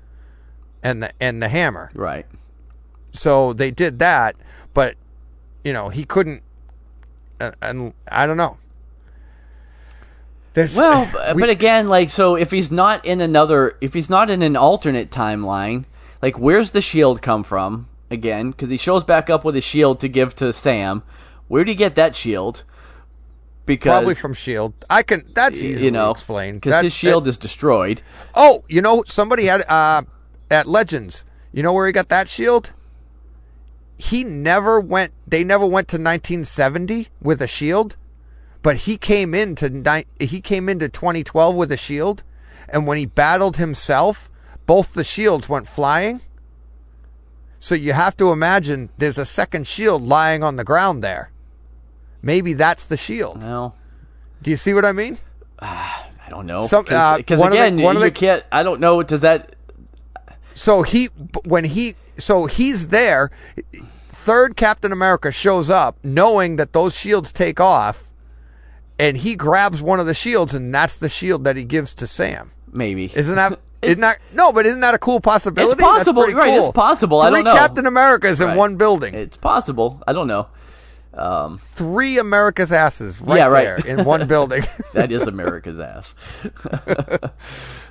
[0.83, 1.91] and the and the hammer.
[1.95, 2.27] Right.
[3.13, 4.37] So they did that,
[4.79, 4.95] but
[5.65, 6.41] you know he couldn't.
[7.41, 8.59] And, and I don't know.
[10.55, 14.31] This, Well, we- but again, like, so if he's not in another, if he's not
[14.31, 15.85] in an alternate timeline,
[16.23, 17.89] like, where's the shield come from?
[18.09, 21.03] Again, because he shows back up with a shield to give to Sam.
[21.49, 22.63] Where would he get that shield?
[23.67, 24.73] Because probably from Shield.
[24.89, 25.25] I can.
[25.35, 28.01] That's easily you know, explained because his shield that- is destroyed.
[28.37, 30.03] oh, you know, somebody had uh,
[30.53, 31.25] at Legends.
[31.53, 32.73] You know where he got that shield?
[33.99, 35.13] He never went.
[35.27, 37.97] They never went to 1970 with a shield,
[38.63, 42.23] but he came into ni- he came into 2012 with a shield,
[42.69, 44.31] and when he battled himself,
[44.67, 46.21] both the shields went flying.
[47.61, 51.33] So you have to imagine there's a second shield lying on the ground there.
[52.23, 53.43] Maybe that's the shield.
[53.43, 53.75] Well,
[54.43, 55.19] Do you see what I mean?
[55.59, 56.61] I don't know.
[56.61, 58.45] Uh, Because the- again, one of you the- can't.
[58.53, 59.03] I don't know.
[59.03, 59.57] Does that?
[60.55, 61.07] So he
[61.45, 63.31] when he so he's there.
[64.29, 68.11] Third Captain America shows up knowing that those shields take off,
[68.99, 72.07] and he grabs one of the shields, and that's the shield that he gives to
[72.07, 72.51] Sam.
[72.71, 73.59] Maybe Isn't that?
[73.83, 74.53] Isn't that no?
[74.53, 75.73] But isn't that a cool possibility?
[75.73, 76.73] It's possible, right, it's cool.
[76.75, 77.21] possible.
[77.23, 77.55] I Three don't know.
[77.59, 79.15] Captain Americas in one building.
[79.15, 80.03] It's possible.
[80.07, 80.49] I don't know.
[81.15, 83.83] Um, Three America's asses right Yeah, right.
[83.83, 84.63] there in one building.
[84.93, 86.15] that is America's ass.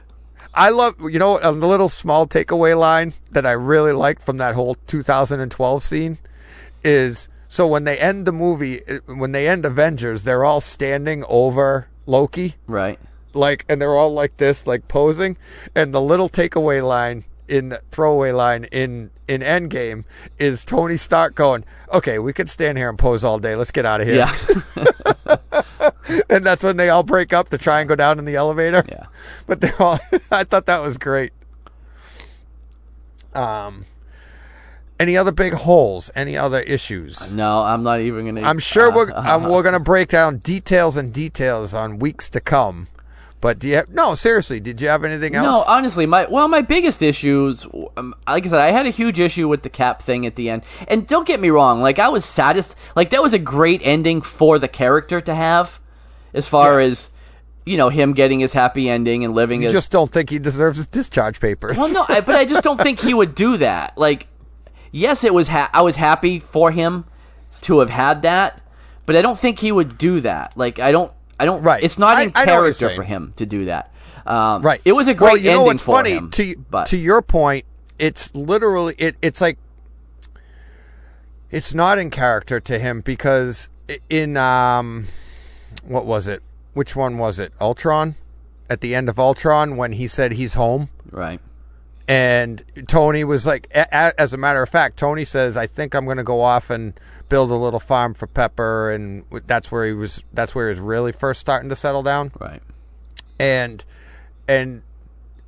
[0.57, 4.55] I love, you know, a little small takeaway line that I really liked from that
[4.55, 6.17] whole 2012 scene
[6.83, 11.87] is so when they end the movie, when they end Avengers, they're all standing over
[12.05, 12.99] Loki, Right.
[13.33, 15.37] like, and they're all like this, like posing.
[15.75, 20.03] And the little takeaway line in throwaway line in in Endgame
[20.39, 21.63] is Tony Stark going,
[21.93, 23.55] "Okay, we could stand here and pose all day.
[23.55, 25.35] Let's get out of here." Yeah.
[26.29, 28.83] and that's when they all break up to try and go down in the elevator.
[28.87, 29.05] Yeah.
[29.47, 29.99] But they all
[30.31, 31.33] I thought that was great.
[33.33, 33.85] Um
[34.99, 36.09] any other big holes?
[36.15, 37.31] Any other issues?
[37.31, 38.41] no, I'm not even gonna.
[38.41, 42.39] I'm sure uh, we're um, we're gonna break down details and details on weeks to
[42.39, 42.87] come.
[43.39, 44.59] But do you have, no seriously?
[44.59, 45.45] Did you have anything else?
[45.45, 49.19] No, honestly, my well, my biggest issues, um, like I said, I had a huge
[49.19, 50.63] issue with the cap thing at the end.
[50.87, 54.21] And don't get me wrong, like I was saddest, like that was a great ending
[54.21, 55.79] for the character to have,
[56.33, 57.11] as far as
[57.63, 59.61] you know him getting his happy ending and living.
[59.61, 61.77] you just don't think he deserves his discharge papers.
[61.77, 63.97] well, no, I, but I just don't think he would do that.
[63.99, 64.27] Like,
[64.91, 65.49] yes, it was.
[65.49, 67.05] Ha- I was happy for him
[67.61, 68.61] to have had that,
[69.05, 70.57] but I don't think he would do that.
[70.57, 71.11] Like, I don't.
[71.39, 71.61] I don't.
[71.61, 71.83] Right.
[71.83, 73.91] It's not in I know what you're character for him to do that.
[74.25, 74.81] Um, Right.
[74.83, 76.31] It was a great well, you know what's for funny him.
[76.31, 77.65] to but to your point.
[77.99, 79.15] It's literally it.
[79.21, 79.57] It's like
[81.49, 83.69] it's not in character to him because
[84.09, 85.07] in um,
[85.83, 86.43] what was it?
[86.73, 87.53] Which one was it?
[87.59, 88.15] Ultron.
[88.69, 91.39] At the end of Ultron, when he said he's home, right.
[92.07, 95.93] And Tony was like, a- a- as a matter of fact, Tony says, "I think
[95.93, 99.85] I'm going to go off and build a little farm for Pepper," and that's where
[99.85, 100.23] he was.
[100.33, 102.31] That's where he was really first starting to settle down.
[102.39, 102.61] Right.
[103.39, 103.83] And
[104.47, 104.83] and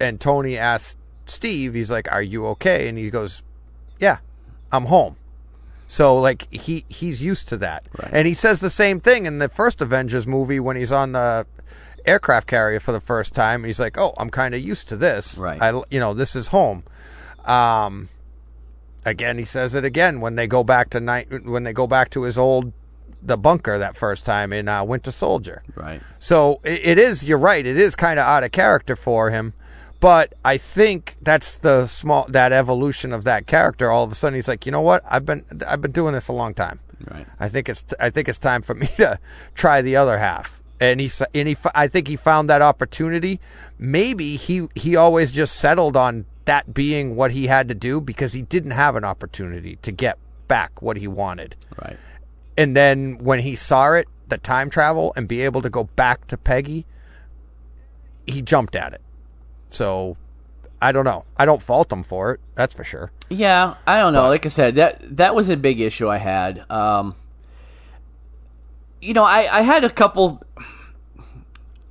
[0.02, 0.98] and Tony asked
[1.28, 3.42] Steve, he's like, "Are you okay?" And he goes,
[3.98, 4.18] "Yeah,
[4.72, 5.16] I'm home."
[5.88, 8.12] So like he he's used to that, Right.
[8.14, 11.48] and he says the same thing in the first Avengers movie when he's on the
[12.10, 13.64] aircraft carrier for the first time.
[13.64, 15.38] He's like, "Oh, I'm kind of used to this.
[15.38, 15.62] Right.
[15.62, 16.84] I you know this is home."
[17.46, 18.10] Um,
[19.06, 22.10] again, he says it again when they go back to night when they go back
[22.12, 22.74] to his old
[23.22, 25.64] the bunker that first time in uh, Winter Soldier.
[25.76, 26.02] Right.
[26.20, 27.24] So it, it is.
[27.24, 27.66] You're right.
[27.66, 29.54] It is kind of out of character for him,
[30.00, 33.90] but I think that's the small that evolution of that character.
[33.90, 35.04] All of a sudden, he's like, you know what?
[35.10, 36.80] I've been I've been doing this a long time.
[37.10, 37.26] Right.
[37.40, 39.20] I think it's I think it's time for me to
[39.56, 40.59] try the other half.
[40.80, 43.40] And he and he I think he found that opportunity.
[43.78, 48.34] Maybe he he always just settled on that being what he had to do because
[48.34, 50.18] he didn't have an opportunity to get
[50.48, 51.56] back what he wanted.
[51.82, 51.98] Right.
[52.58, 56.28] And then when he saw it, the time travel and be able to go back
[56.28, 56.86] to Peggy,
[58.26, 59.02] he jumped at it.
[59.70, 60.18] So
[60.82, 61.26] I don't know.
[61.38, 62.40] I don't fault him for it.
[62.56, 63.12] That's for sure.
[63.30, 64.28] Yeah, I don't know.
[64.28, 66.66] like I said, that that was a big issue I had.
[66.72, 67.16] Um,
[69.02, 70.44] you know, I, I had a couple.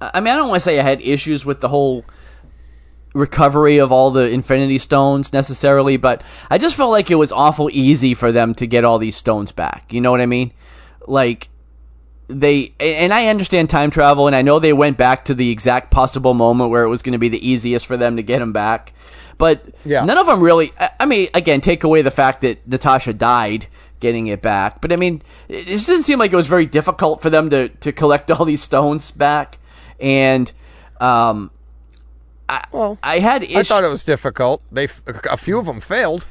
[0.00, 2.04] I mean, I don't want to say I had issues with the whole
[3.14, 7.68] recovery of all the Infinity Stones necessarily, but I just felt like it was awful
[7.72, 9.92] easy for them to get all these stones back.
[9.92, 10.52] You know what I mean?
[11.06, 11.48] Like
[12.28, 15.90] they and I understand time travel, and I know they went back to the exact
[15.90, 18.52] possible moment where it was going to be the easiest for them to get them
[18.52, 18.92] back.
[19.38, 20.04] But Yeah.
[20.04, 20.72] none of them really.
[20.78, 23.66] I- I mean, again, take away the fact that Natasha died
[24.00, 27.22] getting it back, but I mean, it just didn't seem like it was very difficult
[27.22, 29.58] for them to to collect all these stones back.
[30.00, 30.50] And
[31.00, 31.50] um,
[32.48, 34.62] I, Well, I had I thought it was difficult.
[34.70, 34.88] They
[35.30, 36.26] a few of them failed.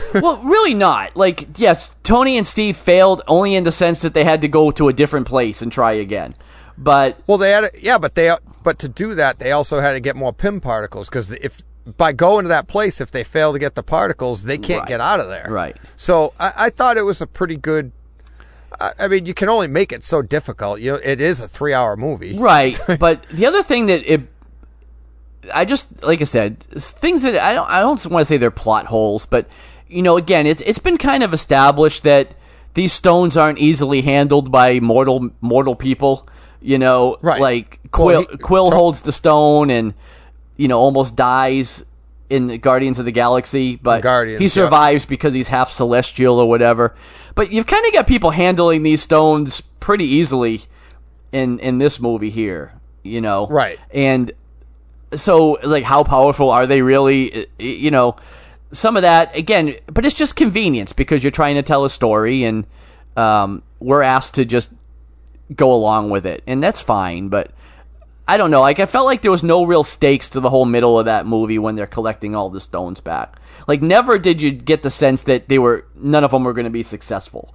[0.14, 1.14] well, really not.
[1.16, 4.70] Like, yes, Tony and Steve failed only in the sense that they had to go
[4.70, 6.34] to a different place and try again.
[6.78, 10.00] But Well, they had yeah, but they but to do that, they also had to
[10.00, 11.62] get more Pym particles because if
[11.96, 14.88] by going to that place, if they fail to get the particles, they can't Right.
[14.88, 15.46] get out of there.
[15.50, 15.76] Right.
[15.96, 17.92] So I, I thought it was a pretty good.
[18.80, 20.80] I, I mean, you can only make it so difficult.
[20.80, 22.38] You know, it is a three-hour movie.
[22.38, 22.78] right.
[23.00, 24.22] but the other thing that it,
[25.52, 27.68] I just like I said, things that I don't.
[27.68, 29.46] I don't want to say they're plot holes, but
[29.88, 32.28] you know, again, it's it's been kind of established that
[32.74, 36.28] these stones aren't easily handled by mortal mortal people.
[36.60, 37.40] You know, Right.
[37.40, 39.94] like Well, Quill he- Quill so- holds the stone and
[40.56, 41.84] you know almost dies
[42.30, 44.50] in Guardians of the Galaxy, but Guardians, he yeah.
[44.50, 46.94] survives because he's half celestial or whatever.
[47.34, 50.62] But you've kind of got people handling these stones pretty easily
[51.30, 52.72] in in this movie here,
[53.02, 53.78] you know, Right.
[53.92, 54.32] And
[55.14, 57.46] so, like, how powerful are they really?
[57.58, 58.16] You know,
[58.72, 62.44] some of that again, but it's just convenience because you're trying to tell a story,
[62.44, 62.66] and
[63.16, 64.70] um, we're asked to just
[65.54, 67.28] go along with it, and that's fine.
[67.28, 67.50] But
[68.26, 68.60] I don't know.
[68.60, 71.26] Like, I felt like there was no real stakes to the whole middle of that
[71.26, 73.36] movie when they're collecting all the stones back.
[73.66, 76.64] Like, never did you get the sense that they were none of them were going
[76.64, 77.54] to be successful.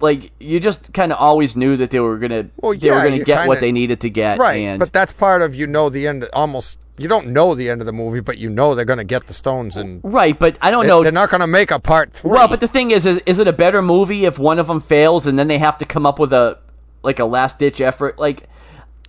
[0.00, 3.00] Like, you just kind of always knew that they were going to Well, they were
[3.00, 5.54] going to get what kinda- they needed to get, Right, And but that's part of
[5.54, 6.28] you know the end.
[6.32, 9.04] Almost you don't know the end of the movie, but you know they're going to
[9.04, 11.02] get the stones, and right, but I don't know.
[11.02, 12.30] they're not going to make a part three.
[12.30, 14.80] Well, but the thing is, is, is it a better movie if one of them
[14.80, 16.58] fails and then they have to come up with a
[17.02, 18.18] like a last ditch effort?
[18.18, 18.48] Like,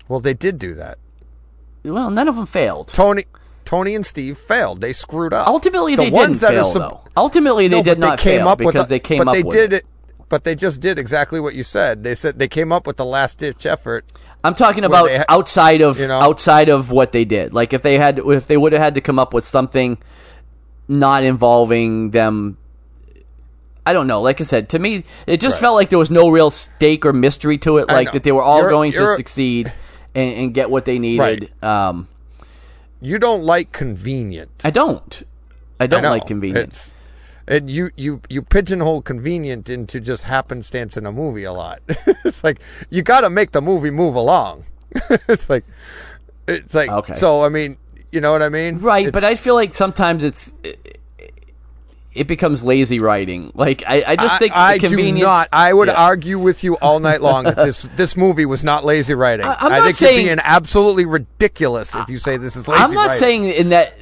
[0.10, 0.98] well, they did do that.
[1.86, 2.90] well, none of them failed.
[2.90, 3.24] Tony,
[3.64, 4.82] Tony and Steve failed.
[4.82, 5.48] They screwed up.
[5.48, 7.12] Ultimately, The they ones didn't that fail sup- though.
[7.16, 9.34] Ultimately, they No, did not came fail up with because a- they came but up
[9.36, 9.86] they with did it.
[10.28, 12.04] But they just did exactly what you said.
[12.04, 14.06] They said they came up with the last ditch effort.
[14.44, 16.20] I'm talking about ha- outside of you know?
[16.20, 17.52] outside of what they did.
[17.54, 19.98] Like if they had if they would have had to come up with something
[20.88, 22.58] not involving them
[23.86, 24.22] I don't know.
[24.22, 25.62] Like I said, to me it just Right.
[25.62, 28.44] felt like there was no real stake or mystery to it like that they were
[28.44, 29.74] all You're- going to succeed
[30.20, 31.52] and, and get what they needed.
[31.64, 32.08] Um
[33.02, 34.52] You don't like convenient.
[34.64, 35.24] I don't.
[35.80, 36.94] I don't I like convenience.
[37.48, 41.80] And you, you, you pigeonhole convenient into just happenstance in a movie a lot.
[42.24, 42.60] it's like
[42.92, 44.66] you got to make the movie move along.
[45.28, 45.66] it's like
[46.48, 47.16] it's like Okay.
[47.16, 47.44] so.
[47.44, 47.78] I mean,
[48.12, 48.78] you know what I mean?
[48.80, 50.99] Right, but I feel like sometimes it's it,
[52.14, 53.52] it becomes lazy writing.
[53.54, 55.48] Like I, I just think I, I do not.
[55.54, 55.94] I would Yeah.
[55.94, 59.46] argue with you all night long that this this movie was not lazy writing.
[59.46, 62.68] I- I'm I not think saying- you're being absolutely ridiculous if you say this is
[62.68, 63.20] lazy I'm not writing.
[63.20, 63.94] saying in that.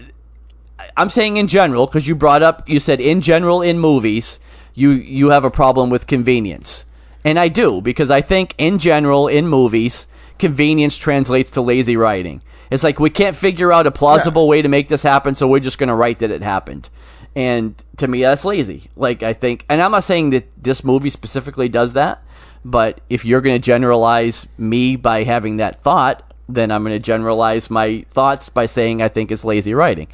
[0.95, 2.68] I'm saying in general because you brought up.
[2.68, 4.40] You said in general in movies
[4.74, 6.86] you you have a problem with convenience,
[7.26, 10.08] and I do because I think in general in movies
[10.40, 12.42] convenience translates to lazy writing.
[12.69, 15.60] It's like we can't figure out a plausible way to make this happen, so we're
[15.61, 16.90] just going to write that it happened.
[17.38, 18.90] And to me, that's lazy.
[18.95, 22.24] Like I think, and I'm not saying that this movie specifically does that,
[22.66, 26.99] but if you're going to generalize me by having that thought, then I'm going to
[26.99, 30.07] generalize my thoughts by saying I think it's lazy writing.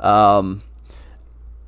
[0.00, 0.62] Um,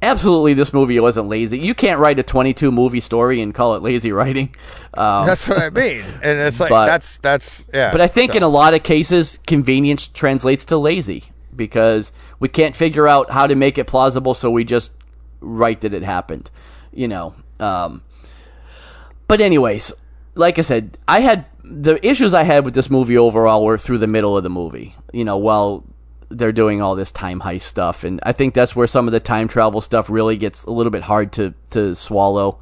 [0.00, 1.58] absolutely, this movie wasn't lazy.
[1.58, 4.54] You can't write a 22 movie story and call it lazy writing.
[4.94, 6.04] Um, That's what I mean.
[6.22, 7.92] And it's like But- that's that's yeah.
[7.92, 11.24] but I think so- in a lot of cases, convenience translates to lazy
[11.54, 14.90] because we can't figure out how to make it plausible, so we just
[15.42, 16.50] write that it happened.
[16.92, 17.34] You know.
[17.60, 18.02] Um,
[19.28, 19.92] but anyways,
[20.34, 23.98] like I said, I had the issues I had with this movie overall were through
[23.98, 24.94] the middle of the movie.
[25.12, 25.84] You know, while
[26.28, 29.20] they're doing all this time heist stuff, and I think that's where some of the
[29.20, 32.58] time travel stuff really gets a little bit hard to to swallow.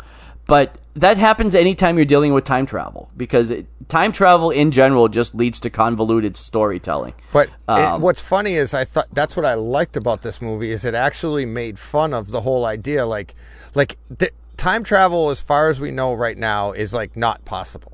[0.47, 5.09] But that happens anytime you're dealing with time travel because it, time travel in general
[5.09, 7.15] just leads to convoluted storytelling.
[7.33, 10.71] But it- Um, what's funny is I thought that's what I liked about this movie
[10.73, 13.07] is it actually made fun of the whole idea.
[13.07, 13.35] Like,
[13.75, 17.93] like the, time travel, as far as we know right now, is like not possible.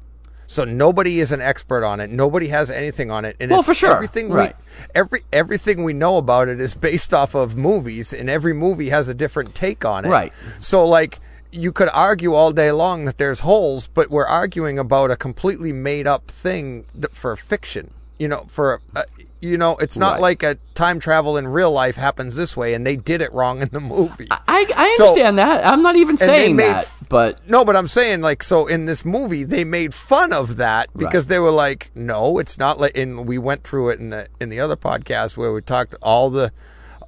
[0.49, 2.09] So nobody is an expert on it.
[2.09, 3.37] Nobody has anything on it.
[3.41, 3.95] And Well, it's for sure.
[3.95, 4.55] everything Right.
[4.57, 8.89] we every everything we know about it is based off of movies, and every movie
[8.91, 10.09] has a different take on it.
[10.09, 10.33] Right.
[10.61, 11.19] So like
[11.57, 15.73] you could argue all day long that there's holes, but we're arguing about a completely
[15.73, 17.93] made up thing for fiction.
[18.19, 19.03] You know, for uh,
[19.41, 20.21] you know, it's not Right.
[20.23, 23.61] like a time travel in real life happens this way, and they did it wrong
[23.61, 24.27] in the movie.
[24.31, 25.67] I, I So- understand that.
[25.67, 29.05] I'm not even saying made that, but No, but I'm saying like so in this
[29.05, 32.97] movie they made fun of that because they were like, no, it's not like.
[32.97, 36.31] And we went through it in the in the other podcast where we talked all
[36.31, 36.53] the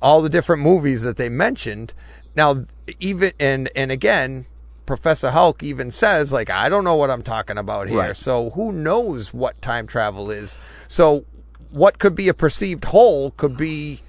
[0.02, 1.93] all the different movies that they mentioned.
[2.39, 2.65] Now
[2.99, 4.47] even and and again.
[4.86, 7.99] Professor Hulk even says, like, I don't know what I'm talking about here.
[7.99, 8.17] Right.
[8.17, 10.57] So who knows what time travel is?
[10.89, 11.26] So
[11.70, 14.00] what could be a perceived hole could be,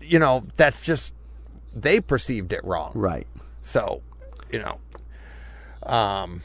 [0.00, 1.14] you know, that's just
[1.72, 2.90] they perceived it wrong.
[2.96, 3.28] right.
[3.62, 4.02] So,
[4.50, 4.80] you know,
[5.88, 6.42] um,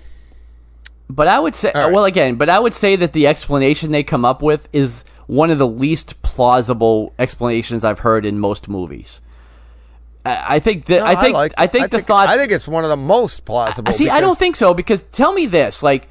[1.09, 1.91] But I would say, right.
[1.91, 5.49] well, again, but I would say that the explanation they come up with is one
[5.49, 9.21] of the least plausible explanations I've heard in most movies.
[10.25, 12.27] I, I think that no, I think I, like- think the thought.
[12.27, 13.91] I think it's one of the most plausible.
[13.93, 16.09] See, I don't think so because tell me this: like,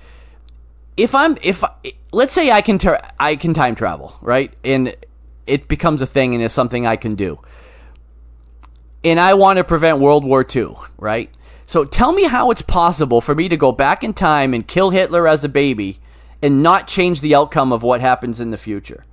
[0.96, 1.64] if I'm if
[2.12, 4.94] let's say I can ter- I can time travel, right, and
[5.46, 7.40] it becomes a thing and it's something I can do,
[9.02, 11.30] and I want to prevent World War II, right?
[11.66, 14.90] So tell me how it's possible for me to go back in time and kill
[14.90, 15.98] Hitler as a baby
[16.42, 19.04] and not change the outcome of what happens in the future.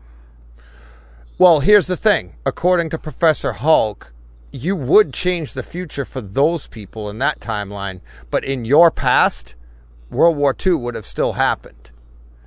[1.38, 2.36] Well, here's the thing.
[2.46, 4.12] According to Professor Hulk,
[4.52, 9.56] you would change the future for those people in that timeline, but in your past,
[10.10, 11.92] World War II would have still happened.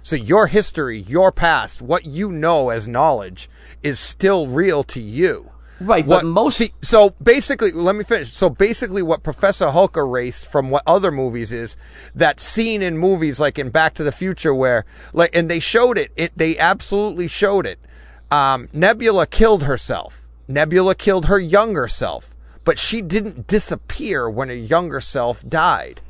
[0.02, 3.48] So your history, your past, what you know as knowledge,
[3.82, 5.50] is still real to you.
[5.80, 8.32] Right, but most see, so basically, let me finish.
[8.32, 11.76] So basically, what Professor Hulk erased from what other movies is
[12.14, 15.98] that scene in movies like in Back to the Future where like, and they showed
[15.98, 16.12] it.
[16.16, 17.80] It they absolutely showed it.
[18.30, 20.23] Um, Nebula killed herself.
[20.48, 26.00] Nebula killed her younger self, but she didn't disappear when her younger self died.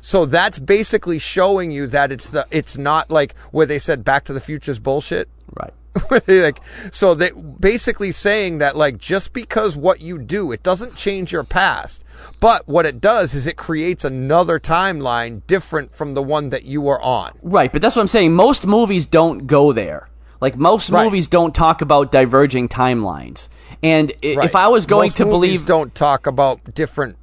[0.00, 4.24] So that's basically showing you that it's the it's not like where they said Back
[4.26, 5.28] to the Future's bullshit.
[5.58, 5.72] right.
[6.28, 6.60] like
[6.92, 11.42] so they basically saying that like just because what you do it doesn't change your
[11.42, 12.04] past
[12.38, 16.82] but what it does is it creates another timeline different from the one that you
[16.82, 18.34] were on Right, but that's what I'm saying.
[18.34, 20.10] Most movies don't go there.
[20.38, 21.02] Like most Right.
[21.02, 23.48] movies don't talk about diverging timelines.
[23.82, 24.44] And Right.
[24.44, 27.16] if I was going Most to believe don't talk about different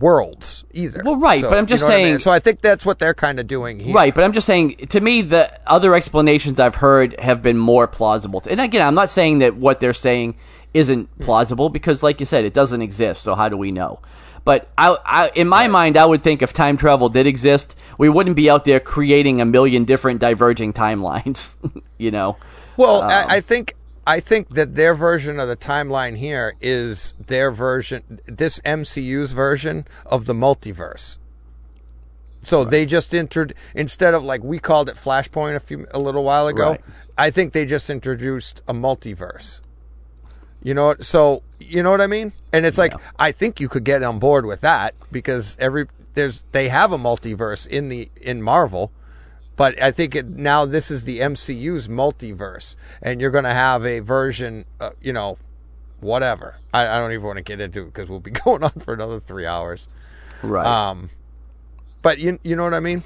[0.00, 2.06] worlds either Well, right, So, but I'm just you know what I mean?
[2.06, 4.46] saying- so i think that's what they're kind of doing here Right, but I'm just
[4.46, 8.42] saying to me the other explanations I've heard have been more plausible.
[8.50, 10.36] And again, I'm not saying that what they're saying
[10.74, 14.00] isn't plausible because like you said it doesn't exist, so how do we know?
[14.44, 18.10] But I, I in my mind I would think if time travel did exist, we
[18.10, 21.54] wouldn't be out there creating a million different diverging timelines,
[21.98, 22.36] you know.
[22.76, 23.74] Well, Um, I, I think
[24.08, 29.86] I think that their version of the timeline here is their version, this MCU's version
[30.06, 31.18] of the multiverse.
[32.40, 36.24] So they just entered instead of like we called it Flashpoint a few a little
[36.24, 36.70] while ago.
[36.70, 36.80] Right.
[37.18, 39.60] I think they just introduced a multiverse.
[40.62, 42.32] You know, so you know what I mean?
[42.50, 46.44] And it's like I think you could get on board with that because every there's
[46.52, 48.90] they have a multiverse in the in Marvel.
[49.58, 53.84] But I think it, now this is the MCU's multiverse, and you're going to have
[53.84, 55.36] a version, uh, you know,
[56.00, 56.56] whatever.
[56.72, 58.94] I, I don't even want to get into it because we'll be going on for
[58.94, 59.88] another three hours.
[60.42, 60.64] Right.
[60.64, 61.10] Um,
[62.02, 63.02] but you you know what I mean?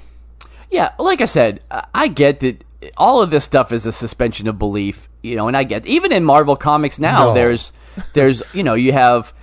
[0.69, 1.61] Yeah, like I said,
[1.93, 2.63] I- get that
[2.97, 5.47] all of this stuff is a suspension of belief, you know.
[5.47, 7.33] And I get even in Marvel comics now, No.
[7.33, 7.71] there's
[8.13, 9.33] there's you know you have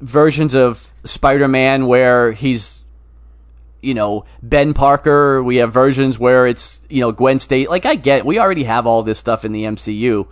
[0.00, 2.77] versions of Spider-Man where he's
[3.88, 5.42] you know Ben Parker.
[5.42, 7.66] We have versions where it's you know Gwen Stacy.
[7.66, 10.26] Like I get, we already have all this stuff in the MCU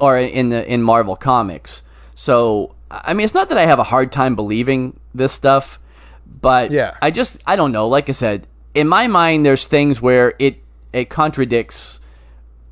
[0.00, 1.82] or in the in Marvel comics.
[2.14, 5.78] So I mean, it's not that I have a hard time believing this stuff,
[6.26, 6.96] but Yeah.
[7.02, 7.86] I just I don't know.
[7.86, 10.56] Like I said, in my mind, there's things where it
[10.94, 12.00] it contradicts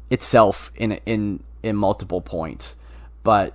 [0.08, 2.76] itself in in in multiple points,
[3.22, 3.52] but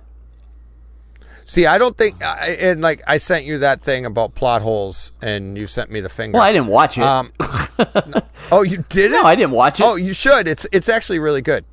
[1.46, 5.12] See, I don't think, I- and like I sent you that thing about plot holes,
[5.20, 6.38] and you sent me the finger.
[6.38, 7.02] well, I didn't watch it.
[7.04, 8.20] Um, no.
[8.52, 9.12] Oh, you didn't?
[9.12, 9.84] No, I didn't watch it.
[9.84, 10.46] Oh, you should.
[10.46, 11.64] It's it's actually really good.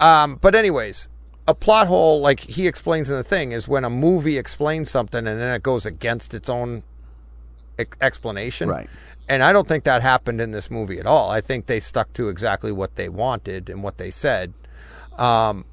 [0.00, 1.08] Um, but anyways,
[1.46, 5.26] a plot hole, like he explains in the thing, is when a movie explains something
[5.26, 6.82] and then it goes against its own
[7.78, 8.68] ex- explanation.
[8.70, 8.88] Right.
[9.28, 11.30] And I don't think that happened in this movie at all.
[11.30, 14.52] I think they stuck to exactly what they wanted and what they said.
[15.16, 15.64] Um,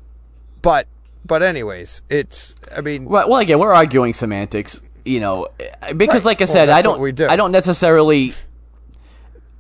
[0.62, 0.88] but
[1.26, 2.56] but anyways, it's.
[2.76, 3.28] I mean, Right.
[3.28, 5.48] Well, again, we're arguing semantics, you know,
[5.96, 6.26] because, Right.
[6.26, 7.28] like I Well, said, I don't, we do.
[7.28, 8.34] I don't necessarily,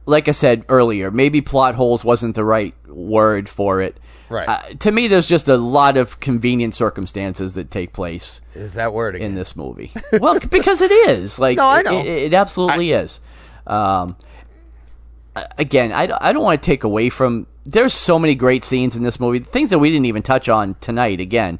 [0.05, 3.97] like I said earlier, maybe plot holes wasn't the right word for it.
[4.29, 4.47] Right.
[4.47, 8.93] Uh, to me, there's just a lot of convenient circumstances that take place is that
[8.93, 9.27] word again?
[9.31, 9.91] in this movie.
[10.13, 11.97] well, because it is like No, I it- know.
[11.99, 13.19] It, it absolutely is.
[13.67, 14.15] Um,
[15.57, 17.47] again, I, don't- I don't want to take away from.
[17.65, 20.75] There's so many great scenes in this movie, things that we didn't even touch on
[20.81, 21.19] tonight.
[21.19, 21.59] Again,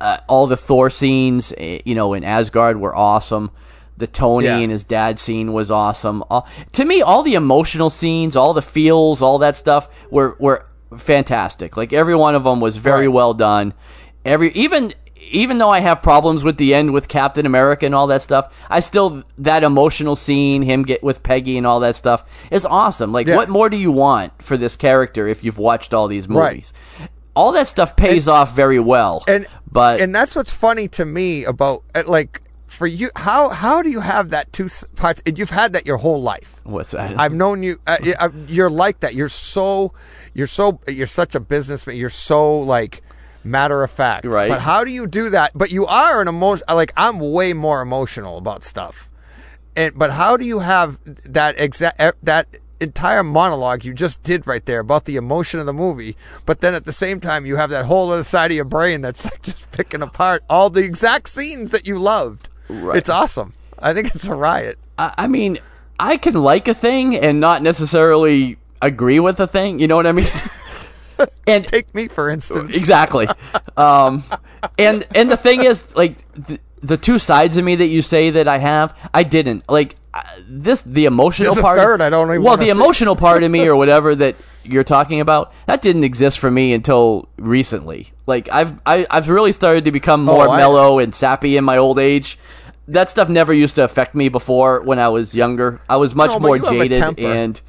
[0.00, 3.50] uh, all the Thor scenes, eh, you know, in Asgard were awesome.
[3.96, 4.58] The Tony Yeah.
[4.58, 6.22] and his dad scene was awesome.
[6.28, 10.66] All, to me, all the emotional scenes, all the feels, all that stuff were were
[10.98, 11.76] fantastic.
[11.76, 13.14] Like every one of them was very Right.
[13.14, 13.72] well done.
[14.24, 14.92] Every even
[15.30, 18.52] even though I have problems with the end with Captain America and all that stuff,
[18.70, 23.12] I still that emotional scene, him get with Peggy and all that stuff is awesome.
[23.12, 23.36] Like, Yeah.
[23.36, 26.52] what more do you want for this character if you've watched all these Right.
[26.52, 26.72] movies?
[27.34, 29.24] All that stuff pays off very well.
[29.28, 33.82] and but and that's what's funny to me about uh, like for you how how
[33.82, 37.18] do you have that two parts and you've had that your whole life what's that?
[37.18, 39.92] i've known you uh, uh, you're like that you're so
[40.34, 43.02] you're so you're such a businessman you're so like
[43.46, 44.48] matter of fact Right.
[44.48, 47.80] but how do you do that but you are an emotion like i'm way more
[47.80, 49.10] emotional about stuff
[49.76, 52.46] and but how do you have that exact that
[52.80, 56.74] entire monologue you just did right there about the emotion of the movie but then
[56.74, 59.40] at the same time you have that whole other side of your brain that's like
[59.42, 62.96] just picking apart all the exact scenes that you loved Right.
[62.98, 65.58] it's awesome i think it's a riot I, I mean,
[65.98, 69.78] I can like a thing and not necessarily agree with a thing.
[69.78, 70.26] You know what I mean?
[71.46, 73.26] and take me for instance exactly.
[73.76, 74.24] Um,
[74.78, 78.30] and and the thing is, like the, the two sides of me that you say
[78.30, 79.96] that I have, I didn't like
[80.48, 80.80] this.
[80.82, 81.78] The emotional There's part.
[81.78, 82.70] third I don't even Well, the see.
[82.70, 86.72] emotional part of me, or whatever that you're talking about, that didn't exist for me
[86.72, 88.12] until recently.
[88.26, 91.64] Like I've I, I've really started to become more Oh, I- mellow and sappy in
[91.64, 92.38] my old age.
[92.88, 95.80] That stuff never used to affect me before when I was younger.
[95.88, 97.60] I was much No, more have jaded, and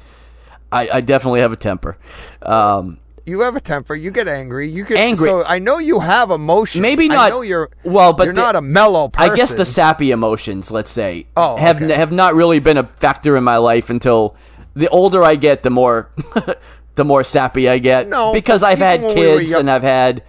[0.70, 1.98] I, I definitely have a temper.
[2.40, 2.98] Um,
[3.28, 5.28] you have a temper you get angry you get Angry.
[5.28, 7.18] so i know you have emotion Maybe not.
[7.18, 10.10] I know you're well, but you're the- not a mellow person I guess the sappy
[10.10, 11.92] emotions, let's say, Oh, have okay.
[11.94, 14.34] have not really been a factor in my life until
[14.74, 16.10] the older I get, the more
[16.94, 18.08] the more sappy I get.
[18.08, 20.22] No, because I've had we kids young- and I've had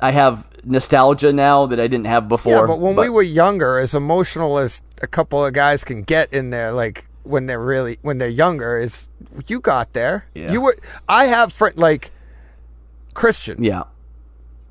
[0.00, 2.52] I have nostalgia now that I didn't have before.
[2.52, 6.32] Yeah, but when we were younger, as emotional as a couple of guys can get
[6.32, 9.08] in there, like when they're really when they're younger, is
[9.46, 10.26] you got there.
[10.34, 10.52] Yeah.
[10.52, 10.76] You were.
[11.08, 12.10] I have friend like
[13.16, 13.62] Christian.
[13.64, 13.84] yeah,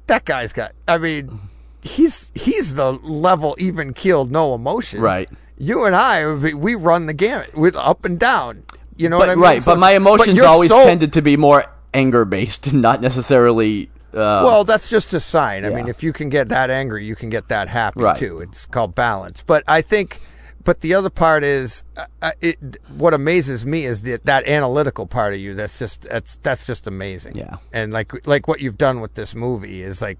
[0.07, 0.71] That guy's got.
[0.87, 1.39] I mean,
[1.81, 5.01] he's he's the level even keeled, no emotion.
[5.01, 5.29] Right.
[5.57, 8.63] You and I, we we run the gamut with up and down.
[8.97, 9.43] You know but what I mean?
[9.43, 9.63] right.
[9.63, 13.89] So- but my emotions you're always so- tended to be more anger based, not necessarily.
[14.13, 15.65] Uh, Well, that's just a sign.
[15.65, 18.15] I mean, if you can get that angry, you can get that happy Right.
[18.15, 18.39] too.
[18.39, 19.43] It's called balance.
[19.45, 20.21] But I think,
[20.65, 22.57] but the other part is, uh, uh, it,
[22.89, 25.53] what amazes me is that that analytical part of you.
[25.53, 27.37] That's just that's that's just amazing.
[27.37, 27.57] Yeah.
[27.71, 30.17] And like like what you've done with this movie is like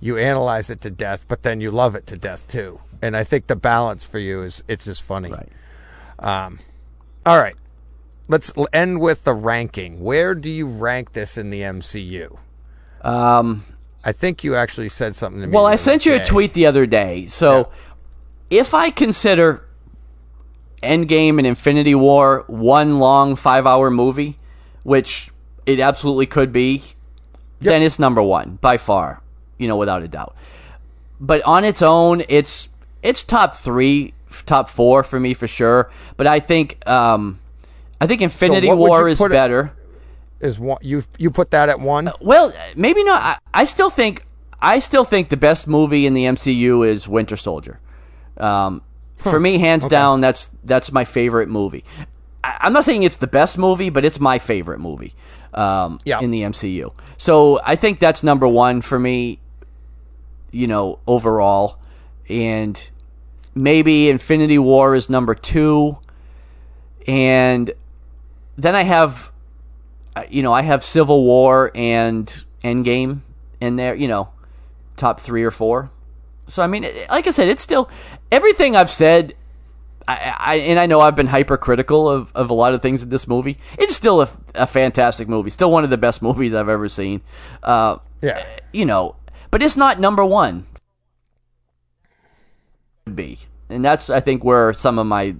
[0.00, 2.80] you analyze it to death, but then you love it to death too.
[3.02, 5.32] And I think the balance for you is it's just funny.
[5.32, 5.50] right.
[6.20, 6.60] um
[7.26, 7.56] All right.
[8.28, 10.00] Let's end with the ranking.
[10.00, 12.38] Where do you rank this in the MCU?
[13.00, 13.64] Um,
[14.04, 15.54] I think you actually said something to me.
[15.54, 17.24] Well, I sent you a tweet the other day.
[17.24, 17.70] So,
[18.50, 19.67] if I consider
[20.82, 24.36] Endgame and Infinity War one long five hour movie,
[24.82, 25.30] which
[25.66, 26.82] it absolutely could be,
[27.60, 29.22] then it's number one by far,
[29.58, 30.36] you know, without a doubt.
[31.20, 32.68] But on its own, it's
[33.02, 34.14] it's top three,
[34.46, 35.90] top four for me for sure.
[36.16, 37.40] But I think um,
[38.00, 39.72] I think Infinity would War is better.
[40.40, 40.78] is one.
[40.80, 42.12] You you put that at one.
[42.20, 43.22] Well, maybe not.
[43.22, 44.24] I, I still think
[44.60, 47.80] I still think the best movie in the MCU is Winter Soldier.
[48.36, 48.82] Um,
[49.18, 51.84] For me, hands down, that's that's my favorite movie.
[52.44, 55.14] I, I'm not saying it's the best movie, but it's my favorite movie
[55.52, 56.20] um, Yeah.
[56.20, 56.92] in the MCU.
[57.16, 59.40] So I think that's number one for me.
[60.50, 61.78] You know, overall,
[62.28, 62.88] and
[63.54, 65.98] maybe Infinity War is number two,
[67.06, 67.70] and
[68.56, 69.30] then I have
[70.16, 72.26] uh, you know, I have Civil War and
[72.64, 73.20] Endgame
[73.60, 74.30] in there, you know,
[74.96, 75.90] top three or four.
[76.48, 77.88] So I mean, like I said, it's still
[78.32, 79.34] everything I've said.
[80.08, 83.10] I, I and I know I've been hypercritical of, of a lot of things in
[83.10, 83.58] this movie.
[83.78, 87.20] It's still a, a fantastic movie, still one of the best movies I've ever seen.
[87.62, 88.42] Uh, Yeah.
[88.72, 89.16] you know,
[89.50, 90.66] but it's not number one.
[93.14, 93.38] Be,
[93.70, 95.36] and that's I think where some of my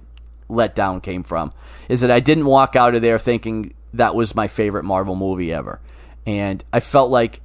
[0.49, 1.53] letdown came from
[1.87, 5.53] is that I didn't walk out of there thinking that was my favorite Marvel movie
[5.53, 5.79] ever,
[6.25, 7.41] and I felt like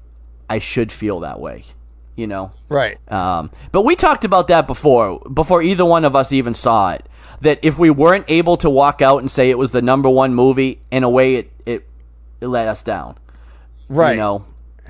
[0.48, 1.64] I should feel that way,
[2.16, 2.52] you know.
[2.68, 2.98] Right.
[3.12, 7.06] Um, but we talked about that before, before either one of us even saw it.
[7.40, 10.34] That if we weren't able to walk out and say it was the number one
[10.34, 11.88] movie, in a way, it it,
[12.40, 13.16] it let us down
[13.88, 14.12] Right.
[14.12, 14.44] you know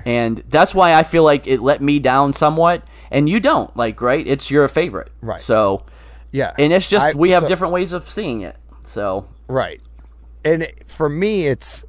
[0.05, 4.01] and that's why i feel like it let me down somewhat and you don't like
[4.01, 5.41] right it's your favorite Right.
[5.41, 5.83] so
[6.31, 6.51] Yeah.
[6.59, 8.55] and it's just I- we have so- different ways of seeing it
[8.85, 9.81] so Right.
[10.43, 11.83] And it- for me, it's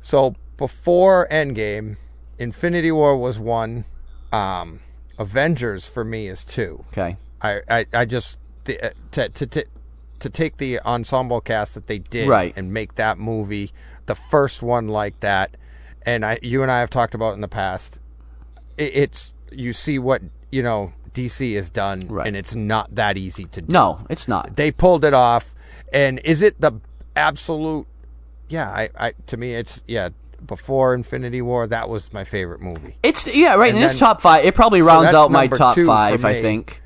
[0.00, 1.96] so before Endgame,
[2.38, 3.84] Infinity War was one.
[4.32, 4.80] Um,
[5.18, 6.84] Avengers for me is two.
[6.88, 9.64] okay I, I, I just the, uh, to, to to
[10.20, 12.52] to take the ensemble cast that they did Right.
[12.56, 13.72] and make that movie
[14.06, 15.56] the first one like that.
[16.04, 17.98] And I, you and I have talked about in the past.
[18.76, 20.20] It, it's you see what
[20.52, 22.26] you know DC has done, Right.
[22.26, 25.54] and it's not that easy to do no it's not they pulled it off
[25.92, 26.72] and is it the
[27.16, 27.86] absolute
[28.48, 30.10] yeah i, I to me it's yeah
[30.46, 32.96] before infinity war that was my favorite movie.
[33.02, 34.44] It's yeah right And it's then- top five.
[34.44, 36.82] It probably rounds that's out my top five i think.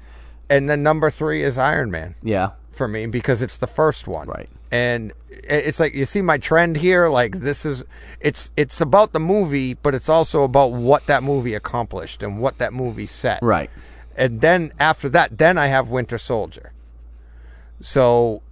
[0.50, 2.14] And then number three is iron man.
[2.22, 2.50] Yeah.
[2.72, 4.28] For me because it's the first one.
[4.28, 4.48] Right.
[4.70, 7.08] and it's like you see my trend here?
[7.08, 7.82] Like this is
[8.20, 12.58] it's it's about the movie but it's also about what that movie accomplished and what
[12.58, 13.40] that movie set.
[13.42, 13.70] Right.
[14.16, 16.70] And then after that, then I have Winter Soldier.
[17.80, 18.42] So,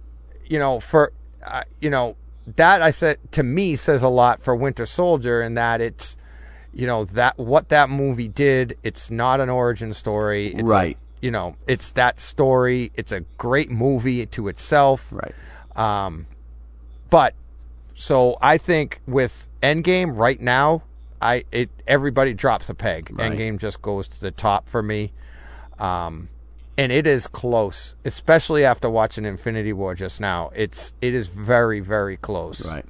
[0.45, 1.11] you know, for
[1.45, 2.15] uh, you know
[2.55, 6.17] that I said to me says a lot for Winter Soldier in that it's
[6.73, 8.77] you know that what that movie did.
[8.83, 10.47] It's not an origin story.
[10.47, 10.97] It's a- Right.
[11.21, 12.91] you know, it's that story.
[12.95, 15.11] It's a great movie to itself.
[15.11, 15.33] right
[15.75, 16.27] Um,
[17.09, 17.33] but
[17.95, 20.83] so I think with Endgame right now,
[21.21, 23.09] I it everybody drops a peg.
[23.13, 23.31] Right.
[23.31, 25.13] Endgame just goes to the top for me.
[25.79, 26.29] Um,
[26.77, 30.51] and it is close, especially after watching Infinity War just now.
[30.55, 32.67] It's it is very very close.
[32.67, 32.85] right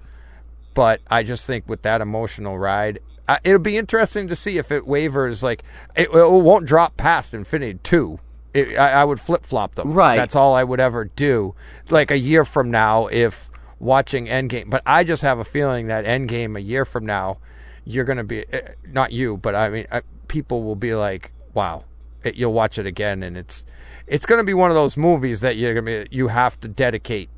[0.74, 4.72] But I just think with that emotional ride, uh, it'll be interesting to see if
[4.72, 5.44] it wavers.
[5.44, 5.64] Like
[5.96, 8.20] it, it won't drop past Infinity Two.
[8.54, 9.94] It, I, I would flip flop them.
[9.94, 10.16] Right.
[10.16, 11.56] That's all I would ever do.
[11.90, 14.70] Like a year from now, if watching Endgame.
[14.70, 17.40] But I just have a feeling that Endgame a year from now,
[17.84, 21.86] you're gonna be eh, not you, but I mean, uh, people will be like, "Wow."
[22.24, 23.64] It, you'll watch it again, and it's
[24.08, 27.30] it's gonna be one of those movies that you're gonna be you have to dedicate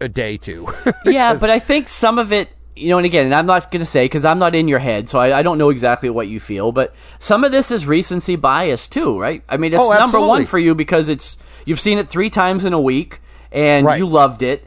[0.00, 0.66] a day to.
[1.04, 3.80] yeah but i think some of it you know and again and i'm not going
[3.80, 6.28] to say because i'm not in your head so I, I don't know exactly what
[6.28, 9.90] you feel but some of this is recency bias too right i mean it's Oh,
[9.92, 13.20] number one for you because it's you've seen it three times in a week
[13.52, 13.98] and Right.
[13.98, 14.66] you loved it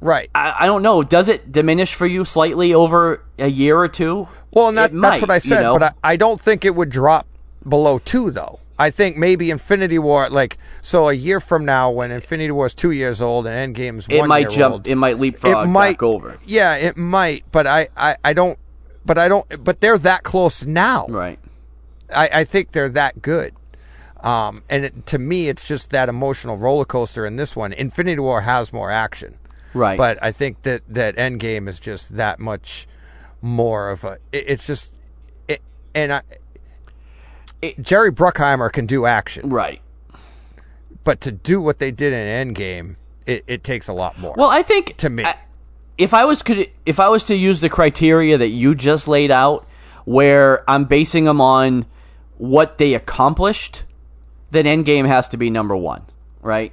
[0.00, 0.28] right.
[0.34, 1.02] I, I don't know.
[1.04, 4.26] Does it diminish for you slightly over a year or two?
[4.50, 5.78] Well, and that, that's what I might, you said, know?
[5.78, 7.26] but I, I don't think it would drop
[7.66, 8.58] below two, though.
[8.82, 12.74] I think maybe Infinity War, like, so a year from now, when Infinity War is
[12.74, 14.72] two years old and Endgame's it one might year jump.
[14.72, 16.38] old, It might leapfrog it might over.
[16.44, 18.58] Yeah, it might, but I, I, I don't,
[19.06, 21.06] but I don't, but they're that close now.
[21.08, 21.38] Right.
[22.12, 23.54] I, I think they're that good.
[24.18, 27.72] Um, and it, to me, it's just that emotional roller coaster in this one.
[27.72, 29.38] Infinity War has more action.
[29.74, 29.96] Right.
[29.96, 32.88] But I think that that Endgame is just that much
[33.40, 34.18] more of a.
[34.32, 34.92] It, it's just,
[35.46, 35.62] it,
[35.94, 36.22] and I,
[37.62, 39.80] It- Jerry Bruckheimer can do action, right.
[41.04, 44.34] but to do what they did in Endgame, it, it takes a lot more.
[44.36, 45.24] Well, I think To me.
[45.24, 45.36] I-
[45.98, 49.30] if I was could if I was to use the criteria that you just laid
[49.30, 49.66] out,
[50.04, 51.86] where I'm basing them on
[52.38, 53.84] what they accomplished,
[54.50, 56.02] then Endgame has to be number one,
[56.40, 56.72] right?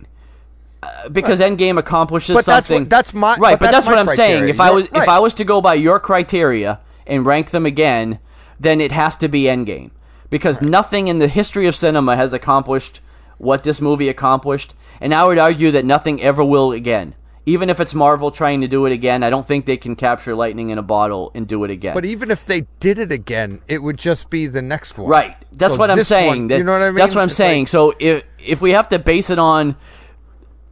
[0.82, 2.84] Uh, because Endgame accomplishes But that's something.
[2.84, 4.48] what- that's my- right, but but, that's that's, what I'm saying.
[4.50, 5.08] If I You're- was if.
[5.10, 8.18] I was to go by your criteria and rank them again,
[8.60, 9.92] then it has to be Endgame
[10.30, 13.02] because nothing in the history of cinema has accomplished
[13.38, 17.16] what this movie accomplished, and I would argue that nothing ever will again.
[17.46, 20.36] Even if it's Marvel trying to do it again, I don't think they can capture
[20.36, 21.96] lightning in a bottle and do it again.
[21.96, 25.10] But even if they did it again, it would just be the next one.
[25.10, 25.36] Right.
[25.52, 26.28] That's So what I'm saying.
[26.28, 26.96] one- That- you know what I mean?
[26.98, 27.62] That's what I'm It's saying.
[27.64, 29.78] like- so if if we have to base it on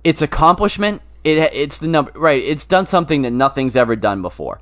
[0.04, 2.44] its accomplishment, it it's the number right.
[2.44, 4.60] It's done something that nothing's ever done before.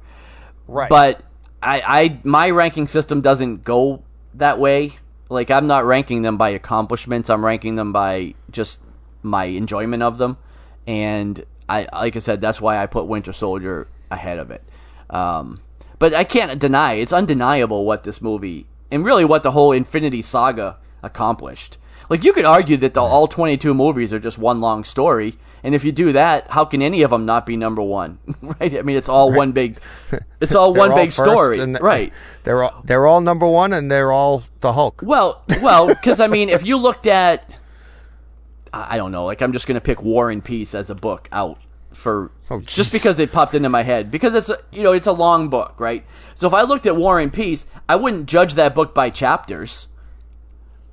[0.67, 0.89] right.
[0.89, 1.21] But
[1.61, 4.03] I, I my ranking system doesn't go
[4.37, 4.91] that way.
[5.29, 7.29] Like I'm not ranking them by accomplishments.
[7.29, 8.79] I'm ranking them by just
[9.23, 10.37] my enjoyment of them.
[10.85, 14.63] And I like I said, that's why I put Winter Soldier ahead of it.
[15.09, 15.61] Um,
[15.97, 20.21] but I can't deny it's undeniable what this movie and really what the whole Infinity
[20.21, 21.77] Saga accomplished.
[22.09, 25.73] Like you could argue that the all 22 movies are just one long story, and
[25.73, 28.19] if you do that, how can any of them not be number one?
[28.41, 28.77] right?
[28.77, 29.79] I mean, it's all one big,
[30.39, 32.13] it's all one all big story, and- right?
[32.43, 35.01] They're all they're all number one, and they're all the Hulk.
[35.03, 37.49] Well, well, because I mean, if you looked at,
[38.71, 41.27] I don't know, like I'm just going to pick War and Peace as a book
[41.31, 41.57] out
[41.91, 45.07] for Oh, just because it popped into my head because it's a, you know it's
[45.07, 46.05] a long book, right?
[46.35, 49.87] So if I looked at War and Peace, I wouldn't judge that book by chapters,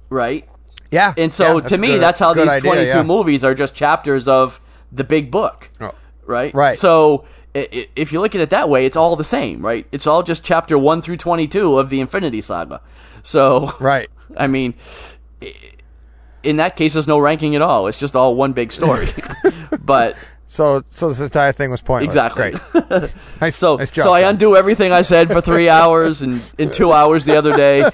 [0.08, 0.48] right?
[0.90, 1.12] Yeah.
[1.18, 3.02] And so yeah, to me, good- that's how these idea, 22 yeah.
[3.02, 4.61] movies are just chapters of
[4.92, 5.70] the big book.
[5.80, 5.92] Oh,
[6.26, 6.54] Right?
[6.54, 6.78] Right.
[6.78, 9.86] So if you look at it that way, it's all the same, right?
[9.92, 12.80] It's all just chapter 1 through 22 of the Infinity Saga.
[13.22, 14.08] So Right.
[14.36, 14.74] I mean,
[16.42, 17.86] in that case, there's no ranking at all.
[17.88, 19.08] It's just all one big story.
[19.84, 22.08] but So so this entire thing was pointless.
[22.14, 22.52] exactly.
[22.72, 23.12] Great.
[23.40, 23.56] Nice.
[23.56, 26.92] So, nice job, so I undo everything I said for three hours and in two
[26.92, 27.90] hours the other day,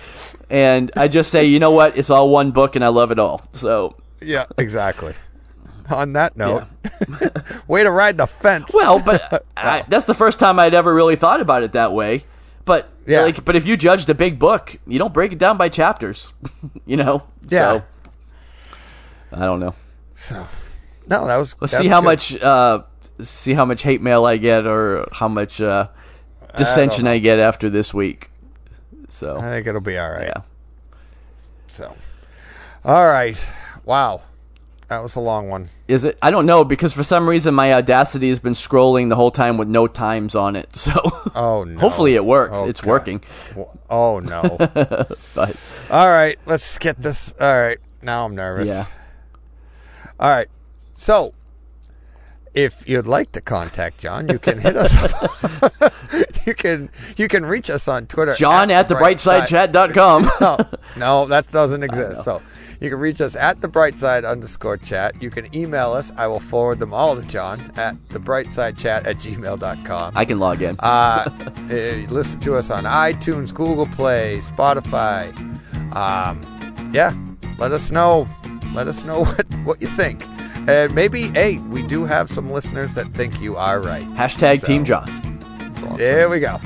[0.51, 1.97] and I just say, you know what?
[1.97, 3.41] It's all one book, and I love it all.
[3.55, 4.45] So, Yeah.
[4.59, 5.15] Exactly.
[5.91, 6.65] On that note,
[7.69, 8.71] way to ride the fence.
[8.75, 12.25] well, but I, that's the first time I'd ever really thought about it that way.
[12.65, 13.23] But Yeah.
[13.23, 16.33] like, but if you judged a big book, you don't break it down by chapters.
[16.87, 17.23] you know.
[17.49, 17.73] Yeah.
[17.81, 17.85] So,
[19.33, 19.75] I don't know.
[20.15, 20.47] So,
[21.07, 21.55] no, that was.
[21.61, 22.05] Let's see how good.
[22.07, 22.83] much uh,
[23.21, 25.89] see how much hate mail I get or how much uh,
[26.57, 27.13] dissension know.
[27.13, 28.31] I, get after this week.
[29.09, 30.27] So I think it'll be all right.
[30.35, 30.43] yeah,
[31.67, 31.95] So,
[32.85, 33.43] all right.
[33.87, 34.21] Wow,
[34.89, 35.69] that was a long one.
[35.87, 36.19] is it?
[36.23, 39.59] I don't know because for some reason my Audacity has been scrolling the whole time
[39.59, 40.69] with no times on it.
[40.77, 40.93] So
[41.35, 41.79] Oh no.
[41.79, 42.55] hopefully it works.
[42.57, 42.89] Oh, it's God.
[42.91, 43.23] working.
[43.91, 44.43] Oh no.
[45.35, 45.57] But
[45.91, 47.33] all right, let's get this.
[47.41, 48.69] All right, now I'm nervous.
[48.69, 48.87] yeah,
[50.19, 50.49] All right.
[50.95, 51.33] So,
[52.55, 54.97] if you'd like to contact John, you can hit us.
[54.97, 55.93] up.
[56.47, 58.35] you can you can reach us on Twitter.
[58.35, 60.31] John at the brightsidechat.com.
[60.41, 60.57] no,
[60.97, 62.25] no, that doesn't exist.
[62.25, 62.43] So
[62.81, 65.21] you can reach us at the brightside underscore chat.
[65.21, 66.13] You can email us.
[66.17, 70.13] I will forward them all to John at the brightsidechat at gmail.com.
[70.17, 70.77] I can log in.
[70.79, 71.29] Uh,
[71.71, 75.35] eh, listen to us on iTunes, Google Play, Spotify.
[75.95, 77.13] Um, yeah,
[77.59, 78.29] let us know.
[78.75, 80.25] Let us know what, what you think.
[80.69, 84.07] And maybe, hey, we do have some listeners that think you are right.
[84.11, 85.25] Hashtag so- Team John.
[85.97, 86.61] There we go.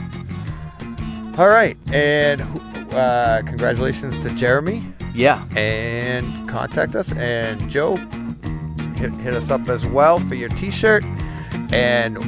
[1.39, 1.76] All right.
[1.91, 2.42] And
[2.92, 4.82] uh, congratulations to Jeremy.
[5.15, 7.12] Yeah, And contact us.
[7.12, 7.97] And Joe,
[8.97, 11.05] hit, hit us up as well for your t shirt.
[11.73, 12.18] And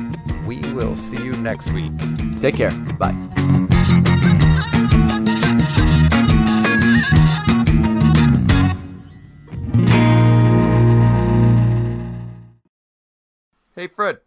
[0.46, 1.92] we will see you next week.
[2.40, 2.72] take care.
[2.98, 3.14] Bye.
[13.74, 14.24] Hey, Fred.